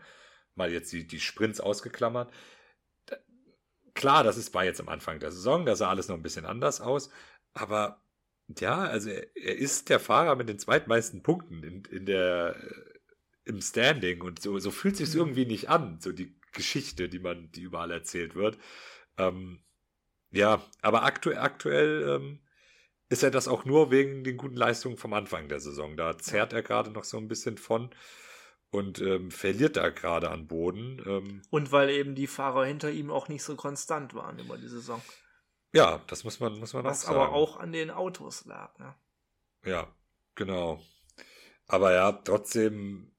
Mal 0.56 0.72
jetzt 0.72 0.92
die, 0.92 1.08
die 1.08 1.20
Sprints 1.22 1.62
ausgeklammert. 1.62 2.34
Klar, 3.94 4.24
das 4.24 4.38
ist 4.38 4.52
bei 4.52 4.66
jetzt 4.66 4.82
am 4.82 4.90
Anfang 4.90 5.20
der 5.20 5.32
Saison, 5.32 5.66
da 5.66 5.76
sah 5.76 5.90
alles 5.90 6.08
noch 6.08 6.16
ein 6.16 6.22
bisschen 6.22 6.46
anders 6.46 6.82
aus. 6.82 7.10
Aber 7.54 8.02
ja, 8.48 8.80
also 8.80 9.10
er, 9.10 9.36
er 9.36 9.58
ist 9.58 9.90
der 9.90 10.00
Fahrer 10.00 10.36
mit 10.36 10.50
den 10.50 10.60
zweitmeisten 10.60 11.24
Punkten 11.24 11.64
in, 11.64 11.84
in 11.86 12.06
der, 12.06 12.56
äh, 12.58 13.50
im 13.50 13.62
Standing 13.62 14.22
und 14.22 14.42
so, 14.42 14.60
so 14.60 14.72
fühlt 14.72 14.98
sich 14.98 15.14
Mhm. 15.14 15.16
irgendwie 15.16 15.46
nicht 15.46 15.70
an, 15.70 16.00
so 16.02 16.12
die 16.12 16.38
Geschichte, 16.54 17.10
die 17.10 17.20
man, 17.20 17.52
die 17.52 17.62
überall 17.62 17.92
erzählt 17.92 18.36
wird. 18.36 18.58
Ähm, 19.18 19.64
ja, 20.32 20.62
aber 20.82 21.04
aktuell, 21.04 21.40
aktuell 21.40 22.10
ähm, 22.18 22.40
ist 23.10 23.24
er 23.24 23.32
das 23.32 23.48
auch 23.48 23.66
nur 23.66 23.92
wegen 23.92 24.24
den 24.24 24.38
guten 24.38 24.58
Leistungen 24.58 24.98
vom 24.98 25.14
Anfang 25.14 25.50
der 25.50 25.60
Saison. 25.62 25.98
Da 25.98 26.18
zerrt 26.18 26.54
er 26.54 26.64
gerade 26.64 26.92
noch 26.92 27.06
so 27.06 27.18
ein 27.18 27.28
bisschen 27.30 27.58
von 27.58 27.92
und 28.72 29.02
ähm, 29.02 29.32
verliert 29.32 29.78
da 29.78 29.90
gerade 29.90 30.30
an 30.32 30.48
Boden. 30.48 31.02
Ähm, 31.06 31.44
Und 31.50 31.74
weil 31.74 31.90
eben 31.90 32.16
die 32.16 32.28
Fahrer 32.28 32.66
hinter 32.66 32.90
ihm 32.90 33.12
auch 33.12 33.28
nicht 33.28 33.44
so 33.44 33.56
konstant 33.58 34.14
waren 34.14 34.40
über 34.40 34.58
die 34.58 34.68
Saison. 34.70 35.02
Ja, 35.74 36.02
das 36.08 36.24
muss 36.24 36.40
man, 36.40 36.58
muss 36.60 36.74
man 36.74 36.84
Was 36.84 37.04
auch 37.04 37.08
sagen. 37.10 37.20
aber 37.20 37.34
auch 37.34 37.58
an 37.58 37.72
den 37.72 37.92
Autos 37.92 38.46
lag. 38.46 38.78
Ne? 38.80 38.96
Ja, 39.66 39.94
genau. 40.36 40.82
Aber 41.68 41.94
ja, 41.94 42.12
trotzdem. 42.12 43.12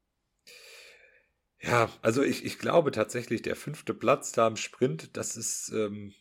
Ja, 1.60 1.90
also 2.02 2.22
ich, 2.22 2.44
ich 2.44 2.58
glaube 2.58 2.92
tatsächlich, 2.92 3.42
der 3.42 3.56
fünfte 3.56 3.92
Platz 3.92 4.32
da 4.32 4.46
im 4.46 4.56
Sprint, 4.56 5.16
das 5.16 5.36
ist, 5.36 5.70
ähm, 5.70 6.14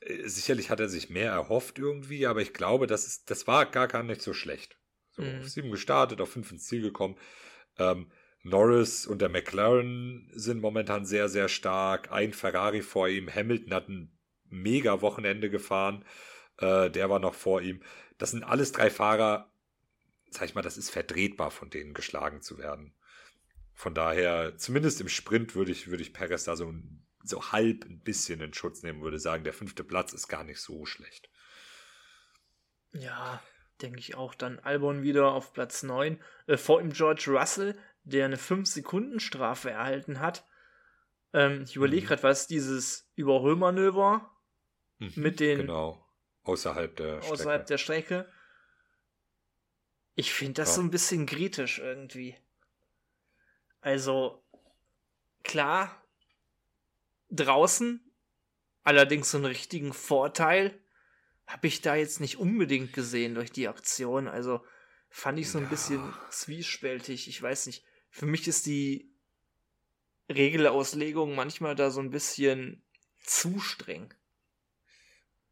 äh, 0.00 0.26
sicherlich 0.28 0.70
hat 0.70 0.80
er 0.80 0.88
sich 0.88 1.10
mehr 1.10 1.30
erhofft 1.32 1.78
irgendwie, 1.78 2.26
aber 2.26 2.40
ich 2.40 2.54
glaube, 2.54 2.86
das 2.86 3.06
ist, 3.06 3.30
das 3.30 3.46
war 3.46 3.66
gar, 3.66 3.86
gar 3.86 4.02
nicht 4.02 4.22
so 4.22 4.32
schlecht. 4.32 4.78
So, 5.10 5.22
Mhm. 5.22 5.40
auf 5.40 5.48
sieben 5.48 5.70
gestartet, 5.70 6.20
auf 6.20 6.30
fünf 6.30 6.50
ins 6.52 6.64
Ziel 6.66 6.80
gekommen. 6.82 7.18
Ähm, 7.78 8.10
Norris 8.42 9.06
und 9.06 9.20
der 9.20 9.28
McLaren 9.28 10.30
sind 10.34 10.60
momentan 10.60 11.04
sehr, 11.04 11.28
sehr 11.28 11.48
stark. 11.48 12.10
Ein 12.10 12.32
Ferrari 12.32 12.80
vor 12.80 13.08
ihm. 13.08 13.28
Hamilton 13.32 13.74
hat 13.74 13.88
ein 13.88 14.18
mega 14.50 15.00
Wochenende 15.02 15.50
gefahren. 15.50 16.04
Äh, 16.58 16.90
der 16.90 17.10
war 17.10 17.18
noch 17.18 17.34
vor 17.34 17.62
ihm. 17.62 17.82
Das 18.18 18.32
sind 18.32 18.44
alles 18.44 18.72
drei 18.72 18.90
Fahrer, 18.90 19.50
sag 20.30 20.46
ich 20.46 20.54
mal, 20.54 20.62
das 20.62 20.78
ist 20.78 20.90
vertretbar, 20.90 21.50
von 21.50 21.70
denen 21.70 21.94
geschlagen 21.94 22.42
zu 22.42 22.58
werden. 22.58 22.94
Von 23.74 23.94
daher, 23.94 24.56
zumindest 24.58 25.00
im 25.00 25.08
Sprint 25.08 25.54
würde 25.54 25.72
ich, 25.72 25.88
würde 25.88 26.02
ich 26.02 26.12
Perez 26.12 26.44
da 26.44 26.56
so, 26.56 26.72
so 27.24 27.52
halb 27.52 27.84
ein 27.86 28.00
bisschen 28.00 28.40
in 28.40 28.52
Schutz 28.54 28.82
nehmen, 28.82 29.02
würde 29.02 29.18
sagen, 29.18 29.44
der 29.44 29.54
fünfte 29.54 29.84
Platz 29.84 30.12
ist 30.12 30.28
gar 30.28 30.44
nicht 30.44 30.60
so 30.60 30.84
schlecht. 30.86 31.30
Ja, 32.92 33.42
denke 33.82 33.98
ich 33.98 34.14
auch. 34.16 34.34
Dann 34.34 34.58
Albon 34.58 35.02
wieder 35.02 35.32
auf 35.32 35.52
Platz 35.52 35.82
9. 35.82 36.20
Äh, 36.46 36.56
vor 36.56 36.80
ihm 36.80 36.92
George 36.92 37.26
Russell, 37.28 37.78
der 38.04 38.24
eine 38.26 38.36
5-Sekunden-Strafe 38.36 39.70
erhalten 39.70 40.20
hat. 40.20 40.44
Ähm, 41.32 41.62
ich 41.64 41.76
überlege 41.76 42.06
Mhm. 42.06 42.06
gerade, 42.06 42.22
was 42.22 42.46
dieses 42.46 43.10
Überholmanöver 43.14 44.30
Mhm, 45.00 45.12
Mit 45.16 45.40
den- 45.40 45.58
Genau. 45.58 46.06
Außerhalb 46.44 46.94
der 46.96 47.16
Strecke. 47.20 47.32
außerhalb 47.32 47.66
der 47.66 47.78
Strecke. 47.78 48.32
Ich 50.14 50.32
finde 50.32 50.54
das 50.62 50.70
Ja. 50.70 50.74
so 50.76 50.80
ein 50.82 50.90
bisschen 50.90 51.26
kritisch 51.26 51.78
irgendwie. 51.78 52.36
Also, 53.80 54.42
klar, 55.42 56.02
draußen, 57.30 58.00
allerdings 58.82 59.30
so 59.30 59.38
einen 59.38 59.46
richtigen 59.46 59.92
Vorteil, 59.92 60.78
habe 61.46 61.66
ich 61.66 61.80
da 61.80 61.94
jetzt 61.96 62.20
nicht 62.20 62.36
unbedingt 62.38 62.92
gesehen 62.92 63.34
durch 63.34 63.50
die 63.52 63.68
Aktion. 63.68 64.28
Also 64.28 64.64
fand 65.08 65.38
ich 65.38 65.50
so 65.50 65.58
ein 65.58 65.64
Ja. 65.64 65.70
bisschen 65.70 66.14
zwiespältig. 66.30 67.26
Ich 67.28 67.40
weiß 67.42 67.66
nicht. 67.66 67.84
Für 68.10 68.26
mich 68.26 68.46
ist 68.48 68.66
die 68.66 69.10
Regelauslegung 70.28 71.34
manchmal 71.34 71.74
da 71.74 71.90
so 71.90 72.00
ein 72.00 72.10
bisschen 72.10 72.84
zu 73.22 73.58
streng. 73.60 74.14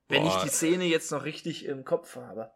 Wenn 0.08 0.26
ich 0.26 0.32
Boah. 0.32 0.42
die 0.44 0.48
Szene 0.50 0.84
jetzt 0.84 1.10
noch 1.12 1.24
richtig 1.24 1.64
im 1.66 1.84
Kopf 1.84 2.16
habe. 2.16 2.50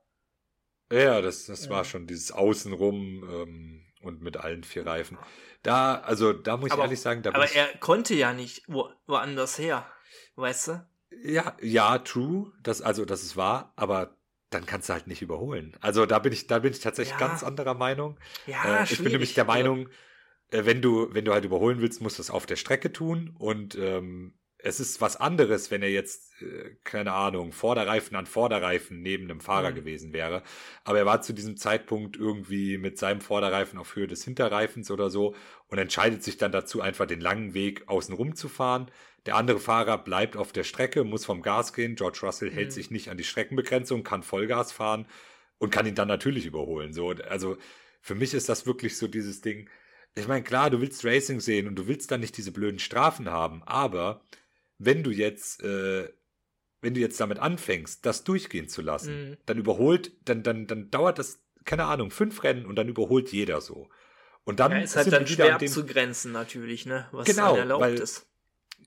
Ja, 0.90 1.20
das, 1.20 1.46
das 1.46 1.66
Ja. 1.66 1.70
war 1.70 1.84
schon 1.84 2.06
dieses 2.06 2.32
Außenrum 2.32 2.96
ähm, 3.30 3.86
und 4.02 4.20
mit 4.22 4.36
allen 4.38 4.64
vier 4.64 4.86
Reifen. 4.86 5.18
Da, 5.62 5.96
also 6.00 6.32
da 6.32 6.56
muss 6.56 6.68
ich 6.68 6.72
Aber- 6.72 6.82
ehrlich 6.84 7.00
sagen, 7.00 7.22
da 7.22 7.30
Aber 7.34 7.44
ich, 7.44 7.54
er 7.56 7.68
konnte 7.78 8.14
ja 8.14 8.32
nicht 8.32 8.64
wo, 8.68 8.90
woanders 9.06 9.58
her. 9.58 9.86
Weißt 10.34 10.68
du? 10.68 10.86
ja, 11.24 11.56
ja, 11.60 11.98
true, 11.98 12.52
das, 12.62 12.80
also 12.82 13.04
das 13.04 13.22
ist 13.22 13.36
wahr, 13.36 13.72
aber 13.76 14.16
dann 14.50 14.66
kannst 14.66 14.88
du 14.88 14.92
halt 14.94 15.06
nicht 15.06 15.22
überholen. 15.22 15.76
Also 15.80 16.04
da 16.04 16.18
bin 16.18 16.32
ich, 16.32 16.46
da 16.46 16.58
bin 16.58 16.72
ich 16.72 16.80
tatsächlich 16.80 17.18
Ja. 17.18 17.26
ganz 17.28 17.42
anderer 17.42 17.74
Meinung. 17.74 18.18
Ja, 18.46 18.80
äh, 18.80 18.84
ich 18.84 18.98
bin 19.02 19.12
nämlich 19.12 19.34
der 19.34 19.44
Also, 19.48 19.52
Meinung, 19.58 19.88
äh, 20.50 20.64
wenn 20.66 20.82
du, 20.82 21.08
wenn 21.14 21.24
du 21.24 21.32
halt 21.32 21.44
überholen 21.44 21.80
willst, 21.80 22.00
musst 22.02 22.18
du 22.18 22.22
es 22.22 22.30
auf 22.30 22.44
der 22.46 22.56
Strecke 22.56 22.92
tun 22.92 23.34
und 23.38 23.74
ähm, 23.76 24.34
es 24.62 24.80
ist 24.80 25.00
was 25.00 25.16
anderes, 25.16 25.70
wenn 25.70 25.82
er 25.82 25.90
jetzt, 25.90 26.40
äh, 26.42 26.76
keine 26.84 27.12
Ahnung, 27.12 27.52
Vorderreifen 27.52 28.16
an 28.16 28.26
Vorderreifen 28.26 29.02
neben 29.02 29.24
einem 29.24 29.40
Fahrer 29.40 29.70
Mhm. 29.70 29.74
gewesen 29.74 30.12
wäre. 30.12 30.42
Aber 30.84 30.98
er 30.98 31.06
war 31.06 31.20
zu 31.22 31.32
diesem 31.32 31.56
Zeitpunkt 31.56 32.16
irgendwie 32.16 32.78
mit 32.78 32.98
seinem 32.98 33.20
Vorderreifen 33.20 33.78
auf 33.78 33.96
Höhe 33.96 34.06
des 34.06 34.24
Hinterreifens 34.24 34.90
oder 34.90 35.10
so 35.10 35.34
und 35.68 35.78
entscheidet 35.78 36.22
sich 36.22 36.36
dann 36.38 36.52
dazu, 36.52 36.80
einfach 36.80 37.06
den 37.06 37.20
langen 37.20 37.54
Weg 37.54 37.88
außen 37.88 38.14
rum 38.14 38.34
zu 38.36 38.48
fahren. 38.48 38.90
Der 39.26 39.36
andere 39.36 39.60
Fahrer 39.60 39.98
bleibt 39.98 40.36
auf 40.36 40.52
der 40.52 40.64
Strecke, 40.64 41.04
muss 41.04 41.24
vom 41.24 41.42
Gas 41.42 41.72
gehen. 41.72 41.94
George 41.96 42.20
Russell 42.22 42.50
hält 42.50 42.68
Mhm. 42.68 42.72
sich 42.72 42.90
nicht 42.90 43.08
an 43.10 43.16
die 43.18 43.24
Streckenbegrenzung, 43.24 44.02
kann 44.04 44.22
Vollgas 44.22 44.72
fahren 44.72 45.06
und 45.58 45.70
kann 45.70 45.86
ihn 45.86 45.94
dann 45.94 46.08
natürlich 46.08 46.46
überholen. 46.46 46.92
So, 46.92 47.10
also 47.10 47.56
für 48.00 48.14
mich 48.14 48.34
ist 48.34 48.48
das 48.48 48.66
wirklich 48.66 48.96
so 48.96 49.06
dieses 49.08 49.40
Ding. 49.40 49.68
Ich 50.14 50.28
meine, 50.28 50.42
klar, 50.42 50.70
du 50.70 50.80
willst 50.80 51.04
Racing 51.04 51.40
sehen 51.40 51.68
und 51.68 51.76
du 51.76 51.86
willst 51.86 52.10
dann 52.10 52.20
nicht 52.20 52.36
diese 52.36 52.52
blöden 52.52 52.78
Strafen 52.78 53.30
haben, 53.30 53.62
aber 53.64 54.22
wenn 54.84 55.02
du 55.02 55.10
jetzt, 55.10 55.62
äh, 55.62 56.08
wenn 56.80 56.94
du 56.94 57.00
jetzt 57.00 57.20
damit 57.20 57.38
anfängst, 57.38 58.04
das 58.06 58.24
durchgehen 58.24 58.68
zu 58.68 58.82
lassen, 58.82 59.30
Mhm. 59.30 59.36
dann 59.46 59.58
überholt, 59.58 60.12
dann, 60.24 60.42
dann, 60.42 60.66
dann 60.66 60.90
dauert 60.90 61.18
das, 61.18 61.40
keine 61.64 61.84
Ahnung, 61.84 62.10
fünf 62.10 62.42
Rennen 62.42 62.66
und 62.66 62.76
dann 62.76 62.88
überholt 62.88 63.30
jeder 63.32 63.60
so. 63.60 63.88
Und 64.44 64.58
dann 64.58 64.72
ja, 64.72 64.78
ist 64.78 64.96
halt 64.96 65.12
dann 65.12 65.26
schwer 65.26 65.58
dem, 65.58 65.68
abzugrenzen 65.68 66.32
natürlich, 66.32 66.84
ne? 66.86 67.08
Was 67.12 67.26
Genau, 67.28 67.50
dann 67.50 67.58
erlaubt 67.60 67.82
weil- 67.82 67.94
ist. 68.00 68.26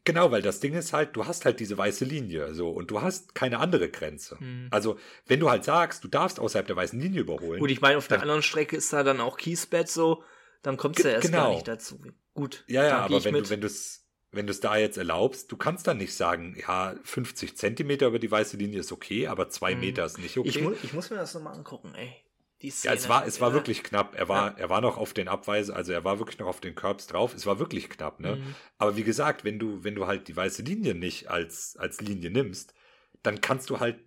Genau, 0.04 0.30
weil 0.30 0.44
das 0.44 0.60
Ding 0.60 0.74
ist 0.76 0.94
halt, 0.94 1.16
du 1.16 1.26
hast 1.26 1.46
halt 1.46 1.60
diese 1.60 1.78
weiße 1.80 2.06
Linie 2.06 2.54
so 2.54 2.70
und 2.70 2.92
du 2.92 3.02
hast 3.02 3.34
keine 3.34 3.58
andere 3.60 3.90
Grenze. 3.90 4.38
Mhm. 4.40 4.68
Also, 4.70 5.00
wenn 5.26 5.40
du 5.40 5.50
halt 5.50 5.64
sagst, 5.64 6.04
du 6.04 6.08
darfst 6.08 6.40
außerhalb 6.40 6.68
der 6.68 6.76
weißen 6.76 7.00
Linie 7.00 7.22
überholen. 7.22 7.60
Gut, 7.60 7.72
ich 7.72 7.82
meine, 7.82 7.98
auf 7.98 8.08
der 8.08 8.22
anderen 8.22 8.44
Strecke 8.44 8.76
ist 8.76 8.94
da 8.94 9.02
dann 9.04 9.20
auch 9.20 9.38
Kiesbett 9.38 9.90
so, 9.90 10.22
dann 10.62 10.78
kommst 10.78 11.00
du 11.04 11.08
ja 11.08 11.16
erst 11.16 11.32
gar 11.32 11.46
genau. 11.46 11.54
nicht 11.56 11.68
dazu. 11.68 12.00
Gut, 12.36 12.66
ja, 12.68 12.84
ja, 12.84 12.98
aber 13.00 13.24
wenn 13.24 13.34
mit. 13.34 13.46
du, 13.46 13.50
wenn 13.50 13.62
du 13.62 13.68
es 13.68 14.05
wenn 14.36 14.48
du 14.48 14.52
es 14.52 14.60
da 14.60 14.78
jetzt 14.78 14.98
erlaubst, 14.98 15.52
du 15.52 15.58
kannst 15.58 15.88
dann 15.88 15.98
nicht 15.98 16.14
sagen, 16.14 16.56
ja, 16.60 16.96
50 17.04 17.58
Zentimeter 17.58 18.08
über 18.08 18.20
die 18.20 18.30
weiße 18.32 18.58
Linie 18.58 18.80
ist 18.82 18.92
okay, 18.92 19.28
aber 19.28 19.50
zwei 19.50 19.74
Mhm. 19.76 19.82
Meter 19.82 20.06
ist 20.06 20.18
nicht 20.20 20.38
okay. 20.38 20.50
ich, 20.50 20.62
mu 20.62 20.74
ich 20.84 20.94
muss 20.94 21.10
mir 21.10 21.18
das 21.18 21.34
nochmal 21.34 21.56
angucken, 21.56 21.94
ey. 21.96 22.14
Ja, 22.62 22.94
es 22.94 23.10
war, 23.10 23.28
es 23.28 23.42
war 23.42 23.50
ja. 23.50 23.54
wirklich 23.54 23.84
knapp. 23.84 24.16
Er 24.16 24.28
war, 24.28 24.58
er 24.58 24.70
war 24.70 24.82
noch 24.82 24.98
auf 24.98 25.14
den 25.14 25.28
Abweisen, 25.28 25.76
also 25.76 25.92
er 25.92 26.04
war 26.04 26.18
wirklich 26.20 26.40
noch 26.40 26.48
auf 26.48 26.62
den 26.62 26.74
Curbs 26.74 27.06
drauf. 27.06 27.36
Es 27.36 27.46
war 27.46 27.60
wirklich 27.60 27.90
knapp, 27.90 28.20
ne? 28.20 28.38
Mhm. 28.38 28.56
Aber 28.80 28.96
wie 28.96 29.04
gesagt, 29.04 29.44
wenn 29.44 29.60
du, 29.60 29.84
wenn 29.84 29.94
du 29.94 30.08
halt 30.08 30.28
die 30.30 30.36
weiße 30.36 30.64
Linie 30.64 30.96
nicht 30.96 31.30
als, 31.30 31.76
als 31.78 32.02
Linie 32.02 32.32
nimmst, 32.32 32.74
dann 33.22 33.42
kannst 33.42 33.70
du 33.70 33.80
halt, 33.80 34.00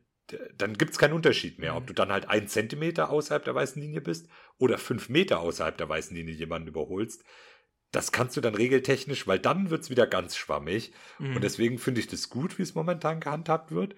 dann 0.57 0.75
gibt's 0.77 0.99
keinen 0.99 1.13
Unterschied 1.13 1.59
mehr, 1.61 1.73
Mhm. 1.73 1.79
ob 1.79 1.87
du 1.87 1.93
dann 1.93 2.11
halt 2.11 2.29
ein 2.29 2.49
Zentimeter 2.49 3.11
außerhalb 3.11 3.45
der 3.45 3.55
weißen 3.55 3.81
Linie 3.81 4.01
bist 4.01 4.29
oder 4.57 4.79
fünf 4.79 5.09
Meter 5.09 5.39
außerhalb 5.41 5.77
der 5.79 5.89
weißen 5.89 6.17
Linie 6.17 6.35
jemanden 6.35 6.69
überholst. 6.69 7.23
Das 7.91 8.13
kannst 8.13 8.37
du 8.37 8.41
dann 8.41 8.55
regeltechnisch, 8.55 9.27
weil 9.27 9.39
dann 9.39 9.71
wird's 9.71 9.91
wieder 9.91 10.07
ganz 10.07 10.37
schwammig. 10.37 10.93
Mhm. 11.19 11.37
Und 11.37 11.43
deswegen 11.43 11.79
finde 11.79 12.01
ich 12.01 12.07
das 12.07 12.29
gut, 12.29 12.59
wie 12.59 12.63
es 12.63 12.75
momentan 12.75 13.21
gehandhabt 13.21 13.71
wird. 13.73 13.95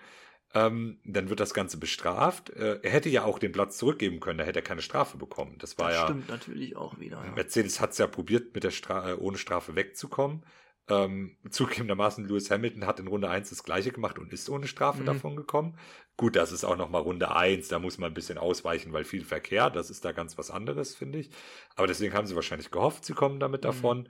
Ähm, 0.53 0.99
dann 1.05 1.29
wird 1.29 1.39
das 1.39 1.55
Ganze 1.55 1.79
bestraft. 1.79 2.51
Äh, 2.51 2.81
er 2.83 2.91
hätte 2.91 3.09
ja 3.09 3.25
auch 3.25 3.39
den 3.39 3.53
Platz 3.53 3.79
zurückgeben 3.79 4.19
können, 4.19 4.39
da 4.39 4.45
hätte 4.45 4.59
er 4.61 4.65
keine 4.65 4.83
Strafe 4.83 5.17
bekommen. 5.17 5.57
Das 5.59 5.79
war 5.79 5.89
das 5.91 5.99
ja. 5.99 6.05
stimmt 6.05 6.29
natürlich 6.29 6.77
auch 6.77 6.99
wieder. 6.99 7.25
Ja. 7.25 7.33
Mercedes 7.33 7.81
hat 7.81 7.93
es 7.93 7.99
ja 7.99 8.09
probiert, 8.09 8.53
mit 8.55 8.65
der 8.65 8.73
Stra 8.73 9.11
äh, 9.11 9.15
ohne 9.15 9.39
Strafe 9.39 9.77
wegzukommen. 9.77 10.45
Ähm, 10.89 11.37
zugegebenermaßen, 11.51 12.27
Lewis 12.27 12.51
Hamilton 12.51 12.85
hat 12.87 12.99
in 12.99 13.07
Runde 13.07 13.31
1 13.31 13.51
das 13.51 13.63
gleiche 13.63 13.93
gemacht 13.93 14.19
und 14.19 14.33
ist 14.33 14.51
ohne 14.51 14.67
Strafe 14.67 15.03
Mhm. 15.03 15.07
davon 15.07 15.37
gekommen. 15.37 15.79
Gut, 16.21 16.37
das 16.37 16.53
ist 16.53 16.65
auch 16.65 16.77
nochmal 16.77 17.01
Runde 17.01 17.35
1, 17.35 17.69
da 17.69 17.79
muss 17.79 17.97
man 17.97 18.11
ein 18.11 18.15
bisschen 18.15 18.37
ausweichen, 18.37 18.93
weil 18.93 19.05
viel 19.05 19.25
Verkehr, 19.25 19.71
das 19.71 19.89
ist 19.89 20.05
da 20.05 20.13
ganz 20.13 20.37
was 20.37 20.51
anderes, 20.51 20.95
finde 20.95 21.19
ich. 21.19 21.31
Aber 21.77 21.87
deswegen 21.87 22.13
haben 22.13 22.27
sie 22.27 22.35
wahrscheinlich 22.35 22.71
gehofft, 22.71 23.07
sie 23.07 23.15
kommen 23.15 23.41
damit 23.41 23.63
Mhm. 23.63 23.67
davon. 23.69 24.09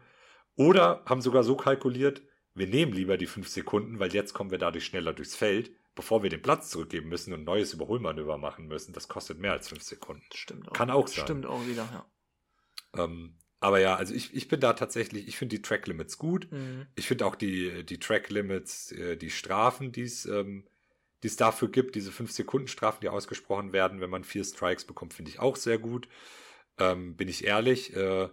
Oder 0.57 1.05
haben 1.07 1.20
sogar 1.20 1.45
so 1.45 1.55
kalkuliert, 1.57 2.23
wir 2.53 2.66
nehmen 2.66 2.93
lieber 2.93 3.16
die 3.16 3.28
5 3.28 3.47
Sekunden, 3.47 4.01
weil 4.01 4.12
jetzt 4.12 4.32
kommen 4.32 4.51
wir 4.51 4.59
dadurch 4.59 4.87
schneller 4.87 5.12
durchs 5.12 5.37
Feld, 5.37 5.70
bevor 5.95 6.24
wir 6.24 6.31
den 6.31 6.43
Platz 6.43 6.70
zurückgeben 6.70 7.09
müssen 7.09 7.32
und 7.32 7.43
ein 7.43 7.45
neues 7.45 7.74
Überholmanöver 7.74 8.39
machen 8.39 8.66
müssen. 8.66 8.93
Das 8.93 9.07
kostet 9.07 9.39
mehr 9.39 9.53
als 9.53 9.69
5 9.69 9.85
Sekunden. 9.85 10.24
Stimmt 10.35 10.69
auch. 10.69 10.73
Kann 10.73 10.91
auch 10.91 11.07
sein. 11.07 11.24
Stimmt 11.27 11.47
auch 11.47 11.65
wieder, 11.65 11.89
ja. 11.93 13.05
Ähm, 13.05 13.39
aber 13.61 13.78
ja, 13.78 13.95
also 13.95 14.15
ich, 14.15 14.35
ich 14.35 14.49
bin 14.49 14.59
da 14.59 14.73
tatsächlich, 14.73 15.28
ich 15.28 15.37
finde 15.37 15.55
die 15.55 15.62
Track 15.62 15.87
Limits 15.87 16.19
gut. 16.19 16.51
Mhm. 16.51 16.89
Ich 16.97 17.07
finde 17.07 17.24
auch 17.24 17.37
die, 17.37 17.87
die 17.87 18.01
Track 18.01 18.31
Limits, 18.31 18.91
äh, 18.91 19.16
die 19.16 19.31
Strafen, 19.31 19.93
die 19.93 20.03
es 20.03 20.27
ähm, 20.27 20.66
die 21.22 21.28
es 21.28 21.36
dafür 21.36 21.68
gibt, 21.68 21.94
diese 21.94 22.10
5-Sekunden-Strafen, 22.10 23.01
die 23.02 23.09
ausgesprochen 23.09 23.72
werden, 23.72 24.01
wenn 24.01 24.10
man 24.10 24.24
vier 24.24 24.44
Strikes 24.44 24.84
bekommt, 24.84 25.14
finde 25.14 25.30
ich 25.30 25.38
auch 25.38 25.56
sehr 25.56 25.78
gut. 25.78 26.09
Ähm, 26.78 27.16
bin 27.16 27.28
ich 27.28 27.44
ehrlich. 27.44 27.94
Äh, 27.94 28.28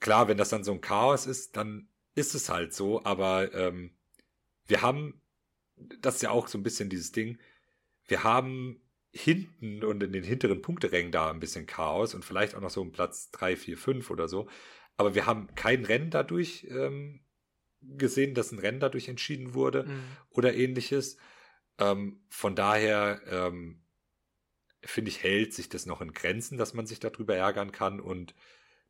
klar, 0.00 0.28
wenn 0.28 0.36
das 0.38 0.50
dann 0.50 0.64
so 0.64 0.72
ein 0.72 0.80
Chaos 0.80 1.26
ist, 1.26 1.56
dann 1.56 1.88
ist 2.14 2.34
es 2.34 2.48
halt 2.48 2.72
so, 2.72 3.04
aber 3.04 3.52
ähm, 3.54 3.96
wir 4.66 4.82
haben, 4.82 5.20
das 6.00 6.16
ist 6.16 6.22
ja 6.22 6.30
auch 6.30 6.46
so 6.46 6.58
ein 6.58 6.62
bisschen 6.62 6.88
dieses 6.88 7.10
Ding, 7.10 7.38
wir 8.06 8.22
haben 8.22 8.80
hinten 9.12 9.84
und 9.84 10.02
in 10.02 10.12
den 10.12 10.24
hinteren 10.24 10.60
Punkterängen 10.62 11.12
da 11.12 11.30
ein 11.30 11.40
bisschen 11.40 11.66
Chaos 11.66 12.14
und 12.14 12.24
vielleicht 12.24 12.54
auch 12.54 12.60
noch 12.60 12.70
so 12.70 12.80
um 12.80 12.92
Platz 12.92 13.30
3, 13.30 13.56
4, 13.56 13.78
5 13.78 14.10
oder 14.10 14.28
so. 14.28 14.48
Aber 14.96 15.14
wir 15.14 15.26
haben 15.26 15.54
kein 15.54 15.84
Rennen 15.84 16.10
dadurch 16.10 16.66
ähm, 16.70 17.20
gesehen, 17.80 18.34
dass 18.34 18.52
ein 18.52 18.58
Rennen 18.58 18.80
dadurch 18.80 19.08
entschieden 19.08 19.54
wurde 19.54 19.84
Mhm. 19.84 20.02
oder 20.30 20.54
ähnliches. 20.54 21.16
Ähm, 21.78 22.20
von 22.28 22.54
daher 22.56 23.20
ähm, 23.28 23.82
finde 24.82 25.10
ich, 25.10 25.22
hält 25.22 25.54
sich 25.54 25.68
das 25.68 25.86
noch 25.86 26.00
in 26.00 26.12
Grenzen, 26.12 26.58
dass 26.58 26.74
man 26.74 26.86
sich 26.86 27.00
darüber 27.00 27.36
ärgern 27.36 27.72
kann. 27.72 28.00
Und 28.00 28.34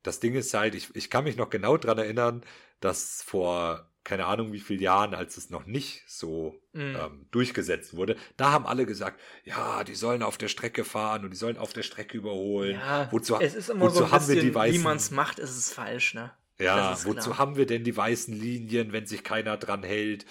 das 0.02 0.20
Ding 0.20 0.34
ist 0.34 0.52
halt, 0.54 0.74
ich, 0.74 0.94
ich 0.94 1.10
kann 1.10 1.24
mich 1.24 1.36
noch 1.36 1.50
genau 1.50 1.76
dran 1.76 1.98
erinnern, 1.98 2.44
dass 2.80 3.22
vor 3.22 3.90
keine 4.04 4.26
Ahnung 4.26 4.52
wie 4.52 4.60
vielen 4.60 4.82
Jahren, 4.82 5.14
als 5.14 5.38
es 5.38 5.48
noch 5.48 5.64
nicht 5.64 6.04
so 6.06 6.54
Mhm. 6.74 6.96
ähm, 7.00 7.26
durchgesetzt 7.30 7.96
wurde, 7.96 8.16
da 8.36 8.52
haben 8.52 8.66
alle 8.66 8.84
gesagt, 8.84 9.18
ja, 9.44 9.82
die 9.82 9.94
sollen 9.94 10.22
auf 10.22 10.36
der 10.36 10.48
Strecke 10.48 10.84
fahren 10.84 11.24
und 11.24 11.30
die 11.30 11.36
sollen 11.38 11.56
auf 11.56 11.72
der 11.72 11.82
Strecke 11.82 12.18
überholen. 12.18 12.72
Ja, 12.72 13.08
wozu 13.10 13.36
es 13.40 13.54
ist 13.54 13.70
immer 13.70 13.86
wozu 13.86 13.98
so 13.98 14.04
ein 14.04 14.10
haben 14.10 14.28
wir 14.28 14.34
bisschen, 14.34 14.50
die 14.50 14.54
weißen, 14.54 14.78
wie 14.80 14.84
man 14.84 14.96
es 14.98 15.10
macht, 15.10 15.38
ist 15.38 15.56
es 15.56 15.72
falsch, 15.72 16.12
ne? 16.14 16.32
ja, 16.58 16.96
wozu 17.04 17.30
klar. 17.30 17.38
haben 17.38 17.56
wir 17.56 17.66
denn 17.66 17.82
die 17.82 17.96
weißen 17.96 18.34
Linien, 18.34 18.92
wenn 18.92 19.06
sich 19.06 19.24
keiner 19.24 19.56
dran 19.56 19.82
hält? 19.82 20.26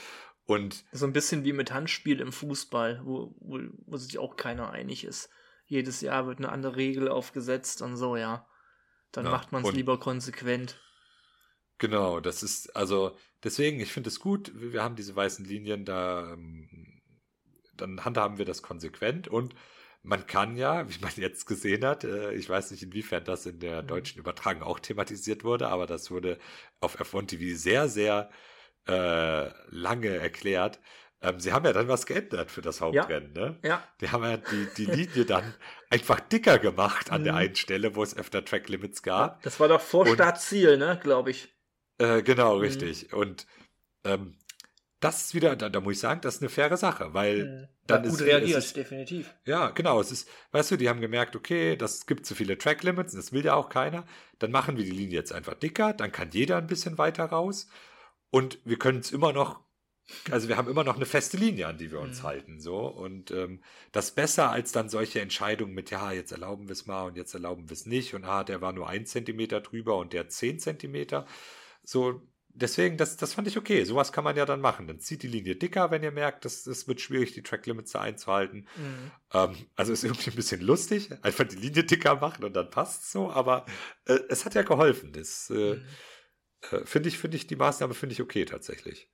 Und 0.46 0.86
So 0.92 1.06
ein 1.06 1.12
bisschen 1.14 1.44
wie 1.44 1.52
mit 1.54 1.74
Handspiel 1.74 2.22
im 2.22 2.32
Fußball, 2.32 3.02
wo, 3.04 3.36
wo, 3.40 3.60
wo 3.86 3.98
sich 3.98 4.18
auch 4.18 4.38
keiner 4.38 4.70
einig 4.72 5.04
ist. 5.04 5.30
Jedes 5.66 6.00
Jahr 6.02 6.26
wird 6.28 6.38
eine 6.40 6.52
andere 6.52 6.76
Regel 6.78 7.10
aufgesetzt 7.10 7.82
und 7.82 7.98
so, 7.98 8.16
ja. 8.16 8.48
Dann 9.12 9.28
Ja, 9.28 9.30
macht 9.30 9.52
man 9.52 9.64
es 9.64 9.74
lieber 9.74 10.00
konsequent. 10.00 10.80
Genau, 11.80 12.20
das 12.20 12.44
ist, 12.44 12.76
also 12.76 13.18
deswegen, 13.44 13.80
ich 13.80 13.92
finde 13.92 14.10
es 14.10 14.20
gut, 14.20 14.52
wir 14.56 14.72
wir 14.74 14.84
haben 14.84 14.96
diese 14.96 15.16
weißen 15.16 15.44
Linien, 15.46 15.86
da 15.86 16.34
ähm, 16.34 17.02
dann 17.76 18.06
handhaben 18.06 18.38
wir 18.38 18.46
das 18.46 18.62
konsequent 18.62 19.28
und 19.28 19.56
man 20.04 20.28
kann 20.28 20.58
ja, 20.58 20.90
wie 20.90 21.00
man 21.02 21.12
jetzt 21.18 21.46
gesehen 21.46 21.86
hat, 21.86 22.04
äh, 22.04 22.34
ich 22.34 22.50
weiß 22.50 22.72
nicht, 22.72 22.84
inwiefern 22.84 23.26
das 23.26 23.46
in 23.46 23.60
der 23.60 23.82
Mhm. 23.82 23.84
deutschen 23.84 24.20
Übertragung 24.20 24.64
auch 24.64 24.80
thematisiert 24.80 25.44
wurde, 25.44 25.70
aber 25.70 25.86
das 25.88 26.12
wurde 26.12 26.40
auf 26.80 27.00
F1 27.00 27.28
TV 27.28 27.58
sehr, 27.60 27.90
sehr 27.90 28.30
äh, 28.88 29.50
lange 29.70 30.10
erklärt. 30.18 30.80
Ähm, 31.22 31.40
sie 31.40 31.54
haben 31.54 31.66
ja 31.66 31.72
dann 31.72 31.88
was 31.88 32.06
geändert 32.06 32.52
für 32.52 32.62
das 32.62 32.82
Hauptrennen, 32.82 33.32
ne? 33.32 33.58
Ja, 33.64 33.82
Die 34.02 34.10
haben 34.10 34.24
ja 34.26 34.36
die, 34.38 34.68
die 34.78 34.86
Linie 34.86 35.24
dann 35.26 35.54
einfach 35.90 36.20
dicker 36.20 36.60
gemacht 36.60 37.12
an 37.12 37.24
der 37.24 37.34
Mhm. 37.34 37.40
einen 37.40 37.56
Stelle, 37.56 37.96
wo 37.96 38.04
es 38.04 38.16
öfter 38.18 38.44
Track 38.44 38.68
Limits 38.68 39.04
gab. 39.04 39.42
das 39.44 39.60
war 39.60 39.70
doch 39.70 39.80
vor 39.82 40.02
Und- 40.06 40.16
Startziel, 40.16 40.78
ne, 40.78 41.00
glaube 41.02 41.32
ich. 41.32 41.54
Äh, 41.98 42.24
genau, 42.24 42.56
Mhm. 42.56 42.62
richtig. 42.62 43.14
Und 43.14 43.48
ähm, 44.04 44.36
das 45.00 45.22
ist 45.28 45.34
wieder, 45.36 45.56
da, 45.56 45.70
da 45.70 45.80
muss 45.80 45.94
ich 45.94 46.00
sagen, 46.00 46.20
das 46.22 46.36
ist 46.36 46.42
eine 46.42 46.50
faire 46.50 46.76
Sache, 46.76 47.14
weil 47.14 47.46
Mhm. 47.46 47.68
dann 47.88 48.04
gut 48.04 48.14
ist- 48.14 48.22
reagiert, 48.22 48.58
es 48.60 48.66
ist- 48.68 48.76
definitiv. 48.78 49.34
ja, 49.46 49.70
genau, 49.70 50.02
es 50.02 50.12
ist, 50.12 50.28
weißt 50.52 50.72
du, 50.72 50.76
die 50.78 50.90
haben 50.90 51.00
gemerkt, 51.00 51.36
okay, 51.38 51.78
das 51.78 52.06
gibt 52.06 52.26
zu 52.26 52.36
viele 52.36 52.58
Track 52.58 52.84
Limits, 52.84 53.14
das 53.14 53.32
will 53.32 53.46
ja 53.46 53.54
auch 53.54 53.70
keiner. 53.70 54.06
Dann 54.40 54.52
machen 54.52 54.76
wir 54.76 54.84
die 54.84 54.92
Linie 54.92 55.16
jetzt 55.20 55.32
einfach 55.32 55.54
dicker, 55.54 55.94
dann 55.94 56.12
kann 56.12 56.32
jeder 56.32 56.58
ein 56.58 56.68
bisschen 56.68 56.98
weiter 56.98 57.24
raus 57.26 57.68
und 58.34 58.58
wir 58.66 58.80
können 58.80 59.00
es 59.00 59.12
immer 59.12 59.32
noch, 59.32 59.60
also 60.32 60.48
wir 60.50 60.58
haben 60.58 60.68
immer 60.70 60.84
noch 60.84 60.96
eine 60.96 61.06
feste 61.06 61.38
Linie, 61.38 61.68
an 61.68 61.78
die 61.78 61.92
wir 61.92 62.00
uns 62.00 62.22
Mhm. 62.22 62.24
halten, 62.24 62.60
so 62.60 62.80
und 62.88 63.32
ähm, 63.32 63.62
das 63.92 64.10
ist 64.10 64.16
besser 64.16 64.50
als 64.52 64.72
dann 64.72 64.90
solche 64.90 65.22
Entscheidungen 65.22 65.74
mit, 65.76 65.92
ja, 65.92 66.12
jetzt 66.12 66.32
erlauben 66.32 66.68
wir 66.68 66.74
es 66.74 66.88
mal 66.88 67.04
und 67.04 67.16
jetzt 67.18 67.34
erlauben 67.36 67.70
wir 67.70 67.74
es 67.74 67.86
nicht 67.86 68.16
und 68.16 68.26
ah, 68.26 68.44
der 68.44 68.60
war 68.62 68.74
nur 68.74 68.90
ein 68.90 69.06
Zentimeter 69.06 69.62
drüber 69.62 69.98
und 69.98 70.14
der 70.14 70.30
zehn 70.30 70.60
Zentimeter, 70.60 71.28
so 71.84 72.22
Deswegen, 72.56 72.98
das, 72.98 73.18
das 73.18 73.34
fand 73.34 73.48
ich 73.48 73.58
okay. 73.58 73.84
Sowas 73.84 74.12
kann 74.12 74.24
man 74.24 74.38
ja 74.38 74.46
dann 74.46 74.62
machen. 74.62 74.86
Dann 74.86 75.00
zieht 75.00 75.24
die 75.24 75.28
Linie 75.28 75.56
dicker, 75.56 75.90
wenn 75.90 76.04
ihr 76.04 76.12
merkt, 76.12 76.46
es 76.46 76.64
das 76.64 76.88
wird 76.88 77.02
schwierig, 77.02 77.34
die 77.34 77.42
Track 77.42 77.66
Limits 77.66 77.94
da 77.94 78.02
einzuhalten. 78.02 78.68
Mhm. 78.76 79.12
Ähm, 79.34 79.56
also 79.76 79.92
ist 79.92 80.04
irgendwie 80.04 80.30
ein 80.30 80.36
bisschen 80.36 80.62
lustig, 80.62 81.10
einfach 81.24 81.46
die 81.46 81.56
Linie 81.56 81.84
dicker 81.84 82.16
machen 82.18 82.44
und 82.46 82.54
dann 82.54 82.70
passt 82.70 83.12
so, 83.12 83.32
aber 83.32 83.66
äh, 84.06 84.20
es 84.30 84.46
hat 84.46 84.54
ja 84.54 84.62
geholfen. 84.62 85.14
Das 85.14 85.50
äh, 85.50 85.78
Mhm. 85.78 85.82
Äh, 86.72 86.86
finde 86.86 87.10
ich, 87.10 87.18
finde 87.18 87.38
ich, 87.38 87.48
die 87.48 87.56
Maßnahme 87.56 87.94
finde 87.94 88.14
ich 88.14 88.22
okay 88.22 88.46
tatsächlich. 88.46 89.10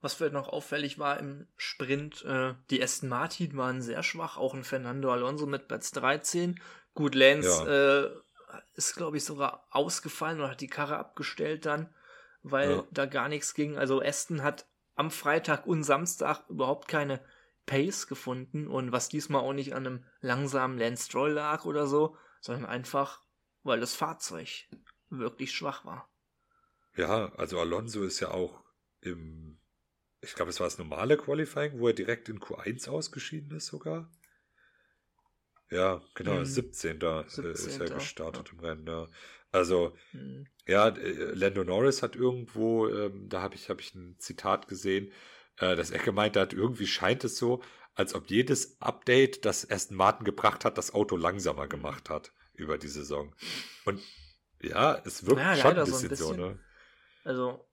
Was 0.00 0.14
vielleicht 0.14 0.32
noch 0.34 0.48
auffällig 0.48 1.00
war 1.00 1.18
im 1.18 1.48
Sprint, 1.56 2.24
äh, 2.24 2.54
die 2.70 2.80
Aston 2.80 3.08
Martin 3.08 3.56
waren 3.56 3.82
sehr 3.82 4.04
schwach, 4.04 4.36
auch 4.36 4.54
ein 4.54 4.62
Fernando 4.62 5.10
Alonso 5.12 5.46
mit 5.46 5.66
Platz 5.66 5.90
13. 5.90 6.60
Gut, 6.94 7.16
Lance 7.16 8.22
äh, 8.54 8.56
ist, 8.76 8.94
glaube 8.94 9.16
ich, 9.16 9.24
sogar 9.24 9.66
ausgefallen 9.70 10.40
und 10.40 10.48
hat 10.50 10.60
die 10.60 10.68
Karre 10.68 10.98
abgestellt 10.98 11.66
dann, 11.66 11.92
weil 12.44 12.70
Ja. 12.70 12.84
da 12.92 13.06
gar 13.06 13.28
nichts 13.28 13.54
ging. 13.54 13.76
Also 13.76 14.00
Aston 14.00 14.44
hat 14.44 14.66
am 14.94 15.10
Freitag 15.10 15.66
und 15.66 15.82
Samstag 15.82 16.48
überhaupt 16.48 16.86
keine 16.86 17.20
Pace 17.66 18.06
gefunden 18.06 18.68
und 18.68 18.92
was 18.92 19.08
diesmal 19.08 19.42
auch 19.42 19.52
nicht 19.52 19.74
an 19.74 19.84
einem 19.84 20.04
langsamen 20.20 20.78
Lance 20.78 21.06
Stroll 21.06 21.32
lag 21.32 21.64
oder 21.64 21.88
so, 21.88 22.16
sondern 22.40 22.66
einfach, 22.66 23.20
weil 23.64 23.80
das 23.80 23.96
Fahrzeug 23.96 24.68
wirklich 25.10 25.52
schwach 25.52 25.84
war. 25.84 26.08
Ja, 26.96 27.32
also 27.34 27.60
Alonso 27.60 28.02
ist 28.04 28.20
ja 28.20 28.30
auch 28.32 28.62
im, 29.00 29.58
ich 30.20 30.34
glaube, 30.34 30.50
es 30.50 30.58
war 30.60 30.66
das 30.66 30.78
normale 30.78 31.16
Qualifying, 31.16 31.78
wo 31.78 31.88
er 31.88 31.94
direkt 31.94 32.28
in 32.28 32.40
Q1 32.40 32.88
ausgeschieden 32.88 33.56
ist 33.56 33.66
sogar. 33.66 34.10
Ja, 35.70 36.02
genau, 36.14 36.40
Mhm. 36.40 36.44
17. 36.44 36.98
Da 36.98 37.20
äh, 37.22 37.26
ist 37.26 37.38
er 37.38 37.54
17., 37.56 37.94
gestartet 37.94 38.52
im 38.52 38.60
Rennen. 38.60 38.86
Ja. 38.86 39.06
Also, 39.52 39.96
Hm. 40.12 40.46
Ja, 40.66 40.88
äh, 40.88 41.32
Lando 41.34 41.64
Norris 41.64 42.02
hat 42.02 42.14
irgendwo, 42.16 42.88
ähm, 42.88 43.28
da 43.28 43.40
habe 43.40 43.54
ich, 43.54 43.70
hab 43.70 43.80
ich 43.80 43.94
ein 43.94 44.16
Zitat 44.18 44.68
gesehen, 44.68 45.12
äh, 45.56 45.76
dass 45.76 45.90
er 45.90 45.98
gemeint 46.02 46.36
hat, 46.36 46.52
irgendwie 46.52 46.86
scheint 46.86 47.24
es 47.24 47.38
so, 47.38 47.62
als 47.94 48.14
ob 48.14 48.28
jedes 48.30 48.80
Update, 48.80 49.44
das 49.46 49.68
Aston 49.70 49.96
Martin 49.96 50.24
gebracht 50.24 50.64
hat, 50.66 50.76
das 50.78 50.92
Auto 50.92 51.16
langsamer 51.16 51.68
gemacht 51.68 52.10
hat 52.10 52.32
über 52.54 52.76
die 52.76 52.88
Saison. 52.88 53.34
Und 53.86 54.00
ja, 54.62 55.00
es 55.04 55.26
wirkt 55.26 55.40
Ja, 55.40 55.56
schon 55.56 55.70
ein 55.70 55.76
leider 55.76 55.86
so 55.86 55.96
ein 55.96 56.08
bisschen, 56.08 56.16
so, 56.16 56.32
bisschen. 56.32 56.46
ne? 56.54 56.58
Also, 57.24 57.64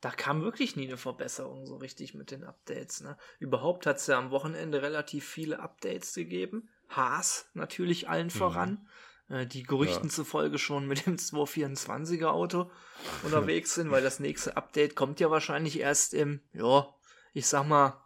da 0.00 0.10
kam 0.10 0.42
wirklich 0.42 0.76
nie 0.76 0.86
eine 0.86 0.96
Verbesserung 0.96 1.66
so 1.66 1.76
richtig 1.76 2.14
mit 2.14 2.30
den 2.30 2.44
Updates. 2.44 3.00
Ne? 3.00 3.16
Überhaupt 3.38 3.86
hat 3.86 3.96
es 3.96 4.06
ja 4.06 4.18
am 4.18 4.30
Wochenende 4.30 4.82
relativ 4.82 5.26
viele 5.26 5.58
Updates 5.60 6.14
gegeben. 6.14 6.68
Haas 6.88 7.50
natürlich 7.54 8.08
allen 8.08 8.30
voran, 8.30 8.86
äh, 9.28 9.46
die 9.46 9.64
Gerüchten 9.64 10.08
Ja. 10.08 10.14
zufolge 10.14 10.58
schon 10.58 10.86
mit 10.86 11.06
dem 11.06 11.16
224er 11.16 12.28
Auto 12.30 12.70
unterwegs 13.24 13.74
sind, 13.74 13.90
weil 13.90 14.02
das 14.02 14.20
nächste 14.20 14.56
Update 14.56 14.94
kommt 14.94 15.18
ja 15.18 15.30
wahrscheinlich 15.30 15.80
erst 15.80 16.14
im, 16.14 16.40
ja, 16.52 16.94
ich 17.32 17.46
sag 17.46 17.66
mal, 17.66 18.00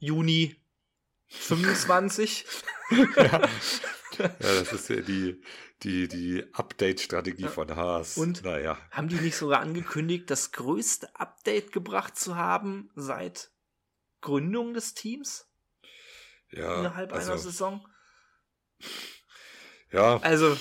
Juni 0.00 0.56
25. 1.28 2.46
Ja, 3.16 3.40
das 4.38 4.72
ist 4.72 4.88
ja 4.88 5.00
die, 5.00 5.42
die, 5.82 6.08
die 6.08 6.44
Update-Strategie 6.52 7.48
von 7.48 7.74
Haas. 7.74 8.16
Und- 8.16 8.42
naja, 8.44 8.78
Haben 8.90 9.08
die 9.08 9.16
nicht 9.16 9.36
sogar 9.36 9.60
angekündigt, 9.60 10.30
das 10.30 10.52
größte 10.52 11.14
Update 11.16 11.72
gebracht 11.72 12.16
zu 12.16 12.36
haben 12.36 12.90
seit 12.94 13.50
Gründung 14.20 14.74
des 14.74 14.94
Teams 14.94 15.46
ja. 16.50 16.78
innerhalb 16.78 17.12
einer 17.12 17.20
also, 17.20 17.36
Saison? 17.36 17.86
ja, 19.92 20.16
Also, 20.22 20.56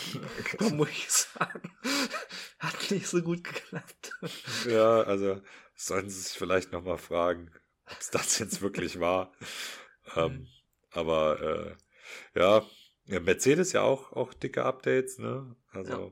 muss 0.72 0.90
ich 0.90 1.10
sagen, 1.10 1.76
hat 2.60 2.92
nicht 2.92 3.08
so 3.08 3.22
gut 3.22 3.44
geklappt. 3.44 4.12
ja, 4.68 5.02
also 5.02 5.42
sollten 5.76 6.10
Sie 6.10 6.22
sich 6.22 6.38
vielleicht 6.38 6.72
nochmal 6.72 6.98
fragen, 6.98 7.52
ob 7.86 8.00
es 8.00 8.10
das 8.10 8.40
jetzt 8.40 8.62
wirklich 8.62 9.00
war. 9.00 9.32
Ähm, 10.18 10.50
aber 10.92 11.78
äh, 12.36 12.40
ja, 12.40 12.62
ja, 13.06 13.20
Mercedes 13.20 13.72
ja 13.74 13.82
auch, 13.82 14.12
auch 14.14 14.34
dicke 14.34 14.64
Updates, 14.64 15.18
ne? 15.18 15.56
Also 15.72 15.92
Ja. 15.92 16.12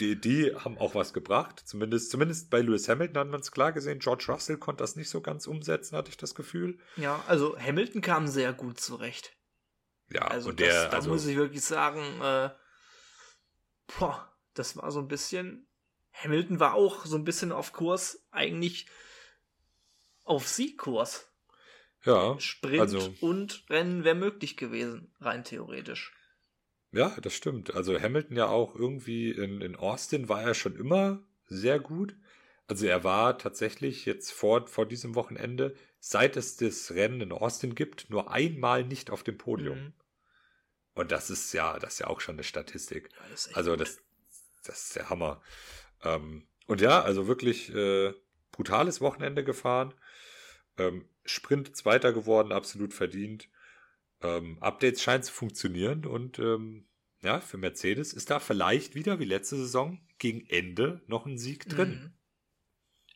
die, 0.00 0.20
die 0.20 0.54
haben 0.54 0.78
auch 0.78 0.94
was 0.94 1.12
gebracht. 1.12 1.60
Zumindest, 1.64 2.10
zumindest 2.10 2.50
bei 2.50 2.60
Lewis 2.60 2.88
Hamilton 2.88 3.18
hat 3.18 3.28
man 3.28 3.40
es 3.40 3.50
klar 3.52 3.72
gesehen. 3.72 3.98
George 3.98 4.26
Russell 4.28 4.56
konnte 4.58 4.82
das 4.82 4.96
nicht 4.96 5.10
so 5.10 5.20
ganz 5.20 5.46
umsetzen, 5.46 5.96
hatte 5.96 6.10
ich 6.10 6.16
das 6.16 6.34
Gefühl. 6.34 6.78
Ja, 6.96 7.22
also 7.26 7.58
Hamilton 7.58 8.00
kam 8.00 8.28
sehr 8.28 8.52
gut 8.52 8.80
zurecht. 8.80 9.36
Ja, 10.12 10.22
Also, 10.22 10.50
und 10.50 10.58
der, 10.60 10.68
das, 10.84 10.90
da 10.90 10.96
also, 10.96 11.10
muss 11.10 11.26
ich 11.26 11.36
wirklich 11.36 11.62
sagen, 11.62 12.00
äh, 12.20 12.50
boah, 13.98 14.32
das 14.54 14.76
war 14.76 14.90
so 14.90 14.98
ein 15.00 15.08
bisschen. 15.08 15.66
Hamilton 16.12 16.58
war 16.58 16.74
auch 16.74 17.06
so 17.06 17.16
ein 17.16 17.24
bisschen 17.24 17.52
auf 17.52 17.72
Kurs, 17.72 18.26
eigentlich 18.32 18.86
auf 20.24 20.48
Siegkurs. 20.48 21.28
ja, 22.04 22.38
Sprint 22.40 22.80
also- 22.80 23.14
und 23.20 23.64
Rennen 23.70 24.02
wäre 24.04 24.16
möglich 24.16 24.56
gewesen, 24.56 25.14
rein 25.20 25.44
theoretisch. 25.44 26.12
Ja, 26.92 27.16
das 27.20 27.34
stimmt. 27.34 27.74
Also 27.74 28.00
Hamilton 28.00 28.36
ja 28.36 28.48
auch 28.48 28.74
irgendwie 28.74 29.30
in, 29.30 29.60
in 29.60 29.76
Austin 29.76 30.28
war 30.28 30.42
er 30.42 30.54
schon 30.54 30.76
immer 30.76 31.22
sehr 31.46 31.78
gut. 31.78 32.16
Also 32.66 32.86
er 32.86 33.04
war 33.04 33.38
tatsächlich 33.38 34.06
jetzt 34.06 34.32
vor, 34.32 34.66
vor 34.66 34.86
diesem 34.86 35.14
Wochenende, 35.14 35.74
seit 35.98 36.36
es 36.36 36.56
das 36.56 36.92
Rennen 36.92 37.20
in 37.20 37.32
Austin 37.32 37.74
gibt, 37.74 38.10
nur 38.10 38.30
einmal 38.30 38.84
nicht 38.84 39.10
auf 39.10 39.22
dem 39.22 39.38
Podium. 39.38 39.78
Mhm. 39.78 39.92
Und 40.94 41.12
das 41.12 41.30
ist 41.30 41.52
ja, 41.52 41.78
das 41.78 41.94
ist 41.94 41.98
ja 42.00 42.06
auch 42.08 42.20
schon 42.20 42.36
eine 42.36 42.44
Statistik. 42.44 43.10
Ja, 43.12 43.24
das 43.30 43.54
Also 43.54 43.76
das, 43.76 43.98
das 44.64 44.84
ist 44.84 44.96
der 44.96 45.10
Hammer. 45.10 45.42
Ähm, 46.02 46.46
und 46.66 46.80
ja, 46.80 47.02
also 47.02 47.26
wirklich 47.26 47.74
äh, 47.74 48.12
brutales 48.52 49.00
Wochenende 49.00 49.44
gefahren. 49.44 49.94
Ähm, 50.78 51.08
Sprint 51.24 51.76
Zweiter 51.76 52.12
geworden, 52.12 52.52
absolut 52.52 52.94
verdient. 52.94 53.48
Ähm, 54.22 54.58
Updates 54.60 55.02
scheinen 55.02 55.22
zu 55.22 55.32
funktionieren 55.32 56.04
und 56.06 56.38
ähm, 56.38 56.86
ja, 57.22 57.40
für 57.40 57.58
Mercedes 57.58 58.12
ist 58.12 58.30
da 58.30 58.38
vielleicht 58.40 58.94
wieder 58.94 59.18
wie 59.18 59.24
letzte 59.24 59.56
Saison 59.56 60.00
gegen 60.18 60.46
Ende 60.46 61.02
noch 61.06 61.26
ein 61.26 61.38
Sieg 61.38 61.68
drin. 61.68 61.90
Mhm. 61.90 62.12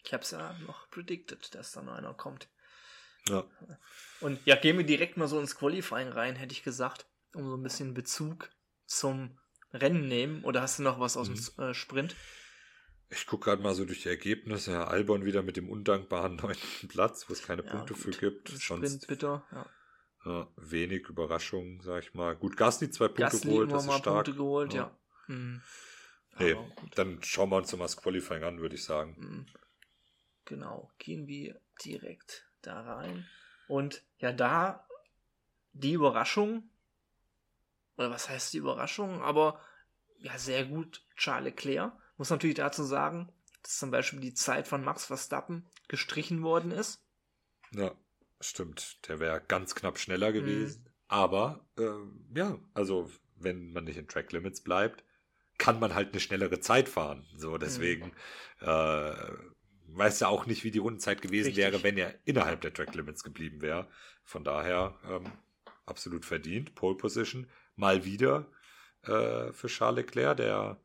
Ich 0.04 0.12
hab's 0.12 0.30
ja 0.32 0.52
noch 0.66 0.90
predicted, 0.90 1.54
dass 1.54 1.72
da 1.72 1.82
noch 1.82 1.94
einer 1.94 2.12
kommt. 2.14 2.48
Ja. 3.28 3.44
Und 4.20 4.38
ja, 4.44 4.56
gehen 4.56 4.76
wir 4.76 4.84
direkt 4.84 5.16
mal 5.16 5.28
so 5.28 5.40
ins 5.40 5.56
Qualifying 5.56 6.08
rein, 6.08 6.36
hätte 6.36 6.52
ich 6.52 6.62
gesagt, 6.62 7.06
um 7.34 7.48
so 7.48 7.56
ein 7.56 7.62
bisschen 7.62 7.94
Bezug 7.94 8.50
zum 8.84 9.38
Rennen 9.72 10.06
nehmen. 10.08 10.44
Oder 10.44 10.60
hast 10.60 10.78
du 10.78 10.82
noch 10.82 11.00
was 11.00 11.16
aus 11.16 11.28
Mhm. 11.30 11.34
dem 11.56 11.64
äh, 11.70 11.74
Sprint? 11.74 12.16
Ich 13.08 13.26
gucke 13.26 13.44
gerade 13.44 13.62
mal 13.62 13.74
so 13.74 13.84
durch 13.86 14.02
die 14.02 14.08
Ergebnisse. 14.10 14.72
Herr 14.72 14.88
Albon 14.88 15.24
wieder 15.24 15.42
mit 15.42 15.56
dem 15.56 15.70
undankbaren 15.70 16.36
neunten 16.42 16.88
Platz, 16.88 17.28
wo 17.28 17.32
es 17.32 17.42
keine 17.42 17.64
Ja, 17.64 17.70
Punkte 17.70 17.94
für 17.94 18.10
gut. 18.10 18.20
gibt. 18.20 18.50
Im 18.50 18.56
Sonst 18.56 18.64
Sprint 18.64 19.06
bitter. 19.06 19.46
Ja. 19.52 19.66
Ja, 20.24 20.48
wenig 20.56 21.08
Überraschung, 21.08 21.80
sag 21.82 22.02
ich 22.02 22.14
mal. 22.14 22.34
Gut, 22.36 22.56
Gasly 22.56 22.90
zwei 22.90 23.08
Punkte 23.08 23.22
Gasly 23.24 23.50
geholt, 23.50 23.72
das 23.72 23.86
ist 23.86 23.94
stark. 23.94 24.24
Punkte 24.24 24.34
geholt, 24.34 24.74
ja. 24.74 24.90
Ja. 25.28 25.34
Mhm. 25.34 25.62
Gut. 26.36 26.98
dann 26.98 27.22
schauen 27.22 27.50
wir 27.50 27.56
uns 27.58 27.70
noch 27.70 27.78
mal 27.78 27.84
das 27.84 27.96
Qualifying 27.96 28.42
an, 28.42 28.60
würde 28.60 28.74
ich 28.74 28.84
sagen. 28.84 29.14
Mhm. 29.18 29.46
Genau, 30.46 30.90
gehen 30.98 31.26
wir 31.26 31.60
direkt 31.84 32.46
da 32.60 32.80
rein. 32.80 33.26
Und 33.68 34.02
ja, 34.18 34.32
da 34.32 34.86
die 35.72 35.92
Überraschung, 35.92 36.68
oder 37.96 38.10
was 38.10 38.28
heißt 38.28 38.52
die 38.52 38.58
Überraschung, 38.58 39.22
aber 39.22 39.60
ja, 40.18 40.36
sehr 40.38 40.64
gut 40.64 41.04
Charles 41.16 41.44
Leclerc. 41.44 41.92
Muss 42.16 42.30
natürlich 42.30 42.56
dazu 42.56 42.84
sagen, 42.84 43.32
dass 43.62 43.78
zum 43.78 43.90
Beispiel 43.90 44.20
die 44.20 44.34
Zeit 44.34 44.68
von 44.68 44.84
Max 44.84 45.04
Verstappen 45.06 45.66
gestrichen 45.88 46.42
worden 46.42 46.70
ist. 46.70 47.02
Ja, 47.72 47.92
stimmt. 48.46 48.98
Der 49.08 49.20
wäre 49.20 49.40
ganz 49.46 49.74
knapp 49.74 49.98
schneller 49.98 50.30
Mhm. 50.30 50.34
gewesen. 50.34 50.88
Aber 51.08 51.66
ähm, 51.78 52.26
ja, 52.34 52.58
also 52.74 53.10
wenn 53.36 53.72
man 53.72 53.84
nicht 53.84 53.98
in 53.98 54.08
Track 54.08 54.32
Limits 54.32 54.62
bleibt, 54.62 55.04
kann 55.58 55.78
man 55.78 55.94
halt 55.94 56.12
eine 56.12 56.20
schnellere 56.20 56.60
Zeit 56.60 56.88
fahren. 56.88 57.26
Mhm. 57.32 57.38
So, 57.38 57.58
deswegen 57.58 58.12
äh, 58.60 59.14
weiß 59.88 60.20
ja 60.20 60.28
auch 60.28 60.46
nicht, 60.46 60.64
wie 60.64 60.70
die 60.70 60.78
Rundenzeit 60.78 61.22
gewesen 61.22 61.48
Richtig. 61.48 61.64
wäre, 61.64 61.82
wenn 61.82 61.98
er 61.98 62.14
innerhalb 62.24 62.60
der 62.62 62.72
Track 62.72 62.94
Limits 62.94 63.22
geblieben 63.22 63.60
wäre. 63.60 63.88
Von 64.24 64.44
daher 64.44 64.98
ähm, 65.08 65.30
absolut 65.86 66.24
verdient. 66.24 66.74
Pole 66.74 66.96
Position 66.96 67.48
mal 67.76 68.04
wieder 68.04 68.50
äh, 69.02 69.52
für 69.52 69.68
Charles 69.68 70.06
Leclerc, 70.06 70.36
der 70.38 70.80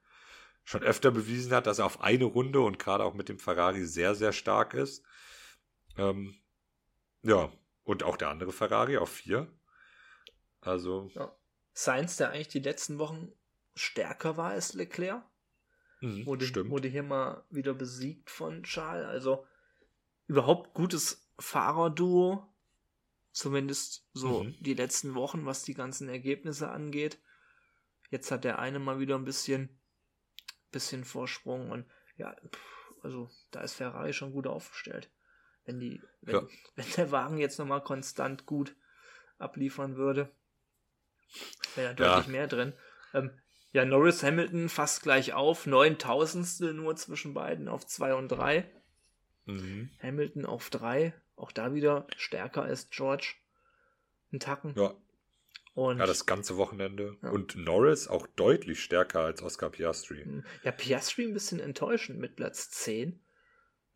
schon 0.64 0.84
öfter 0.84 1.10
bewiesen 1.11 1.53
hat, 1.53 1.65
dass 1.65 1.80
er 1.80 1.86
auf 1.86 2.02
eine 2.02 2.26
Runde 2.26 2.60
und 2.61 2.77
gerade 2.77 3.03
auch 3.03 3.15
mit 3.15 3.30
dem 3.30 3.40
Ferrari 3.40 3.86
sehr, 3.86 4.14
sehr 4.14 4.34
stark 4.34 4.73
ist. 4.76 5.03
Ähm, 5.98 6.36
ja, 7.23 7.51
und 7.83 8.03
auch 8.03 8.17
der 8.17 8.29
andere 8.29 8.51
Ferrari 8.51 8.97
auf 8.97 9.09
vier. 9.11 9.47
Also, 10.61 11.09
Sainz, 11.73 12.17
der 12.17 12.31
eigentlich 12.31 12.49
die 12.49 12.59
letzten 12.59 12.99
Wochen 12.99 13.31
stärker 13.75 14.35
war 14.37 14.51
als 14.51 14.73
Leclerc, 14.73 15.23
mh, 16.01 16.25
wurde, 16.25 16.45
stimmt. 16.45 16.69
wurde 16.69 16.87
hier 16.87 17.03
mal 17.03 17.45
wieder 17.49 17.73
besiegt 17.73 18.29
von 18.29 18.63
Charles. 18.63 19.07
Also 19.07 19.45
überhaupt 20.27 20.73
gutes 20.73 21.29
Fahrerduo. 21.39 22.45
Zumindest 23.31 24.09
so 24.13 24.43
Mhm. 24.43 24.57
die 24.59 24.73
letzten 24.73 25.13
Wochen, 25.15 25.45
was 25.45 25.63
die 25.63 25.75
ganzen 25.75 26.09
Ergebnisse 26.09 26.69
angeht. 26.69 27.21
Jetzt 28.09 28.31
hat 28.31 28.43
der 28.43 28.59
eine 28.59 28.79
mal 28.79 28.99
wieder 28.99 29.15
ein 29.15 29.23
bisschen, 29.23 29.79
bisschen 30.71 31.05
Vorsprung 31.05 31.69
und 31.69 31.85
ja, 32.17 32.35
pff, 32.35 32.93
also 33.03 33.29
da 33.51 33.61
ist 33.61 33.75
Ferrari 33.75 34.13
schon 34.13 34.33
gut 34.33 34.47
aufgestellt. 34.47 35.09
Wenn 35.65 35.80
die, 35.80 36.02
wenn, 36.22 36.36
Ja. 36.36 36.48
wenn 36.76 36.86
der 36.98 37.11
Wagen 37.11 37.38
jetzt 37.38 37.60
nochmal 37.60 37.81
konstant 37.84 38.45
gut 38.45 38.76
abliefern 39.38 39.95
würde, 39.95 40.30
wäre 41.76 41.95
da 41.95 42.03
Ja. 42.03 42.15
deutlich 42.15 42.31
mehr 42.31 42.48
drin. 42.48 42.73
Ähm, 43.14 43.31
ja, 43.72 43.86
Norris 43.86 44.23
Hamilton 44.23 44.68
fast 44.69 45.03
gleich 45.03 45.34
auf, 45.34 45.68
neuntausendstel 45.68 46.73
nur 46.73 46.95
zwischen 46.95 47.34
beiden 47.34 47.68
auf 47.68 47.86
2 47.86 48.15
und 48.15 48.30
3. 48.30 48.69
Mhm. 49.45 49.90
Hamilton 50.02 50.45
auf 50.45 50.69
3, 50.69 51.14
auch 51.36 51.52
da 51.52 51.73
wieder 51.73 52.07
stärker 52.18 52.64
als 52.64 52.90
George. 52.90 53.36
Ein 54.31 54.40
Tacken. 54.40 54.73
Ja, 54.76 54.94
Und 55.76 55.99
ja, 55.99 56.06
das 56.06 56.26
ganze 56.26 56.57
Wochenende. 56.57 57.18
Ja. 57.22 57.30
Und 57.30 57.56
Norris 57.56 58.07
auch 58.07 58.27
deutlich 58.27 58.84
stärker 58.84 59.22
als 59.22 59.41
Oscar 59.41 59.69
Piastri. 59.69 60.44
ja, 60.64 60.72
Piastri 60.72 61.23
ein 61.26 61.34
bisschen 61.34 61.60
enttäuschend 61.60 62.19
mit 62.19 62.36
Platz 62.36 62.69
10. 62.72 63.19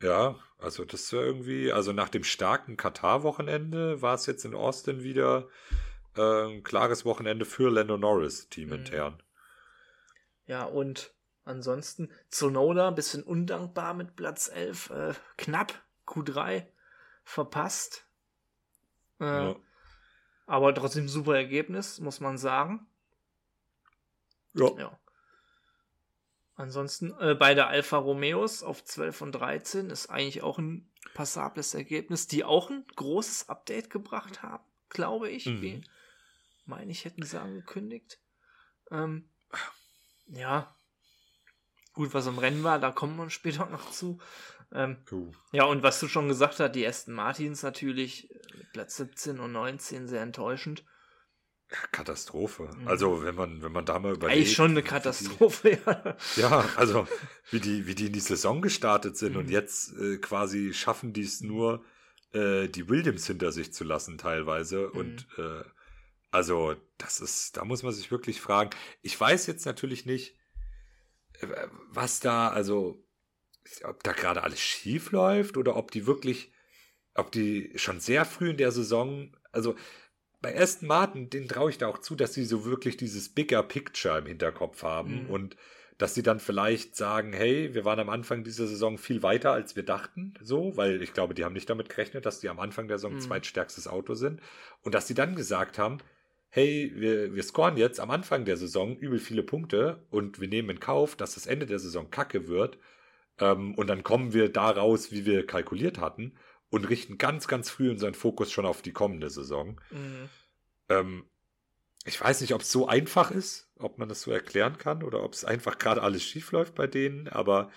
Ja, 0.03 0.37
also 0.59 0.83
das 0.85 1.11
war 1.13 1.21
irgendwie, 1.21 1.71
also 1.71 1.93
nach 1.93 2.09
dem 2.09 2.23
starken 2.25 2.75
Katar-Wochenende 2.77 4.01
war 4.01 4.15
es 4.15 4.25
jetzt 4.25 4.43
in 4.43 4.53
Austin 4.53 5.01
wieder 5.01 5.47
äh, 6.15 6.45
ein 6.47 6.63
klares 6.63 7.05
Wochenende 7.05 7.45
für 7.45 7.71
Lando 7.71 7.97
Norris, 7.97 8.43
Mhm. 8.45 8.49
teamintern. 8.49 9.23
Ja, 10.45 10.65
und 10.65 11.13
ansonsten 11.45 12.11
Zonoda 12.29 12.89
ein 12.89 12.95
bisschen 12.95 13.23
undankbar 13.23 13.93
mit 13.93 14.15
Platz 14.17 14.49
11. 14.53 14.89
Äh, 14.89 15.13
knapp 15.37 15.81
Q3 16.05 16.67
verpasst. 17.23 18.05
Äh, 19.19 19.25
Ja. 19.25 19.55
Aber 20.45 20.75
trotzdem 20.75 21.07
super 21.07 21.35
Ergebnis, 21.37 22.01
muss 22.01 22.19
man 22.19 22.37
sagen. 22.37 22.85
Ja. 24.53 24.69
Ja. 24.77 24.99
Ansonsten 26.55 27.13
äh, 27.19 27.35
beide 27.35 27.65
Alfa 27.65 27.97
Romeos 27.97 28.61
auf 28.61 28.83
12 28.83 29.21
und 29.21 29.31
13 29.33 29.89
ist 29.89 30.09
eigentlich 30.09 30.43
auch 30.43 30.59
ein 30.59 30.87
passables 31.13 31.73
Ergebnis, 31.73 32.27
die 32.27 32.43
auch 32.43 32.69
ein 32.69 32.85
großes 32.95 33.49
Update 33.49 33.89
gebracht 33.89 34.43
haben, 34.43 34.63
glaube 34.89 35.29
ich. 35.29 35.47
Mhm. 35.47 35.61
Wie, 35.61 35.81
meine 36.65 36.91
ich, 36.91 37.05
hätten 37.05 37.23
sie 37.23 37.39
angekündigt. 37.39 38.19
Ähm, 38.91 39.29
ja. 40.27 40.75
Gut, 41.93 42.13
was 42.13 42.27
im 42.27 42.39
Rennen 42.39 42.63
war, 42.63 42.79
da 42.79 42.91
kommen 42.91 43.17
wir 43.17 43.29
später 43.29 43.65
noch 43.71 43.89
zu. 43.91 44.19
Ähm, 44.71 44.97
ja, 45.51 45.65
und 45.65 45.83
was 45.83 45.99
du 45.99 46.07
schon 46.07 46.27
gesagt 46.27 46.59
hast, 46.59 46.71
die 46.71 46.87
Aston 46.87 47.13
Martins 47.13 47.63
natürlich 47.63 48.31
äh, 48.31 48.63
Platz 48.73 48.97
17 48.97 49.39
und 49.39 49.51
19 49.51 50.07
sehr 50.07 50.21
enttäuschend. 50.21 50.83
Katastrophe. 51.91 52.69
Mhm. 52.77 52.87
Also, 52.87 53.23
wenn 53.23 53.35
man, 53.35 53.61
wenn 53.63 53.71
man 53.71 53.85
da 53.85 53.97
mal 53.99 54.13
überlegt. 54.13 54.37
Eigentlich 54.37 54.55
schon 54.55 54.71
eine 54.71 54.83
Katastrophe, 54.83 55.79
ja. 55.85 56.17
Ja, 56.35 56.69
also, 56.75 57.07
wie 57.51 57.59
die, 57.59 57.87
wie 57.87 57.95
die 57.95 58.07
in 58.07 58.13
die 58.13 58.19
Saison 58.19 58.61
gestartet 58.61 59.17
sind 59.17 59.35
und 59.35 59.45
Mhm. 59.45 59.51
jetzt 59.51 59.93
äh, 59.97 60.17
quasi 60.17 60.73
schaffen 60.73 61.13
die 61.13 61.23
es 61.23 61.41
nur, 61.41 61.83
äh, 62.33 62.67
die 62.67 62.89
Williams 62.89 63.25
hinter 63.27 63.51
sich 63.51 63.73
zu 63.73 63.83
lassen, 63.83 64.17
teilweise. 64.17 64.89
Mhm. 64.93 64.99
Und, 64.99 65.27
äh, 65.37 65.63
also, 66.31 66.75
das 66.97 67.19
ist, 67.19 67.57
da 67.57 67.65
muss 67.65 67.83
man 67.83 67.93
sich 67.93 68.11
wirklich 68.11 68.39
fragen. 68.41 68.69
Ich 69.01 69.19
weiß 69.19 69.47
jetzt 69.47 69.65
natürlich 69.65 70.05
nicht, 70.05 70.35
äh, 71.39 71.47
was 71.89 72.19
da, 72.19 72.49
also, 72.49 73.03
ob 73.83 74.03
da 74.03 74.11
gerade 74.11 74.43
alles 74.43 74.59
schief 74.59 75.11
läuft 75.11 75.57
oder 75.57 75.75
ob 75.75 75.91
die 75.91 76.05
wirklich, 76.05 76.51
ob 77.15 77.31
die 77.31 77.71
schon 77.75 77.99
sehr 77.99 78.25
früh 78.25 78.49
in 78.49 78.57
der 78.57 78.71
Saison, 78.71 79.35
also 79.51 79.75
bei 80.43 80.59
Aston 80.59 80.87
Martin, 80.87 81.29
denen 81.31 81.47
traue 81.49 81.71
ich 81.71 81.79
da 81.79 81.87
auch 81.87 81.99
zu, 81.99 82.15
dass 82.15 82.33
sie 82.35 82.45
so 82.45 82.65
wirklich 82.65 82.97
dieses 82.97 83.29
Bigger 83.29 83.63
Picture 83.63 84.19
im 84.19 84.27
Hinterkopf 84.27 84.83
haben 84.83 85.23
Mhm. 85.23 85.29
und 85.29 85.57
dass 85.97 86.15
sie 86.15 86.23
dann 86.23 86.39
vielleicht 86.41 86.95
sagen, 86.95 87.33
hey, 87.33 87.73
wir 87.75 87.85
waren 87.85 87.99
am 87.99 88.09
Anfang 88.09 88.43
dieser 88.43 88.67
Saison 88.67 88.97
viel 88.97 89.23
weiter, 89.23 89.53
als 89.53 89.75
wir 89.75 89.83
dachten, 89.83 90.35
so, 90.41 90.75
weil 90.77 91.01
ich 91.03 91.13
glaube, 91.13 91.33
die 91.35 91.45
haben 91.45 91.53
nicht 91.53 91.69
damit 91.69 91.89
gerechnet, 91.89 92.25
dass 92.25 92.39
die 92.41 92.49
am 92.49 92.59
Anfang 92.59 92.87
der 92.89 92.97
Saison 92.99 93.17
Mhm. 93.17 93.19
zweitstärkstes 93.19 93.87
Auto 93.87 94.15
sind 94.15 94.41
und 94.81 94.93
dass 94.95 95.07
sie 95.07 95.15
dann 95.15 95.35
gesagt 95.35 95.79
haben, 95.79 95.99
hey, 96.49 96.91
wir, 96.95 97.33
wir 97.35 97.43
scoren 97.43 97.77
jetzt 97.77 97.99
am 97.99 98.11
Anfang 98.11 98.45
der 98.45 98.57
Saison 98.57 98.97
übel 98.97 99.19
viele 99.19 99.43
Punkte 99.43 100.05
und 100.11 100.39
wir 100.41 100.47
nehmen 100.47 100.69
in 100.71 100.79
Kauf, 100.79 101.15
dass 101.15 101.35
das 101.35 101.47
Ende 101.47 101.65
der 101.67 101.79
Saison 101.79 102.11
kacke 102.11 102.47
wird 102.47 102.77
ähm, 103.39 103.75
und 103.75 103.87
dann 103.87 104.03
kommen 104.03 104.33
wir 104.33 104.49
da 104.49 104.69
raus, 104.71 105.11
wie 105.11 105.25
wir 105.25 105.45
kalkuliert 105.45 105.99
hatten 105.99 106.35
und 106.73 106.85
richten 106.85 107.19
ganz, 107.19 107.47
ganz 107.47 107.69
früh 107.69 107.91
unseren 107.91 108.15
Fokus 108.15 108.51
schon 108.51 108.65
auf 108.65 108.81
die 108.81 108.93
kommende 108.93 109.29
Saison. 109.29 109.79
Mhm. 109.91 110.29
Ähm, 110.89 111.25
ich 112.03 112.19
weiß 112.19 112.41
nicht, 112.41 112.55
ob 112.55 112.61
es 112.61 112.71
so 112.71 112.87
einfach 112.87 113.29
ist, 113.29 113.69
ob 113.77 113.99
man 113.99 114.09
das 114.09 114.23
so 114.23 114.31
erklären 114.31 114.79
kann 114.79 115.03
oder 115.03 115.21
ob 115.21 115.33
es 115.33 115.45
einfach 115.45 115.77
gerade 115.77 116.01
alles 116.01 116.23
schief 116.23 116.51
läuft 116.51 116.73
bei 116.73 116.87
denen, 116.87 117.27
aber 117.27 117.69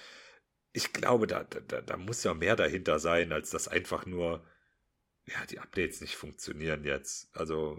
ich 0.72 0.94
glaube, 0.94 1.26
da, 1.26 1.44
da, 1.44 1.82
da 1.82 1.96
muss 1.98 2.24
ja 2.24 2.32
mehr 2.32 2.56
dahinter 2.56 2.98
sein, 2.98 3.32
als 3.32 3.50
dass 3.50 3.68
einfach 3.68 4.06
nur, 4.06 4.42
ja, 5.26 5.44
die 5.44 5.58
Updates 5.58 6.00
nicht 6.00 6.16
funktionieren 6.16 6.82
jetzt. 6.84 7.28
Also, 7.36 7.78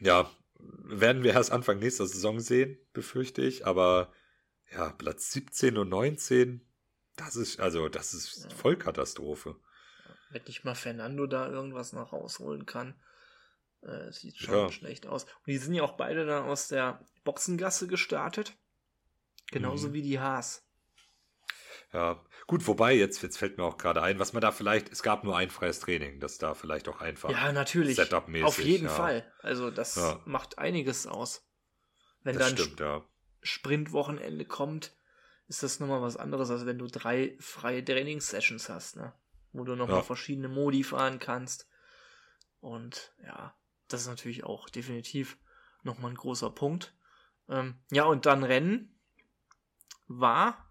ja, 0.00 0.28
werden 0.58 1.22
wir 1.22 1.34
erst 1.34 1.52
Anfang 1.52 1.78
nächster 1.78 2.08
Saison 2.08 2.40
sehen, 2.40 2.78
befürchte 2.92 3.42
ich, 3.42 3.64
aber 3.64 4.12
ja, 4.72 4.90
Platz 4.90 5.30
17 5.30 5.78
und 5.78 5.88
19, 5.88 6.65
das 7.16 7.36
ist, 7.36 7.60
also, 7.60 7.88
das 7.88 8.14
ist 8.14 8.44
Ja. 8.44 8.50
Vollkatastrophe. 8.56 9.56
Wenn 10.30 10.42
nicht 10.44 10.64
mal 10.64 10.74
Fernando 10.74 11.26
da 11.26 11.48
irgendwas 11.48 11.92
noch 11.92 12.12
rausholen 12.12 12.66
kann. 12.66 12.94
Äh, 13.82 14.10
sieht 14.12 14.36
schon 14.38 14.54
Ja. 14.54 14.72
schlecht 14.72 15.06
aus. 15.06 15.24
Und 15.24 15.46
die 15.46 15.58
sind 15.58 15.74
ja 15.74 15.82
auch 15.82 15.96
beide 15.96 16.26
dann 16.26 16.44
aus 16.44 16.68
der 16.68 17.04
Boxengasse 17.24 17.86
gestartet. 17.86 18.54
Genauso 19.52 19.88
Mhm. 19.88 19.92
wie 19.92 20.02
die 20.02 20.18
Haas. 20.18 20.64
Ja, 21.92 22.24
gut, 22.48 22.66
wobei, 22.66 22.94
jetzt, 22.94 23.22
jetzt 23.22 23.38
fällt 23.38 23.58
mir 23.58 23.64
auch 23.64 23.78
gerade 23.78 24.02
ein, 24.02 24.18
was 24.18 24.32
man 24.32 24.40
da 24.40 24.50
vielleicht, 24.50 24.90
es 24.90 25.02
gab 25.04 25.22
nur 25.22 25.36
ein 25.36 25.50
freies 25.50 25.78
Training, 25.78 26.18
das 26.18 26.38
da 26.38 26.54
vielleicht 26.54 26.88
auch 26.88 27.00
einfach. 27.00 27.30
Ja, 27.30 27.52
natürlich. 27.52 27.94
Setup-mäßig, 27.96 28.44
Auf 28.46 28.58
jeden 28.58 28.86
ja. 28.86 28.90
Fall. 28.92 29.32
Also 29.40 29.70
das 29.70 29.94
Ja. 29.94 30.20
macht 30.24 30.58
einiges 30.58 31.06
aus. 31.06 31.46
Wenn 32.24 32.36
das 32.36 32.48
dann 32.48 32.58
stimmt, 32.58 32.80
ja. 32.80 33.04
Sprintwochenende 33.42 34.44
kommt, 34.46 34.95
ist 35.48 35.62
das 35.62 35.80
nochmal 35.80 36.02
was 36.02 36.16
anderes, 36.16 36.50
als 36.50 36.66
wenn 36.66 36.78
du 36.78 36.86
drei 36.86 37.36
freie 37.38 37.84
Trainingssessions 37.84 38.68
hast, 38.68 38.96
ne? 38.96 39.12
Wo 39.52 39.64
du 39.64 39.76
nochmal 39.76 39.98
Ja. 39.98 40.02
verschiedene 40.02 40.48
Modi 40.48 40.82
fahren 40.82 41.18
kannst. 41.18 41.68
Und 42.60 43.14
ja, 43.22 43.54
das 43.88 44.02
ist 44.02 44.08
natürlich 44.08 44.44
auch 44.44 44.68
definitiv 44.68 45.38
nochmal 45.82 46.10
ein 46.10 46.16
großer 46.16 46.50
Punkt. 46.50 46.94
Ähm, 47.48 47.78
ja, 47.92 48.04
und 48.04 48.26
dann 48.26 48.42
Rennen 48.42 48.98
war. 50.08 50.70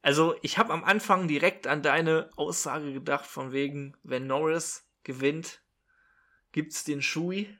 Also, 0.00 0.36
ich 0.42 0.56
habe 0.58 0.72
am 0.72 0.84
Anfang 0.84 1.28
direkt 1.28 1.66
an 1.66 1.82
deine 1.82 2.30
Aussage 2.36 2.92
gedacht, 2.92 3.26
von 3.26 3.52
wegen, 3.52 3.96
wenn 4.02 4.26
Norris 4.26 4.88
gewinnt, 5.04 5.62
gibt's 6.52 6.84
den 6.84 7.02
Schui. 7.02 7.58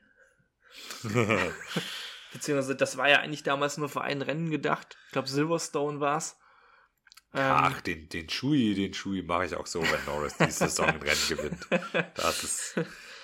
Beziehungsweise, 2.32 2.76
das 2.76 2.96
war 2.96 3.08
ja 3.08 3.20
eigentlich 3.20 3.42
damals 3.42 3.78
nur 3.78 3.88
für 3.88 4.02
ein 4.02 4.22
Rennen 4.22 4.50
gedacht. 4.50 4.96
Ich 5.06 5.12
glaube, 5.12 5.28
Silverstone 5.28 6.00
war's. 6.00 6.38
Ähm, 7.34 7.40
Ach, 7.42 7.80
den, 7.82 8.08
den 8.08 8.28
Schui, 8.28 8.74
den 8.74 8.94
Schui 8.94 9.22
mache 9.22 9.46
ich 9.46 9.54
auch 9.54 9.66
so, 9.66 9.80
wenn 9.82 10.04
Norris 10.06 10.36
die 10.38 10.50
Saison 10.50 10.86
ein 10.86 11.02
Rennen 11.02 11.28
gewinnt. 11.28 11.66
Das 12.14 12.42
ist, 12.44 12.74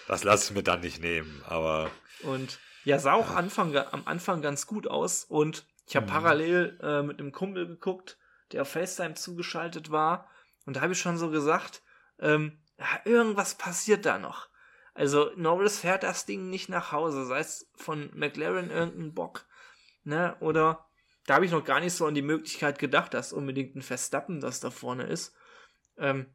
das 0.09 0.24
lasse 0.24 0.51
ich 0.51 0.56
mir 0.56 0.62
dann 0.62 0.81
nicht 0.81 1.01
nehmen, 1.01 1.43
aber 1.47 1.90
Und 2.22 2.59
ja, 2.85 2.98
sah 2.98 3.14
auch 3.14 3.31
Anfang, 3.31 3.74
am 3.76 4.02
Anfang 4.06 4.43
ganz 4.43 4.66
gut 4.66 4.86
aus. 4.86 5.24
Und 5.24 5.66
ich 5.86 5.97
habe 5.97 6.06
Mhm. 6.06 6.10
parallel 6.10 6.78
äh, 6.82 7.02
mit 7.02 7.18
einem 7.18 7.32
Kumpel 7.32 7.66
geguckt, 7.66 8.18
der 8.52 8.62
auf 8.62 8.68
FaceTime 8.70 9.14
zugeschaltet 9.14 9.90
war. 9.90 10.28
Und 10.66 10.76
da 10.76 10.81
habe 10.82 10.93
ich 10.93 10.98
schon 10.98 11.16
so 11.18 11.31
gesagt, 11.31 11.82
ähm, 12.18 12.59
ja, 12.78 12.86
irgendwas 13.05 13.55
passiert 13.55 14.05
da 14.05 14.18
noch. 14.18 14.48
Also 14.94 15.32
Norris 15.36 15.80
fährt 15.80 16.04
das 16.04 16.24
Ding 16.24 16.50
nicht 16.50 16.68
nach 16.68 16.92
Hause, 16.92 17.26
sei 17.26 17.40
es 17.40 17.68
von 17.74 18.10
McLaren 18.14 18.70
irgendein 18.70 19.12
Bock, 19.12 19.46
ne? 20.04 20.36
Oder 20.40 20.88
da 21.26 21.34
habe 21.34 21.46
ich 21.46 21.50
noch 21.50 21.64
gar 21.64 21.80
nicht 21.80 21.94
so 21.94 22.06
an 22.06 22.14
die 22.14 22.22
Möglichkeit 22.22 22.78
gedacht, 22.78 23.12
dass 23.12 23.32
unbedingt 23.32 23.74
ein 23.74 23.82
Verstappen 23.82 24.40
das 24.40 24.60
da 24.60 24.70
vorne 24.70 25.04
ist. 25.04 25.34
Ähm, 25.96 26.32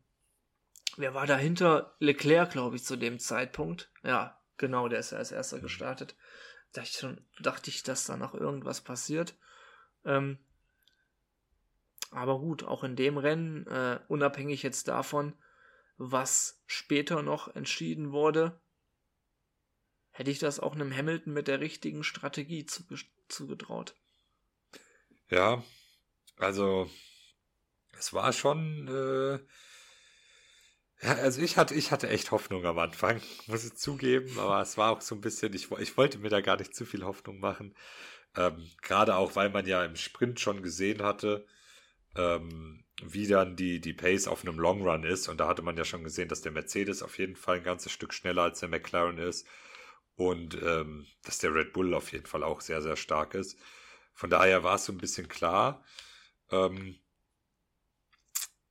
wer 0.98 1.14
war 1.14 1.26
dahinter? 1.26 1.96
Leclerc, 2.00 2.52
glaube 2.52 2.76
ich, 2.76 2.84
zu 2.84 2.98
dem 2.98 3.20
Zeitpunkt. 3.20 3.92
Ja, 4.04 4.42
genau, 4.58 4.90
der 4.90 5.00
ist 5.00 5.12
ja 5.12 5.20
als 5.20 5.32
erster 5.32 5.60
gestartet. 5.60 6.16
Da 6.74 6.82
ich 6.82 6.92
schon, 6.92 7.26
dachte 7.40 7.70
ich, 7.70 7.84
dass 7.84 8.06
da 8.06 8.18
noch 8.18 8.34
irgendwas 8.34 8.82
passiert. 8.82 9.36
Ähm, 10.04 10.38
aber 12.12 12.40
gut, 12.40 12.64
auch 12.64 12.84
in 12.84 12.96
dem 12.96 13.18
Rennen, 13.18 13.68
äh, 13.68 14.00
unabhängig 14.08 14.64
jetzt 14.64 14.88
davon, 14.88 15.34
was 16.00 16.64
später 16.66 17.22
noch 17.22 17.54
entschieden 17.56 18.12
wurde, 18.12 18.60
hätte 20.12 20.32
ich 20.32 20.40
das 20.40 20.60
auch 20.60 20.74
einem 20.74 20.96
Hamilton 20.96 21.34
mit 21.34 21.48
der 21.48 21.60
richtigen 21.60 22.04
Strategie 22.04 22.66
zuge 22.66 22.98
zugetraut. 23.28 23.96
ja, 25.30 25.64
also 26.38 26.90
es 28.00 28.14
war 28.14 28.34
schon, 28.34 28.88
äh, 28.88 29.40
ja, 31.06 31.14
also 31.16 31.42
ich 31.42 31.58
hatte, 31.58 31.76
ich 31.76 31.92
hatte 31.92 32.10
echt 32.10 32.32
Hoffnung 32.32 32.66
am 32.66 32.80
Anfang, 32.80 33.22
muss 33.48 33.66
ich 33.66 33.76
zugeben, 33.76 34.40
aber 34.40 34.62
es 34.62 34.78
war 34.78 34.92
auch 34.94 35.02
so 35.02 35.16
ein 35.16 35.22
bisschen, 35.22 35.54
ich, 35.54 35.70
ich 35.72 35.98
wollte 35.98 36.18
mir 36.18 36.30
da 36.30 36.42
gar 36.42 36.58
nicht 36.58 36.74
zu 36.74 36.86
viel 36.86 37.04
Hoffnung 37.04 37.40
machen. 37.40 37.76
Ähm, 38.36 38.70
Gerade 38.82 39.16
auch, 39.16 39.36
weil 39.36 39.50
man 39.50 39.66
ja 39.68 39.84
im 39.84 39.96
Sprint 39.96 40.40
schon 40.40 40.64
gesehen 40.64 41.04
hatte, 41.04 41.46
ähm, 42.16 42.84
wie 43.04 43.28
dann 43.28 43.56
die, 43.56 43.80
die 43.80 43.94
Pace 43.94 44.28
auf 44.28 44.44
einem 44.46 44.60
Long 44.60 44.82
Run 44.82 45.04
ist. 45.04 45.28
Und 45.28 45.40
da 45.40 45.48
hatte 45.48 45.62
man 45.62 45.78
ja 45.78 45.86
schon 45.86 46.04
gesehen, 46.04 46.30
dass 46.30 46.42
der 46.42 46.52
Mercedes 46.52 47.04
auf 47.04 47.18
jeden 47.18 47.36
Fall 47.36 47.58
ein 47.58 47.64
ganzes 47.64 47.92
Stück 47.92 48.14
schneller 48.14 48.44
als 48.44 48.60
der 48.60 48.70
McLaren 48.70 49.18
ist. 49.18 49.48
Und 50.16 50.56
ähm, 50.62 51.08
dass 51.24 51.38
der 51.38 51.54
Red 51.54 51.74
Bull 51.74 51.94
auf 51.94 52.12
jeden 52.12 52.26
Fall 52.26 52.44
auch 52.44 52.62
sehr, 52.62 52.82
sehr 52.82 52.98
stark 52.98 53.34
ist. 53.34 53.58
Von 54.14 54.30
daher 54.30 54.64
war 54.64 54.76
es 54.76 54.86
so 54.86 54.92
ein 54.92 54.98
bisschen 54.98 55.30
klar. 55.30 55.84
Ähm, 56.52 57.00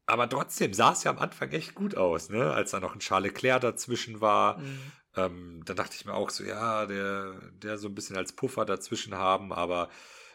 aber 0.05 0.29
trotzdem 0.29 0.73
sah 0.75 0.93
es 0.93 1.05
ja 1.05 1.11
am 1.11 1.19
Anfang 1.19 1.51
echt 1.53 1.75
gut 1.75 1.95
aus, 1.95 2.31
ne? 2.31 2.53
Als 2.53 2.71
da 2.71 2.81
noch 2.81 2.95
ein 2.95 3.01
Charles 3.01 3.33
Leclerc 3.33 3.61
dazwischen 3.61 4.21
war. 4.21 4.59
Mhm. 4.59 4.93
Ähm, 5.17 5.63
dann 5.65 5.77
dachte 5.77 5.97
ich 5.97 6.05
mir 6.05 6.15
auch 6.15 6.31
so, 6.31 6.45
ja, 6.45 6.87
der, 6.87 7.35
der 7.53 7.79
so 7.79 7.89
ein 7.89 7.95
bisschen 7.95 8.17
als 8.17 8.33
Puffer 8.33 8.65
dazwischen 8.65 9.15
haben, 9.17 9.53
aber 9.53 9.91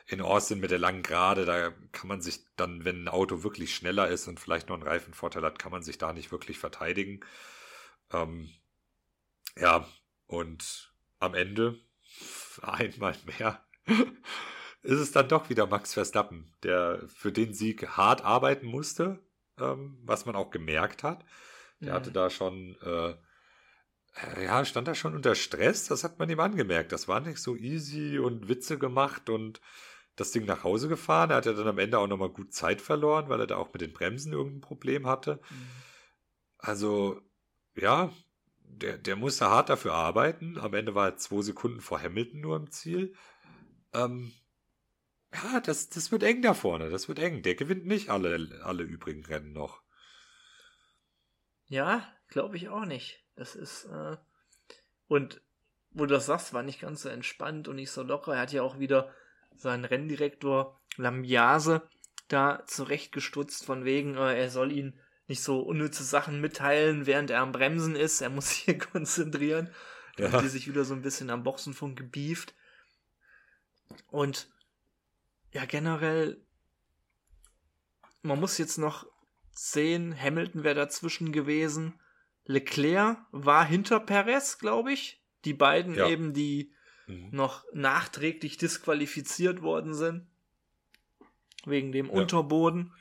in 0.08 0.22
Austin 0.22 0.60
mit 0.60 0.72
der 0.72 0.80
langen 0.80 1.04
Gerade, 1.04 1.46
da 1.46 1.72
kann 1.92 2.08
man 2.08 2.22
sich 2.22 2.42
dann, 2.56 2.86
wenn 2.86 3.04
ein 3.06 3.08
Auto 3.08 3.44
wirklich 3.44 3.74
schneller 3.76 4.08
ist 4.10 4.28
und 4.28 4.40
vielleicht 4.40 4.70
noch 4.70 4.76
einen 4.76 4.88
Reifenvorteil 4.88 5.44
hat, 5.44 5.60
kann 5.60 5.72
man 5.72 5.84
sich 5.84 5.98
da 5.98 6.14
nicht 6.14 6.32
wirklich 6.32 6.60
verteidigen. 6.60 7.22
Ähm, 8.12 8.50
ja, 9.58 9.88
und 10.28 10.94
am 11.20 11.34
Ende, 11.36 11.80
einmal 12.62 13.16
mehr, 13.26 13.64
ist 14.82 15.00
es 15.00 15.12
dann 15.12 15.30
doch 15.30 15.50
wieder 15.50 15.68
Max 15.68 15.94
Verstappen, 15.94 16.54
der 16.64 17.04
für 17.08 17.32
den 17.32 17.54
Sieg 17.54 17.88
hart 17.90 18.24
arbeiten 18.24 18.68
musste, 18.68 19.20
ähm, 19.60 20.00
was 20.04 20.26
man 20.26 20.36
auch 20.36 20.52
gemerkt 20.52 21.04
hat. 21.04 21.26
Der 21.86 21.94
Mhm. 21.94 21.96
hatte 21.96 22.12
da 22.12 22.30
schon, 22.30 22.76
äh, 22.82 23.16
ja, 24.44 24.64
stand 24.66 24.88
da 24.88 24.96
schon 24.96 25.16
unter 25.16 25.36
Stress, 25.36 25.88
das 25.88 26.04
hat 26.04 26.20
man 26.20 26.30
ihm 26.30 26.40
angemerkt. 26.40 26.92
Das 26.92 27.08
war 27.08 27.20
nicht 27.20 27.40
so 27.40 27.56
easy 27.56 28.20
und 28.20 28.48
Witze 28.48 28.78
gemacht 28.78 29.30
und 29.30 29.60
das 30.16 30.32
Ding 30.32 30.46
nach 30.46 30.64
Hause 30.64 30.88
gefahren. 30.88 31.32
Er 31.32 31.38
hat 31.38 31.46
ja 31.46 31.54
dann 31.54 31.68
am 31.68 31.80
Ende 31.80 32.00
auch 32.00 32.08
nochmal 32.08 32.30
gut 32.30 32.54
Zeit 32.54 32.82
verloren, 32.82 33.30
weil 33.30 33.40
er 33.40 33.48
da 33.48 33.58
auch 33.58 33.74
mit 33.74 33.82
den 33.82 33.94
Bremsen 33.94 34.34
irgendein 34.34 34.62
Problem 34.62 35.08
hatte. 35.08 35.40
Mhm. 35.50 35.68
Also, 36.58 37.22
ja, 37.76 38.12
der, 38.60 38.98
der 38.98 39.16
musste 39.16 39.50
hart 39.50 39.70
dafür 39.70 39.94
arbeiten. 39.94 40.58
Am 40.58 40.74
Ende 40.74 40.96
war 40.96 41.10
er 41.10 41.18
zwei 41.18 41.42
Sekunden 41.42 41.82
vor 41.82 42.02
Hamilton 42.02 42.42
nur 42.42 42.58
im 42.58 42.72
Ziel. 42.72 43.16
Ähm, 43.94 44.34
Ja, 45.34 45.60
das, 45.60 45.90
das 45.90 46.12
wird 46.12 46.24
eng 46.24 46.42
da 46.42 46.54
vorne. 46.54 46.90
Das 46.90 47.08
wird 47.08 47.20
eng. 47.20 47.42
Der 47.42 47.56
gewinnt 47.56 47.86
nicht 47.86 48.10
alle, 48.10 48.62
alle 48.64 48.84
übrigen 48.84 49.26
Rennen 49.26 49.52
noch. 49.54 49.82
Ja, 51.66 52.08
glaube 52.28 52.56
ich 52.58 52.70
auch 52.70 52.86
nicht. 52.86 53.24
Das 53.36 53.56
ist, 53.56 53.86
äh, 53.86 54.18
und 55.08 55.42
wo 55.90 56.06
du 56.06 56.14
das 56.14 56.26
sagst, 56.28 56.54
war 56.54 56.64
nicht 56.64 56.82
ganz 56.82 57.02
so 57.02 57.10
entspannt 57.10 57.68
und 57.68 57.76
nicht 57.78 57.92
so 57.92 58.04
locker. 58.04 58.34
Er 58.36 58.42
hat 58.42 58.54
ja 58.54 58.62
auch 58.62 58.80
wieder 58.80 59.12
seinen 59.58 59.86
Renndirektor 59.86 60.80
Lambiase 60.98 61.88
da 62.28 62.64
zurechtgestutzt, 62.68 63.66
von 63.66 63.86
wegen, 63.86 64.16
äh, 64.16 64.40
er 64.40 64.50
soll 64.50 64.72
ihn 64.72 65.00
nicht 65.28 65.42
so 65.42 65.62
unnütze 65.62 66.04
Sachen 66.04 66.42
mitteilen, 66.42 67.06
während 67.06 67.30
er 67.30 67.42
am 67.42 67.52
Bremsen 67.52 67.96
ist. 67.96 68.22
Er 68.22 68.30
muss 68.30 68.50
sich 68.50 68.58
hier 68.66 68.78
konzentrieren. 68.78 69.70
Da 70.18 70.26
ja. 70.26 70.32
haben 70.32 70.44
die 70.44 70.50
sich 70.50 70.68
wieder 70.68 70.86
so 70.86 70.94
ein 70.94 71.02
bisschen 71.02 71.30
am 71.30 71.44
Boxenfunk 71.44 71.98
gebieft. 71.98 72.54
Und 74.08 74.50
ja, 75.52 75.66
generell, 75.66 76.42
man 78.22 78.40
muss 78.40 78.58
jetzt 78.58 78.78
noch 78.78 79.08
sehen, 79.52 80.20
Hamilton 80.20 80.64
wäre 80.64 80.76
dazwischen 80.76 81.32
gewesen. 81.32 82.00
Leclerc 82.46 83.18
war 83.32 83.66
hinter 83.66 84.00
Perez, 84.00 84.58
glaube 84.58 84.92
ich. 84.92 85.24
Die 85.46 85.54
beiden 85.54 85.96
ja. 85.96 86.08
eben, 86.10 86.34
die 86.34 86.74
mhm. 87.14 87.30
noch 87.32 87.66
nachträglich 87.74 88.58
disqualifiziert 88.58 89.62
worden 89.62 89.94
sind. 89.94 90.28
Wegen 91.66 91.92
dem 91.92 92.08
ja. 92.08 92.14
Unterboden. 92.14 92.94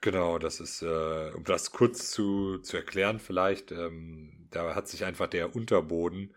Genau, 0.00 0.38
das 0.38 0.60
ist, 0.60 0.82
äh, 0.82 1.32
um 1.34 1.44
das 1.44 1.72
kurz 1.72 2.10
zu, 2.10 2.58
zu 2.58 2.76
erklären 2.76 3.18
vielleicht, 3.18 3.72
ähm, 3.72 4.46
da 4.50 4.74
hat 4.74 4.88
sich 4.88 5.04
einfach 5.04 5.26
der 5.26 5.54
Unterboden 5.56 6.34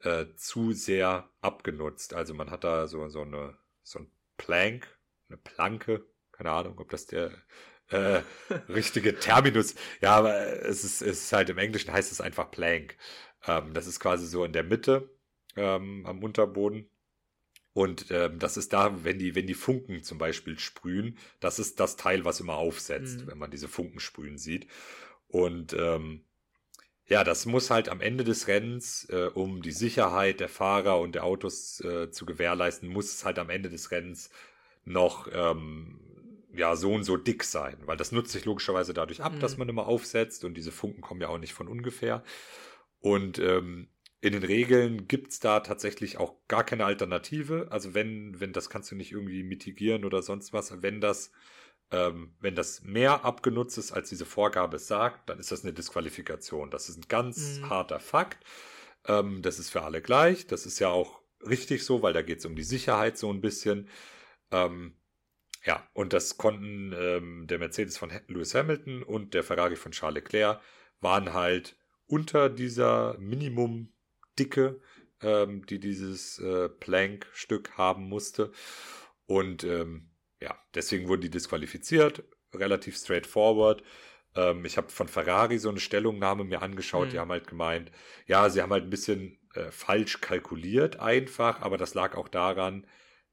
äh, 0.00 0.26
zu 0.36 0.72
sehr 0.72 1.28
abgenutzt. 1.40 2.14
Also 2.14 2.34
man 2.34 2.50
hat 2.50 2.64
da 2.64 2.86
so, 2.86 3.08
so 3.08 3.22
eine 3.22 3.56
so 3.82 3.98
ein 3.98 4.10
Plank, 4.36 4.86
eine 5.28 5.36
Planke, 5.38 6.06
keine 6.32 6.50
Ahnung, 6.52 6.78
ob 6.78 6.90
das 6.90 7.06
der 7.06 7.32
äh, 7.88 8.22
richtige 8.68 9.18
Terminus. 9.18 9.74
Ja, 10.00 10.16
aber 10.16 10.64
es 10.64 10.84
ist, 10.84 11.02
es 11.02 11.24
ist 11.24 11.32
halt 11.32 11.50
im 11.50 11.58
Englischen 11.58 11.92
heißt 11.92 12.12
es 12.12 12.20
einfach 12.20 12.50
Plank. 12.50 12.96
Ähm, 13.46 13.74
das 13.74 13.86
ist 13.86 14.00
quasi 14.00 14.26
so 14.26 14.44
in 14.44 14.52
der 14.52 14.64
Mitte 14.64 15.10
ähm, 15.56 16.04
am 16.06 16.22
Unterboden. 16.22 16.90
Und 17.72 18.06
ähm, 18.10 18.38
das 18.38 18.56
ist 18.56 18.72
da, 18.72 19.04
wenn 19.04 19.18
die, 19.18 19.34
wenn 19.34 19.46
die 19.46 19.54
Funken 19.54 20.02
zum 20.02 20.18
Beispiel 20.18 20.58
sprühen, 20.58 21.18
das 21.38 21.58
ist 21.58 21.78
das 21.78 21.96
Teil, 21.96 22.24
was 22.24 22.40
immer 22.40 22.56
aufsetzt, 22.56 23.20
mhm. 23.20 23.26
wenn 23.28 23.38
man 23.38 23.50
diese 23.50 23.68
Funken 23.68 24.00
sprühen 24.00 24.38
sieht. 24.38 24.66
Und 25.28 25.72
ähm, 25.74 26.24
ja, 27.06 27.24
das 27.24 27.46
muss 27.46 27.70
halt 27.70 27.88
am 27.88 28.00
Ende 28.00 28.24
des 28.24 28.48
Rennens, 28.48 29.08
äh, 29.10 29.30
um 29.34 29.62
die 29.62 29.72
Sicherheit 29.72 30.40
der 30.40 30.48
Fahrer 30.48 30.98
und 31.00 31.14
der 31.14 31.24
Autos 31.24 31.80
äh, 31.80 32.10
zu 32.10 32.26
gewährleisten, 32.26 32.88
muss 32.88 33.12
es 33.12 33.24
halt 33.24 33.38
am 33.38 33.50
Ende 33.50 33.68
des 33.68 33.90
Rennens 33.90 34.30
noch 34.84 35.28
ähm, 35.32 36.00
ja 36.52 36.74
so 36.74 36.92
und 36.92 37.04
so 37.04 37.16
dick 37.16 37.44
sein, 37.44 37.76
weil 37.84 37.96
das 37.96 38.12
nutzt 38.12 38.32
sich 38.32 38.44
logischerweise 38.44 38.94
dadurch 38.94 39.22
ab, 39.22 39.34
mhm. 39.34 39.40
dass 39.40 39.56
man 39.56 39.68
immer 39.68 39.86
aufsetzt 39.86 40.44
und 40.44 40.54
diese 40.54 40.72
Funken 40.72 41.00
kommen 41.00 41.20
ja 41.20 41.28
auch 41.28 41.38
nicht 41.38 41.52
von 41.52 41.68
ungefähr. 41.68 42.24
Und 43.00 43.38
ähm, 43.38 43.88
in 44.20 44.32
den 44.32 44.42
Regeln 44.42 45.08
gibt's 45.08 45.40
da 45.40 45.60
tatsächlich 45.60 46.18
auch 46.18 46.34
gar 46.46 46.64
keine 46.64 46.84
Alternative. 46.84 47.68
Also 47.70 47.94
wenn, 47.94 48.38
wenn 48.38 48.52
das 48.52 48.68
kannst 48.68 48.90
du 48.90 48.94
nicht 48.94 49.12
irgendwie 49.12 49.42
mitigieren 49.42 50.04
oder 50.04 50.22
sonst 50.22 50.52
was, 50.52 50.82
wenn 50.82 51.00
das, 51.00 51.32
ähm, 51.90 52.34
wenn 52.40 52.54
das 52.54 52.82
mehr 52.82 53.24
abgenutzt 53.24 53.78
ist, 53.78 53.92
als 53.92 54.10
diese 54.10 54.26
Vorgabe 54.26 54.78
sagt, 54.78 55.30
dann 55.30 55.38
ist 55.38 55.52
das 55.52 55.64
eine 55.64 55.72
Disqualifikation. 55.72 56.70
Das 56.70 56.88
ist 56.88 56.98
ein 56.98 57.08
ganz 57.08 57.60
mhm. 57.60 57.70
harter 57.70 58.00
Fakt. 58.00 58.44
Ähm, 59.06 59.40
das 59.40 59.58
ist 59.58 59.70
für 59.70 59.82
alle 59.82 60.02
gleich. 60.02 60.46
Das 60.46 60.66
ist 60.66 60.78
ja 60.80 60.88
auch 60.88 61.22
richtig 61.48 61.84
so, 61.84 62.02
weil 62.02 62.12
da 62.12 62.20
geht's 62.20 62.44
um 62.44 62.56
die 62.56 62.62
Sicherheit 62.62 63.16
so 63.16 63.32
ein 63.32 63.40
bisschen. 63.40 63.88
Ähm, 64.50 64.96
ja, 65.64 65.86
und 65.94 66.12
das 66.12 66.36
konnten 66.36 66.94
ähm, 66.94 67.46
der 67.46 67.58
Mercedes 67.58 67.96
von 67.96 68.10
Lewis 68.28 68.54
Hamilton 68.54 69.02
und 69.02 69.32
der 69.32 69.44
Ferrari 69.44 69.76
von 69.76 69.92
Charles 69.92 70.22
Leclerc 70.22 70.60
waren 71.00 71.32
halt 71.32 71.76
unter 72.06 72.50
dieser 72.50 73.16
Minimum 73.18 73.92
Dicke, 74.40 74.80
ähm, 75.22 75.66
die 75.66 75.78
dieses 75.78 76.38
äh, 76.38 76.68
Plank-Stück 76.68 77.76
haben 77.76 78.08
musste. 78.08 78.52
Und 79.26 79.64
ähm, 79.64 80.10
ja, 80.40 80.58
deswegen 80.74 81.08
wurden 81.08 81.20
die 81.20 81.30
disqualifiziert. 81.30 82.24
Relativ 82.54 82.96
straightforward. 82.96 83.82
Ähm, 84.34 84.64
ich 84.64 84.76
habe 84.78 84.88
von 84.88 85.08
Ferrari 85.08 85.58
so 85.58 85.68
eine 85.68 85.78
Stellungnahme 85.78 86.44
mir 86.44 86.62
angeschaut. 86.62 87.08
Mhm. 87.08 87.10
Die 87.10 87.18
haben 87.18 87.30
halt 87.30 87.46
gemeint, 87.46 87.92
ja, 88.26 88.48
sie 88.48 88.62
haben 88.62 88.72
halt 88.72 88.84
ein 88.84 88.90
bisschen 88.90 89.38
äh, 89.54 89.70
falsch 89.70 90.20
kalkuliert 90.20 90.98
einfach, 90.98 91.60
aber 91.60 91.76
das 91.76 91.94
lag 91.94 92.16
auch 92.16 92.28
daran, 92.28 92.86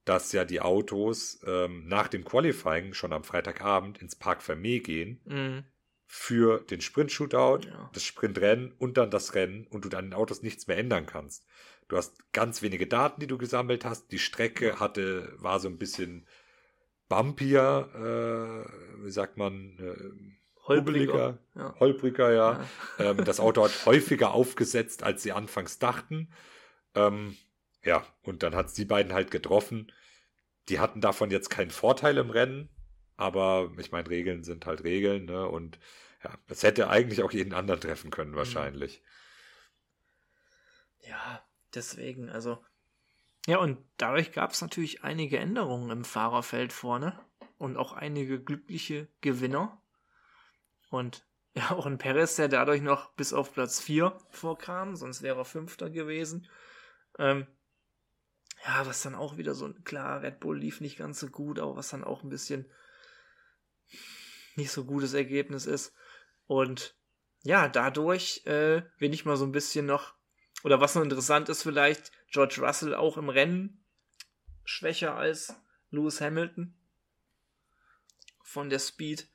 dass 0.03 0.31
ja 0.33 0.45
die 0.45 0.61
Autos 0.61 1.39
ähm, 1.45 1.87
nach 1.87 2.07
dem 2.07 2.25
Qualifying 2.25 2.93
schon 2.93 3.13
am 3.13 3.23
Freitagabend 3.23 4.01
ins 4.01 4.15
Park 4.15 4.41
Fermé 4.41 4.81
gehen. 4.81 5.21
Mhm 5.25 5.63
für 6.07 6.59
den 6.59 6.79
Sprint-Shootout, 6.79 7.67
ja. 7.67 7.89
das 7.93 8.03
Sprintrennen 8.03 8.71
und 8.79 8.97
dann 8.97 9.11
das 9.11 9.35
Rennen 9.35 9.67
und 9.67 9.83
du 9.85 9.97
an 9.97 10.05
den 10.05 10.13
Autos 10.13 10.41
nichts 10.41 10.65
mehr 10.67 10.77
ändern 10.77 11.05
kannst. 11.05 11.45
Du 11.89 11.97
hast 11.97 12.31
ganz 12.31 12.61
wenige 12.61 12.87
Daten, 12.87 13.19
die 13.19 13.27
du 13.27 13.37
gesammelt 13.37 13.85
hast. 13.85 14.11
Die 14.11 14.19
Strecke 14.19 14.79
hatte, 14.79 15.33
war 15.37 15.59
so 15.59 15.67
ein 15.67 15.77
bisschen 15.77 16.25
bumpier, 17.09 17.89
äh, 17.93 19.05
wie 19.05 19.11
sagt 19.11 19.37
man, 19.37 19.77
äh, 19.79 20.67
holpriger, 20.67 21.39
ja. 21.55 21.75
holpriger, 21.79 22.33
ja. 22.33 22.65
ja. 22.99 23.05
ähm, 23.11 23.23
das 23.25 23.39
Auto 23.39 23.63
hat 23.63 23.85
häufiger 23.85 24.31
aufgesetzt, 24.31 25.03
als 25.03 25.23
sie 25.23 25.33
anfangs 25.33 25.77
dachten. 25.77 26.29
Ähm, 26.95 27.37
ja, 27.83 28.05
und 28.23 28.43
dann 28.43 28.55
hat 28.55 28.67
es 28.67 28.73
die 28.73 28.85
beiden 28.85 29.13
halt 29.13 29.31
getroffen. 29.31 29.91
Die 30.69 30.79
hatten 30.79 30.99
davon 30.99 31.31
jetzt 31.31 31.49
keinen 31.49 31.71
Vorteil 31.71 32.17
im 32.17 32.29
Rennen, 32.29 32.69
aber 33.17 33.71
ich 33.77 33.91
meine, 33.91 34.09
Regeln 34.09 34.43
sind 34.43 34.65
halt 34.65 34.83
Regeln, 34.83 35.25
ne? 35.25 35.47
Und 35.47 35.79
ja, 36.23 36.31
das 36.47 36.63
hätte 36.63 36.89
eigentlich 36.89 37.23
auch 37.23 37.31
jeden 37.31 37.53
anderen 37.53 37.81
treffen 37.81 38.11
können, 38.11 38.31
mhm. 38.31 38.37
wahrscheinlich. 38.37 39.03
Ja, 41.01 41.43
deswegen, 41.73 42.29
also. 42.29 42.63
Ja, 43.47 43.57
und 43.59 43.79
dadurch 43.97 44.31
gab 44.31 44.51
es 44.51 44.61
natürlich 44.61 45.03
einige 45.03 45.39
Änderungen 45.39 45.89
im 45.89 46.03
Fahrerfeld 46.03 46.73
vorne 46.73 47.17
und 47.57 47.77
auch 47.77 47.93
einige 47.93 48.41
glückliche 48.41 49.07
Gewinner. 49.21 49.81
Und 50.89 51.25
ja, 51.53 51.71
auch 51.71 51.85
ein 51.85 51.97
Perez, 51.97 52.35
der 52.35 52.49
dadurch 52.49 52.81
noch 52.81 53.13
bis 53.13 53.33
auf 53.33 53.53
Platz 53.53 53.79
4 53.79 54.17
vorkam, 54.29 54.95
sonst 54.95 55.21
wäre 55.21 55.39
er 55.39 55.45
Fünfter 55.45 55.89
gewesen. 55.89 56.47
Ähm, 57.17 57.47
ja, 58.65 58.85
was 58.85 59.01
dann 59.01 59.15
auch 59.15 59.37
wieder 59.37 59.55
so, 59.55 59.73
klar, 59.85 60.21
Red 60.21 60.39
Bull 60.39 60.59
lief 60.59 60.81
nicht 60.81 60.97
ganz 60.97 61.19
so 61.19 61.27
gut, 61.27 61.57
aber 61.57 61.75
was 61.75 61.89
dann 61.89 62.03
auch 62.03 62.23
ein 62.23 62.29
bisschen 62.29 62.69
nicht 64.55 64.71
so 64.71 64.85
gutes 64.85 65.13
Ergebnis 65.13 65.65
ist. 65.65 65.93
Und 66.47 66.95
ja, 67.43 67.69
dadurch 67.69 68.45
äh, 68.45 68.81
bin 68.99 69.13
ich 69.13 69.25
mal 69.25 69.37
so 69.37 69.45
ein 69.45 69.51
bisschen 69.51 69.85
noch, 69.85 70.15
oder 70.63 70.81
was 70.81 70.95
noch 70.95 71.03
interessant 71.03 71.49
ist 71.49 71.63
vielleicht, 71.63 72.11
George 72.29 72.57
Russell 72.59 72.95
auch 72.95 73.17
im 73.17 73.29
Rennen 73.29 73.85
schwächer 74.65 75.15
als 75.15 75.55
Lewis 75.91 76.19
Hamilton 76.19 76.75
von 78.43 78.69
der 78.69 78.79
Speed. 78.79 79.29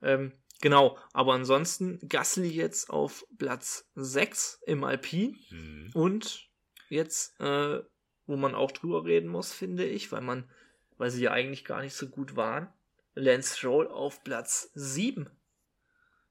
Ähm, 0.00 0.32
genau, 0.60 0.98
aber 1.12 1.34
ansonsten 1.34 2.00
Gasly 2.08 2.48
jetzt 2.48 2.90
auf 2.90 3.24
Platz 3.38 3.88
6 3.94 4.62
im 4.66 4.82
Alpin 4.82 5.38
mhm. 5.50 5.90
und 5.94 6.48
jetzt, 6.88 7.38
äh, 7.40 7.80
wo 8.26 8.36
man 8.36 8.54
auch 8.54 8.72
drüber 8.72 9.04
reden 9.04 9.28
muss, 9.28 9.52
finde 9.52 9.84
ich, 9.84 10.10
weil 10.10 10.22
man, 10.22 10.50
weil 10.96 11.10
sie 11.10 11.22
ja 11.22 11.32
eigentlich 11.32 11.64
gar 11.64 11.82
nicht 11.82 11.94
so 11.94 12.08
gut 12.08 12.36
waren, 12.36 12.72
Lance 13.14 13.56
Stroll 13.56 13.88
auf 13.88 14.24
Platz 14.24 14.70
7. 14.74 15.30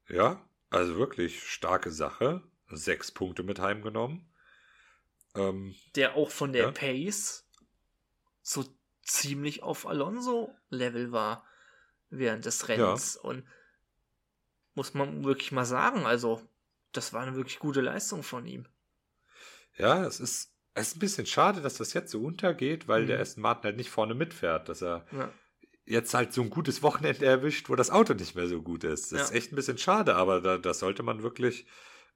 Ja, 0.10 0.46
also 0.70 0.98
wirklich 0.98 1.44
starke 1.44 1.92
Sache. 1.92 2.42
Sechs 2.70 3.12
Punkte 3.12 3.44
mit 3.44 3.60
heimgenommen. 3.60 4.26
Ähm, 5.36 5.76
der 5.96 6.16
auch 6.16 6.30
von 6.30 6.54
der 6.54 6.66
ja. 6.66 6.72
Pace 6.72 7.48
so 8.42 8.66
ziemlich 9.04 9.64
auf 9.64 9.86
Alonso-Level 9.86 11.12
war 11.12 11.46
während 12.10 12.46
des 12.46 12.68
Rennens. 12.68 13.16
Ja. 13.16 13.30
Und 13.30 13.46
muss 14.74 14.94
man 14.94 15.24
wirklich 15.24 15.52
mal 15.52 15.66
sagen, 15.66 16.06
also 16.06 16.42
das 16.94 17.14
war 17.14 17.22
eine 17.22 17.36
wirklich 17.36 17.60
gute 17.60 17.82
Leistung 17.82 18.24
von 18.24 18.46
ihm. 18.46 18.66
Ja, 19.78 20.06
es 20.06 20.20
ist, 20.20 20.54
es 20.74 20.90
ist 20.90 20.96
ein 20.96 21.00
bisschen 21.00 21.26
schade, 21.26 21.62
dass 21.62 21.76
das 21.76 21.94
jetzt 21.94 22.12
so 22.12 22.22
untergeht, 22.22 22.88
weil 22.88 23.04
mhm. 23.04 23.08
der 23.08 23.20
Aston 23.20 23.42
Martin 23.42 23.64
halt 23.66 23.78
nicht 23.78 23.90
vorne 23.90 24.16
mitfährt, 24.16 24.70
dass 24.70 24.82
er 24.82 25.06
ja 25.12 25.32
jetzt 25.92 26.14
halt 26.14 26.34
so 26.34 26.42
ein 26.42 26.50
gutes 26.50 26.82
Wochenende 26.82 27.26
erwischt, 27.26 27.70
wo 27.70 27.76
das 27.76 27.90
Auto 27.90 28.14
nicht 28.14 28.36
mehr 28.36 28.48
so 28.48 28.62
gut 28.62 28.84
ist. 28.84 29.12
Das 29.12 29.20
ja. 29.20 29.26
ist 29.26 29.32
echt 29.32 29.52
ein 29.52 29.56
bisschen 29.56 29.78
schade, 29.78 30.16
aber 30.16 30.42
da, 30.42 30.58
das 30.58 30.80
sollte 30.80 31.04
man 31.04 31.22
wirklich, 31.22 31.68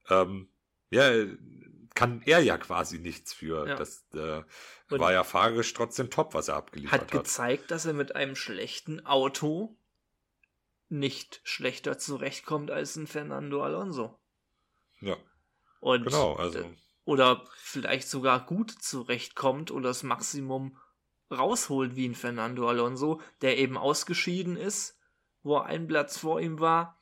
ähm, 0.10 0.50
ja, 0.90 1.12
kann 1.94 2.22
er 2.26 2.40
ja 2.40 2.58
quasi 2.58 3.00
nichts 3.00 3.34
für. 3.34 3.68
Ja. 3.68 3.76
Das 3.76 4.06
äh, 4.14 4.44
war 4.90 5.12
ja 5.12 5.24
fahrisch 5.24 5.74
trotzdem 5.74 6.10
top, 6.10 6.34
was 6.34 6.48
er 6.48 6.56
abgeliefert 6.56 7.02
hat. 7.02 7.02
Hat 7.02 7.12
gezeigt, 7.12 7.72
dass 7.72 7.86
er 7.86 7.94
mit 7.94 8.16
einem 8.16 8.36
schlechten 8.36 9.06
Auto 9.06 9.78
nicht 10.88 11.42
schlechter 11.44 11.98
zurechtkommt 11.98 12.72
als 12.72 12.96
ein 12.96 13.08
Fernando 13.08 13.64
Alonso. 13.64 14.20
Ja. 15.02 15.18
Und, 15.80 16.06
genau, 16.06 16.36
also. 16.36 16.72
Oder 17.04 17.46
vielleicht 17.58 18.08
sogar 18.08 18.46
gut 18.46 18.72
zurechtkommt 18.72 19.70
oder 19.70 19.90
das 19.90 20.04
Maximum 20.04 20.78
rausholt 21.32 21.96
wie 21.96 22.08
ein 22.08 22.16
Fernando 22.16 22.68
Alonso, 22.68 23.22
der 23.42 23.58
eben 23.58 23.78
ausgeschieden 23.78 24.58
ist, 24.58 25.00
wo 25.44 25.58
er 25.58 25.66
einen 25.66 25.88
Platz 25.88 26.18
vor 26.18 26.40
ihm 26.40 26.60
war. 26.60 27.00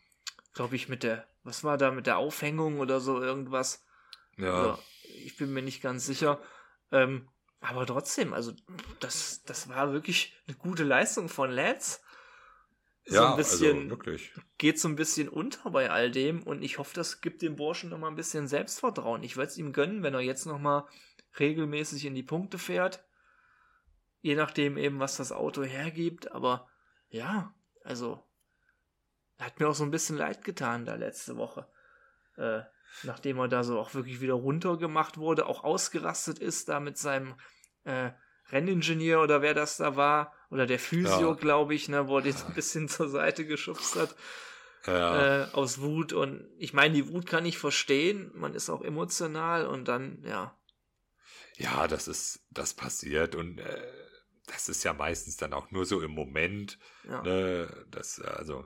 Glaube 0.54 0.76
ich, 0.76 0.90
mit 0.90 1.04
der, 1.04 1.28
was 1.44 1.64
war 1.64 1.78
da, 1.78 1.92
mit 1.92 2.08
der 2.08 2.18
Aufhängung 2.18 2.80
oder 2.80 3.00
so 3.00 3.22
irgendwas. 3.22 3.86
Ja. 4.38 4.60
Oder, 4.60 4.80
ich 5.16 5.38
bin 5.38 5.54
mir 5.54 5.62
nicht 5.62 5.82
ganz 5.82 6.06
sicher. 6.06 6.42
Ähm, 6.92 7.28
aber 7.60 7.86
trotzdem, 7.86 8.34
also 8.34 8.52
das, 9.00 9.44
das 9.44 9.70
war 9.70 9.94
wirklich 9.94 10.38
eine 10.48 10.58
gute 10.58 10.84
Leistung 10.84 11.30
von 11.30 11.50
Lance. 11.50 12.00
So 13.06 13.16
ja, 13.16 13.32
ein 13.32 13.38
bisschen, 13.38 13.78
also 13.78 13.90
wirklich. 13.90 14.32
geht 14.58 14.80
so 14.80 14.88
ein 14.88 14.96
bisschen 14.96 15.28
unter 15.28 15.72
bei 15.72 15.90
all 15.90 16.10
dem 16.10 16.44
und 16.44 16.62
ich 16.62 16.78
hoffe, 16.78 16.96
das 16.96 17.20
gibt 17.20 17.42
dem 17.42 17.56
Burschen 17.58 17.90
noch 17.90 17.98
mal 17.98 18.08
ein 18.08 18.16
bisschen 18.16 18.48
Selbstvertrauen. 18.48 19.24
Ich 19.24 19.36
würde 19.36 19.48
es 19.50 19.58
ihm 19.58 19.74
gönnen, 19.74 20.04
wenn 20.04 20.14
er 20.14 20.22
jetzt 20.22 20.46
noch 20.46 20.60
mal 20.60 20.88
regelmäßig 21.38 22.06
in 22.06 22.16
die 22.16 22.24
Punkte 22.24 22.58
fährt. 22.58 23.04
Je 24.24 24.36
nachdem 24.36 24.78
eben, 24.78 25.00
was 25.00 25.18
das 25.18 25.34
Auto 25.34 25.64
hergibt. 25.64 26.32
Aber 26.32 26.70
ja, 27.10 27.54
also 27.84 28.24
hat 29.38 29.60
mir 29.60 29.68
auch 29.68 29.76
so 29.76 29.84
ein 29.84 29.92
bisschen 29.92 30.16
leid 30.18 30.46
getan 30.46 30.86
da 30.86 30.96
letzte 30.96 31.36
Woche. 31.36 31.68
Äh, 32.38 32.62
nachdem 33.04 33.38
er 33.40 33.50
da 33.50 33.66
so 33.66 33.78
auch 33.78 33.94
wirklich 33.94 34.22
wieder 34.22 34.36
runtergemacht 34.36 35.18
wurde, 35.18 35.46
auch 35.46 35.66
ausgerastet 35.66 36.40
ist 36.40 36.70
da 36.70 36.80
mit 36.80 36.98
seinem 36.98 37.36
äh, 37.84 38.12
Renningenieur 38.50 39.22
oder 39.22 39.42
wer 39.42 39.54
das 39.54 39.76
da 39.76 39.98
war, 39.98 40.34
oder 40.50 40.66
der 40.66 40.80
Physio, 40.80 41.32
Ja. 41.32 41.36
glaube 41.36 41.76
ich, 41.76 41.90
ne, 41.90 42.08
wo 42.08 42.18
er 42.18 42.24
den 42.24 42.36
ein 42.36 42.54
bisschen 42.54 42.88
zur 42.88 43.10
Seite 43.10 43.46
geschubst 43.46 43.98
hat 43.98 44.16
Ja, 44.88 45.48
äh, 45.48 45.52
aus 45.52 45.82
Wut. 45.82 46.14
Und 46.14 46.50
ich 46.58 46.74
meine, 46.74 46.94
die 46.94 47.10
Wut 47.10 47.26
kann 47.26 47.46
ich 47.46 47.58
verstehen, 47.58 48.32
man 48.36 48.54
ist 48.56 48.70
auch 48.70 48.84
emotional 48.84 49.68
und 49.68 49.90
dann, 49.90 50.24
ja, 50.24 50.58
ja, 51.58 51.88
das 51.88 52.08
ist, 52.08 52.46
das 52.52 52.74
passiert 52.74 53.36
und 53.36 53.60
äh, 53.60 53.92
das 54.48 54.70
ist 54.70 54.84
ja 54.84 54.94
meistens 54.94 55.38
dann 55.38 55.54
auch 55.54 55.72
nur 55.72 55.86
so 55.86 56.02
im 56.02 56.12
Moment. 56.12 56.78
ja. 57.08 57.22
Ne, 57.22 57.86
das, 57.92 58.20
also, 58.22 58.66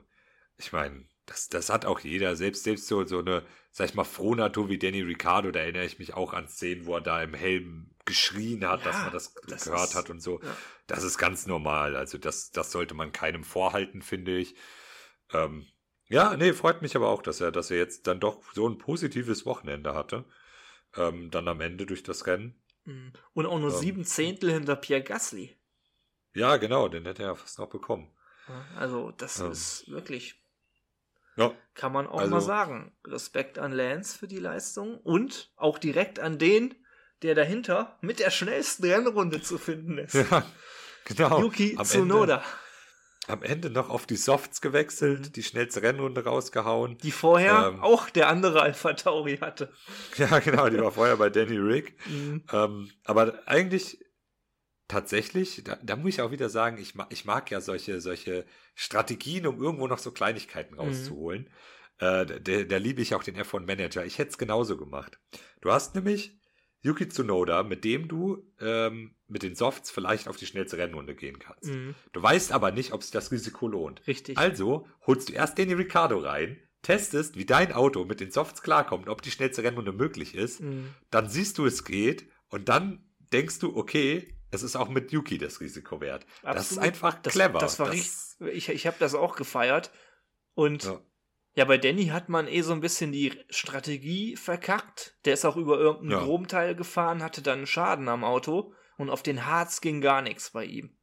ich 0.56 0.72
meine, 0.72 1.06
das, 1.26 1.48
das 1.48 1.70
hat 1.70 1.84
auch 1.84 2.00
jeder, 2.00 2.34
selbst, 2.36 2.64
selbst 2.64 2.86
so, 2.88 3.04
so 3.04 3.18
eine, 3.20 3.44
sag 3.70 3.88
ich 3.90 3.94
mal, 3.94 4.04
Frohnatur 4.04 4.68
wie 4.68 4.78
Danny 4.78 5.02
Ricciardo, 5.02 5.50
da 5.52 5.60
erinnere 5.60 5.84
ich 5.84 5.98
mich 5.98 6.14
auch 6.14 6.32
an 6.32 6.48
Szenen, 6.48 6.86
wo 6.86 6.94
er 6.96 7.00
da 7.00 7.22
im 7.22 7.34
Helm 7.34 7.90
geschrien 8.06 8.66
hat, 8.66 8.86
dass 8.86 8.96
Ja, 8.96 9.02
man 9.04 9.12
das, 9.12 9.34
das 9.46 9.64
gehört 9.64 9.90
ist- 9.90 9.94
hat 9.94 10.10
und 10.10 10.20
so. 10.20 10.40
ja. 10.42 10.56
Das 10.86 11.04
ist 11.04 11.18
ganz 11.18 11.46
normal. 11.46 11.94
Also, 11.96 12.18
das, 12.18 12.50
das 12.50 12.72
sollte 12.72 12.94
man 12.94 13.12
keinem 13.12 13.44
vorhalten, 13.44 14.00
finde 14.02 14.36
ich. 14.38 14.54
Ähm, 15.32 15.66
ja, 16.08 16.34
nee, 16.36 16.54
freut 16.54 16.80
mich 16.80 16.96
aber 16.96 17.08
auch, 17.08 17.20
dass 17.22 17.40
er, 17.42 17.52
dass 17.52 17.70
er 17.70 17.76
jetzt 17.76 18.06
dann 18.06 18.18
doch 18.20 18.42
so 18.54 18.66
ein 18.66 18.78
positives 18.78 19.44
Wochenende 19.44 19.94
hatte. 19.94 20.24
Ähm, 20.96 21.30
dann 21.30 21.46
am 21.48 21.60
Ende 21.60 21.84
durch 21.84 22.02
das 22.02 22.26
Rennen. 22.26 22.62
Mm. 22.86 23.08
Und 23.34 23.44
auch 23.44 23.58
nur 23.58 23.70
Ähm. 23.70 23.76
sieben 23.78 24.04
Zehntel 24.06 24.50
hinter 24.50 24.74
Pierre 24.76 25.02
Gasly. 25.02 25.57
Ja, 26.38 26.56
genau, 26.56 26.88
den 26.88 27.04
hätte 27.04 27.22
er 27.22 27.28
ja 27.30 27.34
fast 27.34 27.58
noch 27.58 27.68
bekommen. 27.68 28.10
Also, 28.78 29.10
das 29.10 29.40
Ähm. 29.40 29.50
ist 29.52 29.88
wirklich, 29.90 30.34
Ja, 31.36 31.52
kann 31.74 31.92
man 31.92 32.06
auch 32.08 32.18
Also- 32.18 32.30
mal 32.30 32.40
sagen. 32.40 32.92
Respekt 33.06 33.58
an 33.58 33.70
Lance 33.72 34.18
für 34.18 34.26
die 34.26 34.38
Leistung 34.40 34.98
und 34.98 35.52
auch 35.56 35.78
direkt 35.78 36.18
an 36.18 36.38
den, 36.38 36.74
der 37.22 37.34
dahinter 37.36 37.96
mit 38.00 38.18
der 38.20 38.30
schnellsten 38.30 38.84
Rennrunde 38.84 39.40
zu 39.42 39.56
finden 39.58 39.98
ist. 39.98 40.14
ja 40.30 40.44
genau. 41.04 41.40
Yuki 41.40 41.76
Am 41.78 41.84
Tsunoda, 41.84 42.34
Ende, 42.36 42.44
am 43.28 43.42
Ende 43.42 43.70
noch 43.70 43.88
auf 43.90 44.06
die 44.06 44.16
Softs 44.16 44.60
gewechselt, 44.60 45.26
Mhm. 45.26 45.32
die 45.32 45.42
schnellste 45.44 45.82
Rennrunde 45.82 46.24
rausgehauen. 46.24 46.98
die 46.98 47.12
vorher 47.12 47.68
ähm. 47.74 47.82
auch 47.82 48.08
der 48.10 48.28
andere 48.28 48.62
Alpha 48.62 48.94
Tauri 48.94 49.36
hatte. 49.36 49.72
Ja, 50.16 50.38
genau, 50.40 50.68
die 50.70 50.78
war 50.80 50.90
vorher 50.92 51.16
bei 51.18 51.28
Danny 51.30 51.58
Rick. 51.58 51.94
Mhm. 52.06 52.42
Ähm, 52.52 52.90
aber 53.04 53.34
eigentlich 53.46 54.04
tatsächlich, 54.88 55.62
da, 55.64 55.78
da 55.82 55.96
muss 55.96 56.14
ich 56.14 56.20
auch 56.22 56.30
wieder 56.30 56.48
sagen, 56.48 56.78
ich, 56.78 56.94
mag 56.94 57.08
ich 57.10 57.24
mag 57.24 57.50
ja 57.50 57.60
solche, 57.60 58.00
solche 58.00 58.44
Strategien, 58.74 59.46
um 59.46 59.62
irgendwo 59.62 59.86
noch 59.86 59.98
so 59.98 60.10
Kleinigkeiten 60.10 60.74
Mhm. 60.74 60.80
rauszuholen. 60.80 61.50
Äh, 61.98 62.26
da, 62.26 62.62
da 62.64 62.76
liebe 62.76 63.02
ich 63.02 63.14
auch 63.14 63.22
den 63.24 63.36
F1 63.36 63.66
Manager. 63.66 64.04
Ich 64.04 64.18
hätte 64.18 64.30
es 64.30 64.38
genauso 64.38 64.76
gemacht. 64.76 65.18
Du 65.60 65.70
hast 65.70 65.94
nämlich 65.94 66.38
Yuki 66.80 67.08
Tsunoda, 67.08 67.64
mit 67.64 67.84
dem 67.84 68.06
du 68.08 68.46
ähm, 68.60 69.16
mit 69.26 69.42
den 69.42 69.56
Softs 69.56 69.90
vielleicht 69.90 70.28
auf 70.28 70.36
die 70.36 70.46
schnellste 70.46 70.78
Rennrunde 70.78 71.14
gehen 71.16 71.38
kannst. 71.40 71.70
Mhm. 71.70 71.94
Du 72.12 72.22
weißt 72.22 72.52
aber 72.52 72.70
nicht, 72.70 72.92
ob 72.92 73.02
sich 73.02 73.10
das 73.10 73.32
Risiko 73.32 73.66
lohnt. 73.66 74.06
Richtig. 74.06 74.38
Also 74.38 74.86
holst 75.06 75.28
du 75.28 75.32
erst 75.32 75.58
Danny 75.58 75.72
Ricciardo 75.72 76.18
rein, 76.18 76.56
testest, 76.82 77.36
wie 77.36 77.44
dein 77.44 77.72
Auto 77.72 78.04
mit 78.04 78.20
den 78.20 78.30
Softs 78.30 78.62
klarkommt, 78.62 79.08
ob 79.08 79.20
die 79.22 79.32
schnellste 79.32 79.64
Rennrunde 79.64 79.92
möglich 79.92 80.34
ist 80.36 80.60
Mhm. 80.60 80.94
dann 81.10 81.28
siehst 81.28 81.58
du, 81.58 81.66
es 81.66 81.84
geht 81.84 82.30
und 82.48 82.68
dann 82.68 83.04
denkst 83.32 83.58
du, 83.58 83.76
okay, 83.76 84.37
es 84.50 84.62
ist 84.62 84.76
auch 84.76 84.88
mit 84.88 85.12
Yuki 85.12 85.38
das 85.38 85.60
Risiko 85.60 86.00
wert. 86.00 86.24
Das 86.42 86.56
ist 86.56 86.78
Absolut. 86.78 86.84
einfach 86.84 87.14
Das, 87.22 87.32
clever. 87.32 87.58
das 87.58 87.78
war 87.78 87.90
richtig. 87.90 88.12
Ich, 88.52 88.68
ich 88.68 88.86
habe 88.86 88.96
das 88.98 89.14
auch 89.14 89.36
gefeiert. 89.36 89.90
Und 90.54 90.84
ja. 90.84 91.00
Ja. 91.54 91.64
bei 91.64 91.76
Danny 91.78 92.06
hat 92.06 92.28
man 92.28 92.46
eh 92.48 92.62
so 92.62 92.72
ein 92.72 92.80
bisschen 92.80 93.12
die 93.12 93.32
Strategie 93.50 94.36
verkackt. 94.36 95.16
Der 95.24 95.34
ist 95.34 95.44
auch 95.44 95.56
über 95.56 95.78
irgendein 95.78 96.18
Ja. 96.18 96.24
Chromteil 96.24 96.74
gefahren, 96.74 97.22
hatte 97.22 97.42
dann 97.42 97.66
Schaden 97.66 98.08
am 98.08 98.24
Auto 98.24 98.72
und 98.96 99.10
auf 99.10 99.22
den 99.22 99.44
Harz 99.46 99.80
ging 99.80 100.00
gar 100.00 100.22
nichts 100.22 100.50
bei 100.50 100.64
ihm. 100.64 100.96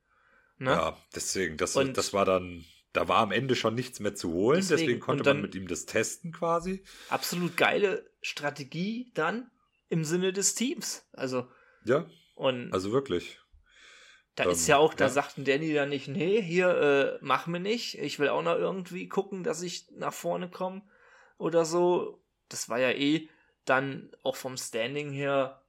Ne? 0.58 0.72
ja, 0.72 0.98
deswegen, 1.14 1.58
das, 1.58 1.76
Und- 1.76 1.98
das 1.98 2.14
war 2.14 2.24
dann, 2.24 2.64
da 2.94 3.10
war 3.10 3.18
am 3.18 3.34
Ende 3.34 3.56
schon 3.58 3.76
nichts 3.76 4.00
mehr 4.00 4.16
zu 4.16 4.32
holen, 4.32 4.60
deswegen, 4.62 4.80
Deswegen, 4.80 5.00
konnte 5.02 5.24
dann- 5.24 5.38
man 5.38 5.42
mit 5.44 5.56
ihm 5.56 5.68
das 5.68 5.86
testen 5.86 6.32
quasi. 6.32 6.82
Absolut 7.10 7.58
geile 7.58 8.10
Strategie 8.22 9.12
dann 9.16 9.52
im 9.90 10.06
Sinne 10.06 10.32
des 10.32 10.56
Teams. 10.56 11.06
Also, 11.12 11.50
Ja, 11.84 12.06
und 12.36 12.72
also 12.74 12.92
wirklich. 12.92 13.40
da 14.36 14.44
ähm, 14.44 14.52
ist 14.52 14.68
ja 14.68 14.78
auch, 14.78 14.94
da 14.94 15.06
ja. 15.06 15.10
sagten 15.10 15.46
Danny 15.46 15.74
dann 15.74 15.90
nicht, 15.90 16.08
nee, 16.08 16.42
hier, 16.42 16.70
äh, 16.70 17.18
mach 17.22 17.48
mir 17.48 17.60
nicht. 17.60 17.98
Ich 17.98 18.20
will 18.20 18.30
auch 18.30 18.44
noch 18.44 18.56
irgendwie 18.56 19.08
gucken, 19.08 19.44
dass 19.44 19.62
ich 19.62 19.90
nach 19.92 20.14
vorne 20.14 20.50
komme 20.50 20.84
oder 21.38 21.66
so. 21.66 22.22
Das 22.50 22.70
war 22.70 22.80
ja 22.80 22.92
eh 22.92 23.30
dann 23.66 24.12
auch 24.24 24.36
vom 24.36 24.58
Standing 24.58 25.12
her 25.12 25.64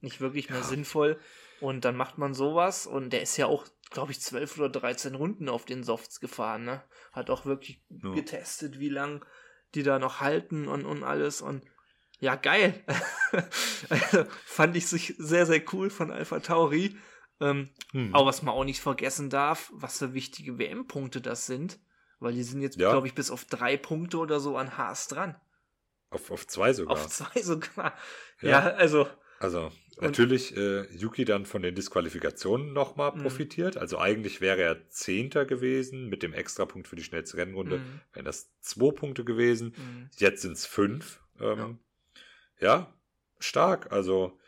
nicht 0.00 0.20
wirklich 0.20 0.50
mehr 0.50 0.60
Ja. 0.60 0.64
sinnvoll. 0.64 1.20
Und 1.60 1.84
dann 1.84 1.94
macht 1.94 2.16
man 2.16 2.32
sowas 2.32 2.86
und 2.86 3.10
der 3.12 3.20
ist 3.20 3.36
ja 3.36 3.46
auch, 3.46 3.66
glaube 3.90 4.12
ich, 4.12 4.20
12 4.20 4.56
oder 4.58 4.70
13 4.70 5.14
Runden 5.14 5.48
auf 5.50 5.66
den 5.66 5.84
Softs 5.84 6.18
gefahren, 6.20 6.64
ne? 6.64 6.82
Hat 7.12 7.28
auch 7.28 7.44
wirklich 7.44 7.82
Ja. 7.90 8.14
getestet, 8.14 8.78
wie 8.80 8.88
lang 8.88 9.24
die 9.74 9.82
da 9.82 9.98
noch 9.98 10.20
halten 10.20 10.66
und, 10.68 10.86
und 10.86 11.04
alles 11.04 11.42
und 11.42 11.62
ja, 12.20 12.36
geil. 12.36 12.82
also, 13.88 14.24
fand 14.44 14.76
ich 14.76 14.86
sich 14.86 15.14
sehr, 15.18 15.46
sehr 15.46 15.62
cool 15.72 15.90
von 15.90 16.10
Alpha 16.10 16.40
Tauri. 16.40 16.96
Ähm, 17.40 17.70
Hm. 17.92 18.14
aber 18.14 18.26
was 18.26 18.42
man 18.42 18.54
auch 18.54 18.64
nicht 18.64 18.80
vergessen 18.80 19.30
darf, 19.30 19.70
was 19.74 19.98
für 19.98 20.12
wichtige 20.14 20.58
WM-Punkte 20.58 21.20
das 21.22 21.46
sind, 21.46 21.80
weil 22.18 22.34
die 22.34 22.42
sind 22.42 22.60
jetzt, 22.60 22.78
Ja. 22.78 22.90
glaube 22.90 23.06
ich, 23.06 23.14
bis 23.14 23.30
auf 23.30 23.46
drei 23.46 23.76
Punkte 23.78 24.18
oder 24.18 24.38
so 24.40 24.56
an 24.58 24.76
Haas 24.76 25.08
dran. 25.08 25.34
Auf, 26.10 26.30
auf 26.30 26.46
zwei 26.46 26.72
sogar. 26.74 26.92
Auf 26.92 27.08
zwei 27.08 27.40
sogar. 27.42 27.96
Ja. 28.42 28.50
Ja, 28.50 28.58
also, 28.74 29.08
Also 29.38 29.72
natürlich 30.00 30.54
äh, 30.56 30.82
Yuki 30.94 31.24
dann 31.24 31.46
von 31.46 31.62
den 31.62 31.74
Disqualifikationen 31.74 32.74
nochmal 32.74 33.12
Mhm. 33.12 33.22
profitiert. 33.22 33.76
Also 33.78 33.98
eigentlich 33.98 34.40
wäre 34.42 34.60
er 34.62 34.88
Zehnter 34.90 35.46
gewesen 35.46 36.08
mit 36.10 36.22
dem 36.22 36.34
Extrapunkt 36.34 36.88
für 36.88 36.96
die 36.96 37.04
schnellste 37.04 37.38
Rennrunde. 37.38 37.78
Mhm. 37.78 38.00
Wären 38.12 38.26
das 38.26 38.52
zwei 38.60 38.90
Punkte 38.92 39.24
gewesen. 39.24 39.72
mh, 39.76 40.10
Jetzt 40.18 40.42
sind 40.42 40.52
es 40.52 40.66
fünf. 40.66 41.20
Ähm, 41.40 41.58
ja. 41.58 41.78
Stark. 43.38 43.92
Also 43.92 44.38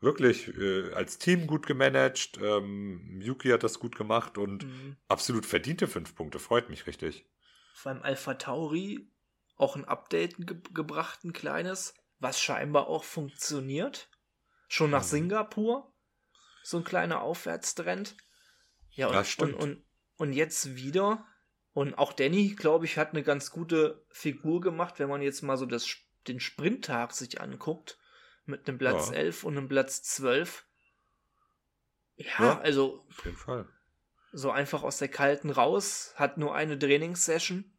wirklich 0.00 0.48
äh, 0.56 0.92
als 0.94 1.18
Team 1.18 1.46
gut 1.46 1.66
gemanagt. 1.66 2.38
Ähm, 2.42 3.20
Yuki 3.22 3.48
hat 3.50 3.62
das 3.62 3.78
gut 3.78 3.96
gemacht 3.96 4.36
und 4.38 4.64
mh. 4.64 4.96
absolut 5.08 5.46
verdiente 5.46 5.86
fünf 5.86 6.14
Punkte. 6.14 6.38
Freut 6.38 6.68
mich 6.70 6.86
richtig. 6.86 7.26
beim 7.84 8.02
Alpha 8.02 8.34
Tauri 8.34 9.08
auch 9.56 9.76
ein 9.76 9.84
Update 9.84 10.36
ge 10.38 10.56
gebracht, 10.74 11.24
ein 11.24 11.32
kleines, 11.32 11.94
was 12.18 12.40
scheinbar 12.40 12.88
auch 12.88 13.04
funktioniert. 13.04 14.08
Schon 14.68 14.90
nach 14.90 15.02
Mhm. 15.02 15.08
Singapur. 15.08 15.92
So 16.64 16.78
ein 16.78 16.84
kleiner 16.84 17.22
Aufwärtstrend. 17.22 18.16
Ja, 18.90 19.08
und, 19.08 19.14
Ja, 19.14 19.24
stimmt. 19.24 19.54
und, 19.54 19.60
und, 19.60 19.84
und 20.16 20.32
jetzt 20.32 20.76
wieder. 20.76 21.26
Und 21.74 21.94
auch 21.98 22.12
Danny, 22.12 22.54
glaube 22.54 22.84
ich, 22.84 22.98
hat 22.98 23.10
eine 23.10 23.22
ganz 23.22 23.50
gute 23.50 24.04
Figur 24.10 24.60
gemacht, 24.60 24.98
wenn 24.98 25.08
man 25.08 25.22
jetzt 25.22 25.42
mal 25.42 25.56
so 25.56 25.66
das, 25.66 25.86
den 26.28 26.40
Sprinttag 26.40 27.12
sich 27.12 27.40
anguckt. 27.40 27.98
Mit 28.44 28.68
einem 28.68 28.78
Platz 28.78 29.08
Ja. 29.10 29.14
11 29.16 29.44
und 29.44 29.56
einem 29.56 29.68
Platz 29.68 30.02
12. 30.02 30.66
Ja, 32.16 32.26
Ja. 32.38 32.60
also 32.60 33.04
Auf 33.08 33.24
jeden 33.24 33.36
Fall. 33.36 33.68
so 34.32 34.50
einfach 34.50 34.82
aus 34.82 34.98
der 34.98 35.08
kalten 35.08 35.50
raus, 35.50 36.12
hat 36.16 36.38
nur 36.38 36.54
eine 36.54 36.78
Trainingssession 36.78 37.72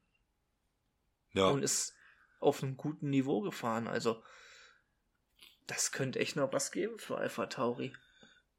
Ja. 1.34 1.48
und 1.50 1.64
ist 1.64 1.96
auf 2.40 2.64
einem 2.64 2.78
guten 2.78 3.10
Niveau 3.10 3.42
gefahren. 3.42 3.88
Also, 3.88 4.24
das 5.68 5.92
könnte 5.92 6.20
echt 6.20 6.36
noch 6.36 6.52
was 6.54 6.72
geben 6.72 6.98
für 7.00 7.18
Alpha 7.18 7.46
Tauri. 7.48 7.94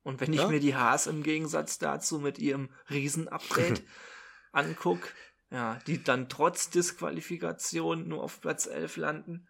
Und 0.03 0.21
wenn 0.21 0.33
ich 0.33 0.41
Ja. 0.41 0.49
mir 0.49 0.61
die 0.61 0.75
Haas 0.75 1.07
im 1.07 1.23
Gegensatz 1.23 1.79
dazu 1.79 2.19
mit 2.19 2.39
ihrem 2.39 2.71
Riesen-Update 2.91 3.83
anguck, 4.53 5.13
ja, 5.51 5.79
die 5.87 6.03
dann 6.03 6.29
trotz 6.29 6.69
Disqualifikation 6.71 8.09
nur 8.09 8.23
auf 8.23 8.41
Platz 8.41 8.67
11 8.67 8.97
landen. 8.97 9.49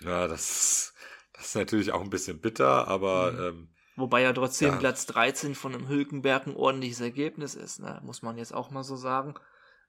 Ja, 0.00 0.26
das, 0.28 0.94
das 1.32 1.46
ist 1.46 1.54
natürlich 1.56 1.92
auch 1.92 2.00
ein 2.02 2.10
bisschen 2.10 2.40
bitter, 2.40 2.88
aber 2.88 3.32
Mhm. 3.32 3.40
ähm, 3.40 3.68
Wobei 3.96 4.22
ja 4.22 4.32
trotzdem 4.32 4.70
Ja. 4.72 4.76
Platz 4.78 5.04
13 5.06 5.54
von 5.54 5.74
einem 5.74 5.88
Hülkenberg 5.88 6.46
ein 6.46 6.56
ordentliches 6.56 7.00
Ergebnis 7.00 7.54
ist, 7.54 7.80
ne? 7.80 8.00
muss 8.02 8.22
man 8.22 8.38
jetzt 8.38 8.54
auch 8.54 8.70
mal 8.70 8.82
so 8.84 8.96
sagen. 8.96 9.34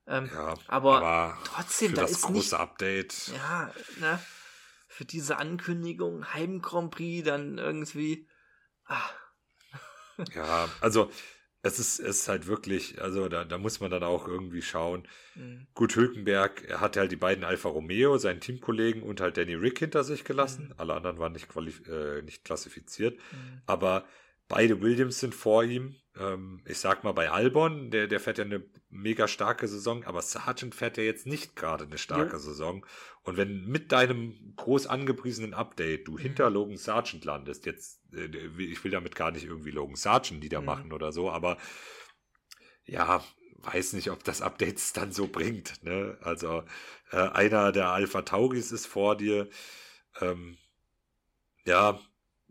Ähm, 0.08 0.30
Ja, 0.34 0.56
aber 0.68 1.38
trotzdem, 1.46 1.92
für 1.92 1.96
da 1.98 2.02
das 2.02 2.12
ist 2.12 2.22
große 2.24 2.34
nicht- 2.34 2.54
Update. 2.54 3.28
ja, 3.28 3.72
ne? 4.00 4.20
Für 4.88 5.06
diese 5.06 5.38
Ankündigung, 5.38 6.34
Heim 6.34 6.62
Grand 6.62 6.92
Prix, 6.92 7.26
dann 7.26 7.58
irgendwie. 7.58 8.28
Ah, 8.86 9.10
Ja, 10.36 10.68
also 10.82 11.10
es 11.64 11.80
ist, 11.80 12.00
es 12.00 12.22
ist 12.22 12.28
halt 12.28 12.48
wirklich, 12.48 13.02
also 13.02 13.30
da, 13.30 13.46
da 13.46 13.58
muss 13.58 13.80
man 13.80 13.92
dann 13.92 14.04
auch 14.04 14.28
irgendwie 14.28 14.62
schauen. 14.62 15.08
mh, 15.36 15.66
Gut, 15.76 15.96
Hülkenberg, 15.96 16.66
er 16.70 16.82
hatte 16.82 17.00
halt 17.02 17.12
die 17.12 17.16
beiden 17.18 17.44
Alfa 17.46 17.70
Romeo, 17.70 18.18
seinen 18.18 18.42
Teamkollegen 18.42 19.04
und 19.04 19.22
halt 19.22 19.38
Danny 19.38 19.56
Rick 19.56 19.80
hinter 19.80 20.04
sich 20.04 20.26
gelassen. 20.26 20.70
Mhm. 20.70 20.76
Alle 20.78 20.94
anderen 20.96 21.20
waren 21.20 21.34
nicht, 21.34 21.50
qualif 21.50 21.88
äh, 21.88 22.22
nicht 22.24 22.44
klassifiziert. 22.46 23.20
mh. 23.32 23.62
Aber 23.66 24.06
beide 24.50 24.82
Williams 24.82 25.20
sind 25.20 25.36
vor 25.36 25.64
ihm. 25.64 26.01
Ähm, 26.18 26.62
ich 26.66 26.80
sag 26.80 27.04
mal, 27.04 27.14
bei 27.14 27.32
Albon, 27.32 27.90
der, 27.92 28.08
der 28.08 28.20
fährt 28.20 28.38
ja 28.38 28.44
eine 28.44 28.64
mega 28.90 29.28
starke 29.28 29.68
Saison, 29.68 30.04
aber 30.04 30.22
Sargent 30.22 30.76
fährt 30.76 30.98
ja 30.98 31.04
jetzt 31.04 31.26
nicht 31.26 31.56
gerade 31.56 31.86
eine 31.86 31.98
starke 31.98 32.36
Jo. 32.36 32.38
Saison. 32.38 32.86
Und 33.24 33.38
wenn 33.38 33.66
mit 33.66 33.92
deinem 33.92 34.54
groß 34.58 34.88
angepriesenen 34.88 35.54
Update 35.54 36.08
du 36.08 36.18
hinter 36.18 36.50
Logan 36.50 36.78
Sargent 36.78 37.24
landest, 37.26 37.66
jetzt, 37.66 38.02
äh, 38.14 38.26
ich 38.58 38.84
will 38.84 38.92
damit 38.92 39.16
gar 39.16 39.32
nicht 39.32 39.46
irgendwie 39.46 39.72
Logan 39.72 39.96
Sargent 39.96 40.42
niedermachen 40.44 40.88
Mhm. 40.88 40.94
oder 40.94 41.12
so, 41.12 41.32
aber 41.32 41.58
ja, 42.86 43.24
weiß 43.58 43.94
nicht, 43.94 44.12
ob 44.12 44.24
das 44.24 44.42
Update 44.42 44.78
es 44.78 44.94
dann 44.94 45.12
so 45.12 45.28
bringt. 45.28 45.84
Ne? 45.84 46.18
Also 46.22 46.64
äh, 47.12 47.18
einer 47.18 47.72
der 47.72 47.90
Alpha 47.90 48.22
Tauris 48.24 48.72
ist 48.72 48.88
vor 48.88 49.16
dir. 49.18 49.50
Ähm, 50.22 50.58
ja, 51.66 52.00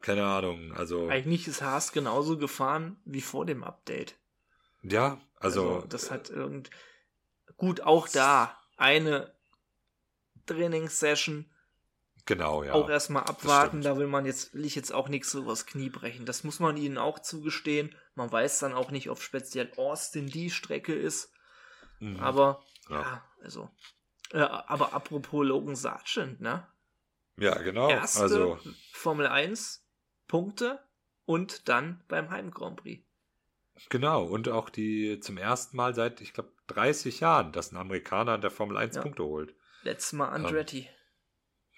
keine 0.01 0.27
Ahnung. 0.27 0.73
Also 0.73 1.09
Eigentlich 1.09 1.47
ist 1.49 1.63
Haas 1.63 1.93
genauso 1.93 2.39
gefahren 2.39 3.01
wie 3.05 3.21
vor 3.21 3.47
dem 3.47 3.65
Update. 3.65 4.17
ja, 4.83 5.21
also, 5.37 5.83
das 5.89 6.11
hat 6.11 6.29
irgend. 6.29 6.71
Gut, 7.57 7.81
auch 7.81 8.09
da 8.09 8.59
eine 8.77 9.33
Trainingssession. 10.47 11.47
genau, 12.27 12.63
ja. 12.63 12.73
auch 12.73 12.89
erstmal 12.89 13.25
abwarten, 13.25 13.83
da 13.83 13.97
will 13.97 14.07
man 14.07 14.27
jetzt, 14.27 14.55
will 14.55 14.65
ich 14.65 14.75
jetzt 14.75 14.93
auch 14.93 15.09
nichts 15.09 15.31
so 15.31 15.41
übers 15.41 15.67
Knie 15.67 15.91
brechen. 15.91 16.27
Das 16.27 16.45
muss 16.45 16.61
man 16.61 16.77
ihnen 16.77 16.99
auch 16.99 17.19
zugestehen. 17.21 17.95
Man 18.15 18.31
weiß 18.31 18.59
dann 18.61 18.75
auch 18.75 18.91
nicht, 18.91 19.11
ob 19.11 19.21
speziell 19.21 19.71
Austin 19.77 20.27
die 20.27 20.51
Strecke 20.51 20.95
ist. 20.95 21.33
Mhm. 22.01 22.21
Aber, 22.21 22.63
Ja. 22.89 23.01
ja, 23.01 23.25
also. 23.43 23.71
Äh, 24.33 24.39
aber 24.41 24.93
apropos 24.93 25.45
Logan 25.47 25.75
Sargent, 25.77 26.41
ne? 26.41 26.67
ja, 27.37 27.57
genau. 27.63 27.89
Erste 27.89 28.21
Also 28.21 28.59
Formel 28.93 29.27
1 29.27 29.80
Punkte 30.31 30.79
und 31.25 31.69
dann 31.69 32.05
beim 32.07 32.31
Heim 32.31 32.53
Grand 32.53 32.77
Prix. 32.77 33.05
genau 33.89 34.25
und 34.25 34.49
auch 34.49 34.71
die 34.71 35.19
zum 35.19 35.37
ersten 35.39 35.77
Mal 35.77 35.93
seit 35.93 36.21
ich 36.21 36.33
glaube 36.33 36.53
30 36.69 37.19
Jahren, 37.19 37.51
dass 37.51 37.73
ein 37.73 37.77
Amerikaner 37.77 38.33
an 38.33 38.41
der 38.41 38.53
Formel 38.53 38.77
1 38.77 38.95
Ja. 38.95 39.03
Punkte 39.03 39.25
holt. 39.25 39.55
Letztes 39.83 40.13
Mal 40.13 40.29
Andretti. 40.29 40.89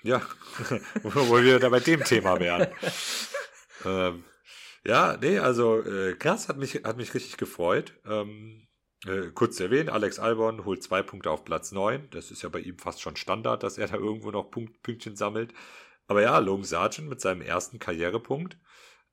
Ja, 0.02 0.20
wo 1.02 1.40
wir 1.42 1.60
da 1.60 1.70
bei 1.70 1.80
dem 1.80 2.04
Thema 2.04 2.38
wären. 2.40 2.68
ähm, 3.86 4.24
ja, 4.84 5.16
nee, 5.18 5.38
also 5.38 5.80
äh, 5.80 6.14
krass, 6.16 6.48
hat 6.48 6.58
mich, 6.58 6.74
hat 6.84 6.96
mich 6.98 7.14
richtig 7.14 7.38
gefreut. 7.38 7.94
Ähm, 8.04 8.66
äh, 9.06 9.30
kurz 9.32 9.56
zu 9.56 9.62
erwähnen, 9.62 9.88
Alex 9.88 10.18
Albon 10.18 10.64
holt 10.64 10.82
zwei 10.82 11.02
Punkte 11.02 11.30
auf 11.30 11.44
Platz 11.44 11.72
9. 11.72 12.10
Das 12.10 12.30
ist 12.30 12.42
ja 12.42 12.48
bei 12.48 12.58
ihm 12.58 12.78
fast 12.78 13.00
schon 13.00 13.16
Standard, 13.16 13.62
dass 13.62 13.78
er 13.78 13.86
da 13.86 13.94
irgendwo 13.94 14.30
noch 14.30 14.50
Punkt, 14.50 14.82
Pünktchen 14.82 15.16
sammelt. 15.16 15.54
Aber 16.12 16.20
ja, 16.20 16.38
Logan 16.40 16.64
Sargent 16.64 17.08
mit 17.08 17.22
seinem 17.22 17.40
ersten 17.40 17.78
Karrierepunkt. 17.78 18.58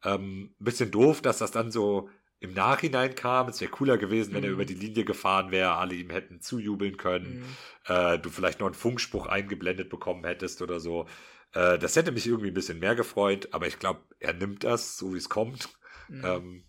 Ähm, 0.03 0.53
bisschen 0.59 0.91
doof, 0.91 1.21
dass 1.21 1.37
das 1.37 1.51
dann 1.51 1.71
so 1.71 2.09
im 2.41 2.53
Nachhinein 2.53 3.15
kam. 3.15 3.47
Es 3.47 3.61
wäre 3.61 3.71
cooler 3.71 3.97
gewesen, 3.97 4.33
wenn 4.33 4.43
er 4.43 4.49
Mhm. 4.49 4.55
über 4.55 4.65
die 4.65 4.73
Linie 4.73 5.05
gefahren 5.05 5.49
wäre, 5.51 5.75
alle 5.75 5.95
ihm 5.95 6.09
hätten 6.09 6.41
zujubeln 6.41 6.97
können 6.97 7.39
Mhm. 7.39 7.93
äh, 7.95 8.19
du 8.19 8.29
vielleicht 8.29 8.59
noch 8.59 8.67
einen 8.67 8.75
Funkspruch 8.75 9.27
eingeblendet 9.27 9.89
bekommen 9.89 10.25
hättest 10.25 10.61
oder 10.61 10.81
so. 10.81 11.07
Äh, 11.53 11.79
das 11.79 11.95
hätte 11.95 12.11
mich 12.11 12.27
irgendwie 12.27 12.49
ein 12.49 12.53
bisschen 12.53 12.79
mehr 12.79 12.95
gefreut, 12.95 13.47
aber 13.51 13.67
ich 13.67 13.79
glaube, 13.79 14.01
er 14.19 14.33
nimmt 14.33 14.65
das, 14.65 14.97
so 14.97 15.13
wie 15.13 15.17
es 15.17 15.29
kommt. 15.29 15.69
Mhm. 16.09 16.25
Ähm, 16.25 16.63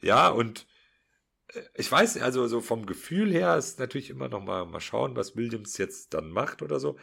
ja, 0.00 0.28
und 0.28 0.66
äh, 1.48 1.60
ich 1.74 1.90
weiß, 1.90 2.18
also 2.22 2.46
so 2.46 2.60
vom 2.60 2.86
Gefühl 2.86 3.32
her 3.32 3.56
ist 3.56 3.80
natürlich 3.80 4.10
immer 4.10 4.28
noch 4.28 4.44
mal, 4.44 4.64
mal 4.64 4.78
schauen, 4.80 5.16
was 5.16 5.34
Williams 5.34 5.76
jetzt 5.78 6.14
dann 6.14 6.30
macht 6.30 6.62
oder 6.62 6.78
so. 6.78 6.96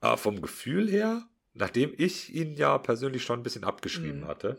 Aber 0.00 0.16
vom 0.16 0.40
Gefühl 0.40 0.88
her, 0.88 1.28
nachdem 1.54 1.92
ich 1.96 2.32
ihn 2.34 2.54
ja 2.54 2.78
persönlich 2.78 3.22
schon 3.24 3.40
ein 3.40 3.42
bisschen 3.42 3.64
abgeschrieben 3.64 4.20
Mhm. 4.20 4.28
hatte, 4.28 4.58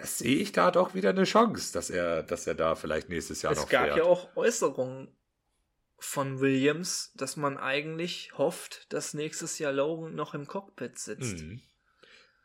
sehe 0.00 0.36
ich 0.36 0.52
da 0.52 0.70
doch 0.70 0.94
wieder 0.94 1.10
eine 1.10 1.24
Chance, 1.24 1.72
dass 1.72 1.90
er, 1.90 2.22
dass 2.22 2.46
er 2.46 2.54
da 2.54 2.74
vielleicht 2.74 3.08
nächstes 3.08 3.42
Jahr 3.42 3.52
es 3.52 3.58
noch 3.60 3.68
gab 3.68 3.84
fährt. 3.86 3.96
ja 3.98 4.04
auch 4.04 4.36
Äußerungen 4.36 5.14
von 5.98 6.38
Williams, 6.40 7.12
dass 7.16 7.36
man 7.36 7.56
eigentlich 7.58 8.30
hofft, 8.38 8.92
dass 8.92 9.14
nächstes 9.14 9.58
Jahr 9.58 9.72
Logan 9.72 10.14
noch 10.14 10.34
im 10.34 10.46
Cockpit 10.46 10.98
sitzt. 10.98 11.38
Mhm. 11.38 11.60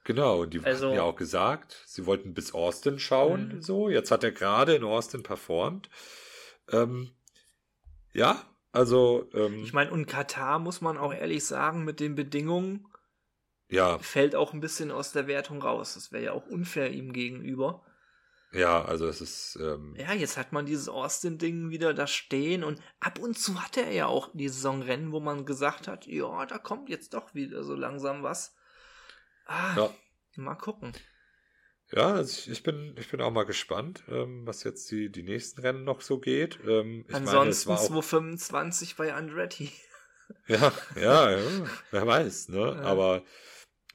Genau, 0.05 0.41
und 0.41 0.53
die 0.53 0.59
Also- 0.65 0.87
hatten 0.87 0.95
ja 0.97 1.03
auch 1.03 1.15
gesagt, 1.15 1.83
sie 1.85 2.05
wollten 2.07 2.33
bis 2.33 2.53
Austin 2.53 2.99
schauen, 2.99 3.49
Mhm. 3.57 3.61
so. 3.61 3.89
Jetzt 3.89 4.09
hat 4.11 4.23
er 4.23 4.31
gerade 4.31 4.75
in 4.75 4.83
Austin 4.83 5.21
performt. 5.23 5.89
Ähm, 6.71 7.11
ja, 8.11 8.43
also, 8.73 9.29
ähm, 9.33 9.63
Ich 9.63 9.71
meine, 9.71 9.91
und 9.91 10.07
Katar 10.07 10.59
muss 10.59 10.81
man 10.81 10.97
auch 10.97 11.13
ehrlich 11.13 11.45
sagen, 11.45 11.85
mit 11.85 11.99
den 11.99 12.15
Bedingungen 12.15 12.87
ja, 13.69 13.97
fällt 13.99 14.35
auch 14.35 14.53
ein 14.53 14.59
bisschen 14.59 14.91
aus 14.91 15.13
der 15.13 15.27
Wertung 15.27 15.61
raus. 15.61 15.93
Das 15.93 16.11
wäre 16.11 16.23
ja 16.23 16.31
auch 16.33 16.45
unfair 16.47 16.91
ihm 16.91 17.13
gegenüber. 17.13 17.85
ja, 18.51 18.83
also 18.83 19.07
es 19.07 19.21
ist, 19.21 19.57
ähm, 19.61 19.95
Ja, 19.97 20.13
jetzt 20.13 20.37
hat 20.37 20.51
man 20.51 20.65
dieses 20.65 20.89
Austin-Ding 20.89 21.69
wieder 21.69 21.93
da 21.93 22.05
stehen 22.07 22.63
und 22.63 22.81
ab 22.99 23.19
und 23.19 23.37
zu 23.37 23.61
hatte 23.63 23.81
er 23.81 23.91
ja 23.91 24.05
auch 24.07 24.29
die 24.33 24.49
Saisonrennen, 24.49 25.11
wo 25.11 25.19
man 25.19 25.45
gesagt 25.45 25.87
hat, 25.87 26.05
ja, 26.05 26.45
da 26.45 26.57
kommt 26.57 26.89
jetzt 26.89 27.13
doch 27.13 27.33
wieder 27.33 27.63
so 27.63 27.75
langsam 27.75 28.23
was. 28.23 28.55
Ah, 29.45 29.75
ja, 29.77 29.95
mal 30.35 30.55
gucken. 30.55 30.93
Ja 31.93 32.13
also 32.13 32.31
ich, 32.31 32.49
ich 32.49 32.63
bin, 32.63 32.95
ich 32.97 33.09
bin 33.09 33.21
auch 33.21 33.31
mal 33.31 33.45
gespannt, 33.45 34.03
ähm, 34.09 34.45
was 34.45 34.63
jetzt 34.63 34.89
die, 34.91 35.09
die 35.09 35.23
nächsten 35.23 35.61
Rennen 35.61 35.83
noch 35.83 36.01
so 36.01 36.19
geht. 36.19 36.59
Ähm, 36.67 37.05
ich 37.07 37.15
Ansonsten 37.15 37.37
meine, 37.37 37.49
es 37.49 37.67
war 37.67 37.79
auch, 37.79 37.87
225 37.87 38.95
bei 38.95 39.13
Andretti. 39.13 39.71
Ja, 40.47 40.71
ja, 40.95 41.31
ja, 41.31 41.67
wer 41.91 42.07
weiß, 42.07 42.49
ne? 42.49 42.59
Ja. 42.59 42.81
Aber 42.81 43.23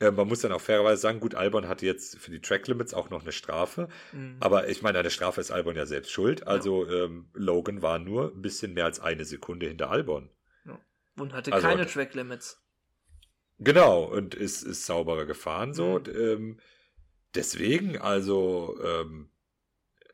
äh, 0.00 0.10
man 0.10 0.28
muss 0.28 0.40
dann 0.40 0.52
auch 0.52 0.60
fairerweise 0.60 1.00
sagen, 1.00 1.20
gut, 1.20 1.34
Albon 1.34 1.68
hatte 1.68 1.86
jetzt 1.86 2.18
für 2.18 2.30
die 2.30 2.40
Track 2.40 2.68
Limits 2.68 2.94
auch 2.94 3.10
noch 3.10 3.22
eine 3.22 3.32
Strafe. 3.32 3.88
Mhm. 4.12 4.36
Aber 4.40 4.68
ich 4.68 4.82
meine, 4.82 5.02
der 5.02 5.10
Strafe 5.10 5.40
ist 5.40 5.50
Albon 5.50 5.76
ja 5.76 5.86
selbst 5.86 6.12
schuld. 6.12 6.46
Also 6.46 6.88
ähm, 6.88 7.30
Logan 7.34 7.82
war 7.82 7.98
nur 7.98 8.32
ein 8.32 8.42
bisschen 8.42 8.74
mehr 8.74 8.84
als 8.84 9.00
eine 9.00 9.24
Sekunde 9.24 9.66
hinter 9.66 9.90
Albon. 9.90 10.30
und 11.16 11.32
hatte 11.32 11.52
also- 11.52 11.66
keine 11.66 11.86
Track 11.86 12.14
Limits. 12.14 12.62
Genau, 13.60 14.04
und 14.04 14.36
ist, 14.36 14.62
ist 14.62 14.86
sauberer 14.86 15.26
gefahren 15.26 15.74
so. 15.74 15.98
Mhm. 15.98 16.14
Ähm, 16.14 16.60
deswegen, 17.38 17.98
also 17.98 18.78
ähm, 18.84 19.30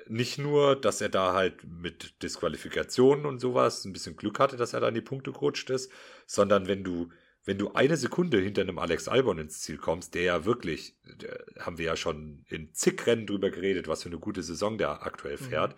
nicht 0.06 0.38
nur, 0.38 0.76
dass 0.76 1.00
er 1.00 1.08
da 1.08 1.32
halt 1.32 1.64
mit 1.64 2.22
Disqualifikationen 2.22 3.26
und 3.26 3.38
sowas 3.40 3.84
ein 3.84 3.92
bisschen 3.92 4.16
Glück 4.16 4.38
hatte, 4.38 4.56
dass 4.56 4.74
er 4.74 4.80
da 4.80 4.88
in 4.88 4.94
die 4.94 5.00
Punkte 5.00 5.32
gerutscht 5.32 5.70
ist, 5.70 5.90
sondern 6.26 6.66
wenn 6.68 6.84
du, 6.84 7.10
wenn 7.44 7.58
du 7.58 7.72
eine 7.72 7.96
Sekunde 7.96 8.38
hinter 8.38 8.62
einem 8.62 8.78
Alex 8.78 9.08
Albon 9.08 9.38
ins 9.38 9.60
Ziel 9.60 9.78
kommst, 9.78 10.14
der 10.14 10.22
ja 10.22 10.44
wirklich, 10.44 10.96
der, 11.04 11.44
haben 11.60 11.78
wir 11.78 11.86
ja 11.86 11.96
schon 11.96 12.44
in 12.48 12.72
zig 12.74 13.06
Rennen 13.06 13.26
drüber 13.26 13.50
geredet, 13.50 13.88
was 13.88 14.02
für 14.02 14.10
eine 14.10 14.18
gute 14.18 14.42
Saison 14.42 14.78
der 14.78 15.02
aktuell 15.06 15.38
Mhm. 15.38 15.38
fährt. 15.38 15.76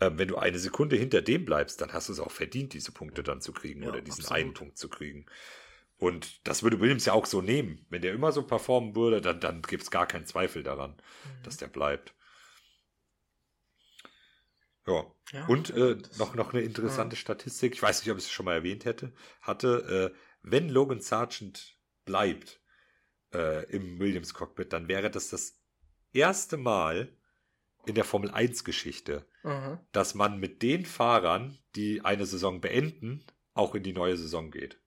Ähm, 0.00 0.18
wenn 0.18 0.28
du 0.28 0.36
eine 0.36 0.58
Sekunde 0.58 0.96
hinter 0.96 1.22
dem 1.22 1.44
bleibst, 1.44 1.80
dann 1.80 1.92
hast 1.92 2.08
du 2.08 2.12
es 2.12 2.20
auch 2.20 2.30
verdient, 2.30 2.74
diese 2.74 2.92
Punkte 2.92 3.22
dann 3.22 3.40
zu 3.40 3.52
kriegen 3.52 3.82
Ja, 3.82 3.88
oder 3.90 4.00
diesen 4.02 4.24
absolut. 4.24 4.38
einen 4.42 4.54
Punkt 4.54 4.78
zu 4.78 4.88
kriegen. 4.88 5.26
Und 6.02 6.44
das 6.48 6.64
würde 6.64 6.80
Williams 6.80 7.04
ja 7.04 7.12
auch 7.12 7.26
so 7.26 7.40
nehmen. 7.40 7.86
Wenn 7.88 8.02
der 8.02 8.12
immer 8.12 8.32
so 8.32 8.42
performen 8.42 8.96
würde, 8.96 9.20
dann, 9.20 9.38
dann 9.38 9.62
gibt 9.62 9.84
es 9.84 9.90
gar 9.92 10.04
keinen 10.06 10.26
Zweifel 10.26 10.64
daran, 10.64 10.96
Mhm. 10.96 11.42
dass 11.44 11.58
der 11.58 11.68
bleibt. 11.68 12.12
Ja. 14.84 15.06
Ja, 15.32 15.46
Und 15.46 15.70
äh, 15.70 15.96
noch, 16.18 16.34
noch 16.34 16.52
eine 16.52 16.62
interessante 16.62 17.14
Statistik, 17.14 17.74
ich 17.74 17.82
weiß 17.82 18.00
nicht, 18.02 18.10
ob 18.10 18.18
ich 18.18 18.24
es 18.24 18.32
schon 18.32 18.46
mal 18.46 18.54
erwähnt 18.54 18.84
hätte, 18.84 19.14
hatte, 19.40 20.12
äh, 20.12 20.18
wenn 20.42 20.68
Logan 20.68 21.00
Sargent 21.00 21.78
bleibt 22.04 22.60
äh, 23.32 23.64
im 23.70 24.00
Williams 24.00 24.34
Cockpit, 24.34 24.72
dann 24.72 24.88
wäre 24.88 25.08
das 25.08 25.28
das 25.30 25.62
erste 26.12 26.56
Mal 26.56 27.16
in 27.86 27.94
der 27.94 28.04
Formel 28.04 28.32
1 28.32 28.64
Geschichte, 28.64 29.24
Aha. 29.44 29.80
dass 29.92 30.14
man 30.16 30.40
mit 30.40 30.62
den 30.62 30.84
Fahrern, 30.84 31.60
die 31.76 32.04
eine 32.04 32.26
Saison 32.26 32.60
beenden, 32.60 33.24
auch 33.54 33.76
in 33.76 33.84
die 33.84 33.92
neue 33.92 34.16
Saison 34.16 34.50
geht. 34.50 34.80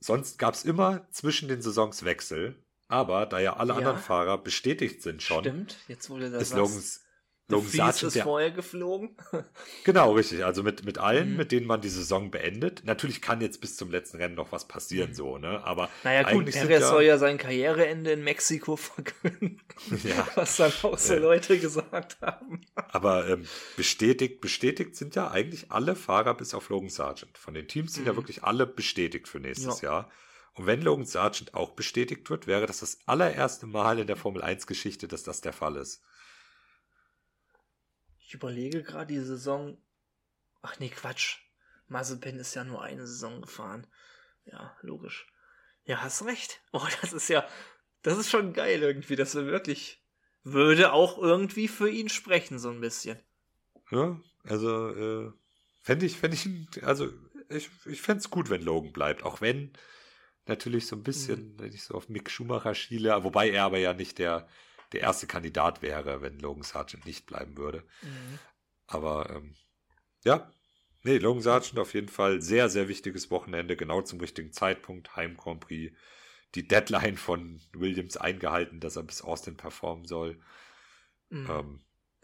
Sonst 0.00 0.38
gab 0.38 0.54
es 0.54 0.64
immer 0.64 1.08
zwischen 1.10 1.48
den 1.48 1.60
Saisons 1.62 2.04
Wechsel, 2.04 2.62
aber 2.88 3.26
da 3.26 3.38
ja 3.40 3.56
alle 3.56 3.72
Ja. 3.72 3.78
anderen 3.78 3.98
Fahrer 3.98 4.38
bestätigt 4.38 5.02
sind 5.02 5.22
schon, 5.22 5.44
Stimmt, 5.44 5.76
jetzt 5.88 6.08
wurde 6.10 6.30
das 6.30 6.42
ist 6.44 6.54
Logans, 6.54 7.02
Logan 7.50 7.68
Sargent, 7.70 8.02
ist 8.02 8.16
der, 8.16 8.24
vorher 8.24 8.50
geflogen. 8.50 9.16
genau, 9.84 10.12
richtig. 10.12 10.44
Also 10.44 10.62
mit, 10.62 10.84
mit 10.84 10.98
allen, 10.98 11.30
Mhm. 11.30 11.36
mit 11.38 11.50
denen 11.52 11.66
man 11.66 11.80
die 11.80 11.88
Saison 11.88 12.30
beendet. 12.30 12.82
Natürlich 12.84 13.22
kann 13.22 13.40
jetzt 13.40 13.60
bis 13.62 13.76
zum 13.76 13.90
letzten 13.90 14.18
Rennen 14.18 14.34
noch 14.34 14.52
was 14.52 14.68
passieren, 14.68 15.14
so, 15.14 15.38
ne? 15.38 15.64
Aber 15.64 15.84
Mhm. 15.84 15.88
Naja, 16.04 16.30
gut, 16.32 16.44
Perez 16.50 16.68
ja- 16.82 16.88
soll 16.88 17.02
ja 17.04 17.16
sein 17.16 17.38
Karriereende 17.38 18.12
in 18.12 18.22
Mexiko 18.22 18.76
verkünden. 18.76 19.62
Ja. 20.04 20.28
Was 20.34 20.56
dann 20.56 20.72
auch 20.82 20.98
so 20.98 21.14
Ja. 21.14 21.20
Leute 21.20 21.58
gesagt 21.58 22.18
haben. 22.20 22.60
Aber 22.74 23.26
ähm, 23.28 23.46
bestätigt, 23.76 24.40
bestätigt 24.42 24.94
sind 24.96 25.14
ja 25.16 25.30
eigentlich 25.30 25.70
alle 25.72 25.96
Fahrer 25.96 26.34
bis 26.34 26.52
auf 26.52 26.68
Logan 26.68 26.90
Sargent. 26.90 27.38
Von 27.38 27.54
den 27.54 27.66
Teams 27.66 27.94
sind 27.94 28.06
ja 28.06 28.12
Mhm. 28.12 28.16
wirklich 28.18 28.44
alle 28.44 28.66
bestätigt 28.66 29.26
für 29.26 29.40
nächstes 29.40 29.80
Ja. 29.80 29.88
Jahr. 29.90 30.10
Und 30.54 30.66
wenn 30.66 30.82
Logan 30.82 31.06
Sargent 31.06 31.54
auch 31.54 31.70
bestätigt 31.70 32.28
wird, 32.28 32.46
wäre 32.46 32.66
das 32.66 32.80
das 32.80 32.98
allererste 33.06 33.66
Mal 33.66 34.00
in 34.00 34.06
der 34.06 34.16
Formel 34.16 34.42
1 34.42 34.66
Geschichte, 34.66 35.08
dass 35.08 35.22
das 35.22 35.40
der 35.40 35.52
Fall 35.52 35.76
ist. 35.76 36.02
Ich 38.28 38.34
überlege 38.34 38.82
gerade 38.82 39.14
die 39.14 39.20
Saison. 39.20 39.78
Ach 40.60 40.78
nee, 40.78 40.90
Quatsch. 40.90 41.38
Mazepin 41.86 42.38
ist 42.38 42.54
ja 42.54 42.62
nur 42.62 42.82
eine 42.82 43.06
Saison 43.06 43.40
gefahren. 43.40 43.86
Ja, 44.44 44.76
logisch. 44.82 45.26
Ja, 45.84 46.02
hast 46.02 46.26
recht. 46.26 46.60
Oh, 46.72 46.86
das 47.00 47.14
ist 47.14 47.28
ja, 47.28 47.48
das 48.02 48.18
ist 48.18 48.28
schon 48.28 48.52
geil 48.52 48.82
irgendwie, 48.82 49.16
dass 49.16 49.34
er 49.34 49.46
wirklich 49.46 50.04
würde 50.42 50.92
auch 50.92 51.16
irgendwie 51.16 51.68
für 51.68 51.88
ihn 51.88 52.10
sprechen, 52.10 52.58
so 52.58 52.68
ein 52.68 52.82
bisschen. 52.82 53.18
Ja, 53.90 54.20
also 54.44 54.88
äh, 54.90 55.32
fände 55.80 56.04
ich, 56.04 56.18
fände 56.18 56.36
ich, 56.36 56.44
ihn- 56.44 56.68
also 56.82 57.10
ich, 57.48 57.70
ich 57.86 58.02
fände 58.02 58.20
es 58.20 58.28
gut, 58.28 58.50
wenn 58.50 58.60
Logan 58.60 58.92
bleibt, 58.92 59.22
auch 59.22 59.40
wenn 59.40 59.72
natürlich 60.44 60.86
so 60.86 60.96
ein 60.96 61.02
bisschen, 61.02 61.54
Mhm. 61.54 61.60
wenn 61.60 61.72
ich 61.72 61.82
so 61.82 61.94
auf 61.94 62.10
Mick 62.10 62.28
Schumacher 62.30 62.74
schiele, 62.74 63.24
wobei 63.24 63.48
er 63.48 63.64
aber 63.64 63.78
ja 63.78 63.94
nicht 63.94 64.18
der, 64.18 64.46
der 64.92 65.00
erste 65.00 65.26
Kandidat 65.26 65.82
wäre, 65.82 66.22
wenn 66.22 66.38
Logan 66.38 66.62
Sargent 66.62 67.04
nicht 67.04 67.26
bleiben 67.26 67.56
würde. 67.56 67.82
Aber 68.86 69.30
ähm, 69.30 69.54
ja, 70.24 70.50
nee, 71.02 71.18
Logan 71.18 71.42
Sargent 71.42 71.78
auf 71.78 71.94
jeden 71.94 72.08
Fall 72.08 72.42
sehr, 72.42 72.68
sehr 72.68 72.88
wichtiges 72.88 73.30
Wochenende, 73.30 73.76
genau 73.76 74.02
zum 74.02 74.20
richtigen 74.20 74.52
Zeitpunkt, 74.52 75.16
Heim 75.16 75.36
Grand 75.36 75.60
Prix, 75.60 75.96
die 76.54 76.66
Deadline 76.66 77.16
von 77.16 77.60
Williams 77.72 78.16
eingehalten, 78.16 78.80
dass 78.80 78.96
er 78.96 79.02
bis 79.02 79.22
Austin 79.22 79.56
performen 79.56 80.06
soll. 80.06 80.40
Mhm. 81.28 81.50
Ähm, 81.50 81.80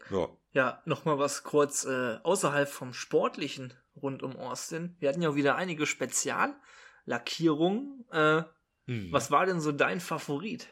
ja, 0.09 0.27
Ja, 0.51 0.81
nochmal 0.85 1.19
was 1.19 1.43
kurz 1.43 1.85
äh, 1.85 2.17
außerhalb 2.23 2.69
vom 2.69 2.93
Sportlichen 2.93 3.73
rund 3.95 4.23
um 4.23 4.35
Austin. 4.35 4.95
Wir 4.99 5.09
hatten 5.09 5.21
ja 5.21 5.35
wieder 5.35 5.55
einige 5.55 5.85
Speziallackierungen. 5.85 8.05
Äh, 8.11 8.43
hm. 8.87 9.11
was 9.11 9.29
war 9.31 9.45
denn 9.45 9.61
so 9.61 9.71
dein 9.71 9.99
Favorit? 9.99 10.67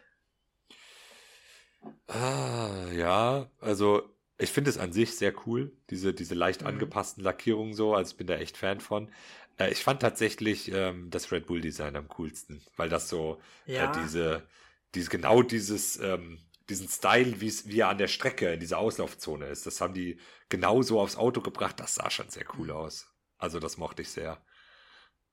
Ah, 2.07 2.89
ja, 2.93 3.49
also 3.59 4.09
ich 4.37 4.51
finde 4.51 4.69
es 4.69 4.77
an 4.77 4.91
sich 4.91 5.15
sehr 5.15 5.33
cool, 5.47 5.71
diese, 5.89 6.13
diese 6.13 6.35
leicht 6.35 6.63
Mhm. 6.63 6.65
angepassten 6.65 7.23
Lackierungen 7.23 7.73
so, 7.73 7.93
also 7.95 8.11
ich 8.11 8.17
bin 8.17 8.27
da 8.27 8.35
echt 8.35 8.57
Fan 8.57 8.79
von. 8.81 9.09
Äh, 9.57 9.71
ich 9.71 9.83
fand 9.83 10.01
tatsächlich 10.01 10.69
ähm, 10.71 11.09
das 11.09 11.31
Red 11.31 11.45
Bull 11.47 11.61
Design 11.61 11.95
am 11.95 12.07
coolsten, 12.09 12.61
weil 12.75 12.89
das 12.89 13.09
so 13.09 13.41
Ja. 13.65 13.85
äh, 13.85 13.89
diese, 13.89 14.47
diese, 14.95 15.09
genau 15.09 15.41
dieses, 15.43 15.97
ähm, 15.99 16.39
diesen 16.69 16.87
Style, 16.89 17.39
wie 17.41 17.47
es, 17.47 17.67
wie 17.67 17.79
er 17.79 17.89
an 17.89 17.97
der 17.97 18.07
Strecke 18.07 18.53
in 18.53 18.59
dieser 18.59 18.79
Auslaufzone 18.79 19.45
ist, 19.47 19.65
das 19.65 19.79
haben 19.81 19.93
die 19.93 20.19
genauso 20.49 20.99
aufs 20.99 21.15
Auto 21.15 21.41
gebracht, 21.41 21.79
das 21.79 21.95
sah 21.95 22.09
schon 22.09 22.29
sehr 22.29 22.45
cool 22.57 22.71
Mhm. 22.71 22.71
aus. 22.71 23.07
Also 23.37 23.59
das 23.59 23.77
mochte 23.77 24.01
ich 24.01 24.09
sehr. 24.11 24.43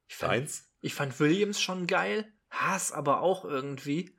Ich 0.08 0.16
fand, 0.16 0.38
Deins? 0.38 0.68
ich 0.82 0.94
fand 0.94 1.18
Williams 1.20 1.60
schon 1.60 1.86
geil, 1.86 2.30
Haas 2.50 2.92
aber 2.92 3.20
auch 3.22 3.44
irgendwie. 3.46 4.16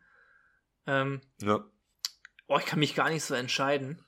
Ähm, 0.88 1.22
Ja. 1.42 1.66
Oh, 2.52 2.60
ich 2.60 2.66
kann 2.66 2.80
mich 2.80 2.96
gar 2.96 3.10
nicht 3.10 3.24
so 3.24 3.34
entscheiden. 3.34 4.04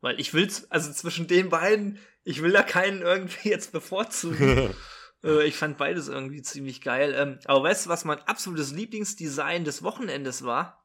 Weil 0.00 0.18
ich 0.18 0.32
will's, 0.32 0.70
also 0.70 0.92
zwischen 0.92 1.26
den 1.26 1.50
beiden, 1.50 1.98
ich 2.24 2.42
will 2.42 2.52
da 2.52 2.62
keinen 2.62 3.02
irgendwie 3.02 3.50
jetzt 3.50 3.72
bevorzugen. 3.72 4.74
Äh, 5.22 5.46
ich 5.46 5.56
fand 5.56 5.76
beides 5.76 6.08
irgendwie 6.08 6.40
ziemlich 6.40 6.80
geil. 6.80 7.14
Ähm, 7.14 7.38
aber 7.44 7.64
weißt 7.64 7.84
du, 7.84 7.90
was 7.90 8.06
mein 8.06 8.20
absolutes 8.20 8.72
Lieblingsdesign 8.72 9.64
des 9.64 9.82
Wochenendes 9.82 10.46
war? 10.46 10.82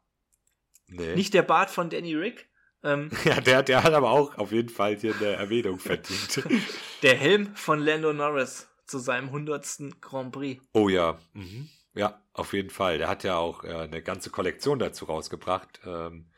nee. 0.87 1.15
Nicht 1.15 1.33
der 1.33 1.43
Bart 1.43 1.69
von 1.69 1.89
Danny 1.89 2.15
Rick, 2.15 2.49
ähm, 2.85 3.09
Ja, 3.25 3.41
der, 3.41 3.63
der 3.63 3.83
hat 3.83 3.93
aber 3.93 4.11
auch 4.11 4.37
auf 4.37 4.51
jeden 4.51 4.69
Fall 4.69 4.95
hier 4.95 5.15
eine 5.15 5.33
Erwähnung 5.33 5.79
verdient. 5.79 6.43
der 7.01 7.15
Helm 7.15 7.55
von 7.55 7.79
Lando 7.79 8.13
Norris 8.13 8.69
zu 8.85 8.99
seinem 8.99 9.27
100. 9.27 9.99
Grand 9.99 10.31
Prix. 10.31 10.63
Oh 10.73 10.87
ja, 10.87 11.19
mhm. 11.33 11.67
ja, 11.95 12.21
auf 12.33 12.53
jeden 12.53 12.69
Fall. 12.69 12.99
Der 12.99 13.09
hat 13.09 13.23
ja 13.23 13.37
auch 13.37 13.63
äh, 13.63 13.73
eine 13.73 14.03
ganze 14.03 14.29
Kollektion 14.29 14.77
dazu 14.79 15.05
rausgebracht. 15.05 15.81
Ähm, 15.85 16.29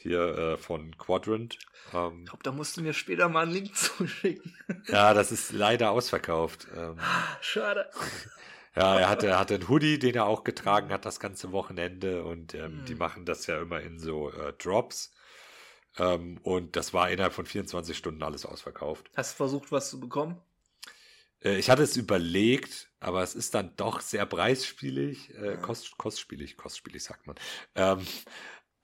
hier 0.00 0.36
äh, 0.38 0.56
von 0.56 0.96
Quadrant. 0.98 1.58
Ähm, 1.92 2.20
Ich 2.24 2.30
glaube, 2.30 2.42
da 2.42 2.52
musst 2.52 2.76
du 2.76 2.82
mir 2.82 2.92
später 2.92 3.28
mal 3.28 3.42
einen 3.42 3.52
Link 3.52 3.74
zuschicken. 3.76 4.56
ja, 4.88 5.14
das 5.14 5.32
ist 5.32 5.52
leider 5.52 5.90
ausverkauft. 5.90 6.66
Ähm, 6.76 6.96
Schade. 7.40 7.90
ja, 8.76 8.98
er 8.98 9.08
hatte, 9.08 9.26
er 9.28 9.38
hatte 9.38 9.54
einen 9.54 9.68
Hoodie, 9.68 9.98
den 9.98 10.14
er 10.14 10.26
auch 10.26 10.44
getragen 10.44 10.90
hat 10.92 11.04
das 11.04 11.20
ganze 11.20 11.52
Wochenende 11.52 12.24
und 12.24 12.54
ähm, 12.54 12.80
Mhm. 12.80 12.84
die 12.86 12.94
machen 12.94 13.24
das 13.24 13.46
ja 13.46 13.60
immer 13.60 13.80
in 13.80 13.98
so 13.98 14.30
äh, 14.30 14.52
Drops. 14.54 15.12
Ähm, 15.98 16.38
und 16.42 16.76
das 16.76 16.94
war 16.94 17.10
innerhalb 17.10 17.32
von 17.34 17.46
24 17.46 17.96
Stunden 17.96 18.22
alles 18.22 18.46
ausverkauft. 18.46 19.10
Hast 19.16 19.32
du 19.32 19.36
versucht, 19.38 19.72
was 19.72 19.90
zu 19.90 19.98
bekommen? 19.98 20.40
Äh, 21.42 21.56
ich 21.58 21.68
hatte 21.68 21.82
es 21.82 21.96
überlegt, 21.96 22.88
aber 23.00 23.22
es 23.24 23.34
ist 23.34 23.54
dann 23.54 23.74
doch 23.76 24.00
sehr 24.00 24.24
preisspielig, 24.24 25.34
äh, 25.34 25.56
kost, 25.60 25.98
kostspielig, 25.98 26.56
kostspielig 26.56 27.02
sagt 27.02 27.26
man. 27.26 27.36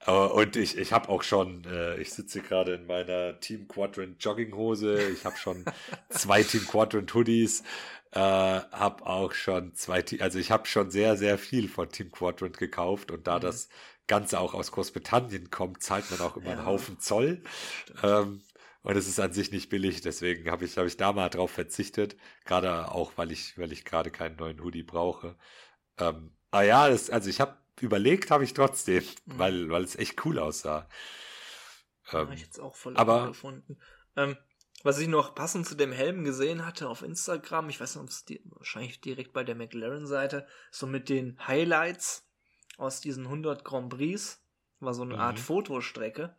Äh, 0.05 0.11
und 0.11 0.55
ich, 0.55 0.77
ich 0.77 0.93
habe 0.93 1.09
auch 1.09 1.23
schon, 1.23 1.63
äh, 1.65 1.97
ich 1.99 2.13
sitze 2.13 2.41
gerade 2.41 2.75
in 2.75 2.85
meiner 2.87 3.39
Team 3.39 3.67
Quadrant 3.67 4.23
Jogginghose, 4.23 5.09
ich 5.09 5.25
habe 5.25 5.37
schon 5.37 5.67
zwei 6.09 6.43
Team 6.43 6.67
Quadrant 6.67 7.13
Hoodies, 7.13 7.61
äh, 8.11 8.19
habe 8.19 9.05
auch 9.05 9.33
schon 9.33 9.73
zwei, 9.75 10.03
also 10.19 10.39
ich 10.39 10.51
habe 10.51 10.67
schon 10.67 10.91
sehr, 10.91 11.17
sehr 11.17 11.37
viel 11.37 11.67
von 11.69 11.89
Team 11.89 12.11
Quadrant 12.11 12.57
gekauft 12.57 13.11
und 13.11 13.27
da 13.27 13.39
Mhm. 13.39 13.39
das 13.39 13.69
Ganze 14.07 14.39
auch 14.39 14.53
aus 14.53 14.71
Großbritannien 14.71 15.49
kommt, 15.51 15.83
zahlt 15.83 16.09
man 16.09 16.21
auch 16.21 16.37
immer 16.37 16.51
Ja. 16.51 16.53
einen 16.53 16.65
Haufen 16.65 16.99
Zoll. 16.99 17.43
Ähm, 18.03 18.41
und 18.83 18.95
es 18.95 19.07
ist 19.07 19.19
an 19.19 19.33
sich 19.33 19.51
nicht 19.51 19.69
billig, 19.69 20.01
deswegen 20.01 20.49
habe 20.51 20.65
ich, 20.65 20.77
habe 20.77 20.87
ich 20.87 20.97
da 20.97 21.11
mal 21.13 21.29
drauf 21.29 21.51
verzichtet. 21.51 22.15
Gerade 22.45 22.91
auch, 22.91 23.13
weil 23.17 23.31
ich, 23.31 23.57
weil 23.57 23.71
ich 23.73 23.83
gerade 23.85 24.11
keinen 24.11 24.37
neuen 24.37 24.63
Hoodie 24.63 24.83
brauche. 24.83 25.35
Ähm, 25.99 26.31
aber 26.51 26.63
ja, 26.63 26.89
das, 26.89 27.09
also 27.09 27.29
ich 27.29 27.39
habe 27.41 27.57
überlegt, 27.81 28.31
habe 28.31 28.43
ich 28.43 28.53
trotzdem, 28.53 29.03
Mhm. 29.25 29.39
weil, 29.39 29.69
weil 29.69 29.83
es 29.83 29.95
echt 29.95 30.23
cool 30.25 30.39
aussah. 30.39 30.87
Ähm, 32.11 32.19
Habe 32.19 32.33
ich 32.35 32.41
jetzt 32.41 32.59
auch 32.59 32.75
voll 32.75 32.95
aber- 32.97 33.27
gefunden. 33.27 33.77
Ähm, 34.15 34.37
was 34.83 34.99
ich 34.99 35.07
noch 35.07 35.33
passend 35.35 35.67
zu 35.67 35.75
dem 35.75 35.91
Helm 35.91 36.23
gesehen 36.23 36.65
hatte 36.65 36.87
auf 36.87 37.01
Instagram, 37.01 37.69
ich 37.69 37.79
weiß 37.79 37.95
nicht, 37.95 38.03
ob 38.03 38.09
es 38.09 38.25
die, 38.25 38.41
wahrscheinlich 38.45 39.01
direkt 39.01 39.33
bei 39.33 39.43
der 39.43 39.55
McLaren-Seite, 39.55 40.47
so 40.71 40.85
mit 40.87 41.09
den 41.09 41.37
Highlights 41.47 42.25
aus 42.77 43.01
diesen 43.01 43.27
100 43.27 43.65
Grand 43.65 43.89
Prix, 43.89 44.39
war 44.79 44.93
so 44.93 45.01
eine 45.01 45.15
Mhm. 45.15 45.19
Art 45.19 45.39
Fotostrecke. 45.39 46.35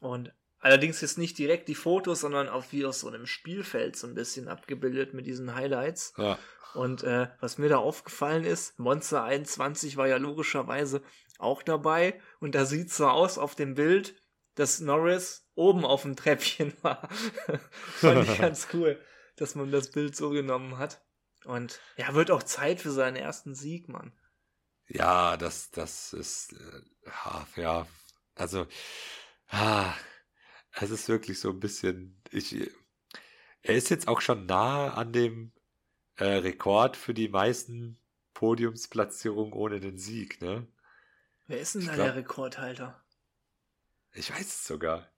Und 0.00 0.32
allerdings 0.64 1.02
jetzt 1.02 1.18
nicht 1.18 1.36
direkt 1.36 1.68
die 1.68 1.74
Fotos, 1.74 2.20
sondern 2.20 2.48
auch 2.48 2.64
wie 2.70 2.86
aus 2.86 3.00
so 3.00 3.08
einem 3.08 3.26
Spielfeld 3.26 3.96
so 3.96 4.06
ein 4.06 4.14
bisschen 4.14 4.48
abgebildet 4.48 5.12
mit 5.12 5.26
diesen 5.26 5.54
Highlights. 5.54 6.14
ja, 6.16 6.38
Und 6.72 7.02
äh, 7.04 7.28
was 7.40 7.58
mir 7.58 7.68
da 7.68 7.76
aufgefallen 7.76 8.44
ist, 8.44 8.78
Monster 8.78 9.24
21 9.24 9.98
war 9.98 10.08
ja 10.08 10.16
logischerweise 10.16 11.02
auch 11.38 11.62
dabei. 11.62 12.18
Und 12.40 12.54
da 12.54 12.64
sieht 12.64 12.90
so 12.90 13.06
aus 13.08 13.36
auf 13.36 13.54
dem 13.54 13.74
Bild, 13.74 14.14
dass 14.54 14.80
Norris 14.80 15.46
oben 15.54 15.84
auf 15.84 16.02
dem 16.02 16.16
Treppchen 16.16 16.72
war. 16.82 17.10
Fand 17.96 18.26
ich 18.26 18.38
ganz 18.38 18.68
cool, 18.72 18.98
dass 19.36 19.54
man 19.54 19.70
das 19.70 19.90
Bild 19.90 20.16
so 20.16 20.30
genommen 20.30 20.78
hat. 20.78 21.04
Und 21.44 21.78
ja, 21.98 22.14
wird 22.14 22.30
auch 22.30 22.42
Zeit 22.42 22.80
für 22.80 22.90
seinen 22.90 23.16
ersten 23.16 23.54
Sieg, 23.54 23.90
Mann. 23.90 24.12
ja, 24.88 25.36
das, 25.36 25.70
das 25.70 26.14
ist, 26.14 26.54
äh, 26.54 27.60
ja, 27.60 27.86
also, 28.34 28.66
ah, 29.50 29.92
es 30.80 30.90
ist 30.90 31.08
wirklich 31.08 31.38
so 31.40 31.50
ein 31.50 31.60
bisschen, 31.60 32.20
ich, 32.30 32.70
er 33.62 33.74
ist 33.74 33.90
jetzt 33.90 34.08
auch 34.08 34.20
schon 34.20 34.46
nah 34.46 34.94
an 34.94 35.12
dem 35.12 35.52
äh, 36.16 36.24
Rekord 36.24 36.96
für 36.96 37.14
die 37.14 37.28
meisten 37.28 37.98
Podiumsplatzierungen 38.34 39.52
ohne 39.52 39.80
den 39.80 39.98
Sieg, 39.98 40.40
ne? 40.40 40.66
Wer 41.46 41.60
ist 41.60 41.74
denn 41.74 41.86
da 41.86 41.94
glaub- 41.94 42.06
der 42.06 42.16
Rekordhalter? 42.16 43.04
Ich 44.12 44.30
weiß 44.30 44.46
es 44.46 44.66
sogar. 44.66 45.08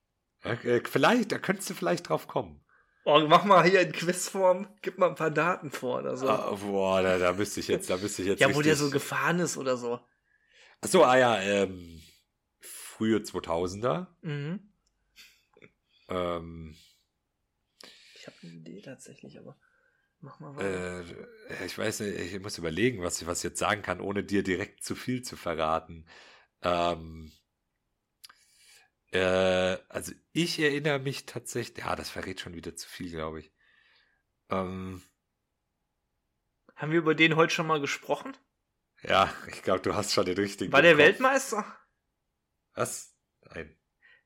Äh, 0.41 0.81
vielleicht, 0.85 1.31
da 1.31 1.39
könntest 1.39 1.69
du 1.69 1.73
vielleicht 1.73 2.09
drauf 2.09 2.27
kommen. 2.27 2.63
Oh, 3.05 3.19
mach 3.27 3.45
mal 3.45 3.63
hier 3.63 3.81
in 3.81 3.91
Quizform, 3.93 4.67
gib 4.81 4.97
mal 4.97 5.07
ein 5.09 5.15
paar 5.15 5.31
Daten 5.31 5.71
vor 5.71 5.99
oder 5.99 6.17
so. 6.17 6.27
Ah, 6.29 6.51
boah, 6.55 7.01
da, 7.01 7.17
da 7.17 7.31
müsste 7.33 7.61
ich 7.61 7.69
jetzt, 7.69 7.89
da 7.89 7.97
müsste 7.97 8.21
ich 8.21 8.27
jetzt. 8.27 8.41
ja, 8.41 8.53
wo 8.53 8.61
der 8.61 8.75
so 8.75 8.89
gefahren 8.89 9.39
ist 9.39 9.55
oder 9.57 9.77
so. 9.77 9.99
Ach 10.81 10.87
so, 10.89 11.03
ah 11.05 11.17
ja, 11.17 11.39
ähm, 11.39 12.01
frühe 12.59 13.19
2000er. 13.19 14.07
Mhm. 14.21 14.59
Ähm, 16.09 16.75
Ich 18.15 18.27
habe 18.27 18.35
eine 18.43 18.51
Idee 18.51 18.81
tatsächlich, 18.81 19.39
aber 19.39 19.57
mach 20.19 20.39
mal 20.41 20.55
weiter. 20.57 20.85
äh, 20.99 21.65
ich 21.65 21.77
weiß 21.77 22.01
nicht, 22.01 22.19
ich 22.19 22.39
muss 22.41 22.57
überlegen, 22.57 23.01
was 23.03 23.21
ich, 23.21 23.27
was 23.27 23.39
ich 23.39 23.43
jetzt 23.45 23.59
sagen 23.59 23.81
kann, 23.81 24.01
ohne 24.01 24.23
dir 24.23 24.43
direkt 24.43 24.83
zu 24.83 24.95
viel 24.95 25.21
zu 25.23 25.35
verraten. 25.37 26.05
Ähm, 26.63 27.31
Äh, 29.11 29.77
also 29.89 30.13
ich 30.33 30.59
erinnere 30.59 30.99
mich 30.99 31.25
tatsächlich, 31.25 31.83
ja, 31.85 31.95
das 31.95 32.09
verrät 32.09 32.39
schon 32.41 32.55
wieder 32.55 32.75
zu 32.75 32.87
viel, 32.89 33.11
glaube 33.11 33.39
ich. 33.41 33.51
Ähm, 34.49 35.03
Haben 36.77 36.93
wir 36.93 36.99
über 36.99 37.13
den 37.13 37.35
heute 37.35 37.53
schon 37.53 37.67
mal 37.67 37.81
gesprochen? 37.81 38.37
ja, 39.03 39.31
ich 39.47 39.63
glaube, 39.63 39.81
du 39.81 39.95
hast 39.95 40.13
schon 40.13 40.25
den 40.25 40.37
richtigen. 40.37 40.71
War 40.73 40.81
der. 40.83 40.97
Weltmeister? 40.97 41.65
Was? 42.75 43.13
Nein. 43.41 43.76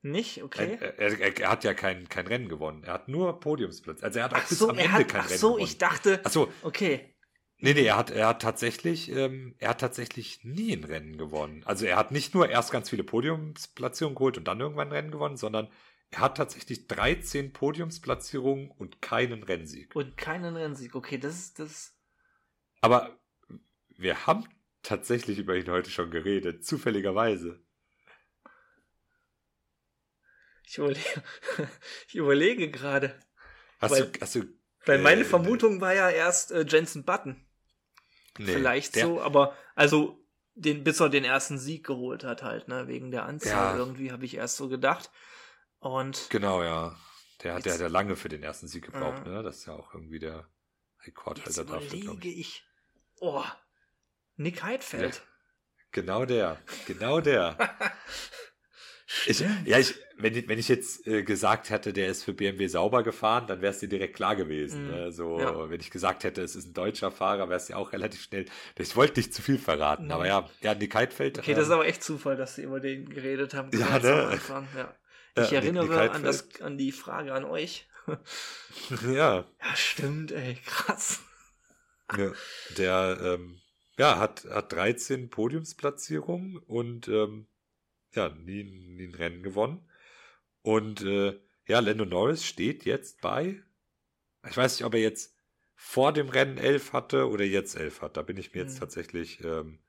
Nicht? 0.04 0.42
Okay. 0.42 0.78
Er, 0.80 1.00
er, 1.00 1.40
er 1.40 1.50
hat 1.50 1.64
ja 1.64 1.74
kein, 1.74 2.10
kein 2.10 2.26
Rennen 2.26 2.50
gewonnen. 2.50 2.84
Er 2.84 2.94
hat 2.94 3.08
nur 3.08 3.40
Podiumsplatz. 3.40 4.02
Also 4.02 4.20
er 4.20 4.26
hat 4.26 4.34
auch 4.34 4.40
ach 4.40 4.50
bis 4.50 4.60
so, 4.60 4.70
am 4.70 4.78
Ende 4.78 4.92
hat, 4.92 5.08
kein 5.08 5.22
ach 5.22 5.30
Rennen 5.30 5.40
so, 5.40 5.48
gewonnen. 5.50 5.66
ich 5.66 5.78
dachte, 5.78 6.22
Ach 6.24 6.32
so, 6.32 6.52
okay. 6.64 7.14
nee, 7.60 7.74
nee, 7.74 7.86
er 7.86 7.98
hat, 7.98 8.10
er 8.10 8.28
hat 8.28 8.42
tatsächlich, 8.42 9.12
ähm, 9.12 9.56
er 9.60 9.70
hat 9.70 9.82
tatsächlich 9.82 10.44
nie 10.44 10.74
ein 10.74 10.84
Rennen 10.84 11.18
gewonnen. 11.18 11.64
Also 11.66 11.86
er 11.86 11.98
hat 11.98 12.12
nicht 12.12 12.34
nur 12.34 12.50
erst 12.50 12.72
ganz 12.72 12.90
viele 12.90 13.04
Podiumsplatzierungen 13.04 14.16
geholt 14.16 14.38
und 14.40 14.48
dann 14.48 14.60
irgendwann 14.60 14.88
ein 14.88 14.94
Rennen 14.94 15.12
gewonnen, 15.12 15.38
sondern 15.38 15.70
er 16.10 16.20
hat 16.20 16.36
tatsächlich 16.36 16.88
13 16.88 17.54
Podiumsplatzierungen 17.54 18.72
und 18.72 19.02
keinen 19.02 19.44
Rennsieg. 19.44 19.96
Und 19.96 20.18
keinen 20.18 20.56
Rennsieg. 20.56 20.96
Okay, 20.96 21.20
das 21.20 21.36
ist 21.36 21.60
das. 21.60 21.96
Aber 22.82 23.20
wir 23.98 24.26
haben 24.26 24.46
tatsächlich 24.82 25.38
über 25.38 25.56
ihn 25.56 25.70
heute 25.70 25.92
schon 25.92 26.10
geredet, 26.10 26.66
zufälligerweise. 26.66 27.64
Ich 30.72 30.78
überlege, 30.78 31.24
ich 32.08 32.16
überlege 32.16 32.72
gerade. 32.72 33.20
Hast 33.82 33.92
Weil- 33.92 34.06
du, 34.08 34.22
hast 34.22 34.36
du, 34.36 34.44
Weil 34.86 35.00
meine 35.00 35.22
Äh, 35.22 35.26
Vermutung 35.26 35.82
war 35.82 35.94
ja 35.94 36.10
erst 36.10 36.52
äh, 36.52 36.66
Jensen 36.66 37.04
Button. 37.04 37.46
nee, 38.38 38.54
Vielleicht 38.54 38.96
der, 38.96 39.06
so, 39.08 39.22
aber 39.22 39.54
also 39.76 40.26
den, 40.54 40.86
bis 40.86 41.02
er 41.02 41.10
den 41.10 41.26
ersten 41.26 41.58
Sieg 41.58 41.86
geholt 41.86 42.24
hat, 42.24 42.42
halt, 42.42 42.70
ne? 42.70 42.88
Wegen 42.88 43.12
der 43.12 43.26
Anzahl 43.26 43.74
Ja. 43.74 43.78
irgendwie 43.78 44.14
habe 44.14 44.24
ich 44.24 44.36
erst 44.36 44.56
so 44.56 44.70
gedacht. 44.70 45.12
Und 45.80 46.28
Genau, 46.30 46.64
ja. 46.64 46.98
Der 47.44 47.56
hat, 47.56 47.66
der 47.66 47.74
hat 47.74 47.82
ja 47.82 47.88
lange 47.88 48.16
für 48.16 48.30
den 48.30 48.42
ersten 48.42 48.70
Sieg 48.70 48.86
gebraucht, 48.86 49.26
Ja. 49.26 49.32
ne? 49.34 49.44
Das 49.44 49.58
ist 49.58 49.66
ja 49.66 49.74
auch 49.74 49.94
irgendwie 49.94 50.20
der 50.20 50.48
Rekordhalter 51.06 51.66
dafür, 51.66 52.00
überlege 52.00 52.30
ich. 52.30 52.40
ich. 52.40 52.64
Oh, 53.20 53.44
Nick 54.38 54.64
Heidfeld. 54.64 55.22
Genau 55.92 56.24
der, 56.24 56.62
genau 56.88 57.20
der. 57.20 57.58
Ich, 59.26 59.42
ja, 59.66 59.78
ich, 59.78 59.94
wenn, 60.22 60.36
ich- 60.36 60.48
wenn 60.48 60.60
ich 60.60 60.68
jetzt 60.68 61.06
äh, 61.08 61.24
gesagt 61.24 61.70
hätte, 61.70 61.94
der 61.94 62.08
ist 62.08 62.24
für 62.24 62.34
BMW 62.34 62.68
sauber 62.68 63.04
gefahren, 63.04 63.48
dann 63.48 63.62
wäre 63.62 63.72
es 63.74 63.80
dir 63.80 63.90
direkt 63.90 64.16
klar 64.16 64.36
gewesen. 64.36 64.86
Mhm. 64.86 64.92
Ne? 64.92 65.12
So, 65.12 65.40
Ja. 65.40 65.70
wenn 65.70 65.80
ich 65.80 65.92
gesagt 65.92 66.24
hätte, 66.24 66.42
es 66.42 66.56
ist 66.56 66.68
ein 66.68 66.74
deutscher 66.74 67.12
Fahrer, 67.12 67.50
wäre 67.50 67.58
es 67.58 67.68
ja 67.68 67.76
auch 67.78 67.92
relativ 67.94 68.22
schnell. 68.22 68.46
Ich 68.78 68.96
wollte 68.96 69.20
nicht 69.20 69.34
zu 69.34 69.42
viel 69.42 69.58
verraten, 69.58 70.08
Nee. 70.08 70.14
aber 70.14 70.28
ja, 70.28 70.50
ja, 70.62 70.74
Nick 70.76 70.96
Heidfeld. 70.96 71.40
Okay, 71.40 71.54
das 71.54 71.64
ist 71.64 71.68
ähm, 71.70 71.74
aber 71.74 71.86
echt 71.88 72.04
Zufall, 72.04 72.36
dass 72.36 72.56
sie 72.56 72.64
über 72.64 72.80
den 72.80 73.10
geredet 73.10 73.54
haben. 73.54 73.70
Ja, 73.78 74.00
ne? 74.00 74.40
ja. 74.76 74.94
Ich 75.36 75.44
Nick- 75.44 75.52
erinnere 75.54 75.88
Nick 75.88 76.14
an, 76.16 76.24
das, 76.24 76.62
an 76.62 76.78
die 76.78 76.92
Frage 76.92 77.34
an 77.34 77.46
euch. 77.46 77.88
ja, 79.06 79.46
Ja, 79.46 79.46
stimmt, 79.76 80.32
ey, 80.32 80.58
krass. 80.66 81.22
Ja, 82.18 82.32
der 82.78 83.18
ähm, 83.24 83.62
ja, 83.98 84.18
hat, 84.20 84.46
hat 84.50 84.74
13 84.74 85.30
Podiumsplatzierungen 85.30 86.58
und 86.58 87.08
ähm, 87.08 87.48
ja, 88.14 88.30
nie, 88.30 88.64
nie 88.64 89.06
ein 89.08 89.16
Rennen 89.16 89.44
gewonnen. 89.44 89.88
Und 90.64 91.02
äh, 91.04 91.40
ja, 91.68 91.80
Lando 91.80 92.06
Norris 92.06 92.46
steht 92.46 92.86
jetzt 92.86 93.22
bei, 93.22 93.64
ich 94.50 94.58
weiß 94.58 94.78
nicht, 94.80 94.86
ob 94.86 94.94
er 94.96 95.02
jetzt 95.02 95.36
vor 95.76 96.14
dem 96.14 96.30
Rennen 96.30 96.58
11 96.60 96.94
hatte 96.94 97.30
oder 97.30 97.46
jetzt 97.46 97.76
11 97.78 98.02
hat. 98.02 98.18
Da 98.18 98.24
bin 98.24 98.38
ich 98.38 98.54
mir 98.54 98.62
jetzt 98.62 98.78
Mhm. 98.78 98.80
tatsächlich, 98.80 99.44
ähm, 99.44 99.80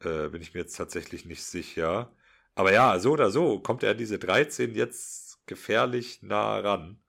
äh, 0.00 0.28
bin 0.28 0.42
ich 0.42 0.54
mir 0.54 0.60
jetzt 0.60 0.76
tatsächlich 0.76 1.24
nicht 1.24 1.44
sicher. 1.44 2.14
Aber 2.54 2.72
ja, 2.72 2.98
so 2.98 3.12
oder 3.12 3.30
so 3.30 3.60
kommt 3.60 3.82
er 3.82 3.92
an 3.92 3.98
diese 3.98 4.18
13 4.18 4.74
jetzt 4.74 5.44
gefährlich 5.46 6.22
nah 6.22 6.58
ran. 6.58 7.02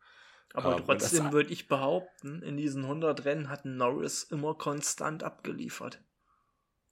Aber 0.53 0.75
Ähm, 0.75 0.85
trotzdem 0.85 1.31
würde 1.33 1.53
ich 1.53 1.67
behaupten, 1.67 2.41
in 2.41 2.57
diesen 2.57 2.87
100 2.87 3.25
Rennen 3.25 3.47
hat 3.47 3.63
Norris 3.65 4.23
immer 4.23 4.55
konstant 4.55 5.21
abgeliefert. 5.23 6.03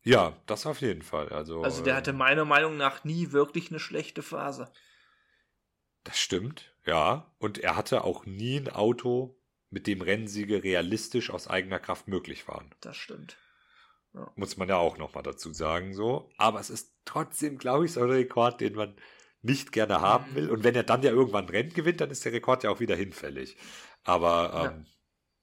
Ja, 0.05 0.41
das 0.45 0.65
auf 0.65 0.79
jeden 0.81 1.01
Fall. 1.01 1.27
Also, 1.29 1.55
Also 1.61 1.81
der 1.81 1.95
ähm, 1.95 1.95
hatte 1.95 2.13
meiner 2.13 2.45
Meinung 2.45 2.77
nach 2.77 3.03
nie 3.05 3.31
wirklich 3.31 3.71
eine 3.71 3.79
schlechte 3.79 4.21
Phase. 4.21 4.71
Stimmt, 6.23 6.73
ja. 6.85 7.35
Und 7.37 7.57
er 7.57 7.75
hatte 7.75 8.05
auch 8.05 8.25
nie 8.25 8.55
ein 8.57 8.69
Auto, 8.69 9.37
mit 9.69 9.87
dem 9.87 10.01
Rennsiege 10.01 10.63
realistisch 10.63 11.31
aus 11.31 11.49
eigener 11.49 11.79
Kraft 11.79 12.07
möglich 12.07 12.47
waren. 12.47 12.73
Das 12.79 12.95
stimmt. 12.95 13.37
Muss 14.35 14.55
man 14.55 14.69
ja 14.69 14.77
auch 14.77 14.97
nochmal 14.97 15.23
dazu 15.23 15.51
sagen, 15.51 15.93
so. 15.93 16.29
Aber 16.37 16.61
es 16.61 16.69
ist 16.69 16.93
trotzdem, 17.03 17.57
glaube 17.57 17.85
ich, 17.85 17.91
so 17.91 18.01
ein 18.01 18.09
Rekord, 18.09 18.61
den 18.61 18.75
man 18.75 18.95
nicht 19.41 19.73
gerne 19.73 19.99
haben 19.99 20.31
Mhm. 20.31 20.35
will. 20.35 20.49
Und 20.51 20.63
wenn 20.63 20.75
er 20.75 20.83
dann 20.83 21.01
ja 21.03 21.11
irgendwann 21.11 21.45
ein 21.45 21.49
Rennen 21.49 21.73
gewinnt, 21.73 21.99
dann 21.99 22.09
ist 22.11 22.23
der 22.23 22.31
Rekord 22.31 22.63
ja 22.63 22.69
auch 22.69 22.79
wieder 22.79 22.95
hinfällig. 22.95 23.57
Aber 24.05 24.71
ähm, 24.75 24.85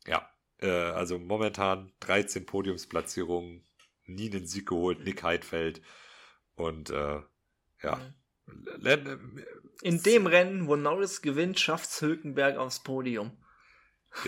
ja, 0.07 0.31
äh, 0.63 0.71
also 0.71 1.19
momentan 1.19 1.93
13 2.01 2.47
Podiumsplatzierungen, 2.47 3.67
nie 4.07 4.31
einen 4.31 4.47
Sieg 4.47 4.69
geholt, 4.69 5.01
Nick 5.05 5.23
Heidfeld. 5.25 5.83
Und 6.55 6.89
äh, 6.91 7.21
ja, 7.83 7.97
Mhm. 7.97 8.15
In 9.83 10.03
dem 10.03 10.27
Rennen, 10.27 10.67
wo 10.67 10.77
Norris 10.77 11.23
gewinnt, 11.23 11.59
schafft's 11.59 12.01
Hülkenberg 12.03 12.57
aufs 12.59 12.83
Podium. 12.83 13.33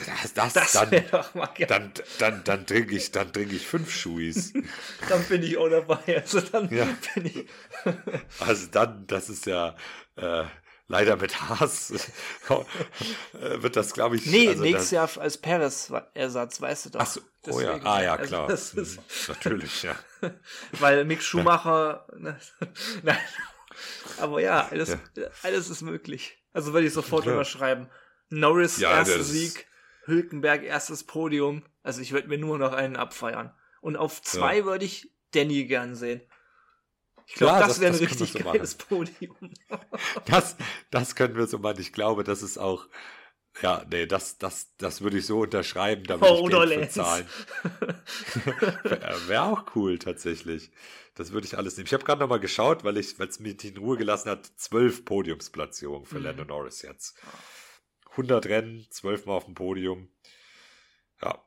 das, 0.07 0.33
das, 0.35 0.53
Das 0.55 0.73
dann, 0.73 0.91
doch 1.11 1.35
mal 1.35 1.47
geil. 1.47 1.67
Dann, 1.67 1.93
dann, 2.19 2.45
dann 2.45 2.67
trinke 2.67 2.95
ich, 2.97 3.11
dann 3.11 3.33
trinke 3.33 3.55
ich 3.57 3.67
fünf 3.67 3.91
Schuis. 3.93 4.53
Dann 5.09 5.25
bin 5.25 5.43
ich 5.43 5.57
auch 5.59 5.69
dabei. 5.69 5.99
Also 6.23 6.41
dann 6.41 6.71
Ja. 6.75 6.87
bin 7.15 7.27
ich. 7.27 7.47
Also 8.41 8.69
dann, 8.71 9.07
das 9.09 9.29
ist 9.29 9.45
ja 9.47 9.75
äh, 10.17 10.45
leider 10.87 11.17
mit 11.17 11.41
Haas 11.41 11.91
äh, 12.49 13.63
wird 13.63 13.77
das, 13.77 13.93
glaube 13.93 14.17
ich. 14.17 14.27
Nee, 14.27 14.49
also 14.49 14.63
nächstes 14.63 14.91
Jahr 14.93 15.11
als 15.19 15.37
Paris-Ersatz, 15.39 16.61
weißt 16.61 16.87
du 16.87 16.91
doch. 16.91 17.01
Ach 17.01 17.07
so, 17.07 17.21
oh 17.51 17.61
ja, 17.61 17.81
ah 17.83 18.03
ja, 18.03 18.15
Also 18.15 18.29
klar. 18.29 18.51
Mhm, 18.75 18.99
Natürlich, 19.29 19.83
ja. 19.83 19.97
Weil 20.79 21.05
Mick 21.05 21.23
Schumacher. 21.23 22.07
ne, 22.17 22.39
Nein. 23.03 23.19
Aber 24.19 24.41
ja, 24.41 24.69
alles, 24.71 24.97
alles 25.43 25.71
ist 25.71 25.83
möglich. 25.83 26.39
Also 26.53 26.73
würde 26.73 26.87
ich 26.87 26.93
sofort 26.93 27.25
Ja. 27.27 27.33
unterschreiben. 27.33 27.89
Norris, 28.31 28.79
Ja, 28.79 28.99
erster 28.99 29.23
Sieg. 29.23 29.67
Hülkenberg, 30.05 30.63
erstes 30.65 31.05
Podium. 31.05 31.65
Also 31.83 32.01
ich 32.01 32.13
würde 32.13 32.29
mir 32.29 32.39
nur 32.39 32.59
noch 32.59 32.73
einen 32.73 32.97
abfeiern. 32.97 33.55
Und 33.81 33.97
auf 33.97 34.21
zwei 34.23 34.59
Ja. 34.59 34.65
würde 34.65 34.85
ich 34.85 35.11
Danny 35.33 35.65
gern 35.67 35.95
sehen. 35.95 36.21
Ich 37.27 37.35
glaube, 37.35 37.53
Ja, 37.55 37.59
das, 37.61 37.69
das- 37.69 37.81
wäre 37.81 37.93
ein 37.95 38.01
das 38.01 38.11
richtig 38.11 38.33
so 38.33 38.39
geiles 38.41 38.75
Podium. 38.75 39.37
Das, 40.27 40.57
das 40.91 41.15
können 41.15 41.37
wir 41.37 41.47
so 41.47 41.59
machen. 41.59 41.81
Ich 41.81 41.93
glaube, 41.93 42.25
das 42.25 42.43
ist 42.43 42.59
auch. 42.59 42.87
Ja, 43.61 43.85
nee, 43.91 44.07
das, 44.07 44.39
das, 44.39 44.75
das 44.79 45.03
würde 45.03 45.19
ich 45.19 45.27
so 45.27 45.41
unterschreiben, 45.41 46.05
da 46.05 46.21
würde 46.21 46.33
Oh, 46.33 46.41
ich 46.41 46.47
Geld 46.47 46.69
Lenz. 46.69 46.95
für 46.95 47.03
zahlen. 47.05 47.29
Wäre 48.89 49.29
wär 49.29 49.45
auch 49.45 49.77
cool, 49.77 49.99
tatsächlich. 49.99 50.71
Das 51.15 51.33
würde 51.33 51.47
ich 51.47 51.57
alles 51.59 51.77
nehmen. 51.77 51.87
Ich 51.87 51.93
habe 51.93 52.05
gerade 52.05 52.21
nochmal 52.21 52.41
geschaut, 52.41 52.85
weil 52.85 52.97
ich, 52.97 53.19
weil 53.19 53.29
es 53.29 53.41
mich 53.41 53.63
in 53.65 53.77
Ruhe 53.77 53.97
gelassen 53.99 54.31
hat, 54.31 54.47
zwölf 54.57 55.05
Podiumsplatzierungen 55.05 56.07
für 56.07 56.19
Mhm. 56.19 56.25
Lando 56.25 56.45
Norris 56.45 56.83
jetzt. 56.83 57.17
100 58.17 58.47
Rennen, 58.47 58.87
zwölfmal 58.91 59.37
auf 59.37 59.45
dem 59.45 59.55
Podium. 59.55 60.09
Ja, 61.23 61.43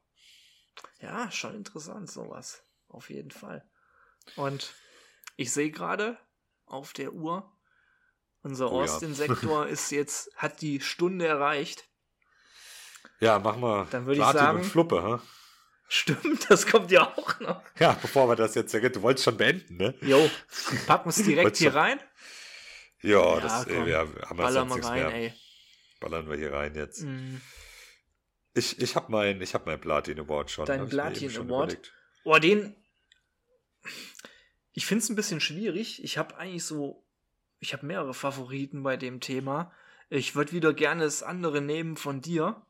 Ja, 0.99 1.31
schon 1.31 1.55
interessant, 1.55 2.09
sowas. 2.11 2.61
Auf 2.89 3.09
jeden 3.09 3.31
Fall. 3.31 3.63
Und 4.35 4.73
ich 5.37 5.53
sehe 5.53 5.71
gerade 5.71 6.17
auf 6.65 6.93
der 6.93 7.13
Uhr, 7.13 7.51
unser 8.43 8.71
Oh 8.71 8.83
ja. 8.83 8.83
Austin-Sektor 8.83 9.67
ist 9.67 9.91
jetzt, 9.91 10.31
hat 10.37 10.61
die 10.61 10.81
Stunde 10.81 11.27
erreicht. 11.27 11.89
Ja, 13.19 13.39
machen 13.39 13.61
wir 13.61 13.87
Dann 13.91 14.05
würde 14.05 14.13
ich 14.15 14.19
Platin 14.19 14.39
sagen- 14.39 14.57
und 14.59 14.63
Fluppe, 14.65 15.03
hä? 15.03 15.27
Stimmt, 15.87 16.49
das 16.49 16.65
kommt 16.65 16.91
ja 16.91 17.13
auch 17.15 17.39
noch. 17.39 17.61
Ja, 17.79 17.93
bevor 18.01 18.27
wir 18.27 18.35
das 18.35 18.55
jetzt, 18.55 18.73
du 18.73 19.01
wolltest 19.01 19.25
schon 19.25 19.37
beenden, 19.37 19.77
ne? 19.77 19.93
Jo, 20.01 20.29
packen 20.87 21.05
wir 21.05 21.09
es 21.11 21.23
direkt 21.23 21.57
hier 21.57 21.75
rein. 21.75 21.99
Ja, 23.01 23.35
Ja, 23.35 23.39
das, 23.39 23.65
komm. 23.65 23.83
äh, 23.83 23.85
wir 23.85 23.97
haben 23.99 24.37
wir 24.37 24.51
sonst 24.51 24.69
mal 24.69 24.75
nichts 24.75 24.89
rein, 24.89 25.03
mehr. 25.07 25.13
ey. 25.13 25.33
Ballern 25.99 26.29
wir 26.29 26.37
hier 26.37 26.53
rein 26.53 26.73
jetzt. 26.75 27.03
Mm. 27.03 27.37
Ich, 28.55 28.79
ich 28.81 28.95
habe 28.95 29.11
mein, 29.11 29.41
ich 29.41 29.53
hab 29.53 29.65
mein 29.65 29.79
Platin 29.79 30.19
Award 30.19 30.49
schon. 30.49 30.65
Dein 30.65 30.87
Platin 30.89 31.29
schon 31.29 31.47
Award? 31.49 31.73
überlegt. 31.73 31.93
Oh, 32.23 32.37
den. 32.39 32.75
Ich 34.73 34.85
finde 34.85 35.03
es 35.03 35.09
ein 35.09 35.15
bisschen 35.15 35.39
schwierig. 35.39 36.03
Ich 36.03 36.17
habe 36.17 36.35
eigentlich 36.37 36.63
so. 36.63 37.05
Ich 37.59 37.73
habe 37.73 37.85
mehrere 37.85 38.13
Favoriten 38.13 38.81
bei 38.83 38.97
dem 38.97 39.19
Thema. 39.19 39.71
Ich 40.09 40.35
würde 40.35 40.51
wieder 40.51 40.73
gerne 40.73 41.03
das 41.03 41.23
andere 41.23 41.61
nehmen 41.61 41.97
von 41.97 42.21
dir. 42.21 42.65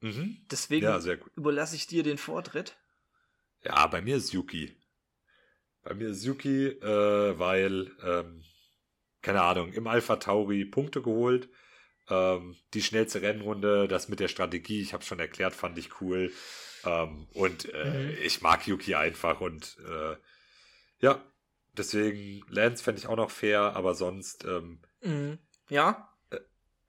Mhm. 0.00 0.36
Deswegen 0.50 0.86
Ja, 0.86 1.00
überlasse 1.36 1.76
ich 1.76 1.86
dir 1.86 2.02
den 2.02 2.18
Vortritt. 2.18 2.76
Ja, 3.62 3.86
bei 3.86 4.00
mir 4.00 4.16
ist 4.16 4.32
Yuki. 4.32 4.76
Bei 5.82 5.94
mir 5.94 6.08
ist 6.08 6.24
Yuki, 6.24 6.66
äh, 6.68 7.38
weil, 7.38 7.90
ähm, 8.02 8.44
keine 9.22 9.42
Ahnung, 9.42 9.72
im 9.72 9.86
Alpha 9.86 10.16
Tauri 10.16 10.64
Punkte 10.64 11.02
geholt. 11.02 11.48
Ähm, 12.08 12.56
die 12.74 12.82
schnellste 12.82 13.22
Rennrunde, 13.22 13.88
das 13.88 14.08
mit 14.08 14.20
der 14.20 14.28
Strategie, 14.28 14.82
ich 14.82 14.92
habe 14.94 15.04
schon 15.04 15.20
erklärt, 15.20 15.54
fand 15.54 15.78
ich 15.78 16.00
cool. 16.00 16.32
Ähm, 16.84 17.28
und 17.34 17.72
äh, 17.72 18.12
Mhm. 18.12 18.18
ich 18.24 18.42
mag 18.42 18.66
Yuki 18.66 18.94
einfach 18.94 19.40
und 19.40 19.78
äh, 19.88 20.16
ja, 21.00 21.22
deswegen 21.76 22.44
Lance 22.48 22.82
fände 22.84 23.00
ich 23.00 23.06
auch 23.06 23.16
noch 23.16 23.30
fair, 23.30 23.60
aber 23.76 23.94
sonst, 23.94 24.44
ähm, 24.44 24.80
Mhm. 25.02 25.38
Ja, 25.68 26.09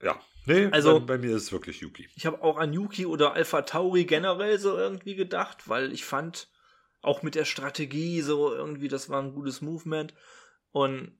Ja. 0.01 0.19
Nee, 0.45 0.67
Also- 0.71 0.99
bei, 0.99 1.05
bei 1.05 1.17
mir 1.19 1.35
ist 1.35 1.43
es 1.43 1.51
wirklich 1.51 1.81
Yuki. 1.81 2.09
ich 2.15 2.25
habe 2.25 2.41
auch 2.41 2.57
an 2.57 2.73
Yuki 2.73 3.05
oder 3.05 3.33
Alpha 3.33 3.61
Tauri 3.61 4.05
generell 4.05 4.57
so 4.59 4.75
irgendwie 4.75 5.15
gedacht, 5.15 5.67
weil 5.69 5.91
ich 5.91 6.03
fand, 6.05 6.49
auch 7.03 7.21
mit 7.23 7.35
der 7.35 7.45
Strategie 7.45 8.21
so 8.21 8.53
irgendwie, 8.53 8.87
das 8.87 9.09
war 9.09 9.21
ein 9.21 9.33
gutes 9.33 9.61
Movement. 9.61 10.13
Und 10.71 11.17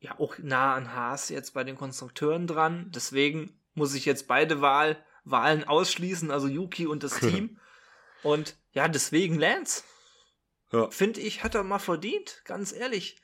ja, 0.00 0.18
auch 0.18 0.36
nah 0.38 0.74
an 0.74 0.92
Haas 0.94 1.28
jetzt 1.30 1.54
bei 1.54 1.64
den 1.64 1.76
Konstrukteuren 1.76 2.46
dran. 2.46 2.90
Deswegen 2.94 3.58
muss 3.74 3.94
ich 3.94 4.04
jetzt 4.04 4.26
beide 4.28 4.60
Wahl, 4.60 5.02
Wahlen 5.24 5.64
ausschließen, 5.64 6.30
also 6.30 6.48
Yuki 6.48 6.86
und 6.86 7.02
das 7.02 7.18
Team. 7.20 7.58
und 8.22 8.56
ja, 8.72 8.88
deswegen 8.88 9.38
Lance. 9.38 9.82
Ja. 10.72 10.90
Finde 10.90 11.20
ich, 11.20 11.44
hat 11.44 11.54
er 11.54 11.62
mal 11.62 11.78
verdient, 11.78 12.42
ganz 12.44 12.72
ehrlich. 12.72 13.16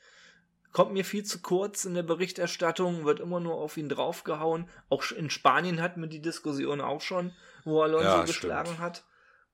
Kommt 0.71 0.93
mir 0.93 1.03
viel 1.03 1.23
zu 1.23 1.41
kurz 1.41 1.83
in 1.85 1.93
der 1.95 2.03
Berichterstattung, 2.03 3.03
wird 3.05 3.19
immer 3.19 3.39
nur 3.39 3.55
auf 3.55 3.75
ihn 3.77 3.89
draufgehauen. 3.89 4.69
Auch 4.89 5.09
in 5.11 5.29
Spanien 5.29 5.81
hatten 5.81 6.01
wir 6.01 6.07
die 6.07 6.21
Diskussion 6.21 6.79
auch 6.81 7.01
schon, 7.01 7.33
wo 7.65 7.81
Alonso 7.81 8.05
Ja, 8.05 8.23
geschlagen 8.23 8.67
stimmt. 8.69 8.79
hat. 8.81 9.05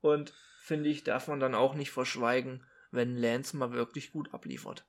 Und 0.01 0.33
finde 0.61 0.89
ich, 0.89 1.03
darf 1.03 1.27
man 1.27 1.39
dann 1.39 1.55
auch 1.55 1.73
nicht 1.73 1.91
verschweigen, 1.91 2.63
wenn 2.91 3.15
Lance 3.17 3.57
mal 3.57 3.71
wirklich 3.71 4.11
gut 4.11 4.33
abliefert. 4.33 4.85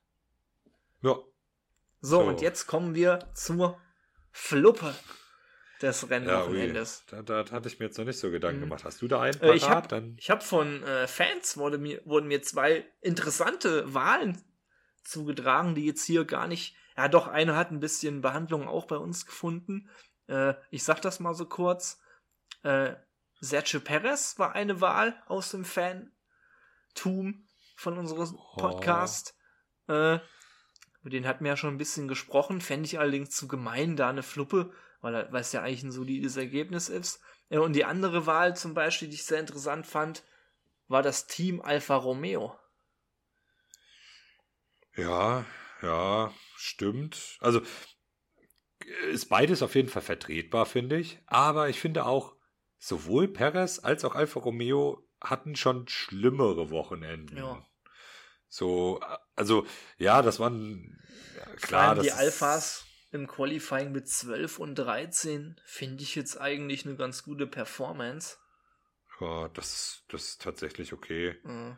Ja. 1.01 1.15
So, 2.01 2.17
So. 2.17 2.21
und 2.21 2.41
jetzt 2.41 2.67
kommen 2.67 2.93
wir 2.95 3.29
zur 3.33 3.79
Fluppe 4.31 4.93
des 5.81 6.01
Ja. 6.01 6.07
Rennwochenendes. 6.09 7.05
Da, 7.09 7.21
da 7.23 7.45
hatte 7.51 7.67
ich 7.69 7.79
mir 7.79 7.85
jetzt 7.87 7.97
noch 7.97 8.05
nicht 8.05 8.19
so 8.19 8.29
Gedanken 8.29 8.59
Mhm. 8.59 8.63
gemacht. 8.65 8.83
Hast 8.83 9.01
du 9.01 9.07
da 9.07 9.21
einen 9.21 9.39
Äh, 9.41 9.53
ich 9.55 9.67
habe 9.69 9.87
Dann 9.87 10.15
ich 10.19 10.29
hab 10.29 10.43
von 10.43 10.83
äh, 10.83 11.07
Fans 11.07 11.57
wurde 11.57 11.77
mir, 11.77 12.01
wurden 12.05 12.27
mir 12.27 12.41
zwei 12.41 12.85
interessante 13.01 13.93
Wahlen 13.93 14.37
zugetragen, 15.03 15.75
die 15.75 15.85
jetzt 15.85 16.03
hier 16.05 16.25
gar 16.25 16.47
nicht. 16.47 16.75
Ja, 16.97 17.07
doch, 17.07 17.27
eine 17.27 17.55
hat 17.55 17.71
ein 17.71 17.79
bisschen 17.79 18.21
Behandlung 18.21 18.67
auch 18.67 18.85
bei 18.85 18.97
uns 18.97 19.25
gefunden. 19.25 19.89
Äh, 20.27 20.53
ich 20.69 20.83
sag 20.83 21.01
das 21.01 21.19
mal 21.19 21.33
so 21.33 21.45
kurz. 21.45 21.99
Äh, 22.63 22.95
Sergio 23.41 23.79
Perez 23.79 24.37
war 24.37 24.53
eine 24.53 24.81
Wahl 24.81 25.21
aus 25.27 25.51
dem 25.51 25.63
Fantum 25.65 27.47
von 27.75 27.97
unserem 27.97 28.35
Oh. 28.35 28.57
Podcast. 28.57 29.35
Äh, 29.87 30.19
über 31.01 31.09
den 31.09 31.25
hatten 31.25 31.45
wir 31.45 31.51
ja 31.51 31.57
schon 31.57 31.73
ein 31.73 31.77
bisschen 31.77 32.07
gesprochen. 32.09 32.59
Fände 32.59 32.85
ich 32.85 32.99
allerdings 32.99 33.29
zu 33.31 33.47
gemein, 33.47 33.95
da 33.95 34.09
eine 34.09 34.23
Fluppe, 34.23 34.73
weil, 35.01 35.15
er- 35.15 35.33
es 35.33 35.53
ja 35.53 35.61
eigentlich 35.61 35.83
ein 35.83 35.91
solides 35.91 36.35
Ergebnis 36.35 36.89
ist. 36.89 37.21
Ja, 37.49 37.61
und 37.61 37.73
die 37.73 37.85
andere 37.85 38.25
Wahl 38.25 38.55
zum 38.57 38.73
Beispiel, 38.73 39.07
die 39.07 39.15
ich 39.15 39.23
sehr 39.25 39.39
interessant 39.39 39.87
fand, 39.87 40.23
war 40.89 41.01
das 41.01 41.27
Team 41.27 41.61
Alfa 41.61 41.95
Romeo. 41.95 42.59
Ja, 44.99 45.45
ja, 45.81 46.33
stimmt. 46.55 47.37
Also 47.39 47.61
ist 49.11 49.29
beides 49.29 49.61
auf 49.61 49.75
jeden 49.75 49.89
Fall 49.89 50.01
vertretbar, 50.01 50.65
finde 50.65 50.97
ich. 50.97 51.19
Aber 51.25 51.69
ich 51.69 51.79
finde 51.79 52.05
auch, 52.05 52.35
sowohl 52.77 53.27
Perez 53.27 53.79
als 53.79 54.05
auch 54.05 54.15
Alfa 54.15 54.39
Romeo 54.39 55.05
hatten 55.21 55.55
schon 55.55 55.87
schlimmere 55.87 56.69
Wochenenden. 56.69 57.37
Ja. 57.37 57.65
So, 58.47 58.99
also, 59.35 59.65
ja, 59.97 60.21
das 60.21 60.39
waren 60.39 60.99
ja, 61.37 61.55
klar. 61.57 61.95
Das 61.95 62.03
die 62.03 62.11
Alphas 62.11 62.85
im 63.11 63.27
Qualifying 63.27 63.91
mit 63.91 64.07
12 64.07 64.59
und 64.59 64.75
13 64.75 65.59
finde 65.65 66.03
ich 66.03 66.15
jetzt 66.15 66.39
eigentlich 66.39 66.85
eine 66.85 66.95
ganz 66.95 67.23
gute 67.23 67.47
Performance. 67.47 68.37
Ja, 69.19 69.49
das, 69.49 70.03
das 70.07 70.23
ist 70.23 70.41
tatsächlich 70.41 70.93
okay. 70.93 71.37
Äh, 71.45 71.75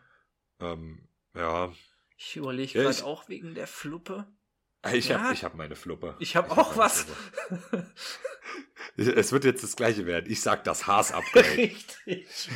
Ähm, 0.60 1.10
ja, 1.34 1.74
Ich 2.24 2.36
überlege 2.36 2.78
Ja, 2.78 2.92
gerade 2.92 3.04
auch 3.06 3.28
wegen 3.30 3.56
der 3.56 3.66
Fluppe. 3.68 4.28
ich 4.94 5.08
Ja. 5.10 5.20
habe 5.22 5.36
hab 5.36 5.56
meine 5.56 5.76
Fluppe. 5.76 6.16
Ich 6.20 6.36
habe 6.36 6.50
hab 6.50 6.58
auch 6.60 6.78
meine 6.78 6.78
was. 6.78 7.06
Es 8.96 9.32
wird 9.32 9.44
jetzt 9.46 9.64
das 9.64 9.76
gleiche 9.76 10.06
werden. 10.06 10.30
Ich 10.32 10.42
sag 10.42 10.64
das 10.64 10.86
Haas-Upgrade. 10.86 11.48
Richtig. 11.58 12.28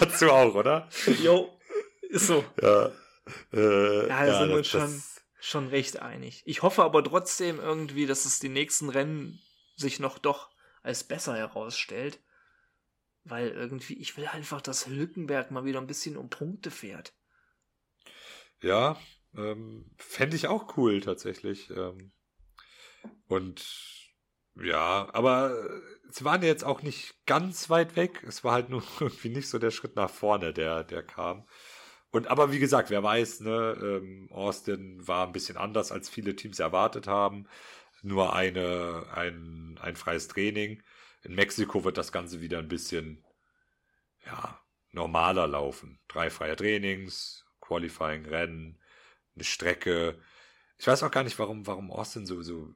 Hast 0.00 0.22
du 0.22 0.30
auch, 0.30 0.54
oder? 0.54 0.88
Jo, 1.22 1.58
ist 2.08 2.26
so. 2.28 2.44
Ja. 2.62 2.92
Äh, 3.52 4.08
Ja, 4.08 4.26
da 4.26 4.38
sind 4.40 4.48
wir 4.50 4.56
uns 4.58 4.68
schon, 4.68 5.02
schon 5.40 5.66
recht 5.68 6.00
einig. 6.00 6.42
Ich 6.46 6.62
hoffe 6.62 6.82
aber 6.84 7.02
trotzdem 7.02 7.58
irgendwie, 7.58 8.06
dass 8.06 8.24
es 8.24 8.38
die 8.38 8.48
nächsten 8.48 8.88
Rennen 8.88 9.40
sich 9.76 9.98
noch 9.98 10.18
doch 10.18 10.50
als 10.82 11.04
besser 11.04 11.36
herausstellt. 11.36 12.20
Weil 13.24 13.48
irgendwie, 13.50 13.98
ich 13.98 14.16
will 14.16 14.26
einfach, 14.26 14.60
dass 14.62 14.86
Hülkenberg 14.86 15.50
mal 15.50 15.64
wieder 15.64 15.80
ein 15.80 15.86
bisschen 15.86 16.16
um 16.16 16.30
Punkte 16.30 16.70
fährt. 16.70 17.12
Ja, 18.62 18.96
ähm, 19.36 19.90
fände 19.96 20.36
ich 20.36 20.48
auch 20.48 20.76
cool 20.76 21.00
tatsächlich. 21.00 21.70
Ähm, 21.70 22.12
und 23.28 23.64
ja, 24.56 25.08
aber 25.12 25.54
sie 26.10 26.24
waren 26.24 26.42
jetzt 26.42 26.64
auch 26.64 26.82
nicht 26.82 27.14
ganz 27.26 27.70
weit 27.70 27.96
weg. 27.96 28.22
Es 28.26 28.44
war 28.44 28.52
halt 28.52 28.68
nur 28.70 28.82
irgendwie 29.00 29.30
nicht 29.30 29.48
so 29.48 29.58
der 29.58 29.70
Schritt 29.70 29.96
nach 29.96 30.10
vorne, 30.10 30.52
der, 30.52 30.84
der 30.84 31.02
kam. 31.02 31.46
Und 32.10 32.28
aber 32.28 32.52
wie 32.52 32.58
gesagt, 32.58 32.90
wer 32.90 33.02
weiß, 33.02 33.40
ne, 33.40 33.78
ähm, 33.82 34.28
Austin 34.32 35.06
war 35.06 35.26
ein 35.26 35.32
bisschen 35.32 35.56
anders, 35.56 35.92
als 35.92 36.08
viele 36.10 36.34
Teams 36.36 36.58
erwartet 36.58 37.06
haben. 37.06 37.46
Nur 38.02 38.34
eine, 38.34 39.06
ein, 39.14 39.78
ein 39.80 39.96
freies 39.96 40.28
Training. 40.28 40.82
In 41.22 41.34
Mexiko 41.34 41.84
wird 41.84 41.98
das 41.98 42.12
Ganze 42.12 42.40
wieder 42.40 42.58
ein 42.58 42.68
bisschen, 42.68 43.24
ja, 44.26 44.60
normaler 44.92 45.46
laufen. 45.46 46.00
Drei 46.08 46.30
freie 46.30 46.56
Trainings, 46.56 47.44
Qualifying, 47.70 48.26
Rennen, 48.26 48.76
eine 49.36 49.44
Strecke. 49.44 50.18
Ich 50.76 50.88
weiß 50.88 51.04
auch 51.04 51.10
gar 51.12 51.22
nicht, 51.22 51.38
warum, 51.38 51.66
warum 51.68 51.92
Austin 51.92 52.26
so, 52.26 52.42
so 52.42 52.74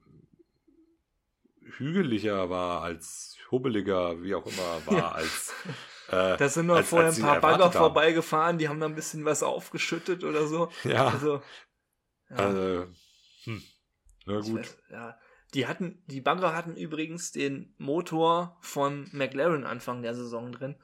hügeliger 1.79 2.49
war, 2.51 2.83
als 2.83 3.37
hubbeliger, 3.51 4.23
wie 4.23 4.35
auch 4.37 4.47
immer 4.47 4.87
war, 4.87 4.97
Ja. 4.97 5.13
als. 5.13 5.53
Äh, 6.09 6.37
Da 6.37 6.49
sind 6.51 6.67
noch 6.67 6.77
als- 6.77 6.91
vorher 6.91 7.07
als 7.09 7.17
ein 7.17 7.23
paar 7.23 7.41
Bagger 7.41 7.73
vorbeigefahren, 7.73 8.59
die 8.59 8.69
haben 8.69 8.79
da 8.79 8.85
ein 8.85 8.95
bisschen 8.95 9.25
was 9.25 9.43
aufgeschüttet 9.43 10.23
oder 10.23 10.47
so. 10.47 10.71
Ja, 10.85 11.09
Also, 11.09 11.41
ja, 12.29 12.83
äh, 12.83 12.87
hm. 13.45 13.63
Na 14.27 14.41
gut. 14.41 14.59
weiß, 14.61 14.79
ja. 14.91 15.19
Die 15.55 15.67
hatten, 15.67 16.03
die 16.07 16.21
Bagger 16.21 16.55
hatten 16.55 16.77
übrigens 16.77 17.33
den 17.33 17.75
Motor 17.79 18.59
von 18.61 19.09
McLaren 19.13 19.65
Anfang 19.65 20.03
der 20.03 20.15
Saison 20.15 20.53
drin. 20.53 20.77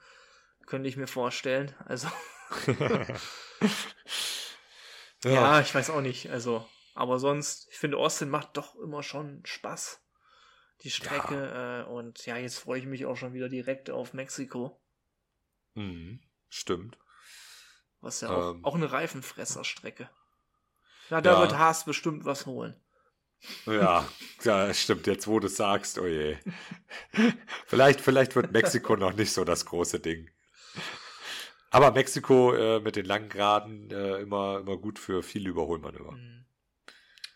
Könnte 0.65 0.89
ich 0.89 0.97
mir 0.97 1.05
vorstellen. 1.07 1.71
Also, 1.85 2.07
ja, 5.23 5.31
Ja, 5.31 5.61
ich 5.61 5.73
weiß 5.73 5.89
auch 5.91 6.01
nicht. 6.01 6.29
Also, 6.29 6.67
aber 6.93 7.19
sonst, 7.19 7.67
ich 7.71 7.77
finde, 7.77 7.97
Austin 7.97 8.29
macht 8.29 8.57
doch 8.57 8.75
immer 8.75 9.03
schon 9.03 9.41
Spaß. 9.45 10.01
Die 10.83 10.91
Strecke. 10.91 11.85
Äh, 11.87 11.89
und 11.89 12.25
ja, 12.25 12.37
jetzt 12.37 12.57
freue 12.59 12.79
ich 12.79 12.85
mich 12.85 13.05
auch 13.05 13.15
schon 13.15 13.33
wieder 13.33 13.49
direkt 13.49 13.89
auf 13.89 14.13
Mexiko. 14.13 14.81
Mhm. 15.75 16.19
stimmt. 16.49 16.97
Was 18.01 18.21
ja 18.21 18.29
auch, 18.29 18.55
Ähm. 18.55 18.65
auch 18.65 18.75
eine 18.75 18.91
Reifenfresserstrecke. 18.91 20.09
Ja, 21.09 21.21
da 21.21 21.33
Ja. 21.33 21.39
wird 21.41 21.57
Haas 21.57 21.85
bestimmt 21.85 22.25
was 22.25 22.45
holen. 22.45 22.75
Ja, 23.67 24.07
ja, 24.43 24.73
stimmt. 24.73 25.07
Jetzt, 25.07 25.27
wo 25.27 25.39
du 25.39 25.47
sagst, 25.47 25.97
oh 25.99 26.07
je. 26.07 26.37
vielleicht, 27.67 28.01
vielleicht 28.01 28.35
wird 28.35 28.51
Mexiko 28.51 28.95
noch 28.97 29.13
nicht 29.13 29.31
so 29.33 29.45
das 29.45 29.65
große 29.65 29.99
Ding. 29.99 30.29
Aber 31.71 31.91
Mexiko 31.91 32.53
äh, 32.53 32.79
mit 32.81 32.97
den 32.97 33.05
langen 33.05 33.29
Geraden 33.29 33.89
äh, 33.91 34.17
immer, 34.17 34.59
immer 34.59 34.77
gut 34.77 34.99
für 34.99 35.23
viele 35.23 35.49
Überholmanöver. 35.49 36.11
Hm. 36.11 36.45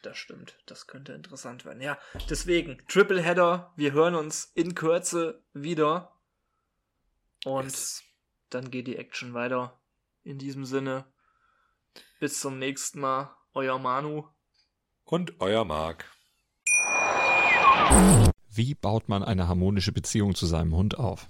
Das 0.03 0.18
stimmt. 0.18 0.57
Das 0.68 0.86
könnte 0.86 1.14
interessant 1.14 1.66
werden. 1.66 1.82
Ja, 1.82 1.98
deswegen, 2.30 2.78
Tripleheader. 2.88 3.74
Wir 3.76 3.94
hören 3.94 4.14
uns 4.14 4.52
in 4.53 4.76
Kürze 4.76 5.41
wieder. 5.53 6.12
Und 7.44 7.64
Yes. 7.64 8.03
dann 8.49 8.70
geht 8.70 8.88
die 8.88 8.98
Action 8.98 9.34
weiter. 9.34 9.80
In 10.24 10.38
diesem 10.38 10.66
Sinne, 10.66 11.06
bis 12.20 12.40
zum 12.40 12.60
nächsten 12.60 12.99
Mal. 12.99 13.36
Euer 13.53 13.80
Manu. 13.80 14.28
Und 15.06 15.40
euer 15.40 15.64
Marc. 15.64 16.06
Wie 18.49 18.76
baut 18.76 19.07
man 19.07 19.24
eine 19.24 19.48
harmonische 19.48 19.91
Beziehung 19.94 20.36
zu 20.36 20.45
seinem 20.45 20.76
Hund 20.76 20.99
auf? 20.99 21.30